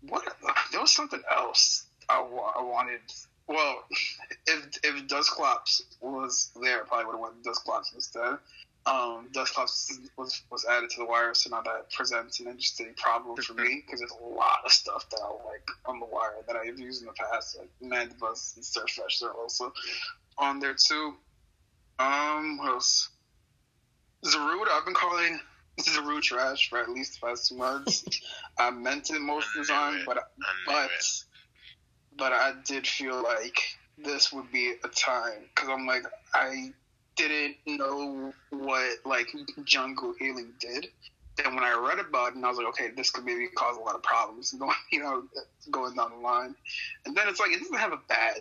what 0.01 0.23
there 0.71 0.82
was 0.82 0.91
something 0.91 1.21
else 1.32 1.86
I, 2.09 2.21
wa- 2.21 2.53
I 2.57 2.63
wanted. 2.63 3.01
Well, 3.47 3.84
if 4.47 4.80
if 4.84 5.07
Dusclops 5.07 5.84
was 6.01 6.51
there, 6.61 6.84
I 6.84 6.88
probably 6.88 7.05
would 7.05 7.11
have 7.13 7.21
went 7.21 7.43
Dusclops 7.43 7.93
instead. 7.93 8.38
Um, 8.86 9.27
Dusclops 9.34 9.99
was 10.17 10.41
was 10.49 10.65
added 10.65 10.89
to 10.91 10.99
the 10.99 11.05
wire, 11.05 11.34
so 11.34 11.49
now 11.49 11.61
that 11.61 11.91
presents 11.91 12.39
an 12.39 12.47
interesting 12.47 12.93
problem 12.95 13.36
for 13.38 13.53
me 13.53 13.84
because 13.86 13.99
there's 13.99 14.11
a 14.11 14.23
lot 14.23 14.59
of 14.65 14.71
stuff 14.71 15.09
that 15.09 15.19
I 15.23 15.30
like 15.47 15.67
on 15.86 15.99
the 15.99 16.05
wire 16.05 16.38
that 16.47 16.55
I've 16.55 16.80
used 16.80 17.01
in 17.01 17.07
the 17.07 17.13
past, 17.13 17.57
like 17.59 17.69
Mandibuzz 17.84 18.55
and 18.55 18.63
Sirfetch'd. 18.65 19.21
They're 19.21 19.32
also 19.32 19.73
on 20.38 20.59
there 20.59 20.75
too. 20.75 21.15
Um, 21.99 22.57
what 22.57 22.69
else? 22.69 23.09
I've 24.80 24.86
been 24.86 24.93
calling 24.93 25.38
Zarude 25.77 26.21
trash 26.21 26.69
for 26.69 26.80
at 26.80 26.89
least 26.89 27.19
the 27.19 27.27
past 27.27 27.49
two 27.49 27.57
months. 27.57 28.05
I 28.57 28.71
meant 28.71 29.09
it 29.09 29.19
most 29.19 29.47
of 29.57 29.67
the 29.67 29.73
time, 29.73 30.03
but 30.05 30.17
I 30.17 30.21
but 30.65 30.86
it. 30.86 31.23
but 32.17 32.32
I 32.32 32.53
did 32.65 32.88
feel 32.88 33.21
like 33.21 33.59
this 33.97 34.32
would 34.32 34.49
be 34.53 34.75
a 34.82 34.88
time 34.88 35.49
because 35.53 35.69
I'm 35.69 35.86
like 35.86 36.03
I 36.34 36.71
didn't 37.17 37.57
know 37.67 38.32
what 38.51 38.99
like 39.03 39.27
jungle 39.65 40.13
healing 40.17 40.53
did. 40.61 40.88
And 41.43 41.55
when 41.55 41.63
I 41.63 41.73
read 41.73 41.99
about 41.99 42.30
it, 42.30 42.36
and 42.36 42.45
I 42.45 42.49
was 42.49 42.57
like, 42.57 42.67
okay, 42.67 42.89
this 42.95 43.11
could 43.11 43.25
maybe 43.25 43.47
cause 43.47 43.77
a 43.77 43.82
lot 43.82 43.95
of 43.95 44.03
problems, 44.03 44.51
going, 44.51 44.73
you 44.91 44.99
know, 44.99 45.23
going 45.71 45.95
down 45.95 46.11
the 46.11 46.17
line. 46.17 46.55
And 47.05 47.15
then 47.15 47.27
it's 47.27 47.39
like 47.39 47.51
it 47.51 47.59
doesn't 47.59 47.77
have 47.77 47.91
a 47.91 47.99
bad, 48.07 48.38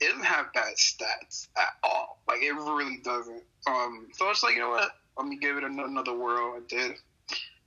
it 0.00 0.08
doesn't 0.08 0.24
have 0.24 0.52
bad 0.54 0.74
stats 0.76 1.48
at 1.58 1.68
all. 1.82 2.18
Like 2.26 2.40
it 2.40 2.52
really 2.52 2.98
doesn't. 3.04 3.42
Um, 3.66 4.08
so 4.14 4.30
it's 4.30 4.42
like, 4.42 4.54
you 4.54 4.60
know 4.60 4.70
what? 4.70 4.90
Let 5.16 5.26
me 5.26 5.36
give 5.36 5.56
it 5.56 5.64
another 5.64 6.16
whirl. 6.16 6.56
I 6.56 6.60
did. 6.68 6.96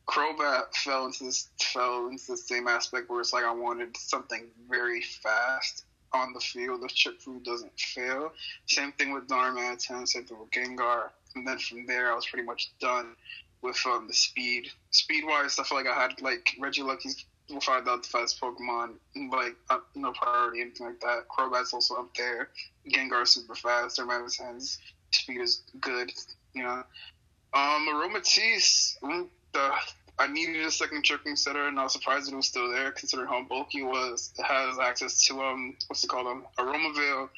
Crobat 0.07 0.73
fell 0.73 1.05
into 1.05 1.25
this 1.25 1.49
fell 1.61 2.07
into 2.07 2.31
the 2.31 2.37
same 2.37 2.67
aspect 2.67 3.09
where 3.09 3.19
it's 3.19 3.31
like 3.31 3.43
I 3.43 3.53
wanted 3.53 3.95
something 3.95 4.47
very 4.67 5.01
fast 5.01 5.85
on 6.13 6.33
the 6.33 6.39
field. 6.39 6.81
The 6.81 6.87
Trick 6.87 7.15
Room 7.27 7.43
doesn't 7.43 7.79
fail. 7.79 8.31
Same 8.65 8.91
thing 8.93 9.13
with 9.13 9.27
Darmanitan, 9.27 10.07
same 10.07 10.25
thing 10.25 10.39
with 10.39 10.49
Gengar. 10.49 11.09
And 11.35 11.47
then 11.47 11.59
from 11.59 11.85
there, 11.85 12.11
I 12.11 12.15
was 12.15 12.25
pretty 12.25 12.45
much 12.45 12.71
done 12.79 13.15
with 13.61 13.79
um, 13.85 14.07
the 14.07 14.13
speed. 14.13 14.71
Speed 14.91 15.25
wise, 15.27 15.59
I 15.59 15.63
feel 15.63 15.77
like 15.77 15.87
I 15.87 15.93
had 15.93 16.19
like 16.21 16.55
Regieleki 16.59 17.23
will 17.49 17.61
find 17.61 17.87
out 17.87 18.03
the 18.03 18.09
fastest 18.09 18.41
Pokemon, 18.41 18.95
like 19.31 19.55
uh, 19.69 19.79
no 19.95 20.11
priority, 20.13 20.61
anything 20.61 20.87
like 20.87 20.99
that. 21.01 21.27
Crobat's 21.27 21.73
also 21.73 21.95
up 21.95 22.15
there. 22.15 22.49
Gengar 22.89 23.27
super 23.27 23.55
fast. 23.55 23.99
Darmanitan's 23.99 24.79
speed 25.11 25.41
is 25.41 25.63
good, 25.79 26.11
you 26.53 26.63
know. 26.63 26.83
Um, 27.53 27.87
Aromatisse, 27.89 28.99
mm, 29.01 29.27
the 29.53 29.71
I 30.19 30.27
needed 30.27 30.65
a 30.65 30.69
second 30.69 31.05
tricking 31.05 31.37
setter, 31.37 31.67
and 31.67 31.79
I 31.79 31.83
was 31.83 31.93
surprised 31.93 32.31
it 32.31 32.35
was 32.35 32.45
still 32.45 32.69
there, 32.69 32.91
considering 32.91 33.29
how 33.29 33.41
bulky 33.43 33.79
it 33.79 33.85
was. 33.85 34.33
It 34.37 34.43
has 34.43 34.77
access 34.77 35.25
to 35.27 35.41
um, 35.41 35.77
what's 35.87 36.03
it 36.03 36.07
called, 36.07 36.27
um, 36.27 36.45
Aroma 36.57 36.91
Veil, 36.93 37.29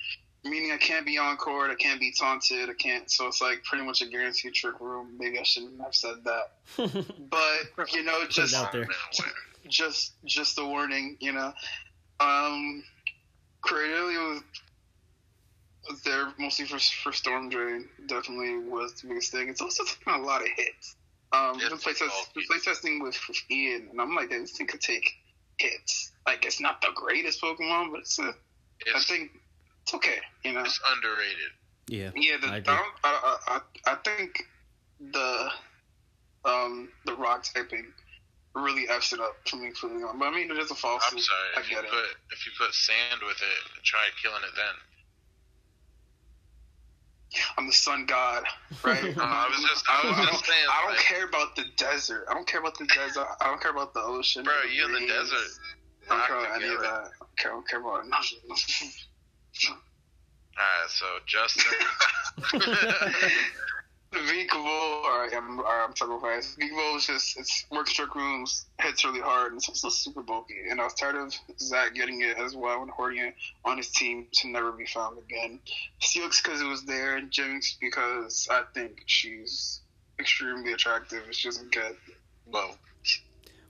meaning 0.43 0.71
I 0.71 0.77
can't 0.77 1.05
be 1.05 1.17
encored, 1.17 1.69
I 1.69 1.75
can't 1.75 1.99
be 1.99 2.11
taunted, 2.11 2.71
I 2.71 2.73
can't. 2.73 3.09
So 3.09 3.27
it's 3.27 3.39
like 3.39 3.63
pretty 3.63 3.85
much 3.85 4.01
a 4.01 4.07
guaranteed 4.07 4.55
trick 4.55 4.79
room. 4.79 5.15
Maybe 5.19 5.37
I 5.37 5.43
shouldn't 5.43 5.79
have 5.79 5.93
said 5.93 6.23
that, 6.23 7.05
but 7.29 7.93
you 7.93 8.03
know, 8.03 8.25
just 8.27 8.55
out 8.55 8.71
there. 8.71 8.87
just 9.67 10.13
just 10.25 10.57
a 10.57 10.65
warning, 10.65 11.17
you 11.19 11.33
know. 11.33 11.53
Um, 12.19 12.83
Cradily 13.63 14.33
was, 14.33 14.41
was 15.89 16.01
there 16.03 16.33
mostly 16.37 16.65
for 16.65 16.79
for 16.79 17.11
Storm 17.11 17.49
Drain. 17.49 17.89
Definitely 18.07 18.59
was 18.69 18.93
the 19.01 19.07
biggest 19.07 19.31
thing. 19.31 19.49
It's 19.49 19.61
also 19.61 19.83
taking 19.83 20.13
a 20.13 20.25
lot 20.25 20.41
of 20.41 20.47
hits. 20.55 20.95
Um, 21.33 21.55
It's 21.59 21.69
been 21.69 21.77
play, 21.77 21.93
test, 21.93 22.33
been 22.33 22.43
play 22.45 22.59
testing 22.59 23.01
with, 23.01 23.17
with 23.27 23.37
Ian, 23.49 23.87
and 23.91 24.01
I'm 24.01 24.13
like, 24.15 24.29
this 24.29 24.51
thing 24.51 24.67
could 24.67 24.81
take 24.81 25.09
hits. 25.57 26.11
Like, 26.25 26.43
it's 26.45 26.59
not 26.59 26.81
the 26.81 26.89
greatest 26.93 27.41
Pokemon, 27.41 27.91
but 27.91 28.01
it's 28.01 28.19
a, 28.19 28.23
I 28.23 28.33
It's, 28.81 29.05
think 29.07 29.31
it's 29.83 29.93
okay. 29.93 30.17
You 30.43 30.53
know, 30.53 30.61
it's 30.61 30.79
underrated. 30.93 31.51
Yeah. 31.87 32.11
yeah. 32.15 32.37
The, 32.41 32.47
I 32.47 32.55
I, 32.55 32.59
don't, 32.59 32.93
I, 33.03 33.37
I, 33.47 33.59
I 33.87 33.93
I 33.93 33.95
think 33.95 34.43
the 34.99 35.49
um 36.45 36.89
the 37.05 37.13
rock 37.15 37.43
typing 37.53 37.91
really 38.53 38.87
f's 38.89 39.13
it 39.13 39.19
up 39.19 39.35
for 39.47 39.55
me 39.55 39.71
completely 39.71 40.03
on. 40.03 40.19
But 40.19 40.25
I 40.25 40.31
mean, 40.31 40.51
it 40.51 40.57
is 40.57 40.69
a 40.71 40.75
false. 40.75 41.03
I'm 41.11 41.17
sorry. 41.19 41.49
I 41.55 41.59
If 41.61 41.69
you 41.69 41.75
get 41.77 41.85
it. 41.85 41.91
put 41.91 42.05
if 42.31 42.45
you 42.45 42.51
put 42.57 42.73
sand 42.73 43.21
with 43.25 43.37
it, 43.37 43.83
try 43.83 44.07
killing 44.21 44.43
it 44.43 44.55
then. 44.55 44.75
I'm 47.57 47.65
the 47.67 47.73
sun 47.73 48.05
god, 48.05 48.43
right? 48.83 49.15
No, 49.15 49.23
I 49.25 49.47
was 49.49 49.61
just- 49.69 49.85
I 49.89 50.07
was 50.07 50.17
don't- 50.17 50.27
just 50.27 50.45
saying, 50.45 50.65
I 50.69 50.81
don't 50.83 50.91
like- 50.91 50.99
care 50.99 51.25
about 51.25 51.55
the 51.55 51.63
desert. 51.77 52.25
I 52.29 52.33
don't 52.33 52.45
care 52.47 52.59
about 52.59 52.77
the 52.77 52.85
desert. 52.87 53.27
I 53.39 53.45
don't 53.47 53.61
care 53.61 53.71
about 53.71 53.93
the 53.93 54.01
ocean. 54.01 54.43
Bro, 54.43 54.53
the 54.67 54.73
you 54.73 54.85
in 54.85 54.91
the 54.93 55.07
desert. 55.07 55.37
I 56.09 56.17
don't 56.17 56.27
care 56.27 56.39
about 56.39 56.55
any 56.61 56.73
of 56.73 56.81
that. 56.81 56.87
I 56.89 56.93
don't 57.19 57.37
care, 57.37 57.51
I 57.51 57.53
don't 57.55 57.67
care 57.69 57.79
about 57.79 58.03
Alright, 60.57 60.89
so 60.89 61.05
Justin. 61.25 61.73
Vikavolt, 64.13 65.03
or 65.03 65.33
I'm, 65.33 65.59
or 65.59 65.65
I'm 65.65 65.93
talking 65.93 66.15
about 66.15 66.29
fast. 66.29 66.57
Is 66.59 67.05
just 67.05 67.37
it's 67.37 67.65
works 67.71 67.93
trick 67.93 68.13
rooms, 68.13 68.65
hits 68.79 69.05
really 69.05 69.21
hard, 69.21 69.53
and 69.53 69.59
it's 69.59 69.69
also 69.69 69.89
super 69.89 70.21
bulky. 70.21 70.55
And 70.69 70.81
I 70.81 70.83
was 70.83 70.93
tired 70.93 71.15
of 71.15 71.33
Zach 71.59 71.95
getting 71.95 72.21
it 72.21 72.37
as 72.37 72.55
well 72.55 72.81
and 72.81 72.91
hoarding 72.91 73.23
it 73.23 73.35
on 73.63 73.77
his 73.77 73.89
team 73.89 74.27
to 74.33 74.49
never 74.49 74.71
be 74.73 74.85
found 74.85 75.17
again. 75.17 75.59
Steelix 76.01 76.43
because 76.43 76.61
it 76.61 76.67
was 76.67 76.83
there, 76.83 77.15
and 77.15 77.31
Jynx 77.31 77.77
because 77.79 78.47
I 78.51 78.63
think 78.73 79.03
she's 79.05 79.81
extremely 80.19 80.73
attractive. 80.73 81.23
She 81.31 81.47
doesn't 81.47 81.71
get 81.71 81.95
Whoa. 82.51 82.67
Well, 82.67 82.77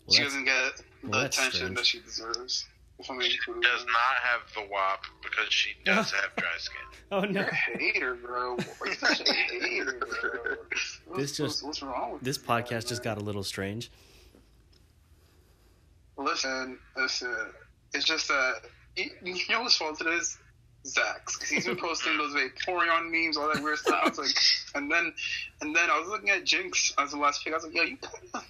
she 0.09 0.23
doesn't 0.23 0.45
get 0.45 0.77
the 1.03 1.09
well, 1.09 1.21
that's 1.21 1.37
attention 1.37 1.59
strange. 1.59 1.77
that 1.77 1.85
she 1.85 1.99
deserves. 1.99 2.65
If 3.01 3.09
I'm 3.09 3.17
being 3.17 3.31
She 3.31 3.37
does 3.61 3.85
not 3.85 4.15
have 4.23 4.41
the 4.55 4.71
WAP 4.71 5.03
because 5.23 5.51
she 5.51 5.71
does 5.85 6.11
have 6.11 6.35
dry 6.37 6.49
skin. 6.57 6.81
oh 7.11 7.21
no. 7.21 7.41
You're 7.41 7.49
a 7.49 7.55
hater, 7.55 8.15
bro. 8.15 8.57
You're 8.85 8.91
a 8.91 9.33
hater, 9.33 9.99
bro. 9.99 10.55
What's, 11.07 11.19
This 11.21 11.37
just- 11.37 11.41
what's, 11.41 11.63
what's 11.63 11.81
wrong 11.83 12.13
with 12.13 12.21
This 12.21 12.37
you, 12.37 12.43
podcast 12.43 12.87
just 12.87 13.03
got 13.03 13.17
a 13.17 13.21
little 13.21 13.43
strange. 13.43 13.91
Listen, 16.17 16.77
listen. 16.95 17.35
It's 17.93 18.05
just 18.05 18.27
that 18.27 18.61
you, 18.95 19.09
you 19.23 19.35
know 19.49 19.63
whose 19.63 19.75
fault 19.75 19.99
it 20.01 20.07
is? 20.07 20.37
Zach's. 20.85 21.35
'Cause 21.37 21.49
he's 21.49 21.65
been 21.65 21.77
posting 21.77 22.17
those 22.17 22.33
Vaporeon 22.33 23.09
memes, 23.11 23.37
all 23.37 23.51
that 23.53 23.61
weird 23.63 23.77
stuff. 23.77 24.01
I 24.03 24.09
was 24.09 24.17
like, 24.17 24.35
and 24.75 24.91
then, 24.91 25.13
and 25.61 25.75
then 25.75 25.89
I 25.89 25.99
was 25.99 26.07
looking 26.09 26.29
at 26.29 26.43
Jynx 26.43 26.93
as 26.97 27.11
the 27.11 27.17
last 27.17 27.43
pick. 27.43 27.53
I 27.53 27.57
was 27.57 27.65
like, 27.65 27.75
yo, 27.75 27.83
you 27.83 27.97
kind 27.97 28.15
of. 28.33 28.43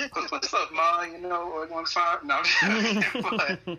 What's 0.30 0.54
up, 0.54 0.72
Ma? 0.72 1.02
You 1.04 1.18
know, 1.18 1.52
like 1.60 1.70
one 1.70 1.84
five. 1.84 2.24
No, 2.24 2.40
I'm 2.62 2.94
but 3.22 3.58
yeah, 3.66 3.76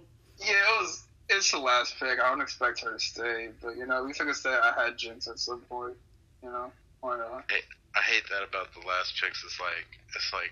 it 0.54 0.82
was. 0.82 1.04
It's 1.30 1.52
the 1.52 1.60
last 1.60 1.96
pick. 1.98 2.20
I 2.20 2.30
don't 2.30 2.42
expect 2.42 2.82
her 2.82 2.92
to 2.92 3.00
stay, 3.00 3.50
but 3.62 3.78
you 3.78 3.88
know, 3.88 4.04
we 4.04 4.14
figured 4.14 4.36
say 4.36 4.52
I 4.52 4.74
had 4.76 4.98
Jynx 4.98 5.28
at 5.28 5.40
some 5.40 5.62
point. 5.62 5.96
You 6.44 6.50
know, 6.50 6.72
why 7.00 7.18
not? 7.18 7.48
I 7.96 8.02
hate 8.04 8.24
that 8.30 8.44
about 8.44 8.74
the 8.74 8.86
last 8.86 9.16
picks. 9.18 9.44
It's 9.44 9.60
like 9.60 9.88
it's 10.16 10.32
like 10.34 10.52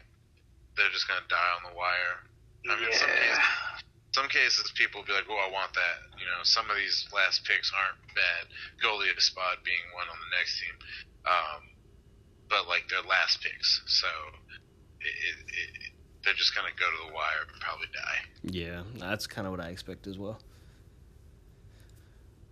they're 0.77 0.89
just 0.89 1.07
gonna 1.07 1.27
die 1.29 1.51
on 1.59 1.69
the 1.69 1.75
wire. 1.77 2.15
I 2.71 2.79
mean, 2.79 2.91
some 2.95 3.11
cases, 3.11 3.45
some 4.11 4.27
cases 4.27 4.71
people 4.75 5.01
will 5.01 5.07
be 5.07 5.13
like, 5.13 5.27
"Oh, 5.29 5.37
I 5.37 5.51
want 5.51 5.75
that." 5.75 5.97
You 6.17 6.25
know, 6.25 6.41
some 6.43 6.69
of 6.71 6.77
these 6.79 7.05
last 7.13 7.45
picks 7.45 7.71
aren't 7.75 7.99
bad. 8.15 8.49
Golisopod 8.81 9.61
being 9.67 9.83
one 9.93 10.07
on 10.07 10.17
the 10.17 10.31
next 10.33 10.59
team, 10.63 10.75
um, 11.27 11.61
but 12.49 12.67
like 12.71 12.87
they're 12.87 13.05
last 13.05 13.43
picks, 13.43 13.83
so 13.85 14.07
it, 15.01 15.45
it, 15.47 15.91
they're 16.23 16.33
just 16.33 16.55
gonna 16.55 16.69
go 16.79 16.85
to 16.85 17.07
the 17.09 17.13
wire 17.13 17.45
and 17.51 17.61
probably 17.61 17.87
die. 17.93 18.19
Yeah, 18.43 18.83
that's 18.97 19.27
kind 19.27 19.47
of 19.47 19.51
what 19.51 19.61
I 19.61 19.69
expect 19.69 20.07
as 20.07 20.17
well. 20.17 20.39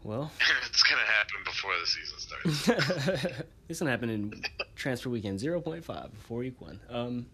Well, 0.04 0.32
it's 0.70 0.84
gonna 0.84 1.02
happen 1.02 1.38
before 1.44 1.72
the 1.80 1.88
season 1.88 2.20
starts. 2.20 3.44
this 3.68 3.80
can 3.80 3.88
happen 3.88 4.10
in 4.10 4.42
transfer 4.76 5.10
weekend 5.10 5.40
0.5 5.40 6.12
before 6.12 6.38
week 6.40 6.60
one. 6.62 6.80
Um, 6.90 7.26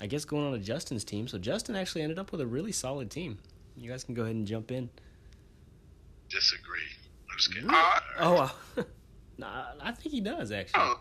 I 0.00 0.06
guess 0.06 0.24
going 0.24 0.46
on 0.46 0.52
to 0.52 0.58
Justin's 0.58 1.04
team. 1.04 1.26
So 1.28 1.38
Justin 1.38 1.74
actually 1.76 2.02
ended 2.02 2.18
up 2.18 2.30
with 2.32 2.40
a 2.40 2.46
really 2.46 2.72
solid 2.72 3.10
team. 3.10 3.38
You 3.76 3.90
guys 3.90 4.04
can 4.04 4.14
go 4.14 4.22
ahead 4.22 4.34
and 4.36 4.46
jump 4.46 4.70
in. 4.70 4.90
Disagree. 6.28 6.80
I'm 7.30 7.36
just 7.38 7.54
kidding. 7.54 7.70
Uh, 7.70 8.00
Oh, 8.18 8.34
wow. 8.34 8.50
nah, 9.38 9.64
I 9.80 9.92
think 9.92 10.12
he 10.12 10.20
does 10.20 10.52
actually. 10.52 10.82
oh, 10.82 11.00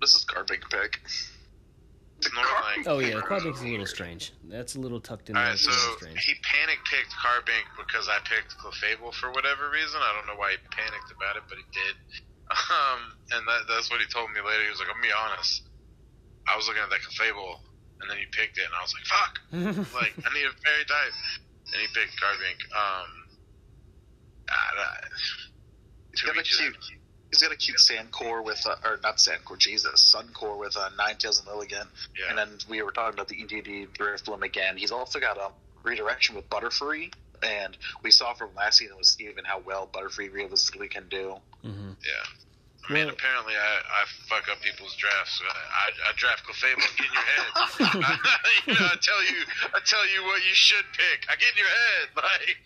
This 0.00 0.14
is 0.14 0.24
garbage 0.24 0.62
pick. 0.70 1.00
It's 2.18 2.28
like 2.36 2.86
Oh 2.86 2.98
yeah, 2.98 3.20
Quadrant's 3.20 3.60
a 3.60 3.64
little 3.64 3.86
strange. 3.86 4.32
That's 4.44 4.76
a 4.76 4.80
little 4.80 5.00
tucked 5.00 5.28
in 5.28 5.34
there. 5.34 5.42
Alright, 5.42 5.54
It's 5.56 5.64
so 5.64 5.96
strange. 5.96 6.20
he 6.24 6.34
panic 6.44 6.78
picked 6.84 7.12
Carbink 7.16 7.64
because 7.80 8.08
I 8.08 8.18
picked 8.28 8.56
Clefable 8.60 9.14
for 9.14 9.32
whatever 9.32 9.70
reason. 9.70 10.00
I 10.02 10.12
don't 10.16 10.26
know 10.26 10.38
why 10.38 10.52
he 10.52 10.58
panicked 10.68 11.12
about 11.12 11.36
it, 11.36 11.44
but 11.48 11.58
he 11.58 11.64
did. 11.72 11.96
Um, 12.50 13.14
and 13.30 13.46
that, 13.46 13.70
that's 13.70 13.94
what 13.94 14.00
he 14.02 14.10
told 14.10 14.26
me 14.34 14.42
later. 14.42 14.64
He 14.66 14.70
was 14.74 14.80
like, 14.82 14.90
"I'm 14.90 14.98
gonna 14.98 15.06
be 15.06 15.14
honest. 15.14 15.70
I 16.50 16.56
was 16.58 16.66
looking 16.66 16.82
at 16.82 16.90
that 16.90 16.98
Clefable, 16.98 17.62
and 18.02 18.10
then 18.10 18.18
he 18.18 18.26
picked 18.32 18.58
it, 18.58 18.66
and 18.66 18.74
I 18.74 18.82
was 18.82 18.90
like, 18.90 19.06
fuck. 19.06 19.32
like, 19.94 20.14
I 20.18 20.28
need 20.34 20.50
a 20.50 20.54
fairy 20.58 20.82
type. 20.82 21.14
And 21.70 21.78
he 21.78 21.86
picked 21.94 22.18
Carbink. 22.18 22.58
Um, 22.74 23.10
I, 24.50 24.58
I, 24.82 25.06
He's 26.10 26.26
to 26.26 26.99
got 27.38 27.50
a 27.50 27.54
each 27.54 27.66
his 27.66 27.66
cute. 27.66 27.78
He's 27.80 27.88
got 27.88 27.96
a 28.00 28.02
cute 28.02 28.08
sand 28.08 28.10
core 28.12 28.42
with, 28.42 28.66
uh, 28.66 28.76
or 28.88 28.98
not 29.02 29.20
sand 29.20 29.44
core, 29.44 29.56
Jesus, 29.56 30.00
sun 30.00 30.28
core 30.34 30.58
with 30.58 30.76
a 30.76 30.90
Ninetales 30.98 31.38
and 31.40 31.48
Lilligant. 31.48 31.86
Yeah. 32.18 32.30
And 32.30 32.38
then 32.38 32.48
we 32.68 32.82
were 32.82 32.92
talking 32.92 33.14
about 33.14 33.28
the 33.28 33.36
Indeedee 33.36 33.88
Drifloom 33.96 34.42
again. 34.42 34.76
He's 34.76 34.90
also 34.90 35.20
got 35.20 35.36
a 35.38 35.50
redirection 35.82 36.34
with 36.36 36.48
Butterfree. 36.50 37.12
And 37.42 37.76
we 38.02 38.10
saw 38.10 38.34
from 38.34 38.50
last 38.54 38.78
season 38.78 38.96
with 38.98 39.06
Steven 39.06 39.44
how 39.44 39.60
well 39.60 39.88
Butterfree 39.92 40.30
realistically 40.32 40.88
can 40.88 41.08
do. 41.08 41.36
hmm 41.62 41.68
Yeah. 42.04 42.10
I 42.88 42.92
mean, 42.92 43.06
Well- 43.06 43.14
apparently 43.14 43.54
I, 43.54 43.78
I 43.78 44.04
fuck 44.28 44.48
up 44.50 44.60
people's 44.62 44.94
drafts. 44.96 45.40
I, 45.48 45.90
I 46.08 46.12
draft 46.16 46.42
Clefable, 46.44 46.96
get 46.96 47.06
in 47.06 47.12
your 47.12 47.22
head. 47.22 48.16
you 48.66 48.74
know, 48.74 48.86
I 48.86 48.96
tell 49.00 49.22
you, 49.24 49.44
I 49.74 49.78
tell 49.86 50.06
you 50.12 50.24
what 50.24 50.42
you 50.46 50.54
should 50.54 50.84
pick. 50.92 51.26
I 51.30 51.36
get 51.36 51.50
in 51.52 51.58
your 51.58 51.66
head, 51.68 52.08
like. 52.16 52.56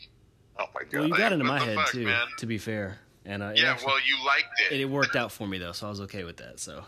Oh 0.58 0.66
my 0.74 0.82
god. 0.84 1.00
Well, 1.00 1.08
you 1.08 1.16
got 1.16 1.32
into 1.32 1.44
my 1.44 1.60
head 1.62 1.76
fuck, 1.76 1.88
too. 1.90 2.04
man? 2.04 2.26
To 2.38 2.46
be 2.46 2.58
fair, 2.58 2.98
and 3.24 3.42
uh, 3.42 3.52
Yeah, 3.54 3.72
actually- 3.72 3.86
well, 3.86 3.96
you 4.06 4.24
liked 4.26 4.46
it, 4.70 4.74
it. 4.74 4.80
it 4.82 4.84
worked 4.86 5.16
out 5.16 5.32
for 5.32 5.46
me 5.46 5.58
though, 5.58 5.72
so 5.72 5.86
I 5.86 5.90
was 5.90 6.00
okay 6.02 6.24
with 6.24 6.36
that. 6.38 6.60
So, 6.60 6.84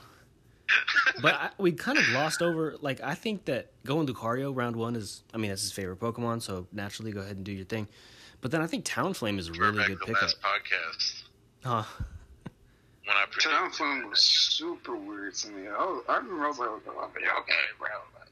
but 1.22 1.34
I, 1.34 1.50
we 1.58 1.72
kind 1.72 1.96
of 1.98 2.04
glossed 2.06 2.42
over. 2.42 2.76
Like, 2.80 3.00
I 3.00 3.14
think 3.14 3.44
that 3.46 3.70
going 3.84 4.06
Lucario 4.06 4.54
round 4.54 4.76
one 4.76 4.96
is, 4.96 5.22
I 5.32 5.38
mean, 5.38 5.50
that's 5.50 5.62
his 5.62 5.72
favorite 5.72 6.00
Pokemon, 6.00 6.42
so 6.42 6.66
naturally 6.72 7.12
go 7.12 7.20
ahead 7.20 7.36
and 7.36 7.44
do 7.44 7.52
your 7.52 7.64
thing. 7.64 7.86
But 8.40 8.50
then 8.50 8.60
I 8.60 8.66
think 8.66 8.84
Talonflame 8.84 9.38
is 9.38 9.48
a 9.48 9.52
really 9.52 9.72
Throwback 9.72 9.86
good 9.88 9.98
the 10.00 10.04
pickup. 10.06 10.22
last 10.22 10.36
podcast 10.42 11.22
Huh. 11.64 11.82
when 13.06 13.16
I 13.16 13.24
predicted. 13.30 13.52
Talonflame 13.52 14.10
was 14.10 14.20
super 14.22 14.96
weird 14.96 15.34
to 15.36 15.50
me. 15.50 15.68
I, 15.68 16.00
I 16.08 16.16
remember 16.18 16.44
I 16.44 16.48
was 16.48 16.58
like, 16.58 16.68
oh, 16.68 16.80
yeah, 17.20 17.28
okay, 17.40 17.52
bro. 17.78 17.88
Like, 18.18 18.28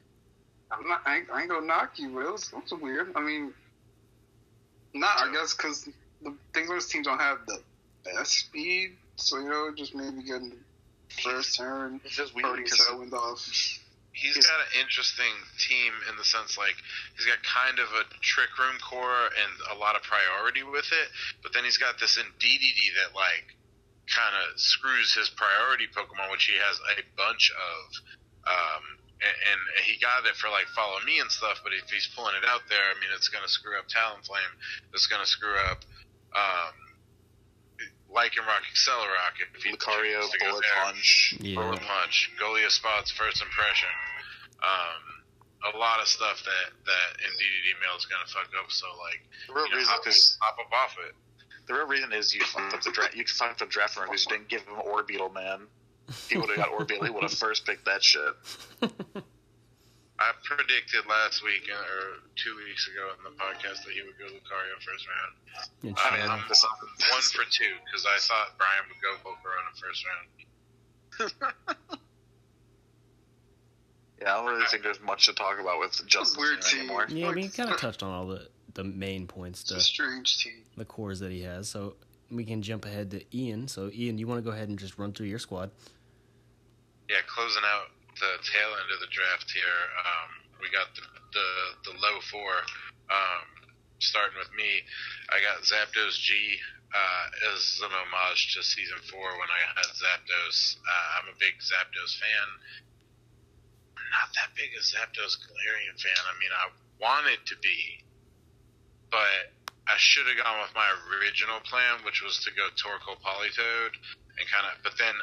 I'm 0.73 0.89
not, 0.89 1.01
I 1.07 1.17
ain't, 1.19 1.31
I 1.33 1.41
ain't 1.43 1.51
gonna 1.51 1.67
knock 1.67 1.93
you, 1.99 2.11
but 2.11 2.21
it 2.27 2.33
was, 2.33 2.53
it 2.53 2.57
was 2.71 2.81
weird. 2.81 3.13
I 3.17 3.21
mean, 3.23 3.53
not, 4.93 5.17
I 5.19 5.33
guess, 5.33 5.55
because 5.55 5.89
the 6.23 6.35
things 6.53 6.69
on 6.71 6.77
this 6.77 6.89
team 6.89 7.03
don't 7.03 7.21
have 7.21 7.39
the 7.47 7.61
best 8.05 8.33
speed, 8.33 8.97
so, 9.17 9.39
you 9.39 9.49
know, 9.49 9.73
just 9.75 9.95
maybe 9.95 10.23
getting 10.23 10.53
first 11.23 11.57
turn, 11.57 12.01
It's 12.05 12.17
just 12.17 12.35
weird 12.35 12.57
because 12.57 12.81
off. 13.13 13.41
He's 14.15 14.39
got 14.39 14.63
an 14.71 14.79
interesting 14.79 15.35
team 15.59 15.91
in 16.09 16.15
the 16.15 16.23
sense 16.23 16.55
like 16.55 16.79
he's 17.19 17.27
got 17.27 17.43
kind 17.43 17.83
of 17.83 17.91
a 17.99 18.07
trick 18.23 18.55
room 18.63 18.79
core 18.79 19.27
and 19.27 19.53
a 19.75 19.77
lot 19.79 19.99
of 19.99 20.07
priority 20.07 20.63
with 20.63 20.87
it, 20.87 21.09
but 21.43 21.51
then 21.53 21.67
he's 21.67 21.79
got 21.79 21.99
this 21.99 22.17
in 22.17 22.27
DDD 22.39 22.79
that 23.03 23.11
like 23.19 23.59
kind 24.07 24.39
of 24.39 24.55
screws 24.55 25.15
his 25.19 25.31
priority 25.35 25.91
Pokemon, 25.91 26.31
which 26.31 26.47
he 26.47 26.55
has 26.55 26.79
a 26.95 27.03
bunch 27.19 27.51
of. 27.51 27.83
Um, 28.47 28.85
and, 29.25 29.35
and 29.51 29.61
he 29.83 29.99
got 29.99 30.27
it 30.29 30.37
for 30.37 30.47
like 30.53 30.69
follow 30.77 31.01
me 31.03 31.19
and 31.19 31.31
stuff, 31.31 31.59
but 31.65 31.73
if 31.73 31.89
he's 31.91 32.07
pulling 32.15 32.37
it 32.37 32.47
out 32.47 32.63
there, 32.69 32.87
I 32.93 32.95
mean, 33.01 33.11
it's 33.17 33.33
gonna 33.33 33.51
screw 33.51 33.75
up 33.79 33.91
Talonflame. 33.91 34.55
It's 34.93 35.07
gonna 35.07 35.27
screw 35.27 35.59
up. 35.71 35.83
Um, 36.35 36.84
Lycanroc, 38.15 38.63
Accelerock, 38.71 39.35
if 39.43 39.63
he 39.63 39.73
Lucario, 39.75 40.21
chooses 40.23 40.31
to 40.31 40.39
go 40.39 40.51
Bullet 40.51 40.65
there. 40.65 40.85
Punch. 40.85 41.35
Yeah. 41.41 41.55
Bullet 41.57 41.81
Punch, 41.83 42.31
Golisopod's 42.41 43.11
first 43.11 43.43
impression. 43.43 43.89
Um, 44.63 45.75
a 45.75 45.77
lot 45.79 46.01
of 46.01 46.07
stuff 46.07 46.43
that 46.45 46.73
that 46.87 47.09
in 47.25 47.31
DDD 47.35 47.81
male 47.83 47.97
is 47.99 48.07
gonna 48.07 48.27
fuck 48.29 48.49
up. 48.63 48.71
So 48.71 48.87
like, 49.03 49.21
The 49.49 49.55
real 49.55 49.65
you 49.67 49.71
know, 49.73 49.79
reason 49.79 49.95
hop, 49.95 50.07
is 50.07 50.39
hop 50.41 50.57
up 50.61 50.73
off 50.73 50.97
it. 51.09 51.15
the 51.67 51.75
real 51.75 51.87
reason 51.87 52.13
is 52.13 52.33
you 52.35 52.43
fucked 52.45 52.75
up 52.75 52.83
the 52.83 52.93
draft. 52.93 53.17
You 53.17 53.25
fucked 53.27 53.63
up 53.63 53.69
draft 53.71 53.97
room 53.97 54.07
because 54.09 54.27
you 54.27 54.37
didn't 54.37 54.49
give 54.49 54.63
him 54.63 54.75
Orbeetle, 54.77 55.33
man. 55.35 55.67
He 56.29 56.37
would 56.39 56.51
have 56.51 56.59
got 56.59 56.69
Orbeetle. 56.71 57.05
He 57.05 57.11
would 57.11 57.23
have 57.23 57.33
first 57.39 57.67
picked 57.67 57.87
that 57.87 58.03
shit. 58.05 58.33
I 60.19 60.31
predicted 60.45 61.07
last 61.11 61.43
week 61.43 61.67
uh, 61.69 61.75
or 61.83 62.23
two 62.37 62.55
weeks 62.57 62.87
ago 62.89 63.11
in 63.19 63.25
the 63.25 63.35
podcast 63.35 63.83
that 63.85 63.93
he 63.93 64.03
would 64.03 64.17
go 64.19 64.27
Lucario 64.27 64.79
first 64.79 65.07
round. 65.11 65.97
I 65.99 66.17
mean, 66.17 66.31
I'm 66.31 66.39
one 66.39 67.23
for 67.35 67.43
two 67.51 67.75
because 67.85 68.07
I 68.07 68.19
thought 68.21 68.55
Brian 68.57 68.85
would 68.89 69.03
go 69.03 69.19
Volcar 69.27 69.59
in 69.59 69.67
the 69.75 69.79
first 69.83 70.01
round. 70.07 70.29
yeah, 74.21 74.33
I 74.35 74.37
don't 74.37 74.47
really 74.55 74.67
think 74.67 74.83
there's 74.85 75.01
much 75.01 75.27
to 75.27 75.33
talk 75.35 75.59
about 75.61 75.81
with 75.81 76.01
Justin's 76.07 76.39
Weird 76.39 76.63
team 76.63 76.71
team. 76.83 76.91
anymore. 76.91 77.07
yeah, 77.09 77.29
I 77.29 77.33
mean, 77.35 77.45
he 77.45 77.51
kind 77.51 77.71
of 77.71 77.77
touched 77.79 78.03
on 78.03 78.11
all 78.13 78.27
the 78.27 78.49
the 78.75 78.85
main 78.85 79.27
points, 79.27 79.63
It's 79.63 79.71
a 79.71 79.75
the 79.75 79.81
strange 79.81 80.39
team. 80.43 80.63
the 80.77 80.85
cores 80.85 81.21
that 81.21 81.31
he 81.31 81.43
has. 81.43 81.69
So 81.69 81.95
we 82.31 82.45
can 82.45 82.61
jump 82.63 82.85
ahead 82.85 83.11
to 83.13 83.37
Ian. 83.37 83.69
So 83.69 83.91
Ian, 83.93 84.19
you 84.19 84.27
want 84.27 84.39
to 84.39 84.43
go 84.43 84.51
ahead 84.55 84.69
and 84.69 84.79
just 84.79 84.99
run 84.99 85.13
through 85.13 85.27
your 85.27 85.39
squad? 85.39 85.71
Yeah, 87.09 87.17
closing 87.29 87.63
out 87.65 87.91
the 88.21 88.33
tail 88.47 88.71
end 88.79 88.91
of 88.93 89.01
the 89.01 89.11
draft 89.11 89.51
here, 89.51 89.81
um, 90.01 90.31
we 90.61 90.71
got 90.71 90.89
the, 90.95 91.05
the 91.35 91.49
the 91.91 91.95
low 91.99 92.19
four. 92.31 92.55
Um, 93.11 93.47
starting 94.01 94.37
with 94.37 94.53
me, 94.57 94.85
I 95.33 95.41
got 95.41 95.65
Zapdos 95.65 96.17
G 96.21 96.59
uh, 96.95 97.27
as 97.53 97.81
an 97.83 97.91
homage 97.91 98.55
to 98.55 98.63
season 98.63 99.01
four 99.11 99.27
when 99.39 99.51
I 99.51 99.61
had 99.75 99.89
Zapdos. 99.91 100.79
Uh, 100.79 101.07
I'm 101.19 101.29
a 101.35 101.37
big 101.43 101.59
Zapdos 101.59 102.15
fan. 102.21 102.49
Not 104.15 104.31
that 104.39 104.55
big 104.55 104.71
a 104.79 104.83
Zapdos 104.83 105.35
Galarian 105.43 105.99
fan. 105.99 106.23
I 106.23 106.35
mean, 106.39 106.55
I 106.55 106.71
wanted 107.03 107.43
to 107.51 107.57
be, 107.59 108.07
but 109.11 109.51
I 109.91 109.99
should 109.99 110.31
have 110.31 110.39
gone 110.39 110.63
with 110.63 110.71
my 110.79 110.87
original 111.19 111.59
plan, 111.67 112.07
which 112.07 112.23
was 112.23 112.39
to 112.47 112.55
go 112.55 112.71
Torkoal 112.79 113.19
Politoed 113.19 113.93
and 114.39 114.45
kind 114.47 114.71
of. 114.71 114.79
But 114.87 114.95
then 114.97 115.15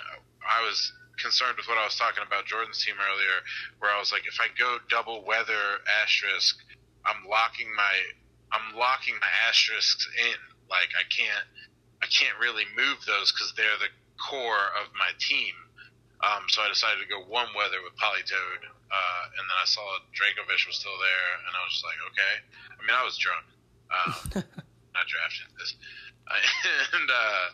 I 0.43 0.59
was 0.67 0.91
concerned 1.21 1.55
with 1.57 1.69
what 1.69 1.77
I 1.77 1.85
was 1.85 1.95
talking 1.95 2.25
about 2.25 2.45
Jordan's 2.49 2.83
team 2.83 2.97
earlier, 2.97 3.37
where 3.79 3.93
I 3.93 3.99
was 4.01 4.11
like, 4.11 4.25
if 4.25 4.41
I 4.41 4.49
go 4.57 4.81
double 4.89 5.23
weather 5.23 5.79
asterisk, 6.01 6.57
I'm 7.05 7.25
locking 7.29 7.69
my 7.77 7.95
I'm 8.51 8.75
locking 8.75 9.15
my 9.21 9.31
asterisks 9.47 10.05
in. 10.17 10.39
Like 10.69 10.91
I 10.97 11.05
can't 11.07 11.47
I 12.01 12.07
can't 12.09 12.35
really 12.41 12.65
move 12.75 12.99
those 13.05 13.31
because 13.31 13.53
they're 13.55 13.79
the 13.79 13.93
core 14.17 14.73
of 14.81 14.89
my 14.97 15.13
team. 15.21 15.53
Um, 16.21 16.45
so 16.53 16.61
I 16.61 16.69
decided 16.69 17.01
to 17.01 17.09
go 17.09 17.25
one 17.25 17.49
weather 17.57 17.81
with 17.81 17.97
Politoed, 17.97 18.61
uh, 18.61 19.23
and 19.33 19.41
then 19.41 19.57
I 19.57 19.65
saw 19.65 19.81
Dracovish 20.13 20.69
was 20.69 20.77
still 20.77 20.93
there, 21.01 21.29
and 21.49 21.51
I 21.57 21.61
was 21.65 21.73
just 21.73 21.85
like, 21.85 21.97
okay. 22.13 22.33
I 22.77 22.79
mean, 22.85 22.93
I 22.93 23.01
was 23.01 23.17
drunk. 23.17 23.45
Um, 23.89 24.45
I 24.97 25.01
drafted 25.09 25.49
this, 25.57 25.73
and 26.93 27.09
uh, 27.09 27.45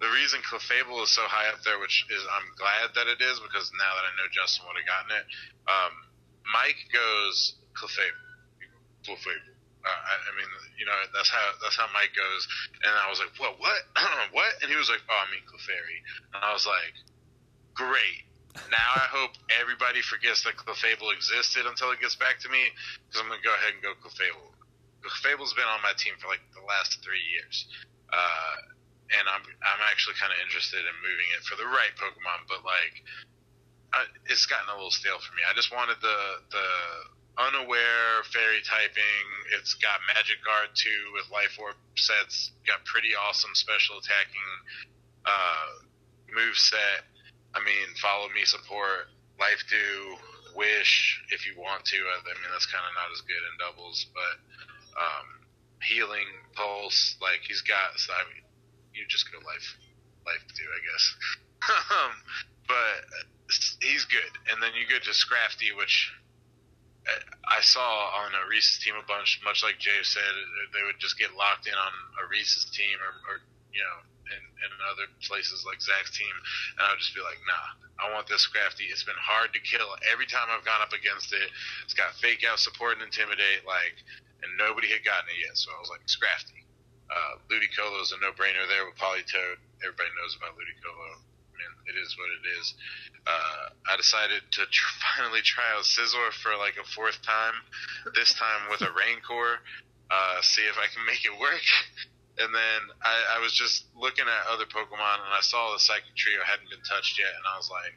the 0.00 0.10
reason 0.12 0.44
Clefable 0.44 1.00
is 1.02 1.12
so 1.12 1.24
high 1.24 1.48
up 1.48 1.64
there, 1.64 1.80
which 1.80 2.04
is 2.12 2.20
I'm 2.28 2.48
glad 2.60 2.92
that 2.94 3.08
it 3.08 3.20
is 3.24 3.40
because 3.40 3.72
now 3.80 3.92
that 3.96 4.04
I 4.04 4.12
know 4.20 4.28
Justin 4.28 4.68
would 4.68 4.76
have 4.76 4.88
gotten 4.88 5.10
it, 5.16 5.24
um, 5.64 5.92
Mike 6.52 6.80
goes 6.92 7.56
Clefable, 7.72 8.28
Clefable. 9.08 9.56
Uh, 9.86 9.88
I, 9.88 10.14
I 10.18 10.30
mean, 10.34 10.50
you 10.76 10.84
know, 10.84 10.98
that's 11.14 11.30
how 11.30 11.46
that's 11.62 11.78
how 11.78 11.86
Mike 11.94 12.12
goes, 12.12 12.42
and 12.82 12.92
I 12.92 13.08
was 13.08 13.22
like, 13.22 13.32
what, 13.38 13.56
what, 13.62 13.78
what? 14.36 14.52
And 14.60 14.68
he 14.68 14.76
was 14.76 14.90
like, 14.90 15.00
oh, 15.06 15.16
I 15.16 15.26
mean 15.30 15.46
Clefairy, 15.46 16.02
and 16.34 16.42
I 16.42 16.52
was 16.52 16.66
like, 16.66 16.94
great. 17.72 18.26
Now 18.72 18.90
I 18.96 19.06
hope 19.12 19.36
everybody 19.60 20.00
forgets 20.02 20.42
that 20.44 20.56
Clefable 20.58 21.12
existed 21.12 21.68
until 21.68 21.92
it 21.92 22.00
gets 22.00 22.16
back 22.16 22.40
to 22.44 22.48
me, 22.50 22.60
because 23.06 23.22
I'm 23.22 23.30
gonna 23.30 23.44
go 23.46 23.54
ahead 23.54 23.78
and 23.78 23.82
go 23.84 23.94
Clefable. 24.02 24.52
Clefable's 25.06 25.54
been 25.54 25.70
on 25.70 25.80
my 25.86 25.94
team 25.96 26.18
for 26.18 26.26
like 26.26 26.42
the 26.52 26.66
last 26.66 26.98
three 27.06 27.22
years, 27.30 27.70
uh, 28.10 28.75
and 29.14 29.24
I'm 29.30 29.42
I'm 29.42 29.82
actually 29.86 30.18
kind 30.18 30.34
of 30.34 30.38
interested 30.42 30.82
in 30.82 30.94
moving 31.02 31.28
it 31.38 31.42
for 31.46 31.54
the 31.54 31.68
right 31.68 31.94
Pokemon, 31.94 32.50
but 32.50 32.66
like, 32.66 32.94
I, 33.94 34.00
it's 34.26 34.46
gotten 34.46 34.66
a 34.70 34.74
little 34.74 34.94
stale 34.94 35.22
for 35.22 35.34
me. 35.38 35.46
I 35.46 35.54
just 35.54 35.70
wanted 35.70 35.98
the 36.02 36.18
the 36.50 36.68
unaware 37.38 38.24
fairy 38.32 38.64
typing. 38.64 39.26
It's 39.58 39.74
got 39.78 40.00
Magic 40.10 40.40
Guard 40.42 40.72
too 40.74 41.02
with 41.14 41.28
Life 41.30 41.54
Orb 41.60 41.76
sets. 41.94 42.50
Got 42.66 42.82
pretty 42.88 43.14
awesome 43.14 43.54
special 43.54 43.98
attacking 44.00 44.50
uh, 45.26 45.70
move 46.32 46.56
set. 46.56 47.06
I 47.54 47.60
mean, 47.60 47.88
follow 48.00 48.28
me 48.34 48.44
support, 48.44 49.08
Life 49.40 49.64
Dew, 49.68 50.16
wish 50.56 51.20
if 51.30 51.46
you 51.46 51.54
want 51.60 51.84
to. 51.84 51.98
I, 52.00 52.16
I 52.20 52.34
mean, 52.40 52.50
that's 52.52 52.66
kind 52.66 52.84
of 52.84 52.92
not 52.96 53.12
as 53.12 53.20
good 53.22 53.38
in 53.38 53.54
doubles, 53.60 54.06
but 54.12 54.36
um, 54.96 55.28
healing 55.84 56.26
pulse, 56.54 57.16
like 57.20 57.44
he's 57.44 57.60
got. 57.62 57.96
So 58.00 58.12
I 58.16 58.24
mean, 58.32 58.45
you 58.96 59.04
just 59.08 59.28
go 59.30 59.38
life, 59.44 59.68
Life 60.24 60.42
Dew, 60.56 60.64
I 60.64 60.80
guess. 60.80 61.04
um, 62.00 62.12
but 62.66 62.96
he's 63.84 64.08
good, 64.08 64.32
and 64.50 64.58
then 64.58 64.72
you 64.74 64.88
go 64.88 64.98
to 64.98 65.12
Scrafty, 65.12 65.76
which 65.76 66.10
uh, 67.06 67.22
I 67.46 67.60
saw 67.60 68.24
on 68.24 68.32
a 68.34 68.48
Reese's 68.48 68.82
team 68.82 68.96
a 68.98 69.06
bunch. 69.06 69.38
Much 69.44 69.62
like 69.62 69.78
Jay 69.78 70.02
said, 70.02 70.32
they 70.74 70.82
would 70.82 70.98
just 70.98 71.20
get 71.20 71.36
locked 71.36 71.68
in 71.68 71.76
on 71.76 71.92
a 72.18 72.26
Reese's 72.26 72.66
team, 72.72 72.96
or, 72.98 73.12
or 73.30 73.34
you 73.70 73.84
know, 73.84 73.98
in, 74.32 74.42
in 74.42 74.70
other 74.90 75.06
places 75.22 75.62
like 75.62 75.78
Zach's 75.78 76.16
team, 76.16 76.32
and 76.78 76.82
I 76.82 76.90
would 76.90 77.02
just 77.02 77.14
be 77.14 77.22
like, 77.22 77.38
nah, 77.46 77.66
I 78.02 78.04
want 78.10 78.26
this 78.26 78.42
Scrafty. 78.42 78.90
It's 78.90 79.06
been 79.06 79.18
hard 79.20 79.54
to 79.54 79.60
kill 79.62 79.94
every 80.10 80.26
time 80.26 80.50
I've 80.50 80.66
gone 80.66 80.82
up 80.82 80.92
against 80.92 81.30
it. 81.30 81.48
It's 81.86 81.94
got 81.94 82.18
fake 82.18 82.42
out 82.42 82.58
support 82.58 82.98
and 82.98 83.06
intimidate, 83.06 83.62
like, 83.62 83.94
and 84.42 84.50
nobody 84.58 84.90
had 84.90 85.06
gotten 85.06 85.30
it 85.30 85.38
yet. 85.38 85.54
So 85.54 85.70
I 85.70 85.78
was 85.78 85.88
like, 85.88 86.02
Scrafty. 86.10 86.65
Uh, 87.06 87.38
Ludicolo 87.46 88.02
is 88.02 88.10
a 88.10 88.18
no-brainer 88.18 88.66
there 88.66 88.84
with 88.86 88.98
Politoed. 88.98 89.62
Everybody 89.82 90.10
knows 90.18 90.34
about 90.34 90.58
Ludicolo. 90.58 91.22
I 91.22 91.54
mean, 91.54 91.72
it 91.86 91.96
is 91.96 92.16
what 92.18 92.28
it 92.34 92.44
is. 92.58 92.74
Uh, 93.26 93.62
I 93.90 93.96
decided 93.96 94.42
to 94.42 94.62
tr- 94.66 94.94
finally 95.16 95.42
try 95.42 95.64
out 95.74 95.86
Scizor 95.86 96.32
for 96.42 96.56
like 96.58 96.76
a 96.78 96.86
fourth 96.94 97.22
time. 97.22 97.54
This 98.14 98.34
time 98.34 98.70
with 98.70 98.82
a 98.82 98.90
Raincore. 98.90 99.62
Uh, 100.10 100.38
see 100.42 100.62
if 100.62 100.78
I 100.78 100.86
can 100.94 101.02
make 101.06 101.26
it 101.26 101.34
work. 101.34 101.66
And 102.38 102.52
then 102.54 102.80
I, 103.02 103.38
I 103.38 103.42
was 103.42 103.50
just 103.50 103.88
looking 103.96 104.28
at 104.28 104.42
other 104.52 104.68
Pokemon, 104.68 105.24
and 105.24 105.32
I 105.32 105.40
saw 105.40 105.72
the 105.72 105.80
Psychic 105.80 106.14
Trio 106.14 106.44
hadn't 106.44 106.68
been 106.68 106.84
touched 106.84 107.18
yet, 107.18 107.32
and 107.32 107.42
I 107.48 107.56
was 107.56 107.72
like, 107.72 107.96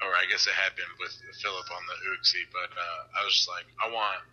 or 0.00 0.16
I 0.16 0.24
guess 0.32 0.48
it 0.48 0.56
had 0.56 0.72
been 0.80 0.88
with 0.96 1.12
Philip 1.44 1.68
on 1.68 1.82
the 1.84 1.96
Uxie, 2.16 2.48
but 2.48 2.72
uh, 2.72 3.20
I 3.20 3.24
was 3.24 3.36
just 3.36 3.48
like, 3.52 3.68
I 3.76 3.92
want 3.92 4.24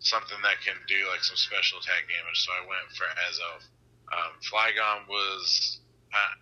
something 0.00 0.40
that 0.42 0.60
can 0.64 0.76
do 0.88 0.96
like 1.12 1.20
some 1.22 1.36
special 1.36 1.78
attack 1.78 2.08
damage, 2.08 2.40
so 2.40 2.50
I 2.56 2.64
went 2.64 2.88
for 2.96 3.06
Azelf. 3.28 3.62
Um, 4.10 4.32
Flygon 4.42 5.06
was, 5.06 5.78
I, 6.10 6.34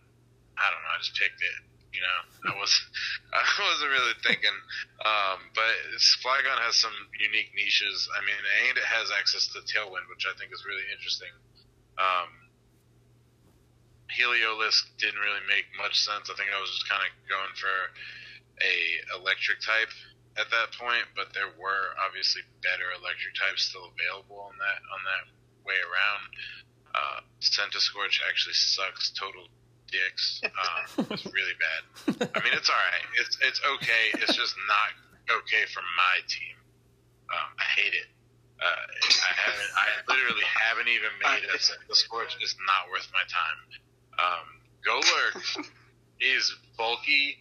I 0.56 0.66
don't 0.70 0.82
know, 0.82 0.94
I 0.94 0.98
just 1.02 1.18
picked 1.18 1.43
it. 1.43 1.59
You 1.93 2.05
know, 2.05 2.18
I 2.48 2.56
was, 2.56 2.72
I 3.35 3.43
wasn't 3.59 3.90
really 3.90 4.16
thinking, 4.22 4.56
um, 5.02 5.51
but 5.52 5.74
Flygon 6.22 6.62
has 6.62 6.78
some 6.78 6.94
unique 7.18 7.51
niches. 7.52 8.06
I 8.14 8.22
mean, 8.22 8.39
and 8.68 8.78
it 8.78 8.86
has 8.86 9.10
access 9.10 9.51
to 9.52 9.64
Tailwind, 9.66 10.06
which 10.06 10.24
I 10.24 10.32
think 10.39 10.55
is 10.55 10.62
really 10.62 10.86
interesting. 10.94 11.32
Um, 11.98 12.30
Heliolisk 14.09 14.89
didn't 14.97 15.20
really 15.20 15.44
make 15.51 15.68
much 15.76 15.98
sense. 16.01 16.30
I 16.30 16.35
think 16.39 16.48
I 16.48 16.60
was 16.60 16.70
just 16.72 16.89
kind 16.89 17.02
of 17.05 17.10
going 17.28 17.52
for 17.59 17.76
a 18.64 18.74
electric 19.20 19.60
type 19.60 19.93
at 20.39 20.47
that 20.55 20.70
point, 20.78 21.05
but 21.19 21.35
there 21.35 21.51
were 21.59 21.98
obviously 21.98 22.47
better 22.62 22.94
electric 22.94 23.35
types 23.35 23.66
still 23.66 23.90
available 23.90 24.39
on 24.39 24.55
that 24.62 24.78
on 24.94 25.01
that 25.02 25.24
way 25.66 25.78
around. 25.82 26.24
Uh, 26.94 27.20
Scorch 27.78 28.23
actually 28.27 28.55
sucks 28.55 29.10
total 29.15 29.51
dicks. 29.90 30.40
Um, 30.47 31.06
it's 31.10 31.27
really 31.27 31.56
bad. 31.59 32.31
I 32.35 32.39
mean, 32.43 32.55
it's 32.55 32.70
all 32.70 32.78
right. 32.78 33.06
It's 33.20 33.39
it's 33.43 33.60
okay. 33.78 34.15
It's 34.23 34.35
just 34.35 34.55
not 34.70 34.90
okay 35.43 35.66
for 35.74 35.82
my 35.98 36.23
team. 36.31 36.56
Um, 37.28 37.51
I 37.59 37.66
hate 37.77 37.94
it. 37.94 38.09
Uh, 38.59 38.65
I 38.65 39.32
haven't. 39.35 39.70
I 39.74 39.86
literally 40.06 40.47
haven't 40.55 40.89
even 40.89 41.12
made 41.23 41.47
it. 41.47 41.55
The 41.89 41.94
Scorch 41.94 42.35
is 42.43 42.56
not 42.66 42.90
worth 42.90 43.06
my 43.15 43.27
time. 43.27 43.59
Um, 44.19 44.47
Golurk 44.82 45.39
is 46.20 46.55
bulky 46.77 47.39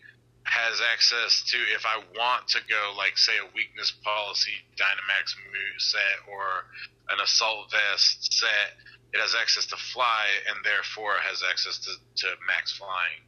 has 0.48 0.80
access 0.80 1.44
to 1.52 1.58
if 1.76 1.84
I 1.86 2.00
want 2.16 2.48
to 2.56 2.60
go 2.72 2.96
like 2.96 3.18
say 3.20 3.36
a 3.36 3.52
weakness 3.52 3.92
policy 4.04 4.56
Dynamax 4.80 5.36
move 5.52 5.78
set 5.78 6.24
or 6.32 6.72
an 7.12 7.20
assault 7.20 7.72
vest 7.72 8.32
set, 8.32 8.80
it 9.12 9.20
has 9.20 9.36
access 9.36 9.68
to 9.68 9.78
fly 9.78 10.28
and 10.48 10.64
therefore 10.64 11.20
has 11.20 11.44
access 11.44 11.80
to, 11.84 11.92
to 12.24 12.28
max 12.48 12.76
flying, 12.76 13.24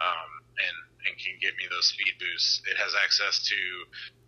um, 0.00 0.30
and 0.56 0.76
and 1.08 1.12
can 1.18 1.36
give 1.40 1.56
me 1.60 1.68
those 1.68 1.92
speed 1.92 2.14
boosts. 2.16 2.62
It 2.64 2.76
has 2.80 2.92
access 2.96 3.44
to 3.48 3.58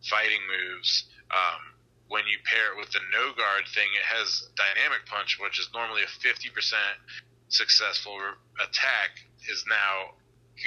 fighting 0.09 0.41
moves. 0.45 1.09
Um, 1.33 1.81
when 2.09 2.29
you 2.29 2.37
pair 2.45 2.73
it 2.73 2.77
with 2.77 2.93
the 2.93 3.01
no 3.09 3.33
guard 3.33 3.65
thing, 3.73 3.89
it 3.97 4.05
has 4.05 4.53
dynamic 4.53 5.09
punch, 5.09 5.41
which 5.41 5.57
is 5.57 5.69
normally 5.73 6.05
a 6.05 6.13
fifty 6.21 6.53
percent 6.53 7.01
successful 7.49 8.21
attack, 8.61 9.17
is 9.49 9.65
now 9.69 10.21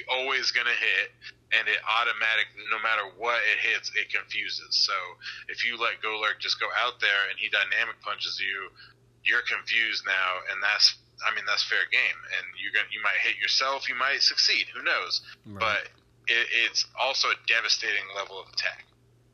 always 0.10 0.52
going 0.52 0.68
to 0.68 0.78
hit 0.78 1.14
and 1.56 1.68
it 1.68 1.80
automatically, 1.88 2.68
no 2.68 2.80
matter 2.84 3.08
what 3.16 3.40
it 3.48 3.60
hits, 3.64 3.92
it 3.96 4.12
confuses. 4.12 4.76
So 4.84 4.96
if 5.48 5.64
you 5.64 5.80
let 5.80 6.04
Golurk 6.04 6.44
just 6.44 6.60
go 6.60 6.68
out 6.76 7.00
there 7.00 7.32
and 7.32 7.40
he 7.40 7.48
dynamic 7.48 8.00
punches 8.04 8.36
you, 8.40 8.72
you're 9.24 9.44
confused 9.48 10.04
now, 10.04 10.44
and 10.52 10.60
that's, 10.60 10.96
I 11.24 11.32
mean, 11.36 11.48
that's 11.48 11.64
fair 11.64 11.88
game. 11.92 12.20
And 12.36 12.44
you're 12.60 12.76
gonna, 12.76 12.92
you 12.92 13.00
might 13.00 13.20
hit 13.24 13.40
yourself, 13.40 13.88
you 13.88 13.96
might 13.96 14.20
succeed, 14.20 14.68
who 14.76 14.84
knows? 14.84 15.24
Right. 15.48 15.60
But 15.60 15.82
it, 16.28 16.48
it's 16.68 16.84
also 17.00 17.32
a 17.32 17.40
devastating 17.48 18.08
level 18.16 18.40
of 18.40 18.52
attack. 18.52 18.84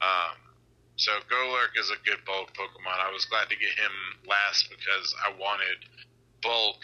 Um, 0.01 0.37
so 0.95 1.17
Golurk 1.25 1.73
is 1.77 1.89
a 1.89 1.97
good 2.05 2.21
bulk 2.25 2.53
Pokemon. 2.53 3.01
I 3.01 3.09
was 3.09 3.25
glad 3.25 3.49
to 3.49 3.57
get 3.57 3.73
him 3.73 4.21
last 4.29 4.69
because 4.69 5.15
I 5.25 5.33
wanted 5.33 5.81
bulk 6.41 6.77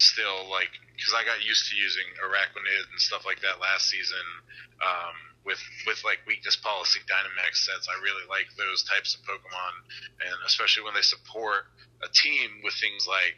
still 0.00 0.48
like 0.48 0.72
because 0.96 1.14
I 1.16 1.24
got 1.24 1.44
used 1.44 1.68
to 1.70 1.76
using 1.76 2.04
Araquanid 2.20 2.84
and 2.90 3.00
stuff 3.00 3.24
like 3.24 3.40
that 3.40 3.60
last 3.60 3.88
season 3.88 4.24
um, 4.80 5.16
with 5.44 5.60
with 5.86 6.00
like 6.04 6.24
weakness 6.26 6.56
policy 6.56 7.00
Dynamax 7.08 7.64
sets. 7.64 7.88
I 7.88 7.96
really 8.02 8.26
like 8.28 8.48
those 8.56 8.82
types 8.84 9.14
of 9.14 9.20
Pokemon, 9.24 9.72
and 10.24 10.36
especially 10.44 10.84
when 10.84 10.96
they 10.96 11.04
support 11.04 11.68
a 12.04 12.08
team 12.08 12.64
with 12.64 12.74
things 12.80 13.04
like 13.08 13.36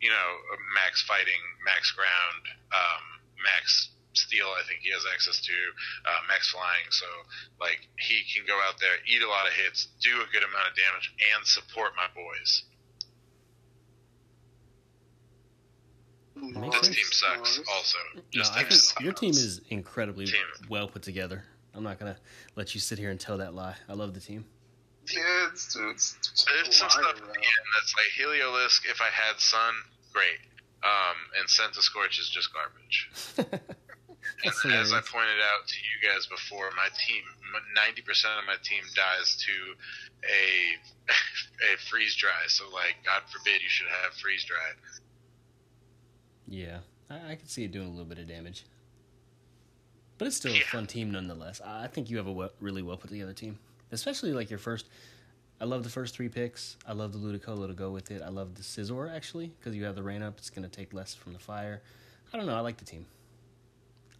you 0.00 0.12
know 0.12 0.28
max 0.76 1.02
fighting, 1.02 1.40
max 1.64 1.92
ground, 1.92 2.42
um, 2.72 3.04
max 3.40 3.92
steel. 4.12 4.52
I 4.52 4.64
think 4.68 4.84
he 4.84 4.92
has 4.92 5.04
access 5.08 5.40
to 5.40 5.56
uh, 6.08 6.20
max 6.28 6.52
flying, 6.52 6.88
so 6.92 7.08
like 7.60 7.80
he 7.96 8.24
can 8.28 8.44
go 8.44 8.56
out 8.64 8.80
there, 8.80 9.00
eat 9.08 9.24
a 9.24 9.28
lot 9.28 9.48
of 9.48 9.52
hits, 9.56 9.88
do 10.00 10.20
a 10.20 10.28
good 10.32 10.44
amount 10.44 10.68
of 10.68 10.74
damage, 10.76 11.12
and 11.32 11.40
support 11.44 11.92
my 11.96 12.08
boys. 12.12 12.64
Makes 16.34 16.80
this 16.80 16.86
sense. 16.86 16.96
team 16.96 17.04
sucks. 17.10 17.60
Also, 17.68 17.98
Just 18.30 18.54
no, 18.54 18.60
I 18.60 18.64
think 18.64 19.04
your 19.04 19.12
team 19.12 19.30
is 19.30 19.60
incredibly 19.70 20.26
team. 20.26 20.40
well 20.68 20.88
put 20.88 21.02
together. 21.02 21.44
I'm 21.74 21.82
not 21.82 21.98
gonna 21.98 22.16
let 22.56 22.74
you 22.74 22.80
sit 22.80 22.98
here 22.98 23.10
and 23.10 23.18
tell 23.20 23.38
that 23.38 23.54
lie. 23.54 23.76
I 23.88 23.94
love 23.94 24.14
the 24.14 24.20
team. 24.20 24.44
Yeah, 25.12 25.48
it's, 25.50 25.76
it's, 25.76 26.16
it's, 26.16 26.46
it's 26.64 26.76
some 26.78 26.88
stuff 26.88 27.18
in 27.18 27.26
that's 27.26 27.94
like 27.96 28.10
Heliolisk. 28.16 28.86
If 28.88 29.00
I 29.00 29.10
had 29.10 29.38
Sun, 29.38 29.74
great. 30.12 30.38
Um, 30.82 31.16
and 31.38 31.48
Santa 31.48 31.82
Scorch 31.82 32.18
is 32.18 32.28
just 32.28 32.50
garbage. 32.52 33.10
and 33.38 34.72
as 34.74 34.92
I 34.92 35.00
pointed 35.00 35.38
out 35.42 35.66
to 35.66 35.76
you 35.78 35.96
guys 36.02 36.26
before, 36.26 36.70
my 36.76 36.88
team, 37.06 37.22
90% 37.76 38.38
of 38.38 38.46
my 38.46 38.56
team 38.62 38.82
dies 38.94 39.36
to 39.46 39.54
a 40.26 40.42
a 41.74 41.78
freeze 41.90 42.14
dry. 42.14 42.46
So, 42.48 42.64
like, 42.70 42.96
God 43.04 43.22
forbid 43.30 43.62
you 43.62 43.68
should 43.68 43.88
have 44.02 44.14
freeze 44.14 44.44
dry. 44.44 44.74
Yeah, 46.52 46.80
I, 47.08 47.32
I 47.32 47.34
can 47.36 47.48
see 47.48 47.64
it 47.64 47.72
doing 47.72 47.86
a 47.86 47.90
little 47.90 48.04
bit 48.04 48.18
of 48.18 48.28
damage. 48.28 48.66
But 50.18 50.28
it's 50.28 50.36
still 50.36 50.52
yeah. 50.52 50.60
a 50.60 50.64
fun 50.64 50.86
team 50.86 51.10
nonetheless. 51.10 51.62
I 51.64 51.86
think 51.86 52.10
you 52.10 52.18
have 52.18 52.28
a 52.28 52.50
really 52.60 52.82
well 52.82 52.98
put 52.98 53.08
together 53.08 53.32
team, 53.32 53.58
especially 53.90 54.34
like 54.34 54.50
your 54.50 54.58
first. 54.58 54.86
I 55.62 55.64
love 55.64 55.82
the 55.82 55.88
first 55.88 56.14
three 56.14 56.28
picks. 56.28 56.76
I 56.86 56.92
love 56.92 57.14
the 57.14 57.18
Ludicolo 57.18 57.68
to 57.68 57.72
go 57.72 57.90
with 57.90 58.10
it. 58.10 58.20
I 58.20 58.28
love 58.28 58.54
the 58.54 58.62
Scizor 58.62 59.14
actually 59.14 59.50
because 59.58 59.74
you 59.74 59.84
have 59.84 59.94
the 59.94 60.02
rain 60.02 60.22
up. 60.22 60.34
It's 60.36 60.50
going 60.50 60.68
to 60.68 60.68
take 60.68 60.92
less 60.92 61.14
from 61.14 61.32
the 61.32 61.38
fire. 61.38 61.80
I 62.34 62.36
don't 62.36 62.46
know. 62.46 62.54
I 62.54 62.60
like 62.60 62.76
the 62.76 62.84
team. 62.84 63.06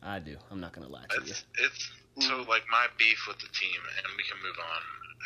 I 0.02 0.18
do. 0.18 0.36
I'm 0.50 0.58
not 0.58 0.72
going 0.72 0.86
to 0.86 0.92
lie 0.92 1.04
to 1.10 1.20
it's, 1.20 1.28
you. 1.28 1.66
It's 1.66 2.26
so 2.26 2.38
like 2.48 2.62
my 2.70 2.86
beef 2.96 3.26
with 3.28 3.38
the 3.40 3.52
team, 3.52 3.80
and 3.98 4.06
we 4.16 4.24
can 4.24 4.40
move 4.42 4.56
on 4.56 4.82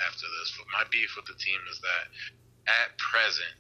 after 0.09 0.27
this. 0.41 0.59
But 0.59 0.67
my 0.73 0.83
beef 0.91 1.15
with 1.15 1.27
the 1.27 1.39
team 1.39 1.61
is 1.71 1.79
that 1.79 2.11
at 2.67 2.99
present, 2.99 3.55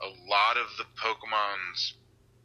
a 0.00 0.30
lot 0.30 0.56
of 0.56 0.70
the 0.78 0.86
Pokemon's 0.94 1.94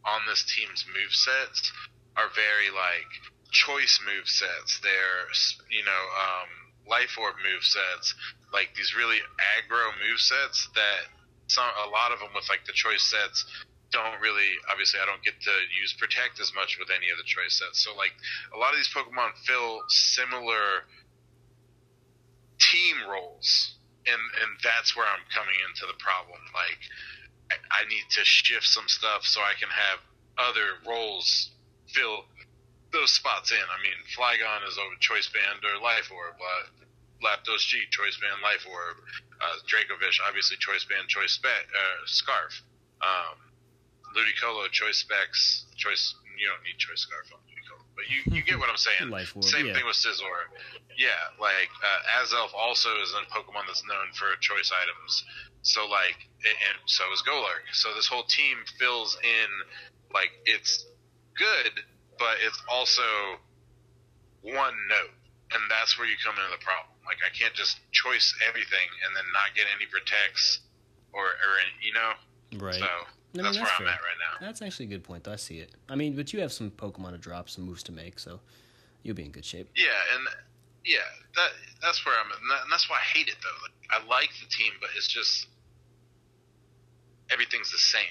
on 0.05 0.21
this 0.27 0.43
team's 0.45 0.85
move 0.87 1.11
sets 1.11 1.71
are 2.15 2.29
very 2.33 2.73
like 2.73 3.09
choice 3.51 3.99
move 4.05 4.27
sets. 4.27 4.79
They're 4.81 5.27
you 5.69 5.83
know 5.83 6.03
um, 6.17 6.49
life 6.87 7.17
orb 7.19 7.35
move 7.43 7.63
sets, 7.63 8.15
like 8.53 8.73
these 8.75 8.95
really 8.95 9.19
aggro 9.39 9.91
move 10.01 10.19
sets 10.19 10.69
that 10.75 11.09
some 11.47 11.67
a 11.85 11.89
lot 11.89 12.11
of 12.11 12.19
them 12.19 12.29
with 12.35 12.49
like 12.49 12.65
the 12.65 12.73
choice 12.75 13.03
sets 13.03 13.45
don't 13.91 14.19
really 14.19 14.51
obviously 14.69 14.99
I 14.99 15.07
don't 15.07 15.23
get 15.23 15.39
to 15.39 15.53
use 15.79 15.95
protect 15.95 16.39
as 16.43 16.51
much 16.53 16.75
with 16.79 16.91
any 16.91 17.07
of 17.07 17.17
the 17.17 17.27
choice 17.27 17.59
sets. 17.59 17.83
So 17.83 17.95
like 17.95 18.11
a 18.51 18.57
lot 18.59 18.75
of 18.75 18.79
these 18.79 18.91
Pokemon 18.91 19.35
fill 19.47 19.83
similar 19.87 20.83
team 22.59 23.07
roles. 23.07 23.75
And 24.07 24.23
and 24.39 24.51
that's 24.63 24.95
where 24.95 25.07
I'm 25.07 25.23
coming 25.35 25.59
into 25.67 25.83
the 25.83 25.97
problem. 25.99 26.39
Like 26.55 26.79
I 27.51 27.87
need 27.87 28.03
to 28.11 28.23
shift 28.25 28.65
some 28.67 28.87
stuff 28.87 29.23
so 29.23 29.41
I 29.41 29.53
can 29.59 29.69
have 29.69 29.99
other 30.37 30.77
roles 30.87 31.51
fill 31.87 32.25
those 32.91 33.11
spots 33.11 33.51
in. 33.51 33.63
I 33.63 33.77
mean, 33.83 33.95
Flygon 34.15 34.67
is 34.67 34.77
over 34.77 34.95
Choice 34.99 35.29
Band 35.31 35.63
or 35.63 35.81
Life 35.81 36.11
Orb. 36.11 36.35
Uh, 36.39 36.83
Zapdos 37.23 37.65
G, 37.65 37.81
Choice 37.89 38.15
Band, 38.21 38.39
Life 38.43 38.63
Orb. 38.69 38.97
Uh, 39.41 39.57
Dracovish, 39.65 40.19
obviously 40.27 40.57
Choice 40.57 40.85
Band, 40.85 41.07
Choice 41.09 41.33
Spe- 41.33 41.45
uh, 41.67 42.01
Scarf. 42.05 42.61
Um, 43.01 43.37
Ludicolo, 44.15 44.69
Choice 44.71 44.97
Specs, 45.03 45.65
Choice. 45.75 46.15
You 46.37 46.47
don't 46.47 46.61
need 46.63 46.77
Choice 46.77 47.01
Scarf 47.01 47.27
on 47.33 47.41
Ludicolo, 47.49 47.81
but 47.97 48.05
you, 48.09 48.21
you 48.29 48.43
get 48.45 48.57
what 48.59 48.69
I'm 48.69 48.77
saying. 48.81 49.09
Life 49.09 49.35
Orb, 49.35 49.45
Same 49.45 49.67
yeah. 49.67 49.73
thing 49.73 49.85
with 49.85 49.97
Scizor. 49.97 50.47
Yeah, 50.97 51.17
like 51.41 51.69
uh, 51.81 52.21
Azelf 52.21 52.53
also 52.57 52.89
is 53.01 53.13
a 53.13 53.25
Pokemon 53.33 53.65
that's 53.69 53.83
known 53.85 54.09
for 54.17 54.33
choice 54.41 54.71
items. 54.73 55.25
So 55.67 55.85
like, 55.85 56.15
and 56.47 56.77
so 56.87 57.03
is 57.11 57.21
Golurk. 57.27 57.67
So 57.73 57.93
this 57.93 58.07
whole 58.07 58.23
team 58.23 58.55
fills 58.79 59.19
in 59.21 59.49
like 60.13 60.31
it's 60.45 60.85
good, 61.35 61.83
but 62.17 62.39
it's 62.39 62.61
also 62.71 63.03
one 64.41 64.73
note, 64.87 65.11
and 65.51 65.61
that's 65.69 65.99
where 65.99 66.07
you 66.07 66.15
come 66.23 66.35
into 66.39 66.55
the 66.55 66.63
problem. 66.63 66.95
Like 67.03 67.19
I 67.19 67.35
can't 67.35 67.53
just 67.53 67.83
choice 67.91 68.33
everything 68.47 68.87
and 69.03 69.11
then 69.11 69.27
not 69.35 69.51
get 69.59 69.67
any 69.75 69.91
protects 69.91 70.63
or 71.11 71.35
or 71.35 71.51
you 71.83 71.91
know. 71.91 72.15
Right. 72.63 72.79
So 72.79 72.87
I 72.87 73.35
mean, 73.35 73.43
that's, 73.43 73.57
that's, 73.57 73.67
where 73.67 73.91
fair. 73.91 73.91
I'm 73.91 73.93
at 73.93 73.99
right 74.07 74.21
now. 74.23 74.39
That's 74.39 74.61
actually 74.61 74.85
a 74.85 74.89
good 74.95 75.03
point. 75.03 75.25
Though. 75.25 75.33
I 75.33 75.35
see 75.35 75.59
it. 75.59 75.75
I 75.89 75.95
mean, 75.95 76.15
but 76.15 76.31
you 76.31 76.39
have 76.39 76.53
some 76.53 76.71
Pokemon 76.71 77.11
to 77.11 77.17
drop, 77.17 77.49
some 77.49 77.65
moves 77.65 77.83
to 77.83 77.91
make, 77.91 78.19
so 78.19 78.39
you'll 79.03 79.19
be 79.19 79.25
in 79.27 79.31
good 79.35 79.43
shape. 79.43 79.67
Yeah, 79.75 80.15
and 80.15 80.23
yeah, 80.87 81.03
that 81.35 81.51
that's 81.83 82.05
where 82.05 82.15
I'm, 82.15 82.31
at. 82.31 82.39
and 82.63 82.71
that's 82.71 82.89
why 82.89 83.03
I 83.03 83.05
hate 83.11 83.27
it 83.27 83.35
though. 83.43 83.59
Like, 83.67 83.75
I 83.91 84.07
like 84.07 84.31
the 84.39 84.47
team, 84.47 84.71
but 84.79 84.91
it's 84.95 85.11
just 85.11 85.47
everything's 87.31 87.71
the 87.71 87.77
same. 87.77 88.01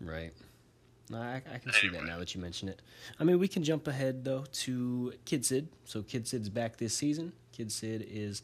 Right. 0.00 0.32
No, 1.08 1.18
I, 1.18 1.42
I 1.52 1.58
can 1.58 1.72
see 1.72 1.88
that 1.88 2.04
now 2.04 2.18
that 2.18 2.34
you 2.34 2.40
mention 2.40 2.68
it. 2.68 2.82
I 3.20 3.24
mean, 3.24 3.38
we 3.38 3.46
can 3.48 3.62
jump 3.62 3.86
ahead 3.86 4.24
though 4.24 4.44
to 4.52 5.12
Kid 5.24 5.44
Sid. 5.44 5.68
So 5.84 6.02
Kid 6.02 6.26
Sid's 6.26 6.48
back 6.48 6.76
this 6.76 6.94
season. 6.94 7.32
Kid 7.52 7.70
Sid 7.70 8.06
is 8.10 8.42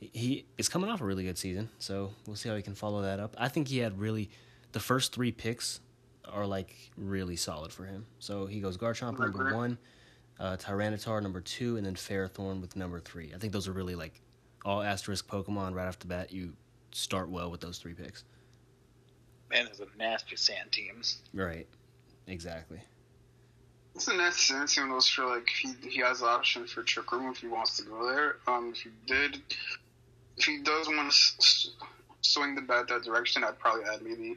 he 0.00 0.46
is 0.58 0.68
coming 0.68 0.90
off 0.90 1.00
a 1.00 1.04
really 1.04 1.24
good 1.24 1.38
season. 1.38 1.68
So 1.78 2.10
we'll 2.26 2.36
see 2.36 2.48
how 2.48 2.56
he 2.56 2.62
can 2.62 2.74
follow 2.74 3.02
that 3.02 3.20
up. 3.20 3.36
I 3.38 3.48
think 3.48 3.68
he 3.68 3.78
had 3.78 4.00
really 4.00 4.30
the 4.72 4.80
first 4.80 5.14
three 5.14 5.30
picks 5.30 5.80
are 6.28 6.46
like 6.46 6.74
really 6.96 7.36
solid 7.36 7.72
for 7.72 7.84
him. 7.84 8.06
So 8.18 8.46
he 8.46 8.60
goes 8.60 8.76
Garchomp 8.76 9.18
number 9.18 9.54
one, 9.54 9.78
uh, 10.38 10.56
Tyranitar 10.56 11.22
number 11.22 11.40
two, 11.40 11.76
and 11.76 11.86
then 11.86 11.94
Ferrothorn 11.94 12.60
with 12.60 12.76
number 12.76 13.00
three. 13.00 13.32
I 13.34 13.38
think 13.38 13.52
those 13.52 13.68
are 13.68 13.72
really 13.72 13.94
like 13.94 14.20
all 14.64 14.82
asterisk 14.82 15.26
Pokemon 15.28 15.74
right 15.74 15.86
off 15.86 15.98
the 15.98 16.06
bat. 16.06 16.32
You 16.32 16.52
start 16.92 17.28
well 17.28 17.50
with 17.50 17.60
those 17.60 17.78
three 17.78 17.94
picks. 17.94 18.24
Man 19.50 19.66
is 19.66 19.80
a 19.80 19.86
nasty 19.98 20.36
sand 20.36 20.70
teams. 20.72 21.18
Right. 21.34 21.66
Exactly. 22.26 22.80
It's 23.94 24.06
a 24.08 24.16
nasty 24.16 24.52
sand 24.54 24.68
team. 24.68 24.88
Those 24.88 25.08
for 25.08 25.26
like 25.26 25.48
he 25.48 25.72
he 25.88 26.00
has 26.00 26.20
the 26.20 26.26
option 26.26 26.66
for 26.66 26.82
Trick 26.82 27.10
Room 27.10 27.30
if 27.32 27.38
he 27.38 27.48
wants 27.48 27.76
to 27.78 27.82
go 27.84 28.06
there. 28.06 28.36
Um, 28.46 28.72
if 28.74 28.82
he 28.82 28.90
did, 29.06 29.42
if 30.36 30.44
he 30.44 30.62
does 30.62 30.86
want 30.86 31.00
to 31.00 31.06
s- 31.08 31.70
swing 32.20 32.54
the 32.54 32.62
bat 32.62 32.86
that 32.88 33.02
direction, 33.02 33.42
I'd 33.42 33.58
probably 33.58 33.84
add 33.92 34.02
maybe 34.02 34.36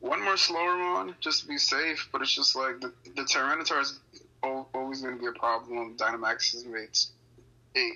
one 0.00 0.22
more 0.22 0.34
Slowermon 0.34 1.14
just 1.20 1.42
to 1.42 1.48
be 1.48 1.58
safe, 1.58 2.08
but 2.12 2.22
it's 2.22 2.34
just 2.34 2.56
like 2.56 2.80
the, 2.80 2.92
the 3.16 3.22
Tyranitar 3.22 3.82
is 3.82 3.98
always 4.42 5.02
going 5.02 5.14
to 5.16 5.20
be 5.20 5.26
a 5.26 5.32
problem. 5.32 5.96
Dynamax 5.96 6.52
has 6.52 6.64
made 6.64 6.96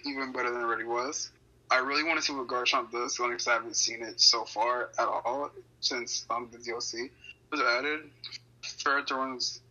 even 0.04 0.32
better 0.32 0.50
than 0.50 0.60
it 0.60 0.64
already 0.64 0.84
was. 0.84 1.30
I 1.72 1.78
really 1.78 2.04
want 2.04 2.18
to 2.18 2.22
see 2.22 2.34
what 2.34 2.48
Garchomp 2.48 2.92
does, 2.92 3.18
only 3.18 3.32
because 3.32 3.48
I 3.48 3.54
haven't 3.54 3.78
seen 3.78 4.02
it 4.02 4.20
so 4.20 4.44
far 4.44 4.90
at 4.98 5.08
all 5.08 5.50
since 5.80 6.26
um, 6.28 6.50
the 6.52 6.58
DLC 6.58 7.08
was 7.50 7.62
added. 7.62 8.00
Ferrothorn's 8.62 9.62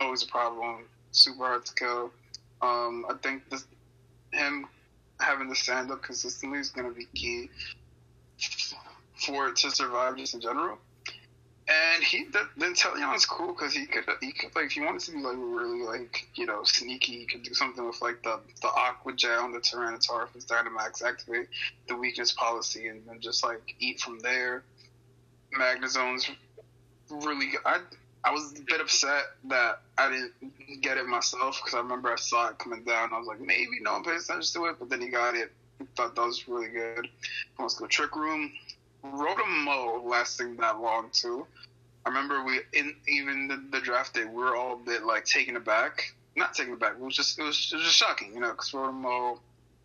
always 0.00 0.24
a 0.24 0.26
problem, 0.26 0.86
super 1.12 1.46
hard 1.46 1.64
to 1.64 1.74
kill. 1.74 2.10
Um, 2.60 3.06
I 3.08 3.14
think 3.22 3.48
this, 3.50 3.64
him 4.32 4.66
having 5.20 5.48
the 5.48 5.54
stand 5.54 5.92
up 5.92 6.02
consistently 6.02 6.58
is 6.58 6.70
going 6.70 6.88
to 6.88 6.94
be 6.94 7.06
key 7.14 7.50
for 9.24 9.46
it 9.46 9.56
to 9.58 9.70
survive 9.70 10.16
just 10.16 10.34
in 10.34 10.40
general. 10.40 10.78
And 11.66 12.04
he, 12.04 12.24
the, 12.24 12.46
Inteleon's 12.58 13.24
cool 13.24 13.48
because 13.48 13.72
he 13.72 13.86
could, 13.86 14.04
he 14.20 14.32
could 14.32 14.54
like, 14.54 14.66
if 14.66 14.72
he 14.72 14.82
wanted 14.82 15.00
to 15.00 15.12
be 15.12 15.18
like 15.18 15.36
really 15.38 15.82
like, 15.82 16.26
you 16.34 16.44
know, 16.44 16.62
sneaky, 16.62 17.20
he 17.20 17.24
could 17.24 17.42
do 17.42 17.54
something 17.54 17.86
with 17.86 18.02
like 18.02 18.22
the 18.22 18.38
the 18.60 18.68
Aqua 18.68 19.14
Jet 19.14 19.38
on 19.38 19.52
the 19.52 19.60
Tyranitar 19.60 20.28
his 20.34 20.44
Dynamax 20.44 21.02
activate 21.02 21.48
the 21.88 21.96
weakness 21.96 22.32
policy 22.32 22.88
and 22.88 23.00
then 23.06 23.18
just 23.20 23.42
like 23.42 23.74
eat 23.78 23.98
from 24.00 24.18
there. 24.18 24.62
Magnezone's 25.52 26.28
really, 27.10 27.52
I 27.64 27.78
I 28.24 28.30
was 28.30 28.58
a 28.58 28.62
bit 28.62 28.80
upset 28.80 29.22
that 29.48 29.80
I 29.96 30.10
didn't 30.10 30.82
get 30.82 30.98
it 30.98 31.06
myself 31.06 31.60
because 31.62 31.74
I 31.74 31.78
remember 31.78 32.10
I 32.10 32.16
saw 32.16 32.48
it 32.48 32.58
coming 32.58 32.82
down. 32.84 33.12
I 33.12 33.18
was 33.18 33.26
like, 33.26 33.40
maybe 33.40 33.80
no 33.80 33.92
one 33.92 34.04
pays 34.04 34.24
attention 34.24 34.62
to 34.62 34.68
it, 34.68 34.76
but 34.78 34.88
then 34.88 35.00
he 35.00 35.08
got 35.08 35.34
it. 35.34 35.52
Thought 35.96 36.14
that 36.14 36.26
was 36.26 36.48
really 36.48 36.68
good. 36.68 37.08
Let's 37.58 37.74
go 37.74 37.86
Trick 37.86 38.16
Room. 38.16 38.52
Rotom-Mow 39.04 40.02
lasting 40.04 40.56
that 40.56 40.80
long 40.80 41.10
too. 41.12 41.46
I 42.06 42.08
remember 42.08 42.44
we 42.44 42.60
in 42.72 42.94
even 43.08 43.48
the, 43.48 43.78
the 43.78 43.84
draft 43.84 44.14
day 44.14 44.24
we 44.24 44.34
were 44.34 44.56
all 44.56 44.74
a 44.74 44.84
bit 44.84 45.04
like 45.04 45.24
taken 45.24 45.56
aback. 45.56 46.12
Not 46.36 46.54
taken 46.54 46.74
aback. 46.74 46.92
It 46.92 47.00
was 47.00 47.16
just 47.16 47.38
it 47.38 47.42
was, 47.42 47.70
it 47.72 47.76
was 47.76 47.84
just 47.84 47.96
shocking, 47.96 48.32
you 48.34 48.40
know, 48.40 48.50
because 48.50 48.70
Rotom-Mow. 48.72 49.38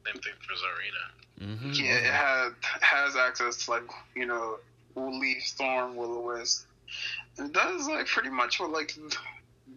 Same 0.05 0.21
thing 0.21 0.33
for 0.39 0.53
Tsareena. 0.53 1.53
Mm-hmm. 1.53 1.71
Yeah, 1.73 1.95
it 1.95 2.03
had 2.03 2.49
has 2.81 3.15
access 3.15 3.65
to 3.65 3.71
like 3.71 3.83
you 4.15 4.25
know 4.25 4.57
Leaf 4.95 5.43
Storm, 5.43 5.95
Will-O-Wisp. 5.95 6.65
It 7.37 7.53
does 7.53 7.87
like 7.87 8.07
pretty 8.07 8.29
much 8.29 8.59
what 8.59 8.71
like 8.71 8.97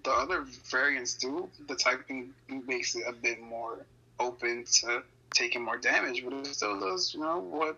the 0.03 0.11
other 0.11 0.45
variants 0.71 1.15
do. 1.15 1.49
The 1.69 1.77
typing 1.77 2.33
makes 2.49 2.95
it 2.97 3.05
a 3.07 3.13
bit 3.13 3.41
more 3.41 3.85
open 4.19 4.65
to 4.81 5.03
taking 5.35 5.63
more 5.63 5.79
damage, 5.79 6.25
but 6.25 6.33
it 6.33 6.47
still 6.47 6.79
does, 6.79 7.15
you 7.15 7.21
know, 7.21 7.39
what 7.39 7.77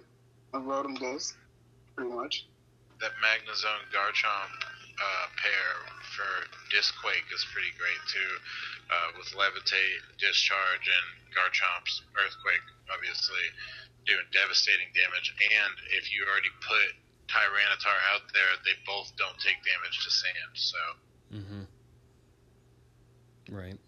a 0.53 0.59
Rotom 0.59 0.99
does, 0.99 1.35
pretty 1.97 2.11
much. 2.11 2.47
That 3.01 3.13
Magnezone 3.21 3.91
Garchomp 3.91 4.53
uh, 4.55 5.27
pair 5.37 5.71
for 6.15 6.31
Disquake 6.71 7.27
is 7.35 7.43
pretty 7.53 7.75
great 7.75 7.99
too, 8.07 8.33
uh, 8.91 9.09
with 9.19 9.29
Levitate, 9.35 10.03
Discharge, 10.19 10.87
and 10.87 11.07
Garchomp's 11.35 12.03
Earthquake, 12.15 12.63
obviously 12.95 13.43
doing 14.07 14.25
devastating 14.33 14.89
damage. 14.95 15.35
And 15.41 15.75
if 15.99 16.13
you 16.15 16.23
already 16.29 16.53
put 16.63 16.95
Tyranitar 17.27 17.99
out 18.15 18.23
there, 18.33 18.53
they 18.65 18.77
both 18.87 19.11
don't 19.19 19.37
take 19.43 19.59
damage 19.67 19.97
to 20.05 20.11
sand. 20.11 20.53
So. 20.55 20.81
Mm-hmm. 21.35 21.65
Right. 23.51 23.79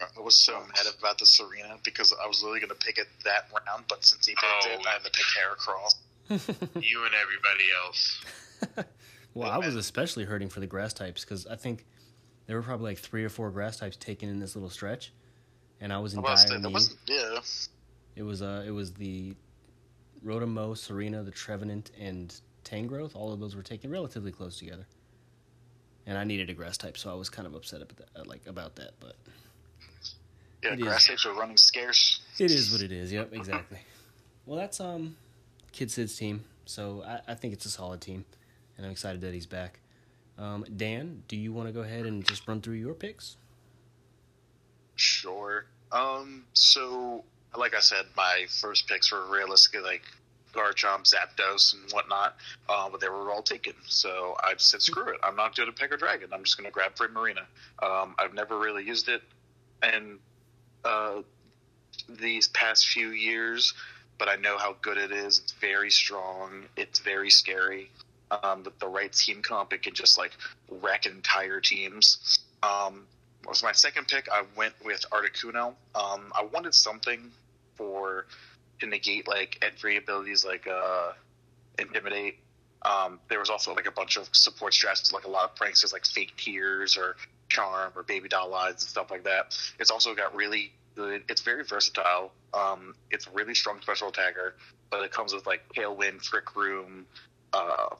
I 0.00 0.20
was 0.20 0.34
so 0.34 0.52
mad 0.60 0.86
about 0.98 1.18
the 1.18 1.24
Tsareena 1.24 1.82
because 1.84 2.12
I 2.12 2.26
was 2.26 2.42
literally 2.42 2.60
going 2.60 2.76
to 2.78 2.86
pick 2.86 2.98
it 2.98 3.06
that 3.24 3.48
round, 3.52 3.84
but 3.88 4.04
since 4.04 4.26
he 4.26 4.34
picked 4.34 4.66
Oh. 4.68 4.70
it, 4.80 4.86
I 4.86 4.90
had 4.92 5.04
to 5.04 5.10
pick 5.10 5.24
Heracross. 5.38 5.94
you 6.30 7.04
and 7.04 7.14
everybody 7.14 7.64
else. 7.84 8.24
well, 9.34 9.50
I 9.50 9.58
was 9.58 9.76
especially 9.76 10.24
hurting 10.24 10.48
for 10.48 10.60
the 10.60 10.66
grass 10.66 10.92
types 10.92 11.24
because 11.24 11.46
I 11.46 11.56
think 11.56 11.84
there 12.46 12.56
were 12.56 12.62
probably 12.62 12.90
like 12.92 12.98
three 12.98 13.24
or 13.24 13.28
four 13.28 13.50
grass 13.50 13.76
types 13.78 13.96
taken 13.96 14.28
in 14.28 14.38
this 14.38 14.54
little 14.56 14.70
stretch, 14.70 15.12
and 15.80 15.92
I 15.92 15.98
was 15.98 16.14
in 16.14 16.22
dire 16.22 16.58
need. 16.58 16.82
yeah. 17.06 17.38
It 18.16 18.22
was 18.22 18.42
uh, 18.42 18.64
it 18.66 18.70
was 18.70 18.92
the 18.94 19.34
Rotom-Mow, 20.24 20.70
Tsareena, 20.70 21.24
the 21.24 21.30
Trevenant, 21.30 21.90
and 22.00 22.34
Tangrowth. 22.64 23.14
All 23.14 23.32
of 23.32 23.40
those 23.40 23.54
were 23.54 23.62
taken 23.62 23.90
relatively 23.90 24.32
close 24.32 24.58
together, 24.58 24.86
and 26.06 26.16
I 26.16 26.24
needed 26.24 26.48
a 26.50 26.54
grass 26.54 26.76
type, 26.78 26.96
so 26.96 27.10
I 27.10 27.14
was 27.14 27.28
kind 27.28 27.46
of 27.46 27.54
upset 27.54 27.82
about 27.82 27.98
that, 28.14 28.26
like 28.26 28.46
about 28.46 28.76
that. 28.76 28.92
But 29.00 29.16
Yeah, 30.62 30.76
grass 30.76 31.02
is. 31.02 31.08
types 31.08 31.26
are 31.26 31.34
running 31.34 31.56
scarce. 31.58 32.20
it 32.38 32.50
is 32.50 32.72
what 32.72 32.80
it 32.80 32.90
is. 32.92 33.12
Yep, 33.12 33.32
exactly. 33.34 33.78
Well, 34.46 34.56
that's 34.60 34.78
um, 34.78 35.16
Kid 35.76 35.90
Sid's 35.90 36.16
team, 36.16 36.42
so 36.64 37.04
I, 37.06 37.32
I 37.32 37.34
think 37.34 37.52
it's 37.52 37.66
a 37.66 37.70
solid 37.70 38.00
team, 38.00 38.24
and 38.78 38.86
I'm 38.86 38.92
excited 38.92 39.20
that 39.20 39.34
he's 39.34 39.44
back. 39.44 39.80
Um, 40.38 40.64
Dan, 40.74 41.22
do 41.28 41.36
you 41.36 41.52
want 41.52 41.68
to 41.68 41.72
go 41.72 41.80
ahead 41.80 42.06
and 42.06 42.26
just 42.26 42.48
run 42.48 42.62
through 42.62 42.76
your 42.76 42.94
picks? 42.94 43.36
Sure. 44.94 45.66
Um. 45.92 46.44
So, 46.54 47.24
like 47.54 47.74
I 47.74 47.80
said, 47.80 48.06
my 48.16 48.46
first 48.48 48.88
picks 48.88 49.12
were 49.12 49.26
realistically 49.30 49.80
like 49.80 50.02
Garchomp, 50.54 51.04
Zapdos, 51.04 51.74
and 51.74 51.92
whatnot, 51.92 52.36
uh, 52.70 52.88
but 52.88 53.02
they 53.02 53.10
were 53.10 53.30
all 53.30 53.42
taken. 53.42 53.74
So 53.86 54.34
I 54.40 54.54
said, 54.56 54.80
screw 54.80 55.12
it. 55.12 55.20
I'm 55.22 55.36
not 55.36 55.54
pick 55.76 55.92
a 55.92 55.98
dragon. 55.98 56.30
I'm 56.32 56.42
just 56.42 56.56
going 56.56 56.66
to 56.66 56.72
grab 56.72 56.94
Primarina. 56.94 57.44
Um, 57.82 58.14
I've 58.18 58.32
never 58.32 58.58
really 58.58 58.82
used 58.82 59.10
it, 59.10 59.20
and 59.82 60.20
uh, 60.86 61.20
these 62.08 62.48
past 62.48 62.88
few 62.88 63.10
years, 63.10 63.74
but 64.18 64.28
I 64.28 64.36
know 64.36 64.58
how 64.58 64.76
good 64.80 64.98
it 64.98 65.12
is. 65.12 65.38
It's 65.38 65.52
very 65.52 65.90
strong. 65.90 66.64
It's 66.76 67.00
very 67.00 67.30
scary. 67.30 67.90
Um, 68.30 68.64
with 68.64 68.78
the 68.80 68.88
right 68.88 69.12
team 69.12 69.42
comp, 69.42 69.72
it 69.72 69.82
can 69.82 69.94
just 69.94 70.18
like 70.18 70.32
wreck 70.68 71.06
entire 71.06 71.60
teams. 71.60 72.40
Um, 72.62 73.06
was 73.46 73.62
my 73.62 73.72
second 73.72 74.08
pick. 74.08 74.28
I 74.30 74.42
went 74.56 74.74
with 74.84 75.04
Articuno. 75.12 75.74
Um, 75.94 76.32
I 76.34 76.44
wanted 76.52 76.74
something 76.74 77.30
for 77.76 78.26
to 78.80 78.86
negate 78.86 79.28
like 79.28 79.58
entry 79.62 79.96
abilities 79.96 80.44
like 80.44 80.66
uh, 80.66 81.12
intimidate. 81.78 82.38
Um, 82.82 83.20
there 83.28 83.38
was 83.38 83.50
also 83.50 83.74
like 83.74 83.86
a 83.86 83.90
bunch 83.92 84.16
of 84.16 84.28
support 84.32 84.72
strats, 84.72 85.12
like 85.12 85.24
a 85.24 85.30
lot 85.30 85.44
of 85.44 85.54
pranksters 85.54 85.92
like 85.92 86.06
fake 86.06 86.32
tears 86.36 86.96
or 86.96 87.16
charm 87.48 87.92
or 87.96 88.02
baby 88.02 88.28
doll 88.28 88.52
eyes 88.54 88.72
and 88.72 88.80
stuff 88.80 89.10
like 89.10 89.24
that. 89.24 89.56
It's 89.78 89.90
also 89.90 90.14
got 90.14 90.34
really 90.34 90.72
good. 90.96 91.22
It's 91.28 91.42
very 91.42 91.64
versatile. 91.64 92.32
Um, 92.54 92.94
it's 93.10 93.26
a 93.26 93.30
really 93.30 93.54
strong 93.54 93.80
special 93.82 94.08
attacker, 94.08 94.54
but 94.90 95.04
it 95.04 95.12
comes 95.12 95.32
with 95.32 95.46
like 95.46 95.62
tailwind, 95.74 96.22
trick 96.22 96.56
room. 96.56 97.06
Uh, 97.52 97.94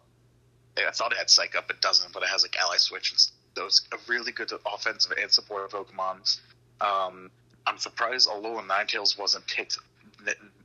I 0.76 0.90
thought 0.92 1.12
it 1.12 1.18
had 1.18 1.30
psych 1.30 1.54
up, 1.56 1.70
it 1.70 1.80
doesn't, 1.80 2.12
but 2.12 2.22
it 2.22 2.28
has 2.28 2.42
like 2.42 2.56
ally 2.60 2.76
switch 2.78 3.12
and 3.12 3.20
those 3.54 3.88
a 3.92 3.96
really 4.10 4.32
good 4.32 4.50
offensive 4.72 5.12
and 5.20 5.30
support 5.30 5.70
Pokemon. 5.70 6.38
Um, 6.80 7.30
I'm 7.66 7.78
surprised 7.78 8.28
Alola 8.28 8.66
Ninetales 8.66 9.18
wasn't 9.18 9.46
picked 9.46 9.78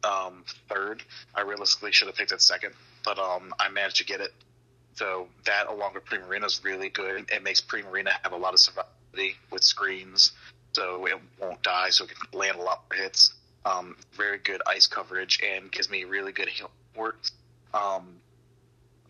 um, 0.03 0.43
third. 0.69 1.03
I 1.35 1.41
realistically 1.41 1.91
should 1.91 2.07
have 2.07 2.15
picked 2.15 2.31
it 2.31 2.41
second, 2.41 2.73
but 3.03 3.17
um, 3.17 3.53
I 3.59 3.69
managed 3.69 3.97
to 3.97 4.05
get 4.05 4.21
it. 4.21 4.33
So 4.95 5.27
that, 5.45 5.67
along 5.67 5.93
with 5.93 6.05
Primarina, 6.05 6.45
is 6.45 6.61
really 6.63 6.89
good. 6.89 7.31
It 7.31 7.43
makes 7.43 7.61
Primarina 7.61 8.11
have 8.23 8.33
a 8.33 8.37
lot 8.37 8.53
of 8.53 8.59
survivability 8.59 9.35
with 9.51 9.63
screens, 9.63 10.33
so 10.73 11.06
it 11.06 11.19
won't 11.39 11.61
die, 11.64 11.89
so 11.89 12.06
it 12.06 12.10
can 12.10 12.39
land 12.39 12.57
a 12.57 12.61
lot 12.61 12.84
more 12.89 13.02
hits. 13.02 13.34
Um, 13.65 13.95
very 14.14 14.39
good 14.39 14.61
ice 14.65 14.88
coverage 14.88 15.39
and 15.43 15.72
gives 15.72 15.89
me 15.89 16.03
really 16.03 16.31
good 16.31 16.49
heal 16.49 16.72
support. 16.91 17.31
Um, 17.73 18.15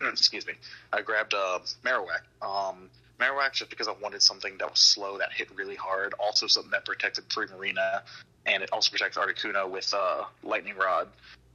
excuse 0.02 0.46
me. 0.46 0.54
I 0.92 1.02
grabbed 1.02 1.34
uh, 1.34 1.60
Marowak. 1.84 2.22
Um, 2.42 2.90
Marowak 3.18 3.52
just 3.52 3.70
because 3.70 3.88
I 3.88 3.94
wanted 4.02 4.22
something 4.22 4.58
that 4.58 4.68
was 4.68 4.78
slow 4.78 5.18
that 5.18 5.32
hit 5.32 5.48
really 5.56 5.76
hard. 5.76 6.14
Also 6.18 6.46
something 6.46 6.70
that 6.72 6.84
protected 6.84 7.28
Primarina, 7.28 8.02
and 8.46 8.62
it 8.62 8.70
also 8.72 8.90
protects 8.90 9.16
Articuno 9.16 9.70
with 9.70 9.92
uh, 9.96 10.24
Lightning 10.42 10.74
Rod. 10.76 11.08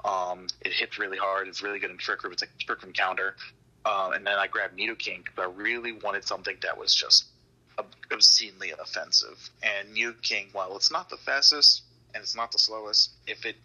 Um, 0.06 0.48
it 0.62 0.72
hits 0.72 0.98
really 0.98 1.18
hard. 1.18 1.48
It's 1.48 1.62
really 1.62 1.80
good 1.80 1.92
in 1.92 1.98
Trick 1.98 2.24
Room. 2.24 2.34
It's 2.34 2.44
a 2.44 2.48
Trick 2.60 2.84
Room 2.84 2.94
counter. 2.94 3.36
Um, 3.86 4.14
and 4.14 4.26
then 4.26 4.38
I 4.38 4.48
grabbed 4.48 4.78
Nidoking 4.78 5.24
because 5.24 5.40
I 5.40 5.46
really 5.46 5.94
wanted 5.94 6.26
something 6.26 6.56
that 6.62 6.78
was 6.78 6.94
just 6.94 7.26
obscenely 8.12 8.74
offensive. 8.80 9.50
And 9.64 9.96
Nidoking, 9.96 10.54
while 10.54 10.76
it's 10.76 10.92
not 10.92 11.10
the 11.10 11.18
fastest 11.18 11.84
and 12.14 12.22
it's 12.24 12.36
not 12.36 12.52
the 12.52 12.60
slowest, 12.60 13.12
if 13.28 13.46
it 13.46 13.56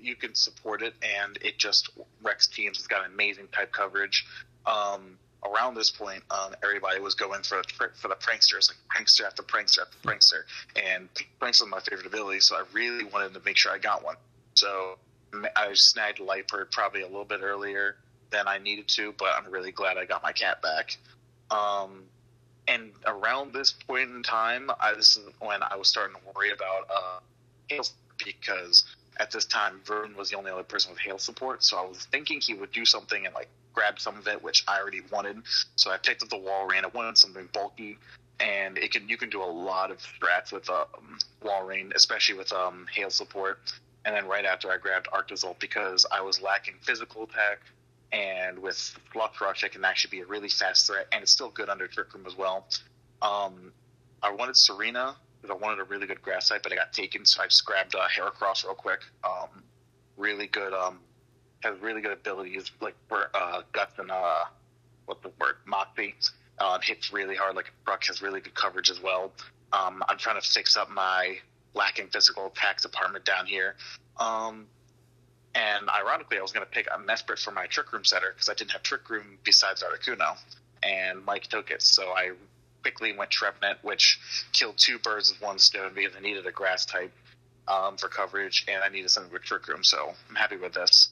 you 0.00 0.14
can 0.14 0.34
support 0.34 0.82
it 0.82 0.94
and 1.02 1.36
it 1.42 1.58
just 1.58 1.90
wrecks 2.22 2.46
teams. 2.46 2.78
It's 2.78 2.86
got 2.86 3.04
amazing 3.06 3.48
type 3.48 3.72
coverage. 3.72 4.24
Um, 4.66 5.18
around 5.44 5.74
this 5.74 5.90
point, 5.90 6.22
um, 6.30 6.54
everybody 6.62 7.00
was 7.00 7.14
going 7.14 7.42
for 7.42 7.62
for 8.00 8.08
the 8.08 8.14
pranksters, 8.14 8.70
like 8.70 8.78
prankster 8.88 9.24
after 9.24 9.42
prankster 9.42 9.80
after 9.80 9.98
prankster, 10.06 10.42
and 10.76 11.08
prankster 11.40 11.62
is 11.62 11.68
my 11.68 11.80
favorite 11.80 12.06
ability. 12.06 12.40
So 12.40 12.56
I 12.56 12.64
really 12.72 13.04
wanted 13.04 13.34
to 13.34 13.40
make 13.44 13.56
sure 13.56 13.72
I 13.72 13.78
got 13.78 14.04
one. 14.04 14.16
So 14.54 14.98
I 15.56 15.72
snagged 15.74 16.18
Liepard 16.18 16.70
probably 16.70 17.02
a 17.02 17.06
little 17.06 17.24
bit 17.24 17.40
earlier 17.42 17.96
than 18.30 18.46
I 18.46 18.58
needed 18.58 18.88
to, 18.88 19.12
but 19.18 19.28
I'm 19.36 19.50
really 19.50 19.72
glad 19.72 19.96
I 19.96 20.04
got 20.04 20.22
my 20.22 20.32
cat 20.32 20.62
back. 20.62 20.96
Um, 21.50 22.04
and 22.70 22.92
around 23.04 23.52
this 23.52 23.72
point 23.72 24.10
in 24.10 24.22
time, 24.22 24.70
I, 24.80 24.94
this 24.94 25.16
is 25.16 25.28
when 25.40 25.62
I 25.62 25.76
was 25.76 25.88
starting 25.88 26.14
to 26.14 26.20
worry 26.34 26.52
about 26.52 26.88
uh, 26.88 27.18
Hail 27.68 27.82
because 28.24 28.84
at 29.18 29.30
this 29.30 29.44
time, 29.44 29.80
Vern 29.84 30.16
was 30.16 30.30
the 30.30 30.36
only 30.36 30.50
other 30.50 30.62
person 30.62 30.92
with 30.92 31.00
hail 31.00 31.18
support, 31.18 31.62
so 31.64 31.76
I 31.76 31.86
was 31.86 32.06
thinking 32.10 32.40
he 32.40 32.54
would 32.54 32.72
do 32.72 32.84
something 32.84 33.26
and 33.26 33.34
like 33.34 33.48
grab 33.74 33.98
some 33.98 34.16
of 34.16 34.26
it, 34.28 34.42
which 34.42 34.64
I 34.68 34.80
already 34.80 35.02
wanted. 35.12 35.42
So 35.76 35.90
I 35.90 35.98
picked 35.98 36.22
up 36.22 36.28
the 36.28 36.36
Walrein. 36.36 36.84
I 36.84 36.88
wanted 36.88 37.18
something 37.18 37.48
bulky, 37.52 37.98
and 38.38 38.78
it 38.78 38.92
can 38.92 39.08
you 39.08 39.16
can 39.16 39.28
do 39.30 39.42
a 39.42 39.44
lot 39.44 39.90
of 39.90 39.98
strats 39.98 40.52
with 40.52 40.68
um, 40.70 41.18
Rain, 41.64 41.92
especially 41.94 42.38
with 42.38 42.52
um, 42.52 42.86
hail 42.92 43.10
support. 43.10 43.58
And 44.04 44.14
then 44.14 44.26
right 44.26 44.46
after 44.46 44.70
I 44.70 44.78
grabbed 44.78 45.08
Arctozolt 45.08 45.58
because 45.58 46.06
I 46.10 46.22
was 46.22 46.40
lacking 46.40 46.74
physical 46.80 47.24
attack, 47.24 47.58
and 48.12 48.58
with 48.58 48.76
Slush 49.12 49.40
Rush, 49.40 49.64
it 49.64 49.72
can 49.72 49.84
actually 49.84 50.18
be 50.18 50.20
a 50.22 50.26
really 50.26 50.48
fast 50.48 50.86
threat, 50.86 51.06
and 51.12 51.22
it's 51.22 51.30
still 51.30 51.50
good 51.50 51.68
under 51.68 51.86
Trick 51.86 52.12
Room 52.14 52.26
as 52.26 52.36
well. 52.36 52.66
Um, 53.22 53.72
I 54.22 54.32
wanted 54.32 54.54
Tsareena 54.54 55.14
because 55.40 55.56
I 55.56 55.58
wanted 55.62 55.80
a 55.80 55.84
really 55.84 56.06
good 56.06 56.20
grass 56.20 56.48
type, 56.48 56.62
but 56.62 56.72
I 56.72 56.76
got 56.76 56.92
taken, 56.92 57.24
so 57.24 57.42
I 57.42 57.46
just 57.46 57.64
grabbed 57.64 57.94
uh, 57.94 58.06
Heracross 58.08 58.64
real 58.64 58.74
quick. 58.74 59.00
Um, 59.24 59.62
really 60.16 60.46
good, 60.46 60.72
um, 60.72 60.98
has 61.60 61.78
really 61.80 62.00
good 62.00 62.12
abilities 62.12 62.70
like 62.80 62.94
uh, 63.10 63.62
guts 63.72 63.98
and 63.98 64.10
uh, 64.10 64.44
what 65.06 65.22
the 65.22 65.30
word 65.40 65.56
Moxie. 65.66 66.14
Uh, 66.58 66.78
hits 66.82 67.10
really 67.10 67.34
hard. 67.34 67.56
Like 67.56 67.72
Bruck 67.86 68.04
has 68.04 68.20
really 68.20 68.40
good 68.40 68.54
coverage 68.54 68.90
as 68.90 69.02
well. 69.02 69.32
Um, 69.72 70.02
I'm 70.10 70.18
trying 70.18 70.38
to 70.38 70.46
fix 70.46 70.76
up 70.76 70.90
my 70.90 71.38
lacking 71.72 72.08
physical 72.08 72.48
attack 72.48 72.82
department 72.82 73.24
down 73.24 73.46
here. 73.46 73.76
Um, 74.18 74.66
and 75.54 75.88
ironically, 75.88 76.38
I 76.38 76.42
was 76.42 76.52
going 76.52 76.64
to 76.64 76.70
pick 76.70 76.86
a 76.86 76.98
Mesprit 76.98 77.38
for 77.38 77.50
my 77.50 77.66
Trick 77.66 77.92
Room 77.92 78.04
setter 78.04 78.32
because 78.32 78.48
I 78.48 78.54
didn't 78.54 78.70
have 78.72 78.82
Trick 78.82 79.08
Room 79.10 79.38
besides 79.44 79.82
Articuno, 79.82 80.36
and 80.82 81.24
Mike 81.24 81.44
took 81.44 81.70
it. 81.70 81.82
So 81.82 82.04
I 82.10 82.32
quickly 82.82 83.16
went 83.16 83.30
Trevenant, 83.30 83.78
which 83.82 84.18
killed 84.52 84.78
two 84.78 84.98
birds 84.98 85.30
with 85.30 85.42
one 85.42 85.58
stone 85.58 85.92
because 85.94 86.14
I 86.16 86.20
needed 86.20 86.46
a 86.46 86.52
grass 86.52 86.86
type 86.86 87.12
um, 87.66 87.96
for 87.96 88.08
coverage, 88.08 88.64
and 88.68 88.82
I 88.82 88.88
needed 88.88 89.10
something 89.10 89.32
with 89.32 89.42
Trick 89.42 89.66
Room, 89.68 89.84
so 89.84 90.12
I'm 90.28 90.36
happy 90.36 90.56
with 90.56 90.74
this. 90.74 91.10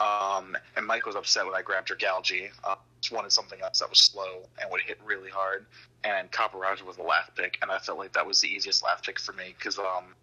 Um, 0.00 0.56
and 0.76 0.86
Mike 0.86 1.04
was 1.04 1.14
upset 1.14 1.44
when 1.44 1.54
I 1.54 1.62
grabbed 1.62 1.88
Dragalge. 1.88 2.50
Uh, 2.64 2.76
just 3.00 3.12
wanted 3.12 3.32
something 3.32 3.60
else 3.60 3.80
that 3.80 3.90
was 3.90 3.98
slow 3.98 4.42
and 4.60 4.70
would 4.70 4.80
hit 4.80 4.98
really 5.04 5.30
hard. 5.30 5.66
And 6.04 6.30
Copper 6.30 6.58
Copperajah 6.58 6.86
was 6.86 6.96
the 6.96 7.02
last 7.02 7.34
pick, 7.34 7.58
and 7.60 7.70
I 7.70 7.78
felt 7.78 7.98
like 7.98 8.14
that 8.14 8.26
was 8.26 8.40
the 8.40 8.48
easiest 8.48 8.82
last 8.82 9.04
pick 9.04 9.20
for 9.20 9.32
me 9.32 9.54
because 9.58 9.78
um, 9.78 10.14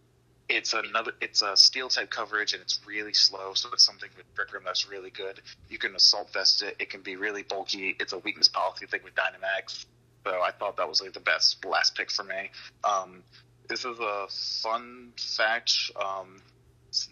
it's 0.49 0.74
another 0.74 1.11
it's 1.22 1.41
a 1.41 1.57
steel 1.57 1.90
type 1.90 2.10
coverage 2.10 2.53
and 2.53 2.61
it's 2.61 2.80
really 2.86 3.14
slow, 3.14 3.53
so 3.53 3.69
it's 3.74 3.84
something 3.84 4.10
with 4.15 4.34
Trick 4.36 4.53
Room 4.53 4.64
that's 4.65 4.90
really 4.90 5.10
good. 5.10 5.41
You 5.69 5.78
can 5.78 5.95
assault 5.95 6.32
vest 6.34 6.61
it. 6.61 6.76
It 6.80 6.90
can 6.90 7.02
be 7.02 7.15
really 7.15 7.44
bulky. 7.44 7.95
It's 7.99 8.14
a 8.14 8.19
weakness 8.19 8.48
policy 8.48 8.86
thing 8.86 9.02
with 9.03 9.14
Dynamax. 9.15 9.86
So 10.26 10.41
I 10.41 10.52
thought 10.52 10.78
that 10.78 10.88
was 10.88 11.02
like 11.02 11.14
the 11.14 11.19
best 11.19 11.64
last 11.65 11.95
pick 11.95 12.11
for 12.11 12.24
me. 12.24 12.52
Um, 12.84 13.24
this 13.68 13.86
is 13.86 13.98
a 13.99 14.28
fun 14.61 15.11
fact. 15.18 15.74
Um, 15.95 16.41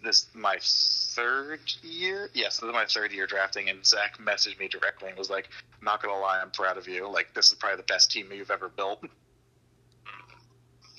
this 0.02 0.26
my 0.34 0.56
third 0.60 1.60
year. 1.82 2.30
Yes, 2.32 2.58
this 2.58 2.68
is 2.68 2.74
my 2.74 2.86
third 2.86 3.12
year 3.12 3.26
drafting, 3.26 3.68
and 3.68 3.84
Zach 3.84 4.18
messaged 4.18 4.58
me 4.58 4.68
directly 4.68 5.08
and 5.10 5.18
was 5.18 5.30
like, 5.30 5.48
"Not 5.82 6.02
gonna 6.02 6.18
lie, 6.18 6.40
I'm 6.40 6.50
proud 6.50 6.78
of 6.78 6.88
you. 6.88 7.08
Like, 7.08 7.34
this 7.34 7.48
is 7.48 7.54
probably 7.54 7.76
the 7.76 7.82
best 7.84 8.10
team 8.10 8.32
you've 8.32 8.50
ever 8.50 8.68
built." 8.68 9.04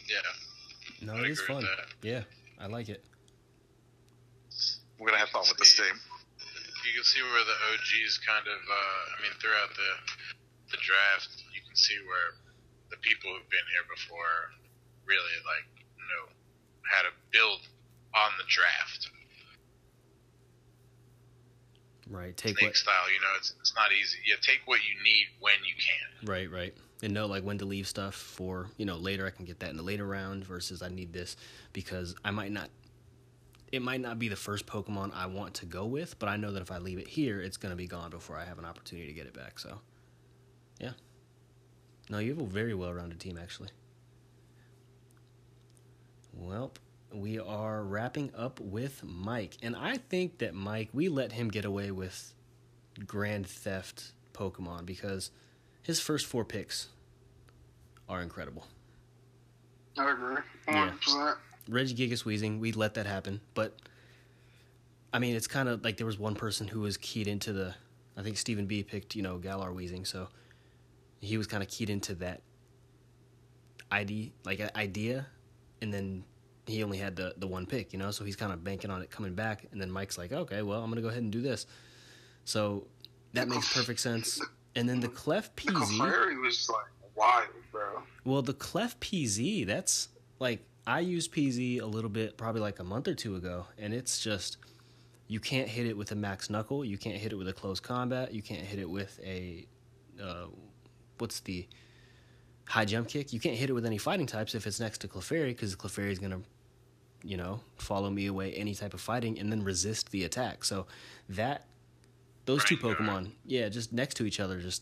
Yeah. 0.07 0.46
No, 1.01 1.15
it 1.17 1.29
is 1.29 1.41
fun. 1.41 1.65
Yeah, 2.01 2.23
I 2.59 2.67
like 2.67 2.89
it. 2.89 3.03
We're 4.99 5.07
gonna 5.13 5.19
have 5.21 5.29
fun 5.29 5.45
with 5.47 5.57
this 5.57 5.77
See, 5.77 5.83
team. 5.83 5.93
You 6.85 6.93
can 6.95 7.03
see 7.03 7.21
where 7.21 7.45
the 7.45 7.57
OGs 7.73 8.17
kind 8.25 8.47
of, 8.47 8.57
uh, 8.57 9.01
I 9.13 9.15
mean, 9.21 9.33
throughout 9.37 9.69
the 9.77 9.91
the 10.71 10.79
draft, 10.81 11.29
you 11.53 11.61
can 11.61 11.75
see 11.75 11.95
where 12.03 12.35
the 12.89 12.97
people 12.97 13.31
who've 13.31 13.49
been 13.49 13.67
here 13.71 13.85
before 13.87 14.51
really 15.05 15.37
like 15.45 15.67
know 16.07 16.33
how 16.83 17.03
to 17.03 17.13
build 17.31 17.61
on 18.15 18.31
the 18.37 18.47
draft. 18.47 19.11
Right. 22.09 22.35
Take 22.35 22.57
Snake 22.57 22.71
what. 22.71 22.75
style, 22.75 23.11
you 23.11 23.19
know, 23.19 23.33
it's 23.37 23.53
it's 23.59 23.75
not 23.75 23.91
easy. 23.91 24.17
Yeah, 24.25 24.35
take 24.41 24.61
what 24.65 24.79
you 24.81 24.95
need 25.03 25.27
when 25.39 25.59
you 25.67 25.75
can. 25.75 26.27
Right, 26.27 26.49
right. 26.49 26.73
And 27.03 27.13
know 27.13 27.27
like 27.27 27.43
when 27.43 27.59
to 27.59 27.65
leave 27.65 27.87
stuff 27.87 28.15
for, 28.15 28.69
you 28.77 28.85
know, 28.85 28.97
later 28.97 29.27
I 29.27 29.29
can 29.29 29.45
get 29.45 29.59
that 29.59 29.69
in 29.69 29.77
the 29.77 29.83
later 29.83 30.05
round 30.05 30.43
versus 30.43 30.81
I 30.81 30.89
need 30.89 31.13
this 31.13 31.35
because 31.73 32.15
I 32.25 32.31
might 32.31 32.51
not 32.51 32.69
it 33.71 33.81
might 33.81 33.99
not 33.99 34.17
be 34.17 34.29
the 34.29 34.35
first 34.35 34.65
Pokemon 34.65 35.13
I 35.13 35.25
want 35.25 35.53
to 35.55 35.65
go 35.65 35.85
with, 35.85 36.17
but 36.19 36.29
I 36.29 36.37
know 36.37 36.51
that 36.51 36.61
if 36.61 36.71
I 36.71 36.77
leave 36.77 36.99
it 36.99 37.07
here, 37.07 37.41
it's 37.41 37.57
going 37.57 37.71
to 37.71 37.75
be 37.75 37.85
gone 37.85 38.09
before 38.09 38.37
I 38.37 38.45
have 38.45 38.59
an 38.59 38.65
opportunity 38.65 39.07
to 39.07 39.13
get 39.13 39.25
it 39.25 39.33
back. 39.33 39.59
So, 39.59 39.79
yeah. 40.79 40.91
No, 42.09 42.19
you 42.19 42.29
have 42.29 42.41
a 42.41 42.45
very 42.45 42.73
well-rounded 42.73 43.19
team 43.19 43.37
actually. 43.37 43.69
Well, 46.33 46.71
we 47.13 47.39
are 47.39 47.83
wrapping 47.83 48.31
up 48.37 48.59
with 48.59 49.03
Mike, 49.03 49.57
and 49.61 49.75
I 49.75 49.97
think 49.97 50.37
that 50.37 50.53
Mike, 50.53 50.89
we 50.93 51.09
let 51.09 51.31
him 51.31 51.49
get 51.49 51.65
away 51.65 51.91
with 51.91 52.33
grand 53.05 53.47
theft 53.47 54.11
Pokemon 54.33 54.85
because 54.85 55.31
his 55.87 56.01
first 56.01 56.25
four 56.25 56.43
picks 56.43 56.89
are 58.09 58.21
incredible. 58.21 58.67
I 59.97 60.11
agree. 60.11 60.35
Yeah. 60.67 60.91
100%. 61.01 61.35
Regigigas 61.69 62.25
Weezing, 62.25 62.59
we 62.59 62.73
let 62.73 62.95
that 62.95 63.05
happen, 63.05 63.39
but 63.53 63.73
I 65.13 65.19
mean, 65.19 65.33
it's 65.35 65.47
kind 65.47 65.69
of 65.69 65.85
like 65.85 65.95
there 65.95 66.05
was 66.05 66.19
one 66.19 66.35
person 66.35 66.67
who 66.67 66.81
was 66.81 66.97
keyed 66.97 67.27
into 67.27 67.53
the. 67.53 67.73
I 68.17 68.21
think 68.21 68.35
Stephen 68.35 68.65
B 68.65 68.83
picked, 68.83 69.15
you 69.15 69.21
know, 69.21 69.37
Galar 69.37 69.71
Weezing, 69.71 70.05
so 70.05 70.27
he 71.21 71.37
was 71.37 71.47
kind 71.47 71.63
of 71.63 71.69
keyed 71.69 71.89
into 71.89 72.15
that 72.15 72.41
ID, 73.89 74.33
like 74.43 74.59
idea, 74.75 75.25
and 75.81 75.93
then 75.93 76.25
he 76.65 76.83
only 76.83 76.97
had 76.97 77.15
the 77.15 77.33
the 77.37 77.47
one 77.47 77.65
pick, 77.65 77.93
you 77.93 77.99
know, 77.99 78.11
so 78.11 78.25
he's 78.25 78.35
kind 78.35 78.51
of 78.51 78.61
banking 78.61 78.91
on 78.91 79.01
it 79.01 79.09
coming 79.09 79.35
back, 79.35 79.65
and 79.71 79.79
then 79.79 79.89
Mike's 79.89 80.17
like, 80.17 80.33
okay, 80.33 80.61
well, 80.63 80.83
I'm 80.83 80.89
gonna 80.89 81.01
go 81.01 81.07
ahead 81.07 81.23
and 81.23 81.31
do 81.31 81.41
this, 81.41 81.65
so 82.43 82.87
that 83.31 83.47
makes 83.47 83.73
perfect 83.73 84.01
sense. 84.01 84.41
And 84.77 84.87
then 84.87 84.99
the 84.99 85.07
Clef 85.07 85.55
Peasy. 85.55 85.97
Clefairy 85.97 86.41
was 86.41 86.69
like 86.69 86.85
wild, 87.15 87.47
bro. 87.71 88.03
Well, 88.23 88.41
the 88.41 88.53
Clef 88.53 88.99
PZ, 88.99 89.65
that's 89.65 90.09
like 90.39 90.63
I 90.85 90.99
used 90.99 91.33
PZ 91.33 91.81
a 91.81 91.85
little 91.85 92.09
bit, 92.09 92.37
probably 92.37 92.61
like 92.61 92.79
a 92.79 92.83
month 92.83 93.07
or 93.07 93.15
two 93.15 93.35
ago, 93.35 93.65
and 93.77 93.93
it's 93.93 94.19
just 94.19 94.57
you 95.27 95.39
can't 95.39 95.67
hit 95.67 95.85
it 95.87 95.97
with 95.97 96.11
a 96.11 96.15
max 96.15 96.49
knuckle, 96.49 96.85
you 96.85 96.97
can't 96.97 97.17
hit 97.17 97.33
it 97.33 97.35
with 97.35 97.47
a 97.49 97.53
close 97.53 97.79
combat, 97.79 98.33
you 98.33 98.41
can't 98.41 98.61
hit 98.61 98.79
it 98.79 98.89
with 98.89 99.19
a 99.23 99.67
uh, 100.21 100.45
what's 101.17 101.39
the 101.41 101.67
high 102.65 102.85
jump 102.85 103.07
kick. 103.07 103.33
You 103.33 103.39
can't 103.39 103.57
hit 103.57 103.69
it 103.69 103.73
with 103.73 103.85
any 103.85 103.97
fighting 103.97 104.27
types 104.27 104.53
if 104.55 104.67
it's 104.67 104.79
next 104.79 104.99
to 104.99 105.07
Clefairy 105.07 105.47
because 105.49 105.75
Clefairy 105.75 106.11
is 106.11 106.19
gonna, 106.19 106.41
you 107.23 107.37
know, 107.37 107.61
follow 107.77 108.09
me 108.09 108.27
away 108.27 108.53
any 108.53 108.75
type 108.75 108.93
of 108.93 109.01
fighting 109.01 109.39
and 109.39 109.51
then 109.51 109.63
resist 109.63 110.11
the 110.11 110.23
attack. 110.23 110.63
So 110.63 110.85
that 111.29 111.65
those 112.47 112.65
two. 112.65 112.77
Pokemon, 112.77 113.31
yeah, 113.45 113.69
just 113.69 113.93
next 113.93 114.15
to 114.15 114.25
each 114.25 114.39
other, 114.39 114.59
just 114.59 114.81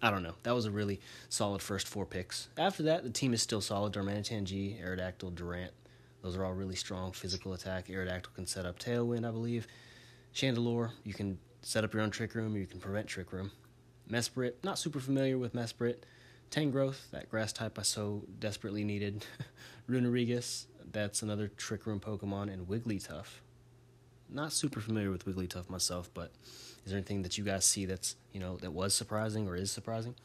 I 0.00 0.10
don't 0.10 0.22
know. 0.22 0.34
That 0.44 0.54
was 0.54 0.66
a 0.66 0.70
really 0.70 1.00
solid 1.28 1.60
first 1.60 1.88
four 1.88 2.06
picks. 2.06 2.48
After 2.56 2.84
that, 2.84 3.02
the 3.02 3.10
team 3.10 3.34
is 3.34 3.42
still 3.42 3.60
solid. 3.60 3.92
Darmanitan 3.92 4.44
G, 4.44 4.78
Aerodactyl, 4.80 5.34
Durant. 5.34 5.72
Those 6.22 6.36
are 6.36 6.44
all 6.44 6.52
really 6.52 6.76
strong 6.76 7.12
physical 7.12 7.52
attack. 7.52 7.88
Aerodactyl 7.88 8.34
can 8.34 8.46
set 8.46 8.64
up 8.64 8.78
Tailwind, 8.78 9.26
I 9.26 9.32
believe. 9.32 9.66
Chandelure, 10.34 10.90
you 11.04 11.14
can 11.14 11.38
set 11.62 11.82
up 11.82 11.92
your 11.92 12.02
own 12.02 12.10
Trick 12.10 12.34
Room, 12.34 12.54
or 12.54 12.58
you 12.58 12.66
can 12.66 12.80
prevent 12.80 13.08
Trick 13.08 13.32
Room. 13.32 13.50
Mesprit, 14.10 14.54
not 14.62 14.78
super 14.78 15.00
familiar 15.00 15.36
with 15.38 15.54
Mesprit. 15.54 15.96
Tangrowth, 16.50 17.10
that 17.10 17.28
grass 17.28 17.52
type 17.52 17.78
I 17.78 17.82
so 17.82 18.24
desperately 18.38 18.84
needed. 18.84 19.24
Runerigus, 19.90 20.66
that's 20.92 21.22
another 21.22 21.48
Trick 21.48 21.86
Room 21.86 22.00
Pokemon. 22.00 22.52
And 22.52 22.66
Wigglytuff. 22.66 23.26
Not 24.30 24.52
super 24.52 24.80
familiar 24.80 25.10
with 25.10 25.24
Wigglytuff 25.24 25.68
myself, 25.68 26.10
but 26.14 26.32
is 26.88 26.92
there 26.92 26.96
anything 26.96 27.20
that 27.20 27.36
you 27.36 27.44
guys 27.44 27.68
see 27.68 27.84
that's, 27.84 28.16
you 28.32 28.40
know, 28.40 28.56
that 28.64 28.72
was 28.72 28.96
surprising 28.96 29.44
or 29.44 29.52
is 29.54 29.70
surprising? 29.70 30.16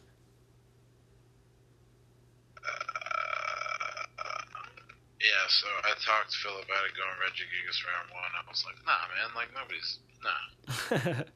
Yeah, 5.20 5.44
so 5.52 5.68
I 5.84 5.92
talked 6.00 6.32
to 6.32 6.38
Phil 6.40 6.56
about 6.56 6.88
it 6.88 6.96
going 6.96 7.20
Regigigas 7.20 7.84
round 7.84 8.08
one. 8.16 8.32
I 8.32 8.48
was 8.48 8.64
like, 8.64 8.80
nah, 8.88 9.12
man, 9.12 9.36
like 9.36 9.52
nobody's 9.52 10.00
nah. 10.24 11.28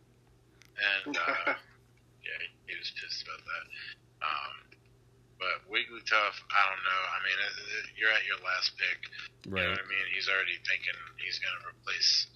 And 1.03 1.17
uh, 1.17 1.59
yeah, 2.23 2.39
he 2.63 2.79
was 2.79 2.87
pissed 2.95 3.27
about 3.27 3.43
that. 3.43 3.65
Um, 4.23 4.55
but 5.43 5.59
Wigglytuff, 5.67 6.35
I 6.55 6.61
don't 6.71 6.83
know. 6.87 7.01
I 7.03 7.19
mean, 7.27 7.35
it, 7.35 7.55
it, 7.67 7.85
you're 7.99 8.15
at 8.15 8.23
your 8.23 8.39
last 8.47 8.79
pick. 8.79 9.11
You 9.43 9.59
know 9.59 9.59
right. 9.59 9.75
what 9.75 9.83
I 9.83 9.87
mean? 9.91 10.07
He's 10.15 10.31
already 10.31 10.55
thinking 10.63 10.95
he's 11.19 11.35
going 11.43 11.57
to 11.59 11.75
replace 11.75 12.31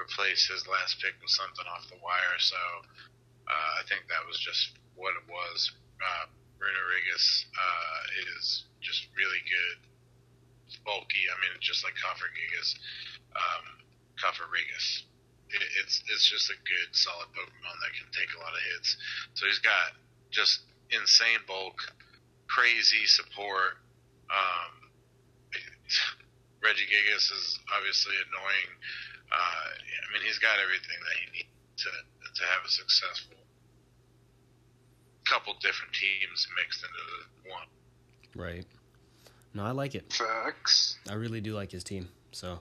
replace 0.00 0.46
his 0.50 0.66
last 0.66 1.00
pick 1.00 1.14
with 1.22 1.30
something 1.30 1.64
off 1.70 1.86
the 1.90 1.98
wire. 2.02 2.38
So 2.38 2.58
uh, 3.46 3.70
I 3.80 3.82
think 3.88 4.08
that 4.08 4.24
was 4.26 4.38
just 4.40 4.78
what 4.94 5.14
it 5.14 5.26
was. 5.28 5.72
Uh, 6.00 6.26
Bruno 6.58 6.80
Rigas 6.90 7.44
uh, 7.52 8.00
is 8.36 8.64
just 8.80 9.06
really 9.16 9.42
good. 9.44 9.78
It's 10.66 10.80
bulky. 10.80 11.28
I 11.28 11.36
mean, 11.44 11.52
just 11.60 11.84
like 11.84 11.94
Cofagrigus, 12.00 12.78
um, 13.36 13.64
Rigas. 14.48 15.04
It, 15.52 15.60
it's 15.84 16.00
it's 16.08 16.24
just 16.24 16.48
a 16.48 16.58
good, 16.64 16.88
solid 16.96 17.28
Pokemon 17.36 17.76
that 17.84 17.92
can 17.92 18.08
take 18.16 18.32
a 18.32 18.40
lot 18.40 18.56
of 18.56 18.62
hits. 18.74 18.96
So 19.34 19.46
he's 19.46 19.60
got 19.60 19.92
just 20.32 20.64
insane 20.90 21.44
bulk, 21.46 21.76
crazy 22.48 23.04
support. 23.04 23.76
Um, 24.32 24.88
Regigigas 26.64 27.28
is 27.28 27.60
obviously 27.76 28.16
annoying. 28.24 28.72
Uh, 29.32 29.36
I 29.36 30.06
mean, 30.12 30.22
he's 30.24 30.38
got 30.38 30.58
everything 30.62 30.98
that 31.00 31.16
he 31.20 31.26
needs 31.32 31.54
to 31.84 31.90
to 32.34 32.42
have 32.50 32.64
a 32.66 32.68
successful 32.68 33.36
couple 35.24 35.54
different 35.60 35.92
teams 35.92 36.46
mixed 36.56 36.84
into 36.84 37.50
one. 37.50 37.66
Right. 38.34 38.66
No, 39.54 39.64
I 39.64 39.70
like 39.70 39.94
it. 39.94 40.12
Facts. 40.12 40.98
I 41.08 41.14
really 41.14 41.40
do 41.40 41.54
like 41.54 41.70
his 41.70 41.84
team. 41.84 42.08
So, 42.32 42.58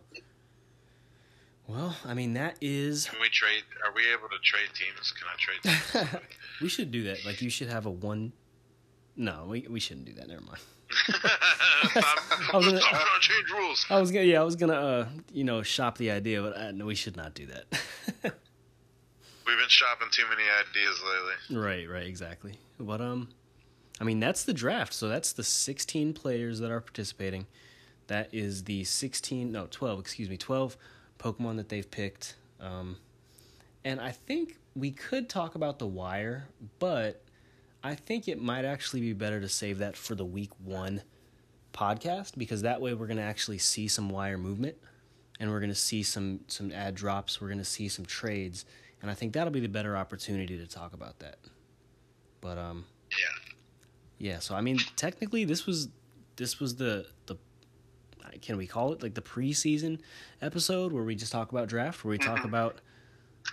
well, 1.67 1.95
I 2.05 2.13
mean, 2.13 2.33
that 2.33 2.57
is. 2.61 3.05
Can 3.05 3.19
we 3.19 3.29
trade? 3.29 3.63
Are 3.85 3.93
we 3.93 4.03
able 4.11 4.29
to 4.29 4.37
trade 4.43 4.69
teams? 4.75 5.11
Can 5.11 5.27
I 5.27 5.35
trade? 5.39 6.07
Teams? 6.11 6.23
we 6.61 6.69
should 6.69 6.91
do 6.91 7.03
that. 7.05 7.25
Like, 7.25 7.41
you 7.41 7.49
should 7.49 7.69
have 7.69 7.85
a 7.85 7.91
one. 7.91 8.33
No, 9.15 9.45
we 9.47 9.67
we 9.69 9.79
shouldn't 9.79 10.05
do 10.05 10.13
that. 10.13 10.27
Never 10.27 10.41
mind. 10.41 10.59
I 11.23 12.49
was 12.53 12.65
gonna- 12.65 12.79
stop 12.79 12.91
trying 12.91 13.05
to 13.21 13.27
change 13.27 13.49
rules. 13.51 13.85
I 13.89 13.99
was 13.99 14.11
gonna, 14.11 14.25
yeah, 14.25 14.41
I 14.41 14.43
was 14.43 14.55
gonna, 14.55 14.73
uh, 14.73 15.07
you 15.31 15.43
know, 15.43 15.61
shop 15.63 15.97
the 15.97 16.11
idea, 16.11 16.41
but 16.41 16.55
uh, 16.57 16.71
no, 16.71 16.85
we 16.85 16.95
should 16.95 17.15
not 17.17 17.33
do 17.33 17.45
that. 17.47 17.65
We've 19.45 19.57
been 19.57 19.67
shopping 19.69 20.07
too 20.11 20.23
many 20.29 20.43
ideas 20.43 21.01
lately. 21.03 21.61
right, 21.61 21.89
right, 21.89 22.07
exactly. 22.07 22.55
But 22.79 23.01
um, 23.01 23.29
I 23.99 24.03
mean, 24.05 24.19
that's 24.19 24.43
the 24.43 24.53
draft. 24.53 24.93
So 24.93 25.07
that's 25.07 25.33
the 25.33 25.43
16 25.43 26.13
players 26.13 26.59
that 26.59 26.71
are 26.71 26.79
participating. 26.81 27.47
That 28.07 28.29
is 28.33 28.63
the 28.63 28.83
16, 28.83 29.51
no, 29.51 29.67
12, 29.69 29.99
excuse 29.99 30.29
me, 30.29 30.37
12 30.37 30.77
Pokemon 31.19 31.57
that 31.57 31.69
they've 31.69 31.89
picked. 31.89 32.35
Um, 32.59 32.97
and 33.85 33.99
I 33.99 34.11
think 34.11 34.57
we 34.75 34.91
could 34.91 35.29
talk 35.29 35.55
about 35.55 35.79
the 35.79 35.87
wire, 35.87 36.47
but 36.79 37.22
I 37.83 37.95
think 37.95 38.27
it 38.27 38.41
might 38.41 38.65
actually 38.65 39.01
be 39.01 39.13
better 39.13 39.41
to 39.41 39.49
save 39.49 39.79
that 39.79 39.97
for 39.97 40.15
the 40.15 40.25
week 40.25 40.51
one 40.63 41.01
podcast 41.73 42.37
because 42.37 42.61
that 42.61 42.79
way 42.81 42.93
we're 42.93 43.07
going 43.07 43.17
to 43.17 43.23
actually 43.23 43.57
see 43.57 43.87
some 43.87 44.09
wire 44.09 44.37
movement 44.37 44.77
and 45.39 45.49
we're 45.49 45.59
going 45.59 45.71
to 45.71 45.75
see 45.75 46.03
some 46.03 46.41
some 46.47 46.71
ad 46.71 46.93
drops 46.93 47.41
we're 47.41 47.47
going 47.47 47.57
to 47.57 47.65
see 47.65 47.89
some 47.89 48.05
trades 48.05 48.63
and 49.01 49.09
i 49.09 49.13
think 49.15 49.33
that'll 49.33 49.51
be 49.51 49.59
the 49.59 49.67
better 49.67 49.97
opportunity 49.97 50.55
to 50.55 50.67
talk 50.67 50.93
about 50.93 51.17
that 51.17 51.39
but 52.41 52.59
um 52.59 52.85
Yeah. 54.19 54.33
yeah 54.33 54.39
so 54.39 54.53
i 54.53 54.61
mean 54.61 54.77
technically 54.95 55.45
this 55.45 55.65
was 55.65 55.89
this 56.35 56.59
was 56.59 56.75
the 56.75 57.07
the 57.25 57.35
can 58.39 58.55
we 58.55 58.67
call 58.67 58.93
it 58.93 59.01
like 59.01 59.15
the 59.15 59.21
preseason 59.21 59.99
episode 60.43 60.91
where 60.93 61.03
we 61.03 61.15
just 61.15 61.31
talk 61.31 61.51
about 61.51 61.67
draft 61.67 62.05
where 62.05 62.11
we 62.11 62.19
talk 62.19 62.45
about 62.45 62.81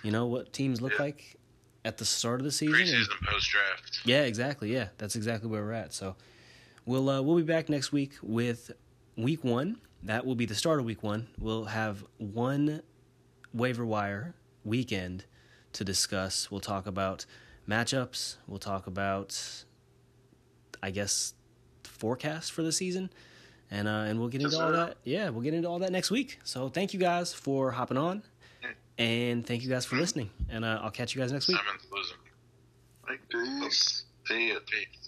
you 0.03 0.11
know 0.11 0.27
what 0.27 0.53
teams 0.53 0.79
look 0.79 0.93
Yeah. 0.93 1.01
like 1.05 1.37
at 1.83 1.97
the 1.97 2.05
start 2.05 2.39
of 2.39 2.45
the 2.45 2.51
season 2.51 2.75
Preseason, 2.75 3.25
post 3.25 3.49
draft. 3.49 4.01
yeah, 4.05 4.21
exactly. 4.23 4.71
Yeah, 4.73 4.89
that's 4.97 5.15
exactly 5.15 5.49
where 5.49 5.63
we're 5.63 5.71
at. 5.73 5.93
So 5.93 6.15
we'll 6.85 7.09
uh, 7.09 7.21
we'll 7.21 7.37
be 7.37 7.43
back 7.43 7.69
next 7.69 7.91
week 7.91 8.11
with 8.21 8.71
week 9.17 9.43
one. 9.43 9.77
That 10.03 10.25
will 10.25 10.35
be 10.35 10.45
the 10.45 10.55
start 10.55 10.79
of 10.79 10.85
week 10.85 11.03
one. 11.03 11.27
We'll 11.39 11.65
have 11.65 12.03
one 12.17 12.81
waiver 13.53 13.85
wire 13.85 14.35
weekend 14.63 15.25
to 15.73 15.83
discuss. 15.83 16.49
We'll 16.51 16.59
talk 16.59 16.85
about 16.87 17.25
matchups. 17.67 18.35
We'll 18.47 18.59
talk 18.59 18.87
about, 18.87 19.63
I 20.81 20.89
guess, 20.91 21.33
forecast 21.83 22.51
for 22.51 22.63
the 22.63 22.71
season, 22.71 23.11
and 23.69 23.87
uh, 23.87 24.05
and 24.07 24.19
we'll 24.19 24.29
get 24.29 24.41
into 24.41 24.59
all 24.59 24.71
that. 24.71 24.97
Yeah, 25.03 25.29
we'll 25.29 25.43
get 25.43 25.53
into 25.53 25.67
all 25.67 25.79
that 25.79 25.91
next 25.91 26.09
week. 26.11 26.39
So 26.43 26.69
thank 26.69 26.93
you 26.93 26.99
guys 26.99 27.33
for 27.33 27.71
hopping 27.71 27.97
on, 27.97 28.23
and 28.97 29.45
thank 29.45 29.63
you 29.63 29.69
guys 29.69 29.85
for 29.85 29.95
listening. 29.95 30.29
And 30.49 30.65
uh, 30.65 30.79
I'll 30.81 30.91
catch 30.91 31.15
you 31.15 31.21
guys 31.21 31.31
next 31.31 31.47
week. 31.47 31.57
Simon's 31.57 31.87
losing. 31.91 32.17
Peace. 33.61 34.05
See 34.27 34.49
ya. 34.49 34.59
Peace. 34.65 35.00